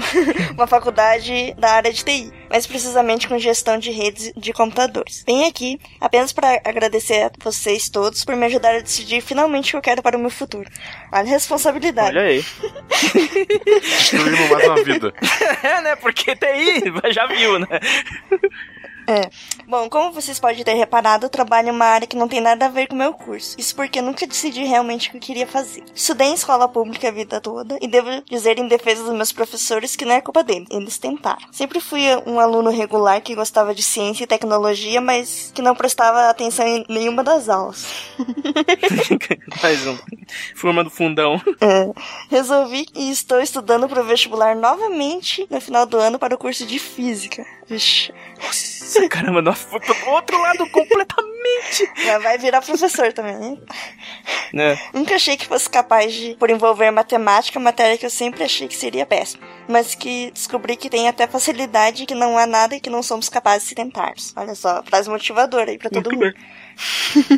uma 0.54 0.66
faculdade 0.66 1.54
da 1.58 1.72
área 1.72 1.92
de 1.92 2.04
TI, 2.04 2.32
mais 2.48 2.66
precisamente 2.66 3.28
com 3.28 3.38
gestão 3.38 3.78
de 3.78 3.90
redes 3.90 4.32
de 4.36 4.52
computadores. 4.52 5.24
Vim 5.26 5.44
aqui 5.44 5.78
apenas 6.00 6.32
para 6.32 6.60
agradecer 6.64 7.22
a 7.22 7.30
vocês 7.42 7.88
todos 7.88 8.24
por 8.24 8.36
me 8.36 8.46
ajudar 8.46 8.74
a 8.74 8.80
decidir 8.80 9.20
finalmente 9.20 9.68
o 9.68 9.70
que 9.70 9.76
eu 9.76 9.82
quero 9.82 10.02
para 10.02 10.16
o 10.16 10.20
meu 10.20 10.30
futuro. 10.30 10.68
Olha 11.12 11.22
a 11.22 11.26
responsabilidade. 11.26 12.16
Olha 12.16 12.28
aí. 12.28 12.44
Destruímos 13.64 14.50
mais 14.50 14.64
uma 14.66 14.84
vida. 14.84 15.12
é, 15.62 15.80
né? 15.82 15.96
Porque 15.96 16.34
TI 16.34 17.12
já 17.12 17.26
viu, 17.26 17.58
né? 17.58 17.66
É. 19.08 19.30
Bom, 19.66 19.88
como 19.88 20.12
vocês 20.12 20.38
podem 20.38 20.62
ter 20.62 20.74
reparado, 20.74 21.24
eu 21.24 21.30
trabalho 21.30 21.68
em 21.68 21.70
uma 21.70 21.86
área 21.86 22.06
que 22.06 22.14
não 22.14 22.28
tem 22.28 22.42
nada 22.42 22.66
a 22.66 22.68
ver 22.68 22.88
com 22.88 22.94
o 22.94 22.98
meu 22.98 23.14
curso. 23.14 23.56
Isso 23.58 23.74
porque 23.74 24.00
eu 24.00 24.02
nunca 24.02 24.26
decidi 24.26 24.64
realmente 24.64 25.08
o 25.08 25.12
que 25.12 25.16
eu 25.16 25.20
queria 25.22 25.46
fazer. 25.46 25.82
Estudei 25.94 26.28
em 26.28 26.34
escola 26.34 26.68
pública 26.68 27.08
a 27.08 27.10
vida 27.10 27.40
toda 27.40 27.78
e 27.80 27.88
devo 27.88 28.22
dizer 28.28 28.58
em 28.58 28.68
defesa 28.68 29.02
dos 29.02 29.14
meus 29.14 29.32
professores 29.32 29.96
que 29.96 30.04
não 30.04 30.12
é 30.14 30.20
culpa 30.20 30.44
deles. 30.44 30.68
Eles 30.70 30.98
tentaram. 30.98 31.40
Sempre 31.50 31.80
fui 31.80 32.02
um 32.26 32.38
aluno 32.38 32.70
regular 32.70 33.22
que 33.22 33.34
gostava 33.34 33.74
de 33.74 33.82
ciência 33.82 34.24
e 34.24 34.26
tecnologia, 34.26 35.00
mas 35.00 35.50
que 35.54 35.62
não 35.62 35.74
prestava 35.74 36.28
atenção 36.28 36.66
em 36.66 36.84
nenhuma 36.86 37.24
das 37.24 37.48
aulas. 37.48 37.86
Mais 39.62 39.86
um. 39.86 39.96
Forma 40.54 40.84
do 40.84 40.90
fundão. 40.90 41.40
É. 41.62 41.90
Resolvi 42.28 42.86
e 42.94 43.10
estou 43.10 43.40
estudando 43.40 43.88
para 43.88 44.02
o 44.02 44.04
vestibular 44.04 44.54
novamente 44.54 45.46
no 45.48 45.62
final 45.62 45.86
do 45.86 45.96
ano 45.96 46.18
para 46.18 46.34
o 46.34 46.38
curso 46.38 46.66
de 46.66 46.78
física. 46.78 47.46
Vixe. 47.68 48.12
Nossa, 48.42 49.08
caramba, 49.08 49.42
nós 49.42 49.58
foi 49.58 49.80
pro 49.80 50.10
outro 50.10 50.40
lado 50.40 50.68
completamente. 50.70 51.90
Já 52.04 52.18
vai 52.18 52.38
virar 52.38 52.62
professor 52.62 53.12
também, 53.12 53.36
né? 53.36 53.56
Né? 54.52 54.78
Nunca 54.94 55.16
achei 55.16 55.36
que 55.36 55.46
fosse 55.46 55.68
capaz 55.68 56.12
de, 56.12 56.34
por 56.36 56.48
envolver 56.48 56.90
matemática, 56.90 57.60
matéria 57.60 57.98
que 57.98 58.06
eu 58.06 58.10
sempre 58.10 58.42
achei 58.42 58.66
que 58.66 58.76
seria 58.76 59.04
péssima. 59.04 59.46
Mas 59.68 59.94
que 59.94 60.30
descobri 60.30 60.76
que 60.76 60.88
tem 60.88 61.08
até 61.08 61.26
facilidade, 61.26 62.06
que 62.06 62.14
não 62.14 62.38
há 62.38 62.46
nada 62.46 62.80
que 62.80 62.88
não 62.88 63.02
somos 63.02 63.28
capazes 63.28 63.68
de 63.68 63.74
tentarmos. 63.74 64.32
Olha 64.34 64.54
só, 64.54 64.82
frase 64.82 65.10
motivadora 65.10 65.70
aí 65.70 65.78
pra 65.78 65.90
todo 65.90 66.10
mundo. 66.10 66.34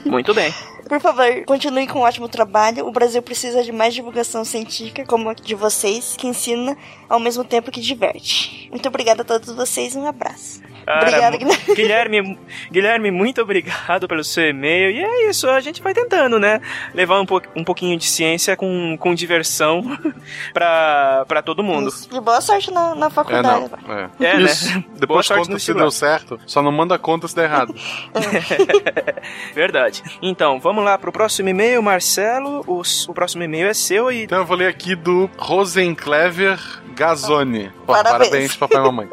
Muito 0.04 0.34
bem. 0.34 0.52
Por 0.88 1.00
favor, 1.00 1.44
continue 1.44 1.86
com 1.86 2.00
um 2.00 2.02
ótimo 2.02 2.28
trabalho. 2.28 2.86
O 2.86 2.90
Brasil 2.90 3.22
precisa 3.22 3.62
de 3.62 3.70
mais 3.70 3.94
divulgação 3.94 4.44
científica, 4.44 5.04
como 5.06 5.28
a 5.28 5.34
de 5.34 5.54
vocês, 5.54 6.16
que 6.16 6.26
ensina 6.26 6.76
ao 7.08 7.20
mesmo 7.20 7.44
tempo 7.44 7.70
que 7.70 7.80
diverte. 7.80 8.68
Muito 8.70 8.88
obrigada 8.88 9.22
a 9.22 9.24
todos 9.24 9.54
vocês 9.54 9.94
e 9.94 9.98
um 9.98 10.06
abraço. 10.06 10.60
Cara, 10.86 11.00
Obrigada, 11.06 11.38
Guilherme, 11.74 12.38
Guilherme, 12.70 13.10
muito 13.10 13.40
obrigado 13.40 14.08
pelo 14.08 14.24
seu 14.24 14.48
e-mail. 14.48 14.90
E 14.90 15.00
é 15.02 15.30
isso, 15.30 15.48
a 15.48 15.60
gente 15.60 15.80
vai 15.82 15.94
tentando, 15.94 16.38
né? 16.38 16.60
Levar 16.94 17.20
um, 17.20 17.26
po 17.26 17.40
um 17.54 17.62
pouquinho 17.64 17.96
de 17.98 18.04
ciência 18.06 18.56
com, 18.56 18.96
com 18.98 19.14
diversão 19.14 19.82
pra, 20.52 21.24
pra 21.28 21.42
todo 21.42 21.62
mundo. 21.62 21.92
E 22.12 22.20
boa 22.20 22.40
sorte 22.40 22.70
na, 22.70 22.94
na 22.94 23.06
É, 23.06 23.10
faculdade. 23.10 23.70
não. 23.86 23.94
É. 23.96 24.08
É, 24.20 24.36
né? 24.38 24.42
Isso. 24.44 24.72
Boa 24.72 24.84
Depois 24.98 25.26
sorte 25.26 25.46
conta 25.46 25.58
se 25.58 25.74
deu 25.74 25.90
certo. 25.90 26.40
Só 26.46 26.60
não 26.62 26.72
manda 26.72 26.98
conta 26.98 27.28
se 27.28 27.34
der 27.36 27.44
errado. 27.44 27.74
Verdade. 29.54 30.02
Então, 30.22 30.58
vamos 30.60 30.84
lá 30.84 30.96
pro 30.98 31.12
próximo 31.12 31.48
e-mail, 31.48 31.82
Marcelo. 31.82 32.62
O, 32.66 32.82
o 33.08 33.14
próximo 33.14 33.42
e-mail 33.42 33.68
é 33.68 33.74
seu 33.74 34.10
e. 34.10 34.24
Então 34.24 34.38
eu 34.38 34.46
vou 34.46 34.56
ler 34.56 34.68
aqui 34.68 34.94
do 34.94 35.30
Rosenclever 35.38 36.58
Gazzoni. 36.94 37.70
Pô, 37.86 37.92
Parabéns. 37.92 38.18
parabéns, 38.18 38.56
papai 38.56 38.78
e 38.78 38.82
mamãe. 38.82 39.08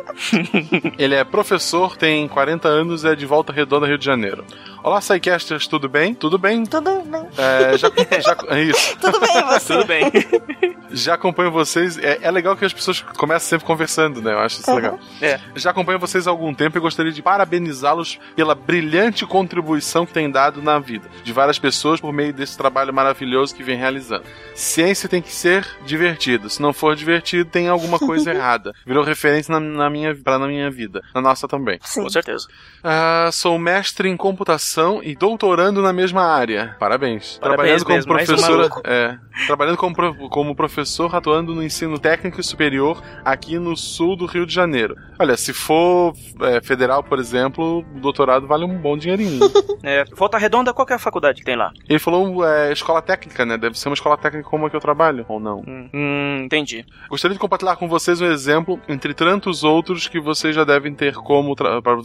Ele 0.98 1.16
é 1.16 1.24
professor, 1.24 1.57
tem 1.98 2.28
40 2.28 2.68
anos 2.68 3.04
e 3.04 3.10
é 3.10 3.16
de 3.16 3.26
Volta 3.26 3.52
Redonda, 3.52 3.88
Rio 3.88 3.98
de 3.98 4.06
Janeiro. 4.06 4.46
Olá, 4.88 5.02
Psycasters, 5.02 5.68
tudo 5.68 5.90
bem? 5.90 6.14
Tudo 6.16 6.38
bem? 6.38 6.66
Tudo 6.66 7.02
bem. 7.02 7.28
É, 7.38 7.78
já, 7.78 7.92
já, 8.22 8.38
é 8.56 8.62
isso. 8.64 8.96
Tudo 9.02 9.20
bem, 9.20 9.44
você? 9.44 9.74
Tudo 9.74 9.86
bem. 9.86 10.10
Já 10.90 11.16
acompanho 11.16 11.52
vocês. 11.52 11.98
É, 11.98 12.20
é 12.22 12.32
legal 12.32 12.56
que 12.56 12.64
as 12.64 12.72
pessoas 12.72 13.02
começam 13.02 13.50
sempre 13.50 13.68
conversando, 13.68 14.22
né? 14.22 14.32
Eu 14.32 14.40
acho 14.40 14.62
isso 14.62 14.70
Uhum. 14.72 14.78
legal. 14.78 15.00
É. 15.22 15.38
Já 15.54 15.72
acompanho 15.72 16.00
vocês 16.00 16.26
há 16.26 16.32
algum 16.32 16.54
tempo 16.54 16.78
e 16.78 16.80
gostaria 16.82 17.12
de 17.12 17.22
parabenizá-los 17.22 18.18
pela 18.38 18.56
brilhante 18.56 19.26
contribuição 19.26 20.06
que 20.06 20.14
têm 20.14 20.32
dado 20.32 20.62
na 20.62 20.80
vida 20.80 21.10
de 21.26 21.34
várias 21.34 21.60
pessoas 21.60 22.00
por 22.00 22.14
meio 22.14 22.32
desse 22.32 22.58
trabalho 22.58 22.94
maravilhoso 22.94 23.54
que 23.54 23.64
vem 23.64 23.78
realizando. 23.78 24.24
Ciência 24.56 25.10
tem 25.10 25.22
que 25.22 25.32
ser 25.34 25.68
divertido. 25.86 26.50
Se 26.50 26.62
não 26.62 26.72
for 26.72 26.96
divertido, 26.96 27.50
tem 27.50 27.68
alguma 27.68 28.00
coisa 28.00 28.32
errada. 28.34 28.74
Virou 28.86 29.04
referência 29.04 29.52
na, 29.52 29.60
na 29.60 29.90
minha, 29.90 30.16
pra, 30.16 30.40
na 30.40 30.48
minha 30.48 30.72
vida. 30.72 31.04
Na 31.14 31.20
nossa 31.20 31.50
também. 31.50 31.78
Com 31.94 32.10
certeza. 32.10 32.48
Ah, 32.82 33.30
sou 33.34 33.60
mestre 33.60 34.08
em 34.08 34.16
computação 34.16 34.77
e 35.04 35.16
doutorando 35.16 35.82
na 35.82 35.92
mesma 35.92 36.24
área. 36.24 36.76
Parabéns. 36.80 37.38
Parabéns 37.40 37.84
trabalhando 37.84 37.84
como 37.86 37.96
mesmo, 37.96 38.14
um 38.14 38.16
professora, 38.16 38.70
é, 38.84 39.18
trabalhando 39.46 39.78
como, 39.78 40.30
como 40.30 40.56
professor, 40.56 41.14
atuando 41.16 41.54
no 41.56 41.64
ensino 41.64 41.98
técnico 42.00 42.40
e 42.40 42.44
superior 42.44 43.02
aqui 43.26 43.58
no 43.58 43.76
sul 43.76 44.16
do 44.16 44.26
Rio 44.26 44.46
de 44.46 44.54
Janeiro. 44.54 44.96
Olha, 45.20 45.36
se 45.36 45.54
for 45.54 46.14
é, 46.42 46.62
federal, 46.62 47.04
por 47.04 47.20
exemplo, 47.20 47.80
o 47.96 48.00
doutorado 48.00 48.46
vale 48.48 48.64
um 48.66 48.78
bom 48.78 48.98
dinheirinho. 48.98 49.40
É, 49.84 50.04
Volta 50.16 50.40
Redonda, 50.40 50.74
qual 50.74 50.88
é 50.90 50.96
a 50.96 51.00
faculdade 51.00 51.40
que 51.40 51.46
tem 51.46 51.56
lá? 51.56 51.72
Ele 51.88 52.00
falou 52.00 52.44
é, 52.44 52.74
escola 52.74 53.00
técnica, 53.00 53.46
né? 53.46 53.58
Deve 53.58 53.78
ser 53.78 53.88
uma 53.88 53.94
escola 53.94 54.18
técnica 54.18 54.50
como 54.50 54.66
a 54.66 54.70
que 54.72 54.76
eu 54.76 54.80
trabalho, 54.82 55.24
ou 55.30 55.40
não? 55.40 55.64
Hum, 55.68 56.42
entendi. 56.44 56.84
Gostaria 57.08 57.36
de 57.36 57.40
compartilhar 57.40 57.76
com 57.76 57.88
vocês 57.88 58.20
um 58.20 58.26
exemplo 58.26 58.82
entre 58.90 59.14
tantos 59.14 59.64
outros 59.64 60.08
que 60.08 60.20
vocês 60.20 60.56
já 60.56 60.64
devem 60.64 60.94
ter 60.96 61.14
como. 61.14 61.56
Tra... 61.56 61.80
pra- 61.82 61.96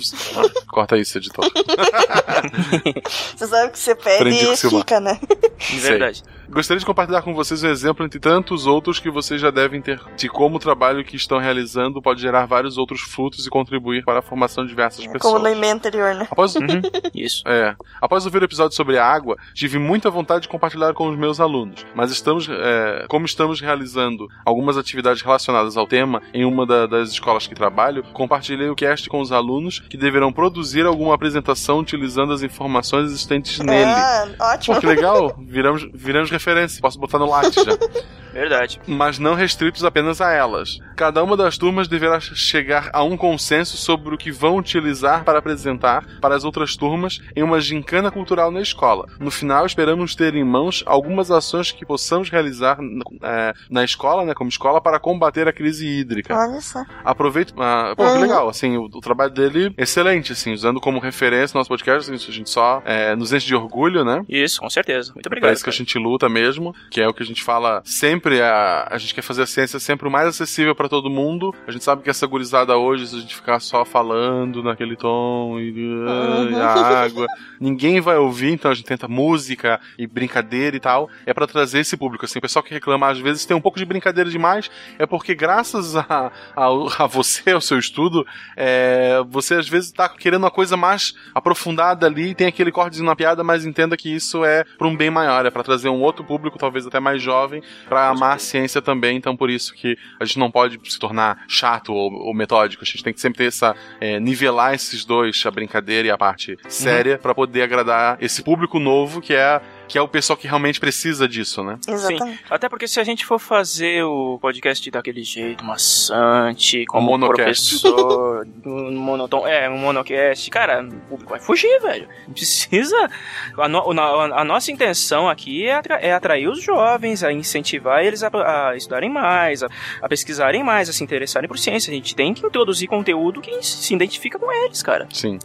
Corta 0.68 0.98
isso, 0.98 1.16
editor. 1.16 1.44
Você 3.36 3.46
sabe 3.46 3.72
que 3.72 3.78
você 3.78 3.94
pede 3.94 4.30
e 4.30 4.56
fica, 4.56 5.00
né? 5.00 5.18
Verdade. 5.80 6.22
Gostaria 6.50 6.78
de 6.80 6.84
compartilhar 6.84 7.22
com 7.22 7.32
vocês 7.34 7.62
um 7.64 7.68
exemplo 7.68 8.04
entre 8.04 8.20
tantos 8.20 8.66
outros 8.66 8.98
que 8.98 9.10
vocês 9.10 9.40
já 9.40 9.50
devem 9.50 9.80
ter 9.80 9.98
de 10.16 10.28
como 10.28 10.56
o 10.56 10.58
trabalho 10.58 11.02
que 11.02 11.16
estão 11.16 11.38
realizando 11.38 12.02
pode 12.02 12.20
gerar 12.20 12.44
vários 12.44 12.76
outros 12.76 13.00
frutos 13.00 13.46
e 13.46 13.50
contribuir 13.50 14.04
para 14.04 14.18
a 14.18 14.22
formação 14.22 14.62
de 14.64 14.68
diversas 14.70 15.00
Como 15.06 15.14
pessoas. 15.18 15.42
no 15.42 15.48
e-mail 15.48 15.72
anterior, 15.74 16.14
né? 16.14 16.28
Após, 16.30 16.54
Isso. 17.14 17.42
É. 17.46 17.74
Após 18.02 18.26
ouvir 18.26 18.42
o 18.42 18.44
episódio 18.44 18.76
sobre 18.76 18.98
a 18.98 19.06
água, 19.06 19.38
tive 19.54 19.78
muita 19.78 20.10
vontade 20.10 20.42
de 20.42 20.48
compartilhar 20.48 20.92
com 20.92 21.08
os 21.08 21.16
meus 21.18 21.40
alunos. 21.40 21.86
Mas 21.94 22.10
estamos, 22.10 22.46
é, 22.50 23.06
como 23.08 23.24
estamos 23.24 23.60
realizando 23.60 24.28
algumas 24.44 24.76
atividades 24.76 25.22
relacionadas 25.22 25.76
ao 25.78 25.86
tema 25.86 26.20
em 26.34 26.44
uma 26.44 26.66
da- 26.66 26.86
das 26.86 27.10
escolas 27.10 27.46
que 27.46 27.54
trabalho, 27.54 28.02
compartilhei 28.12 28.68
o 28.68 28.74
cast 28.76 29.08
com 29.08 29.20
os 29.20 29.32
alunos 29.32 29.80
que 29.88 29.96
deverão 29.96 30.30
produzir 30.30 30.84
alguma 30.84 31.14
apresentação 31.14 31.78
utilizando 31.78 32.32
as 32.34 32.41
informações 32.42 33.06
existentes 33.06 33.58
nele. 33.58 33.84
Ah, 33.84 34.28
ótimo. 34.54 34.74
Pô, 34.74 34.80
que 34.80 34.86
legal! 34.86 35.34
Viramos, 35.38 35.88
viramos 35.94 36.30
referência. 36.30 36.80
Posso 36.80 36.98
botar 36.98 37.18
no 37.18 37.26
latte 37.26 37.62
já. 37.62 37.72
Verdade. 38.32 38.80
Mas 38.86 39.18
não 39.18 39.34
restritos 39.34 39.84
apenas 39.84 40.20
a 40.20 40.32
elas. 40.32 40.78
Cada 40.96 41.22
uma 41.22 41.36
das 41.36 41.58
turmas 41.58 41.88
deverá 41.88 42.20
chegar 42.20 42.90
a 42.92 43.02
um 43.02 43.16
consenso 43.16 43.76
sobre 43.76 44.14
o 44.14 44.18
que 44.18 44.30
vão 44.30 44.56
utilizar 44.56 45.24
para 45.24 45.38
apresentar 45.38 46.04
para 46.20 46.34
as 46.34 46.44
outras 46.44 46.76
turmas 46.76 47.20
em 47.34 47.42
uma 47.42 47.60
gincana 47.60 48.10
cultural 48.10 48.50
na 48.50 48.60
escola. 48.60 49.06
No 49.18 49.30
final, 49.30 49.66
esperamos 49.66 50.14
ter 50.14 50.34
em 50.34 50.44
mãos 50.44 50.82
algumas 50.86 51.30
ações 51.30 51.72
que 51.72 51.84
possamos 51.84 52.30
realizar 52.30 52.78
é, 53.22 53.52
na 53.70 53.84
escola, 53.84 54.24
né, 54.24 54.34
como 54.34 54.48
escola, 54.48 54.80
para 54.80 54.98
combater 55.00 55.48
a 55.48 55.52
crise 55.52 55.86
hídrica. 55.86 56.34
Olha 56.36 56.60
só. 56.60 56.82
Aproveito. 57.04 57.54
ah, 57.58 57.94
pô, 57.96 58.04
que 58.04 58.12
Uhum. 58.12 58.20
legal. 58.20 58.48
Assim, 58.48 58.76
o, 58.76 58.84
o 58.84 59.00
trabalho 59.00 59.32
dele 59.32 59.74
excelente, 59.76 60.32
assim, 60.32 60.52
usando 60.52 60.80
como 60.80 60.98
referência 61.00 61.56
nosso 61.56 61.68
podcast, 61.68 62.10
assim, 62.10 62.30
a 62.30 62.32
gente 62.34 62.50
só 62.50 62.82
é, 62.84 63.16
nos 63.16 63.32
enche 63.32 63.46
de 63.46 63.54
orgulho, 63.54 64.04
né? 64.04 64.22
Isso, 64.28 64.60
com 64.60 64.68
certeza. 64.70 65.12
Muito 65.14 65.26
obrigado. 65.26 65.48
pra 65.48 65.52
isso 65.52 65.64
que 65.64 65.70
a 65.70 65.72
gente 65.72 65.98
luta 65.98 66.28
mesmo, 66.28 66.74
que 66.90 67.00
é 67.00 67.08
o 67.08 67.14
que 67.14 67.22
a 67.22 67.26
gente 67.26 67.42
fala 67.42 67.82
sempre, 67.84 68.21
a, 68.40 68.88
a 68.90 68.98
gente 68.98 69.14
quer 69.14 69.22
fazer 69.22 69.42
a 69.42 69.46
ciência 69.46 69.80
sempre 69.80 70.06
o 70.06 70.10
mais 70.10 70.26
acessível 70.28 70.74
pra 70.74 70.88
todo 70.88 71.10
mundo. 71.10 71.54
A 71.66 71.70
gente 71.70 71.84
sabe 71.84 72.02
que 72.02 72.10
essa 72.10 72.26
gurizada 72.26 72.76
hoje, 72.76 73.06
se 73.06 73.16
a 73.16 73.20
gente 73.20 73.34
ficar 73.34 73.60
só 73.60 73.84
falando 73.84 74.62
naquele 74.62 74.96
tom 74.96 75.58
e, 75.58 75.72
e 75.72 76.54
a 76.54 77.02
água, 77.02 77.26
ninguém 77.60 78.00
vai 78.00 78.16
ouvir, 78.16 78.52
então 78.52 78.70
a 78.70 78.74
gente 78.74 78.86
tenta 78.86 79.08
música 79.08 79.80
e 79.98 80.06
brincadeira 80.06 80.76
e 80.76 80.80
tal, 80.80 81.08
é 81.26 81.32
pra 81.32 81.46
trazer 81.46 81.80
esse 81.80 81.96
público, 81.96 82.24
assim, 82.24 82.38
o 82.38 82.42
pessoal 82.42 82.62
que 82.62 82.74
reclama 82.74 83.08
às 83.08 83.18
vezes 83.18 83.44
tem 83.44 83.56
um 83.56 83.60
pouco 83.60 83.78
de 83.78 83.84
brincadeira 83.84 84.28
demais, 84.28 84.70
é 84.98 85.06
porque 85.06 85.34
graças 85.34 85.96
a, 85.96 86.32
a, 86.56 86.66
a 86.98 87.06
você, 87.06 87.50
ao 87.52 87.60
seu 87.60 87.78
estudo, 87.78 88.26
é, 88.56 89.22
você 89.28 89.54
às 89.54 89.68
vezes 89.68 89.92
tá 89.92 90.08
querendo 90.08 90.42
uma 90.42 90.50
coisa 90.50 90.76
mais 90.76 91.14
aprofundada 91.34 92.06
ali, 92.06 92.34
tem 92.34 92.46
aquele 92.46 92.72
cortezinho 92.72 93.06
na 93.06 93.16
piada, 93.16 93.44
mas 93.44 93.64
entenda 93.64 93.96
que 93.96 94.12
isso 94.14 94.44
é 94.44 94.64
pra 94.78 94.86
um 94.86 94.96
bem 94.96 95.10
maior, 95.10 95.46
é 95.46 95.50
pra 95.50 95.62
trazer 95.62 95.88
um 95.88 96.00
outro 96.00 96.24
público, 96.24 96.58
talvez 96.58 96.86
até 96.86 97.00
mais 97.00 97.22
jovem, 97.22 97.62
pra 97.88 98.11
amar 98.12 98.36
a 98.36 98.38
ciência 98.38 98.80
também, 98.80 99.16
então 99.16 99.36
por 99.36 99.50
isso 99.50 99.74
que 99.74 99.96
a 100.18 100.24
gente 100.24 100.38
não 100.38 100.50
pode 100.50 100.78
se 100.90 100.98
tornar 100.98 101.44
chato 101.48 101.92
ou, 101.92 102.12
ou 102.12 102.34
metódico, 102.34 102.82
a 102.82 102.86
gente 102.86 103.02
tem 103.02 103.12
que 103.12 103.20
sempre 103.20 103.38
ter 103.38 103.46
essa, 103.46 103.74
é, 104.00 104.18
nivelar 104.20 104.74
esses 104.74 105.04
dois, 105.04 105.42
a 105.44 105.50
brincadeira 105.50 106.08
e 106.08 106.10
a 106.10 106.18
parte 106.18 106.56
séria, 106.68 107.18
pra 107.18 107.34
poder 107.34 107.62
agradar 107.62 108.16
esse 108.20 108.42
público 108.42 108.78
novo 108.78 109.20
que 109.20 109.34
é, 109.34 109.60
que 109.92 109.98
é 109.98 110.00
o 110.00 110.08
pessoal 110.08 110.38
que 110.38 110.46
realmente 110.48 110.80
precisa 110.80 111.28
disso, 111.28 111.62
né? 111.62 111.76
Sim. 111.82 112.16
Até 112.48 112.66
porque 112.66 112.88
se 112.88 112.98
a 112.98 113.04
gente 113.04 113.26
for 113.26 113.38
fazer 113.38 114.02
o 114.04 114.38
podcast 114.40 114.90
daquele 114.90 115.22
jeito 115.22 115.62
maçante, 115.66 116.86
como 116.86 117.08
Um 117.08 117.10
monocast. 117.10 117.78
professor, 117.78 118.46
um 118.64 118.96
monotom, 118.98 119.46
é, 119.46 119.68
um 119.68 119.76
monocast, 119.76 120.48
cara, 120.50 120.82
o 120.82 120.96
público 121.10 121.30
vai 121.30 121.40
fugir, 121.40 121.78
velho. 121.82 122.08
Precisa. 122.32 123.10
A, 123.58 123.68
no- 123.68 123.92
a- 124.00 124.40
a 124.40 124.44
nossa 124.44 124.72
intenção 124.72 125.28
aqui 125.28 125.66
é, 125.66 125.74
atra- 125.74 126.00
é 126.00 126.14
atrair 126.14 126.48
os 126.48 126.62
jovens, 126.62 127.22
a 127.22 127.30
incentivar 127.30 128.02
eles 128.02 128.22
a, 128.22 128.30
a 128.70 128.74
estudarem 128.74 129.10
mais, 129.10 129.62
a, 129.62 129.68
a 130.00 130.08
pesquisarem 130.08 130.64
mais, 130.64 130.88
a 130.88 130.92
se 130.94 131.04
interessarem 131.04 131.46
por 131.46 131.58
ciência. 131.58 131.90
A 131.90 131.94
gente 131.94 132.16
tem 132.16 132.32
que 132.32 132.46
introduzir 132.46 132.88
conteúdo 132.88 133.42
que 133.42 133.62
se 133.62 133.92
identifica 133.94 134.38
com 134.38 134.50
eles, 134.50 134.82
cara. 134.82 135.06
Sim. 135.12 135.38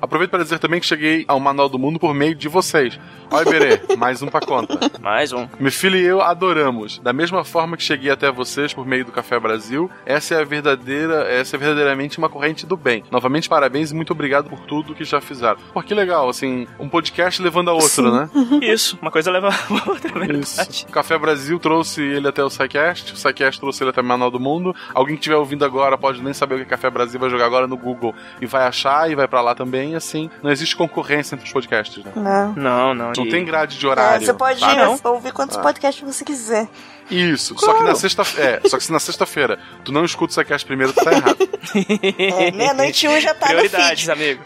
Aproveito 0.00 0.30
para 0.30 0.42
dizer 0.42 0.58
também 0.58 0.80
que 0.80 0.86
cheguei 0.86 1.24
ao 1.28 1.40
Manual 1.40 1.68
do 1.68 1.78
Mundo 1.78 1.98
por 1.98 2.14
meio 2.14 2.34
de 2.34 2.48
vocês. 2.48 2.98
Olha, 3.30 3.44
Berê, 3.44 3.80
mais 3.98 4.22
um 4.22 4.28
pra 4.28 4.40
conta. 4.40 4.78
Mais 5.00 5.32
um. 5.32 5.48
Meu 5.58 5.72
filho 5.72 5.96
e 5.96 6.04
eu 6.04 6.20
adoramos. 6.22 6.98
Da 6.98 7.12
mesma 7.12 7.44
forma 7.44 7.76
que 7.76 7.82
cheguei 7.82 8.10
até 8.10 8.30
vocês 8.30 8.72
por 8.72 8.86
meio 8.86 9.04
do 9.04 9.12
Café 9.12 9.38
Brasil, 9.38 9.90
essa 10.04 10.34
é 10.34 10.40
a 10.40 10.44
verdadeira, 10.44 11.24
essa 11.28 11.56
é 11.56 11.58
verdadeiramente 11.58 12.18
uma 12.18 12.28
corrente 12.28 12.66
do 12.66 12.76
bem. 12.76 13.02
Novamente, 13.10 13.48
parabéns 13.48 13.90
e 13.90 13.94
muito 13.94 14.12
obrigado 14.12 14.48
por 14.48 14.60
tudo 14.60 14.94
que 14.94 15.04
já 15.04 15.20
fizeram. 15.20 15.56
Pô, 15.72 15.82
que 15.82 15.94
legal, 15.94 16.28
assim, 16.28 16.66
um 16.78 16.88
podcast 16.88 17.42
levando 17.42 17.70
a 17.70 17.72
outro, 17.72 18.12
né? 18.12 18.30
Isso, 18.62 18.98
uma 19.00 19.10
coisa 19.10 19.30
leva 19.30 19.48
a 19.48 19.90
outra, 19.90 20.10
é 20.10 20.18
verdade. 20.18 20.40
Isso. 20.40 20.86
O 20.88 20.92
Café 20.92 21.18
Brasil 21.18 21.58
trouxe 21.58 22.02
ele 22.02 22.28
até 22.28 22.42
o 22.44 22.50
SciCast, 22.50 23.12
o 23.12 23.16
SciCast 23.16 23.60
trouxe 23.60 23.82
ele 23.82 23.90
até 23.90 24.00
o 24.00 24.04
Manual 24.04 24.30
do 24.30 24.40
Mundo. 24.40 24.74
Alguém 24.94 25.16
que 25.16 25.20
estiver 25.20 25.36
ouvindo 25.36 25.64
agora 25.64 25.96
pode 25.98 26.22
nem 26.22 26.32
saber 26.32 26.54
o 26.54 26.58
que 26.58 26.64
é 26.64 26.66
Café 26.66 26.90
Brasil, 26.90 27.18
vai 27.18 27.30
jogar 27.30 27.46
agora 27.46 27.66
no 27.66 27.76
Google 27.76 28.14
e 28.40 28.46
vai 28.46 28.66
achar 28.66 29.10
e 29.10 29.14
vai 29.14 29.26
pra 29.26 29.40
lá 29.40 29.54
também. 29.54 29.85
Assim, 29.94 30.30
não 30.42 30.50
existe 30.50 30.74
concorrência 30.76 31.34
entre 31.34 31.46
os 31.46 31.52
podcasts, 31.52 32.02
né? 32.04 32.12
Não. 32.16 32.52
Não, 32.54 32.94
não. 32.94 33.12
Não 33.16 33.26
e- 33.26 33.30
tem 33.30 33.44
grade 33.44 33.78
de 33.78 33.86
É, 33.86 33.88
horário. 33.88 34.26
você 34.26 34.34
pode 34.34 34.60
sabe? 34.60 35.00
ouvir 35.04 35.32
quantos 35.32 35.56
Ah. 35.56 35.60
podcasts 35.62 36.02
você 36.02 36.24
quiser. 36.24 36.68
Isso, 37.10 37.56
só 37.58 37.74
que 37.74 37.82
na 37.84 37.94
sexta 37.94 38.22
é, 38.38 38.60
só 38.68 38.76
que 38.78 38.84
se 38.84 38.92
na 38.92 38.98
sexta-feira 39.00 39.58
tu 39.84 39.92
não 39.92 40.04
escuta 40.04 40.32
o 40.32 40.36
Psycast 40.36 40.66
primeiro, 40.66 40.92
tu 40.92 41.04
tá 41.04 41.12
errado. 41.12 41.48
É, 42.18 42.50
meia-noite 42.52 43.06
e 43.06 43.08
um 43.08 43.20
já 43.20 43.34
tá 43.34 43.46
no 43.46 43.52
Prioridades, 43.52 44.04
feed. 44.04 44.10
amigo. 44.10 44.42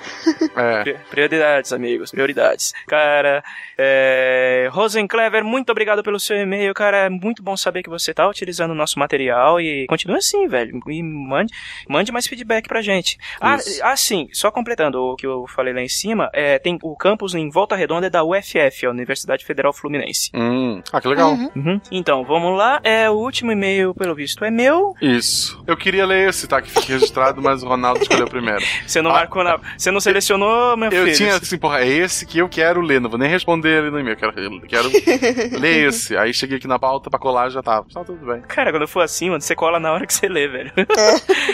É. 0.56 0.82
Pri- 0.82 0.96
Prioridades, 1.10 1.72
amigos. 1.72 2.10
Prioridades. 2.10 2.72
Cara, 2.86 3.42
é... 3.78 4.68
Rosenclever, 4.72 5.44
muito 5.44 5.70
obrigado 5.70 6.02
pelo 6.02 6.18
seu 6.20 6.36
e-mail, 6.36 6.72
cara. 6.74 7.06
É 7.06 7.08
muito 7.08 7.42
bom 7.42 7.56
saber 7.56 7.82
que 7.82 7.90
você 7.90 8.12
tá 8.14 8.28
utilizando 8.28 8.70
o 8.72 8.74
nosso 8.74 8.98
material 8.98 9.60
e 9.60 9.86
continue 9.86 10.16
assim, 10.18 10.46
velho. 10.48 10.80
E 10.88 11.02
mande, 11.02 11.52
mande 11.88 12.12
mais 12.12 12.26
feedback 12.26 12.68
pra 12.68 12.82
gente. 12.82 13.18
Ah, 13.40 13.56
Isso. 13.56 13.80
ah, 13.82 13.96
sim, 13.96 14.28
só 14.32 14.50
completando 14.50 14.98
o 15.00 15.16
que 15.16 15.26
eu 15.26 15.46
falei 15.46 15.72
lá 15.74 15.80
em 15.80 15.88
cima, 15.88 16.28
é, 16.32 16.58
tem 16.58 16.78
o 16.82 16.96
campus 16.96 17.34
em 17.34 17.48
Volta 17.50 17.76
Redonda 17.76 18.06
é 18.06 18.10
da 18.10 18.24
UFF, 18.24 18.86
a 18.86 18.90
Universidade 18.90 19.44
Federal 19.44 19.72
Fluminense. 19.72 20.30
Hum. 20.34 20.82
Ah, 20.92 21.00
que 21.00 21.08
legal. 21.08 21.32
Uhum. 21.32 21.80
Então, 21.90 22.24
vamos 22.24 22.49
lá. 22.56 22.80
É, 22.82 23.08
o 23.10 23.14
último 23.14 23.52
e-mail, 23.52 23.94
pelo 23.94 24.14
visto, 24.14 24.44
é 24.44 24.50
meu. 24.50 24.94
Isso. 25.00 25.62
Eu 25.66 25.76
queria 25.76 26.04
ler 26.06 26.28
esse, 26.28 26.46
tá? 26.46 26.60
Que 26.60 26.70
fique 26.70 26.92
registrado, 26.92 27.40
mas 27.42 27.62
o 27.62 27.68
Ronaldo 27.68 28.00
escolheu 28.02 28.26
primeiro. 28.28 28.64
Você 28.86 29.00
não 29.02 29.10
marcou 29.12 29.42
na. 29.44 29.58
Você 29.76 29.90
não 29.90 30.00
selecionou, 30.00 30.76
meu 30.76 30.90
Ah. 30.90 30.94
Eu 30.94 31.04
filho. 31.04 31.16
tinha 31.16 31.36
assim, 31.36 31.58
porra, 31.58 31.80
é 31.80 31.88
esse 31.88 32.26
que 32.26 32.38
eu 32.38 32.48
quero 32.48 32.80
ler, 32.80 33.00
não 33.00 33.10
vou 33.10 33.18
nem 33.18 33.28
responder 33.28 33.78
ali 33.80 33.90
no 33.90 33.98
e-mail, 34.00 34.16
quero, 34.16 34.32
quero 34.66 34.88
ler 35.60 35.88
esse. 35.88 36.16
Aí 36.16 36.32
cheguei 36.34 36.56
aqui 36.58 36.66
na 36.68 36.78
pauta 36.78 37.08
pra 37.10 37.18
colar 37.18 37.48
já 37.50 37.62
tava. 37.62 37.86
Tá 37.92 38.04
tudo 38.04 38.24
bem. 38.26 38.40
Cara, 38.42 38.70
quando 38.70 38.86
for 38.88 39.00
assim, 39.02 39.30
mano, 39.30 39.40
você 39.40 39.54
cola 39.54 39.78
na 39.80 39.92
hora 39.92 40.06
que 40.06 40.14
você 40.14 40.28
lê, 40.28 40.48
velho. 40.48 40.72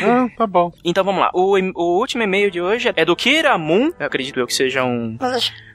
Ah, 0.02 0.28
tá 0.36 0.47
bom. 0.47 0.73
Então 0.85 1.02
vamos 1.05 1.20
lá. 1.20 1.31
O, 1.35 1.56
o 1.74 1.98
último 1.98 2.23
e-mail 2.23 2.51
de 2.51 2.60
hoje 2.60 2.93
é 2.94 3.05
do 3.05 3.16
Kira 3.16 3.56
Moon. 3.59 3.90
Eu 3.98 4.06
acredito 4.06 4.39
eu 4.39 4.47
que 4.47 4.55
seja 4.55 4.85
um, 4.85 5.16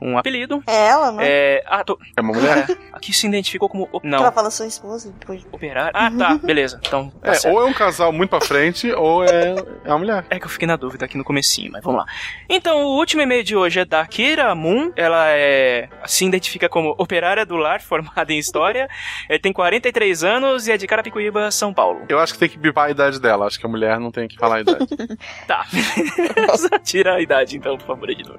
um 0.01 0.17
apelido. 0.17 0.61
é 0.67 0.87
ela, 0.87 1.11
não 1.11 1.21
é? 1.21 1.27
É. 1.27 1.63
Ah, 1.67 1.83
tô. 1.83 1.97
É 2.15 2.21
uma 2.21 2.33
mulher? 2.33 2.69
É, 2.69 2.77
aqui 2.93 3.11
se 3.13 3.27
identificou 3.27 3.67
como. 3.69 3.89
o- 3.91 3.99
Que 3.99 4.07
ela 4.07 4.23
Não, 4.25 4.31
fala 4.31 4.49
sua 4.49 4.67
esposa. 4.67 5.10
Depois. 5.19 5.45
operário. 5.51 5.91
Ah, 5.93 6.11
tá, 6.11 6.35
beleza. 6.43 6.79
Então. 6.85 7.09
Tá 7.21 7.31
É, 7.31 7.33
certo. 7.35 7.53
ou 7.53 7.61
é 7.61 7.65
um 7.65 7.73
casal 7.73 8.11
muito 8.11 8.29
pra 8.29 8.41
frente, 8.41 8.91
ou 8.93 9.23
é, 9.23 9.55
é 9.85 9.89
uma 9.89 9.99
mulher. 9.99 10.25
É 10.29 10.39
que 10.39 10.45
eu 10.45 10.49
fiquei 10.49 10.67
na 10.67 10.75
dúvida 10.75 11.05
aqui 11.05 11.17
no 11.17 11.23
comecinho, 11.23 11.71
mas 11.71 11.83
vamos 11.83 11.99
lá. 11.99 12.05
Então, 12.49 12.83
o 12.85 12.97
último 12.97 13.21
e-mail 13.21 13.43
de 13.43 13.55
hoje 13.55 13.79
é 13.79 13.85
da 13.85 14.05
Kira 14.05 14.53
Moon. 14.55 14.91
Ela 14.95 15.29
é 15.29 15.89
se 16.05 16.25
identifica 16.25 16.67
como 16.69 16.95
operária 16.97 17.45
do 17.45 17.55
lar, 17.55 17.81
formada 17.81 18.31
em 18.33 18.37
História. 18.37 18.89
É, 19.29 19.37
tem 19.37 19.51
43 19.53 20.23
anos 20.23 20.67
e 20.67 20.71
é 20.71 20.77
de 20.77 20.87
Carapicuíba, 20.87 21.49
São 21.51 21.73
Paulo. 21.73 22.01
Eu 22.09 22.19
acho 22.19 22.33
que 22.33 22.39
tem 22.39 22.49
que 22.49 22.57
bipar 22.57 22.85
a 22.87 22.91
idade 22.91 23.19
dela. 23.19 23.45
Acho 23.45 23.59
que 23.59 23.65
a 23.65 23.69
mulher 23.69 23.99
não 23.99 24.11
tem 24.11 24.27
que 24.27 24.37
falar 24.37 24.57
a 24.57 24.61
idade. 24.61 24.87
Tá. 25.47 25.65
Tira 26.83 27.15
a 27.15 27.21
idade, 27.21 27.57
então, 27.57 27.77
por 27.77 27.85
favor, 27.87 28.09
editor. 28.09 28.37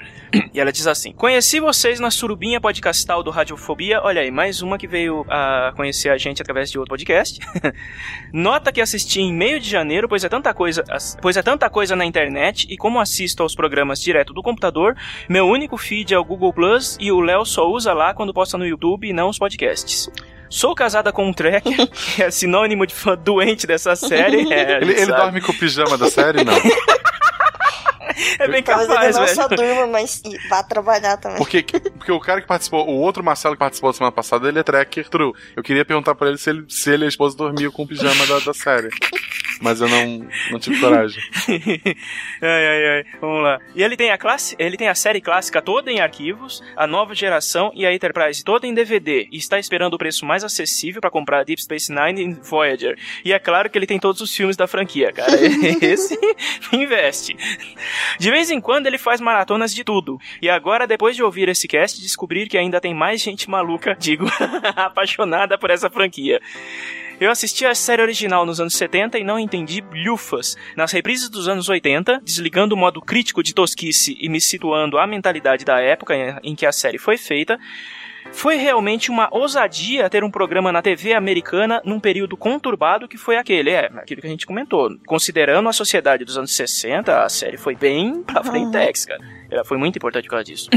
E 0.52 0.60
ela 0.60 0.72
diz 0.72 0.86
assim: 0.86 1.12
Conheci 1.12 1.60
vocês 1.60 2.00
na 2.00 2.10
surubinha 2.10 2.60
podcastal 2.60 3.22
do 3.22 3.30
Radiofobia. 3.30 4.00
Olha 4.02 4.20
aí, 4.22 4.30
mais 4.30 4.62
uma 4.62 4.78
que 4.78 4.86
veio 4.86 5.24
a 5.28 5.72
conhecer 5.76 6.08
a 6.10 6.18
gente 6.18 6.42
através 6.42 6.61
de 6.70 6.78
outro 6.78 6.90
podcast. 6.90 7.39
Nota 8.32 8.72
que 8.72 8.80
assisti 8.80 9.20
em 9.20 9.32
meio 9.32 9.59
de 9.59 9.68
janeiro, 9.68 10.09
pois 10.09 10.24
é 10.24 10.28
tanta 10.28 10.52
coisa, 10.55 10.84
pois 11.20 11.36
é 11.36 11.43
tanta 11.43 11.68
coisa 11.68 11.97
na 11.97 12.05
internet 12.05 12.66
e 12.70 12.76
como 12.76 13.01
assisto 13.01 13.43
aos 13.43 13.55
programas 13.55 14.01
direto 14.01 14.32
do 14.32 14.43
computador, 14.43 14.97
meu 15.28 15.47
único 15.47 15.76
feed 15.76 16.14
é 16.14 16.18
o 16.18 16.24
Google 16.24 16.52
Plus 16.52 16.97
e 17.01 17.10
o 17.10 17.20
Léo 17.20 17.44
só 17.44 17.68
usa 17.68 17.93
lá 17.93 18.14
quando 18.14 18.34
posta 18.34 18.56
no 18.59 18.66
YouTube 18.66 19.09
e 19.09 19.12
não 19.12 19.28
os 19.28 19.39
podcasts. 19.39 20.09
Sou 20.52 20.74
casada 20.74 21.10
com 21.12 21.26
um 21.26 21.32
tracker, 21.32 21.89
que 21.89 22.22
é 22.22 22.30
sinônimo 22.30 22.86
de 22.86 22.94
fã 22.94 23.16
doente 23.16 23.66
dessa 23.66 23.97
série. 23.97 24.52
É, 24.52 24.76
ele 24.82 24.93
ele 24.93 25.06
dorme 25.06 25.40
com 25.40 25.51
o 25.51 25.59
pijama 25.59 25.97
da 25.97 26.10
série? 26.10 26.44
Não. 26.44 26.52
É 28.39 28.48
bem 28.48 28.62
Talvez 28.62 28.89
capaz, 28.89 29.16
ele 29.16 29.18
não 29.18 29.24
velho. 29.24 29.34
só 29.34 29.48
durma, 29.48 29.86
mas 29.86 30.22
vá 30.48 30.62
trabalhar 30.62 31.16
também. 31.16 31.39
Porque, 31.39 31.62
porque 31.62 32.12
o 32.12 32.20
cara 32.20 32.40
que 32.40 32.47
participou, 32.47 32.86
o 32.89 33.01
outro 33.01 33.22
Marcelo 33.22 33.55
que 33.55 33.59
participou 33.60 33.90
da 33.90 33.97
semana 33.97 34.12
passada, 34.12 34.48
ele 34.48 34.59
é 34.59 34.62
tracker 34.62 35.09
true. 35.09 35.32
Eu 35.56 35.62
queria 35.62 35.84
perguntar 35.84 36.14
pra 36.14 36.28
ele 36.28 36.39
se 36.39 36.51
ele, 36.51 36.64
se 36.68 36.90
ele 36.90 37.05
e 37.05 37.06
a 37.06 37.09
esposa 37.09 37.36
dormiam 37.36 37.70
com 37.70 37.82
o 37.82 37.86
pijama 37.89 38.26
da, 38.26 38.39
da 38.40 38.55
série. 38.55 38.89
Mas 39.60 39.80
eu 39.80 39.89
não, 39.89 40.26
não 40.51 40.59
tive 40.59 40.80
coragem. 40.80 41.22
ai, 42.43 42.66
ai, 42.66 42.86
ai. 42.89 43.05
Vamos 43.20 43.43
lá. 43.44 43.60
E 43.74 43.82
ele 43.82 43.97
tem 43.97 44.10
a 44.10 44.18
classe, 44.18 44.56
ele 44.59 44.76
tem 44.76 44.89
a 44.89 44.94
série 44.94 45.20
clássica 45.20 45.62
toda 45.62 45.90
em 45.90 46.01
arquivos, 46.01 46.60
a 46.76 46.86
nova 46.86 47.14
geração 47.14 47.70
e 47.74 47.86
a 47.86 47.94
Enterprise 47.94 48.43
toda 48.43 48.66
em 48.66 48.74
DVD. 48.74 49.28
E 49.30 49.36
está 49.36 49.59
esperando 49.59 49.94
o 49.94 49.98
preço 49.98 50.26
mais 50.26 50.43
acessível 50.43 51.01
para 51.01 51.10
comprar 51.10 51.44
Deep 51.44 51.62
Space 51.62 51.93
Nine 51.93 52.22
e 52.22 52.34
Voyager. 52.43 52.98
E 53.24 53.32
é 53.32 53.39
claro 53.39 53.70
que 53.70 53.78
ele 53.78 53.86
tem 53.86 54.01
todos 54.01 54.20
os 54.20 54.34
filmes 54.34 54.56
da 54.56 54.66
franquia, 54.66 55.12
cara. 55.12 55.30
Esse 55.80 56.18
investe. 56.72 57.36
De 58.18 58.30
vez 58.30 58.50
em 58.50 58.60
quando 58.60 58.86
ele 58.86 58.98
faz 58.98 59.20
maratonas 59.20 59.74
de 59.74 59.84
tudo. 59.84 60.18
E 60.40 60.48
agora, 60.48 60.86
depois 60.86 61.16
de 61.16 61.22
ouvir 61.22 61.48
esse 61.48 61.68
cast, 61.68 62.00
descobrir 62.00 62.48
que 62.48 62.58
ainda 62.58 62.80
tem 62.80 62.94
mais 62.94 63.20
gente 63.20 63.48
maluca, 63.48 63.96
digo, 63.98 64.26
apaixonada 64.76 65.58
por 65.58 65.70
essa 65.70 65.90
franquia. 65.90 66.40
Eu 67.20 67.30
assisti 67.30 67.64
a 67.64 67.74
série 67.74 68.02
original 68.02 68.44
nos 68.44 68.58
anos 68.58 68.74
70 68.74 69.18
e 69.18 69.22
não 69.22 69.38
entendi 69.38 69.84
lufas. 69.92 70.56
Nas 70.76 70.90
reprises 70.90 71.28
dos 71.28 71.46
anos 71.46 71.68
80, 71.68 72.20
desligando 72.24 72.74
o 72.74 72.78
modo 72.78 73.00
crítico 73.00 73.44
de 73.44 73.54
tosquice 73.54 74.16
e 74.20 74.28
me 74.28 74.40
situando 74.40 74.98
à 74.98 75.06
mentalidade 75.06 75.64
da 75.64 75.78
época 75.80 76.14
em 76.42 76.56
que 76.56 76.66
a 76.66 76.72
série 76.72 76.98
foi 76.98 77.16
feita, 77.16 77.60
foi 78.32 78.56
realmente 78.56 79.10
uma 79.10 79.28
ousadia 79.30 80.09
ter 80.10 80.24
um 80.24 80.30
programa 80.30 80.72
na 80.72 80.82
TV 80.82 81.12
americana 81.12 81.80
num 81.84 82.00
período 82.00 82.36
conturbado 82.36 83.06
que 83.06 83.16
foi 83.16 83.36
aquele, 83.36 83.70
é, 83.70 83.86
aquilo 83.96 84.20
que 84.20 84.26
a 84.26 84.30
gente 84.30 84.46
comentou. 84.46 84.90
Considerando 85.06 85.68
a 85.68 85.72
sociedade 85.72 86.24
dos 86.24 86.36
anos 86.36 86.54
60, 86.54 87.24
a 87.24 87.28
série 87.28 87.56
foi 87.56 87.76
bem 87.76 88.22
pra 88.22 88.42
frentex, 88.42 89.04
cara. 89.04 89.20
Ela 89.50 89.64
foi 89.64 89.76
muito 89.76 89.96
importante 89.96 90.24
por 90.24 90.30
causa 90.30 90.44
disso. 90.44 90.68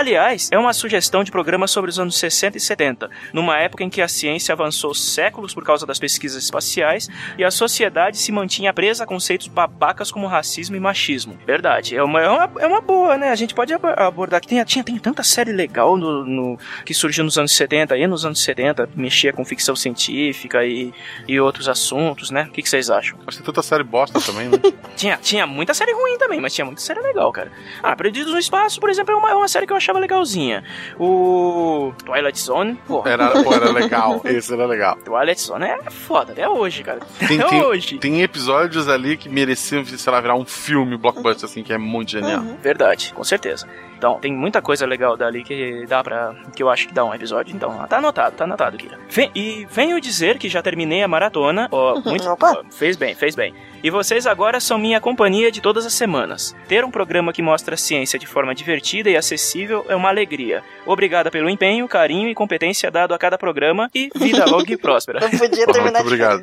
Aliás, 0.00 0.50
é 0.52 0.58
uma 0.58 0.74
sugestão 0.74 1.24
de 1.24 1.30
programa 1.30 1.66
sobre 1.66 1.88
os 1.88 1.98
anos 1.98 2.18
60 2.18 2.58
e 2.58 2.60
70, 2.60 3.08
numa 3.32 3.56
época 3.58 3.82
em 3.82 3.88
que 3.88 4.02
a 4.02 4.06
ciência 4.08 4.52
avançou 4.52 4.92
séculos 4.92 5.54
por 5.54 5.64
causa 5.64 5.86
das 5.86 5.98
pesquisas 5.98 6.44
espaciais 6.44 7.08
e 7.38 7.42
a 7.42 7.50
sociedade 7.50 8.18
se 8.18 8.30
mantinha 8.30 8.74
presa 8.74 9.04
a 9.04 9.06
conceitos 9.06 9.48
babacas 9.48 10.10
como 10.10 10.26
racismo 10.26 10.76
e 10.76 10.80
machismo. 10.80 11.38
Verdade, 11.46 11.96
é 11.96 12.02
uma, 12.02 12.20
é 12.20 12.28
uma, 12.28 12.50
é 12.60 12.66
uma 12.66 12.82
boa, 12.82 13.16
né? 13.16 13.30
A 13.30 13.34
gente 13.34 13.54
pode 13.54 13.72
ab- 13.72 13.86
abordar 13.96 14.38
que 14.42 14.48
tem, 14.48 14.62
tinha, 14.66 14.84
tem 14.84 14.98
tanta 14.98 15.22
série 15.22 15.50
legal 15.50 15.96
no, 15.96 16.26
no- 16.26 16.58
que 16.84 16.92
surgiu 16.92 17.24
nos 17.24 17.38
anos 17.38 17.52
70 17.56 17.96
e 17.96 18.06
nos 18.06 18.26
anos 18.26 18.42
70, 18.42 18.90
mexia 18.94 19.32
com 19.32 19.46
ficção 19.46 19.74
científica 19.74 20.62
e, 20.62 20.92
e 21.26 21.40
outros 21.40 21.70
assuntos, 21.70 22.30
né? 22.30 22.42
O 22.50 22.52
que, 22.52 22.60
que 22.60 22.68
vocês 22.68 22.90
acham? 22.90 23.18
Mas 23.24 23.36
tem 23.36 23.46
tanta 23.46 23.62
série 23.62 23.82
bosta 23.82 24.20
também, 24.20 24.50
né? 24.50 24.58
Tinha, 24.96 25.18
tinha 25.18 25.46
muita 25.46 25.74
série 25.74 25.92
ruim 25.92 26.16
também, 26.16 26.40
mas 26.40 26.54
tinha 26.54 26.64
muita 26.64 26.80
série 26.80 27.00
legal, 27.00 27.30
cara. 27.30 27.52
Ah, 27.82 27.94
Perdidos 27.94 28.32
no 28.32 28.38
Espaço, 28.38 28.80
por 28.80 28.88
exemplo, 28.88 29.12
é 29.12 29.16
uma, 29.16 29.30
é 29.30 29.34
uma 29.34 29.46
série 29.46 29.66
que 29.66 29.72
eu 29.74 29.76
achava 29.86 30.00
legalzinha. 30.00 30.64
O 30.98 31.92
Twilight 32.04 32.38
Zone, 32.40 32.74
porra. 32.86 33.10
Era, 33.10 33.30
pô, 33.42 33.54
era 33.54 33.70
legal. 33.70 34.20
Esse 34.26 34.52
era 34.52 34.66
legal. 34.66 34.96
Twilight 34.96 35.40
Zone 35.40 35.64
é 35.64 35.90
foda, 35.90 36.32
até 36.32 36.48
hoje, 36.48 36.82
cara. 36.82 37.00
Tem, 37.26 37.40
até 37.40 37.48
tem, 37.48 37.62
hoje. 37.62 37.98
tem 37.98 38.22
episódios 38.22 38.88
ali 38.88 39.16
que 39.16 39.28
mereciam, 39.28 39.84
sei 39.84 40.12
lá, 40.12 40.20
virar 40.20 40.34
um 40.34 40.44
filme 40.44 40.96
blockbuster, 40.96 41.48
assim, 41.48 41.62
que 41.62 41.72
é 41.72 41.78
muito 41.78 42.10
genial. 42.10 42.42
Verdade, 42.60 43.12
com 43.14 43.22
certeza. 43.22 43.68
Então, 43.96 44.18
tem 44.20 44.32
muita 44.32 44.60
coisa 44.60 44.84
legal 44.86 45.16
dali 45.16 45.42
que 45.42 45.86
dá 45.86 46.02
pra. 46.04 46.34
que 46.54 46.62
eu 46.62 46.68
acho 46.68 46.86
que 46.88 46.94
dá 46.94 47.04
um 47.04 47.14
episódio. 47.14 47.54
Então, 47.54 47.86
tá 47.86 47.98
anotado, 47.98 48.36
tá 48.36 48.44
anotado, 48.44 48.76
Kira. 48.76 48.98
Vem- 49.08 49.30
e 49.34 49.66
venho 49.70 50.00
dizer 50.00 50.38
que 50.38 50.48
já 50.48 50.62
terminei 50.62 51.02
a 51.02 51.08
maratona. 51.08 51.68
Ó, 51.72 52.00
muito. 52.00 52.26
ó, 52.28 52.64
fez 52.70 52.96
bem, 52.96 53.14
fez 53.14 53.34
bem. 53.34 53.54
E 53.82 53.90
vocês 53.90 54.26
agora 54.26 54.58
são 54.58 54.78
minha 54.78 55.00
companhia 55.00 55.50
de 55.50 55.60
todas 55.60 55.86
as 55.86 55.92
semanas. 55.94 56.56
Ter 56.66 56.84
um 56.84 56.90
programa 56.90 57.32
que 57.32 57.40
mostra 57.42 57.74
a 57.74 57.78
ciência 57.78 58.18
de 58.18 58.26
forma 58.26 58.54
divertida 58.54 59.08
e 59.08 59.16
acessível 59.16 59.84
é 59.88 59.94
uma 59.94 60.08
alegria. 60.08 60.62
Obrigada 60.84 61.30
pelo 61.30 61.48
empenho, 61.48 61.86
carinho 61.86 62.28
e 62.28 62.34
competência 62.34 62.90
dado 62.90 63.14
a 63.14 63.18
cada 63.18 63.38
programa 63.38 63.88
e 63.94 64.10
vida 64.16 64.44
longa 64.50 64.72
e 64.72 64.76
próspera. 64.76 65.20
Não 65.20 65.30
podia 65.30 65.66
terminar 65.66 66.02
muito 66.02 66.06
obrigado. 66.06 66.42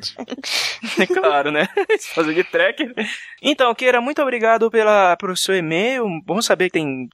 É 1.00 1.06
claro, 1.08 1.52
né? 1.52 1.68
Fazer 2.16 2.34
de 2.34 2.44
tracker. 2.44 2.94
Então, 3.42 3.74
Keira, 3.76 4.00
muito 4.00 4.22
obrigado 4.22 4.72
pela, 4.72 5.18
pelo 5.18 5.36
seu 5.36 5.56
e-mail. 5.56 6.06
Bom 6.26 6.42
saber 6.42 6.66
que 6.66 6.72
tem, 6.74 7.10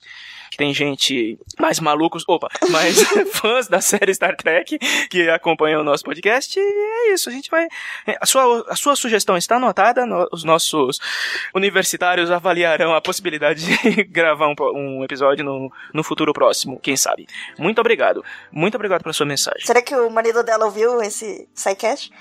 tem 0.58 0.74
gente 0.74 1.38
mais 1.60 1.80
malucos, 1.80 2.24
opa, 2.28 2.48
mais 2.70 3.02
fãs 3.34 3.68
da 3.68 3.82
série 3.82 4.14
Star 4.14 4.36
Trek 4.36 4.78
que 5.10 5.30
acompanham 5.30 5.82
o 5.82 5.84
nosso 5.84 6.04
podcast. 6.04 6.60
E 6.60 6.62
é 6.62 7.14
isso, 7.14 7.30
a 7.30 7.32
gente 7.32 7.50
vai. 7.50 7.68
A 8.20 8.26
sua, 8.26 8.66
a 8.70 8.76
sua 8.76 8.96
sugestão 8.96 9.38
está 9.38 9.56
anotada, 9.58 10.06
no- 10.06 10.28
os 10.32 10.44
nossos 10.44 11.00
universitários 11.54 12.32
avaliarão 12.32 12.94
a 12.94 13.02
possibilidade 13.02 13.66
de 13.66 14.04
gravar 14.10 14.48
um, 14.48 14.56
um 14.76 15.04
episódio 15.04 15.44
no, 15.44 15.72
no 15.94 16.04
futuro 16.04 16.34
próximo, 16.34 16.80
quem 16.80 16.96
sabe. 16.96 17.28
Muito 17.58 17.80
obrigado. 17.80 18.24
Muito 18.52 18.76
obrigado 18.76 19.02
pela 19.04 19.14
sua 19.14 19.26
mensagem. 19.26 19.66
Será 19.66 19.82
que 19.82 19.96
o 19.96 20.10
marido 20.10 20.44
dela 20.44 20.66
ouviu 20.66 21.02
esse 21.02 21.48
SciCast? 21.54 22.12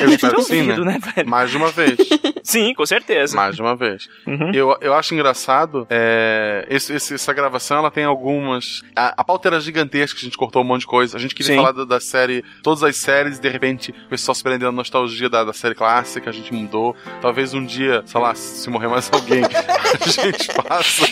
Eu 0.00 0.08
espero 0.10 0.36
que 0.36 0.42
sim, 0.42 0.60
ouvido, 0.60 0.84
né? 0.84 0.92
né, 0.94 1.12
velho? 1.14 1.28
Mais 1.28 1.50
de 1.50 1.56
uma 1.56 1.70
vez. 1.70 1.96
Sim, 2.42 2.74
com 2.74 2.86
certeza. 2.86 3.34
Mais 3.36 3.56
de 3.56 3.62
uma 3.62 3.74
vez. 3.74 4.08
Uhum. 4.26 4.52
Eu, 4.52 4.76
eu 4.80 4.94
acho 4.94 5.14
engraçado 5.14 5.86
é, 5.90 6.66
esse- 6.70 6.94
esse- 6.94 7.14
essa 7.14 7.32
gravação 7.32 7.65
ela 7.74 7.90
tem 7.90 8.04
algumas. 8.04 8.82
A, 8.94 9.14
a 9.16 9.24
pauta 9.24 9.48
era 9.48 9.60
gigantesca, 9.60 10.18
a 10.18 10.22
gente 10.22 10.36
cortou 10.36 10.62
um 10.62 10.64
monte 10.64 10.80
de 10.80 10.86
coisa. 10.86 11.16
A 11.16 11.20
gente 11.20 11.34
queria 11.34 11.54
Sim. 11.54 11.56
falar 11.56 11.72
da, 11.72 11.84
da 11.84 12.00
série, 12.00 12.44
todas 12.62 12.82
as 12.82 12.96
séries, 12.96 13.38
e 13.38 13.40
de 13.40 13.48
repente 13.48 13.92
o 14.06 14.08
pessoal 14.08 14.34
se 14.34 14.42
prendendo 14.42 14.66
na 14.66 14.72
nostalgia 14.72 15.28
da, 15.28 15.44
da 15.44 15.52
série 15.52 15.74
clássica, 15.74 16.30
a 16.30 16.32
gente 16.32 16.52
mudou. 16.52 16.94
Talvez 17.20 17.54
um 17.54 17.64
dia, 17.64 18.02
sei 18.06 18.20
lá, 18.20 18.34
se 18.34 18.68
morrer 18.70 18.88
mais 18.88 19.10
alguém, 19.12 19.42
a 19.44 20.08
gente 20.08 20.52
passa 20.54 21.06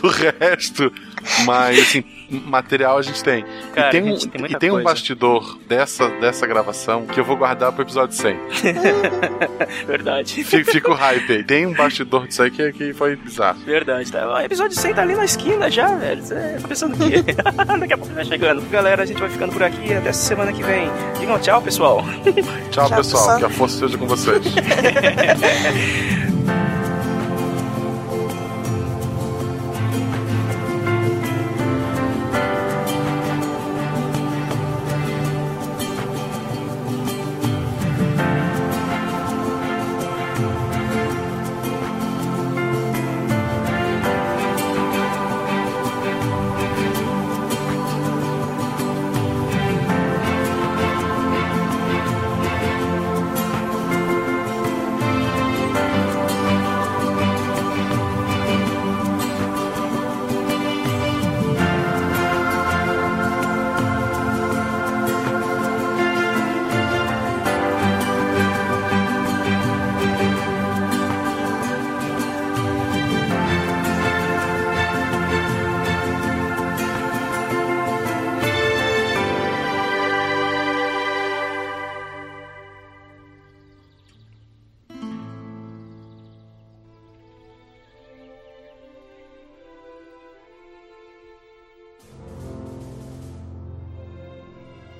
do 0.00 0.08
resto. 0.08 0.92
Mas, 1.44 1.78
assim, 1.78 2.04
material 2.30 2.98
a 2.98 3.02
gente 3.02 3.22
tem. 3.22 3.44
Cara, 3.74 3.88
e 3.88 3.90
tem 3.90 4.12
um, 4.12 4.16
tem 4.16 4.44
e 4.44 4.58
tem 4.58 4.70
um 4.70 4.82
bastidor 4.82 5.58
dessa, 5.66 6.08
dessa 6.20 6.46
gravação 6.46 7.06
que 7.06 7.18
eu 7.18 7.24
vou 7.24 7.36
guardar 7.36 7.72
pro 7.72 7.82
episódio 7.82 8.14
100. 8.14 8.38
Verdade. 9.86 10.44
Fica, 10.44 10.72
fica 10.72 10.90
o 10.90 10.94
hype 10.94 11.32
aí. 11.32 11.44
Tem 11.44 11.66
um 11.66 11.74
bastidor 11.74 12.26
disso 12.26 12.42
aí 12.42 12.50
que, 12.50 12.72
que 12.72 12.92
foi 12.92 13.16
bizarro. 13.16 13.58
Verdade, 13.60 14.10
tá? 14.12 14.28
O 14.28 14.40
episódio 14.40 14.76
100 14.76 14.94
tá 14.94 15.02
ali 15.02 15.14
na 15.14 15.24
esquina 15.24 15.70
já, 15.70 15.87
velho. 15.96 16.22
Você 16.22 16.58
tá 16.60 16.68
pensando 16.68 16.94
o 16.94 16.98
quê? 16.98 17.24
Daqui 17.80 17.92
a 17.92 17.98
pouco 17.98 18.14
tá 18.14 18.24
chegando. 18.24 18.62
Galera, 18.70 19.02
a 19.02 19.06
gente 19.06 19.20
vai 19.20 19.28
ficando 19.28 19.52
por 19.52 19.62
aqui. 19.62 19.92
Até 19.92 20.12
semana 20.12 20.52
que 20.52 20.62
vem. 20.62 20.88
Digam 21.18 21.38
tchau, 21.38 21.62
pessoal. 21.62 22.04
Tchau, 22.70 22.88
pessoal. 22.90 23.38
Que 23.38 23.44
a 23.44 23.50
força 23.50 23.74
esteja 23.76 23.98
com 23.98 24.06
vocês. 24.06 24.42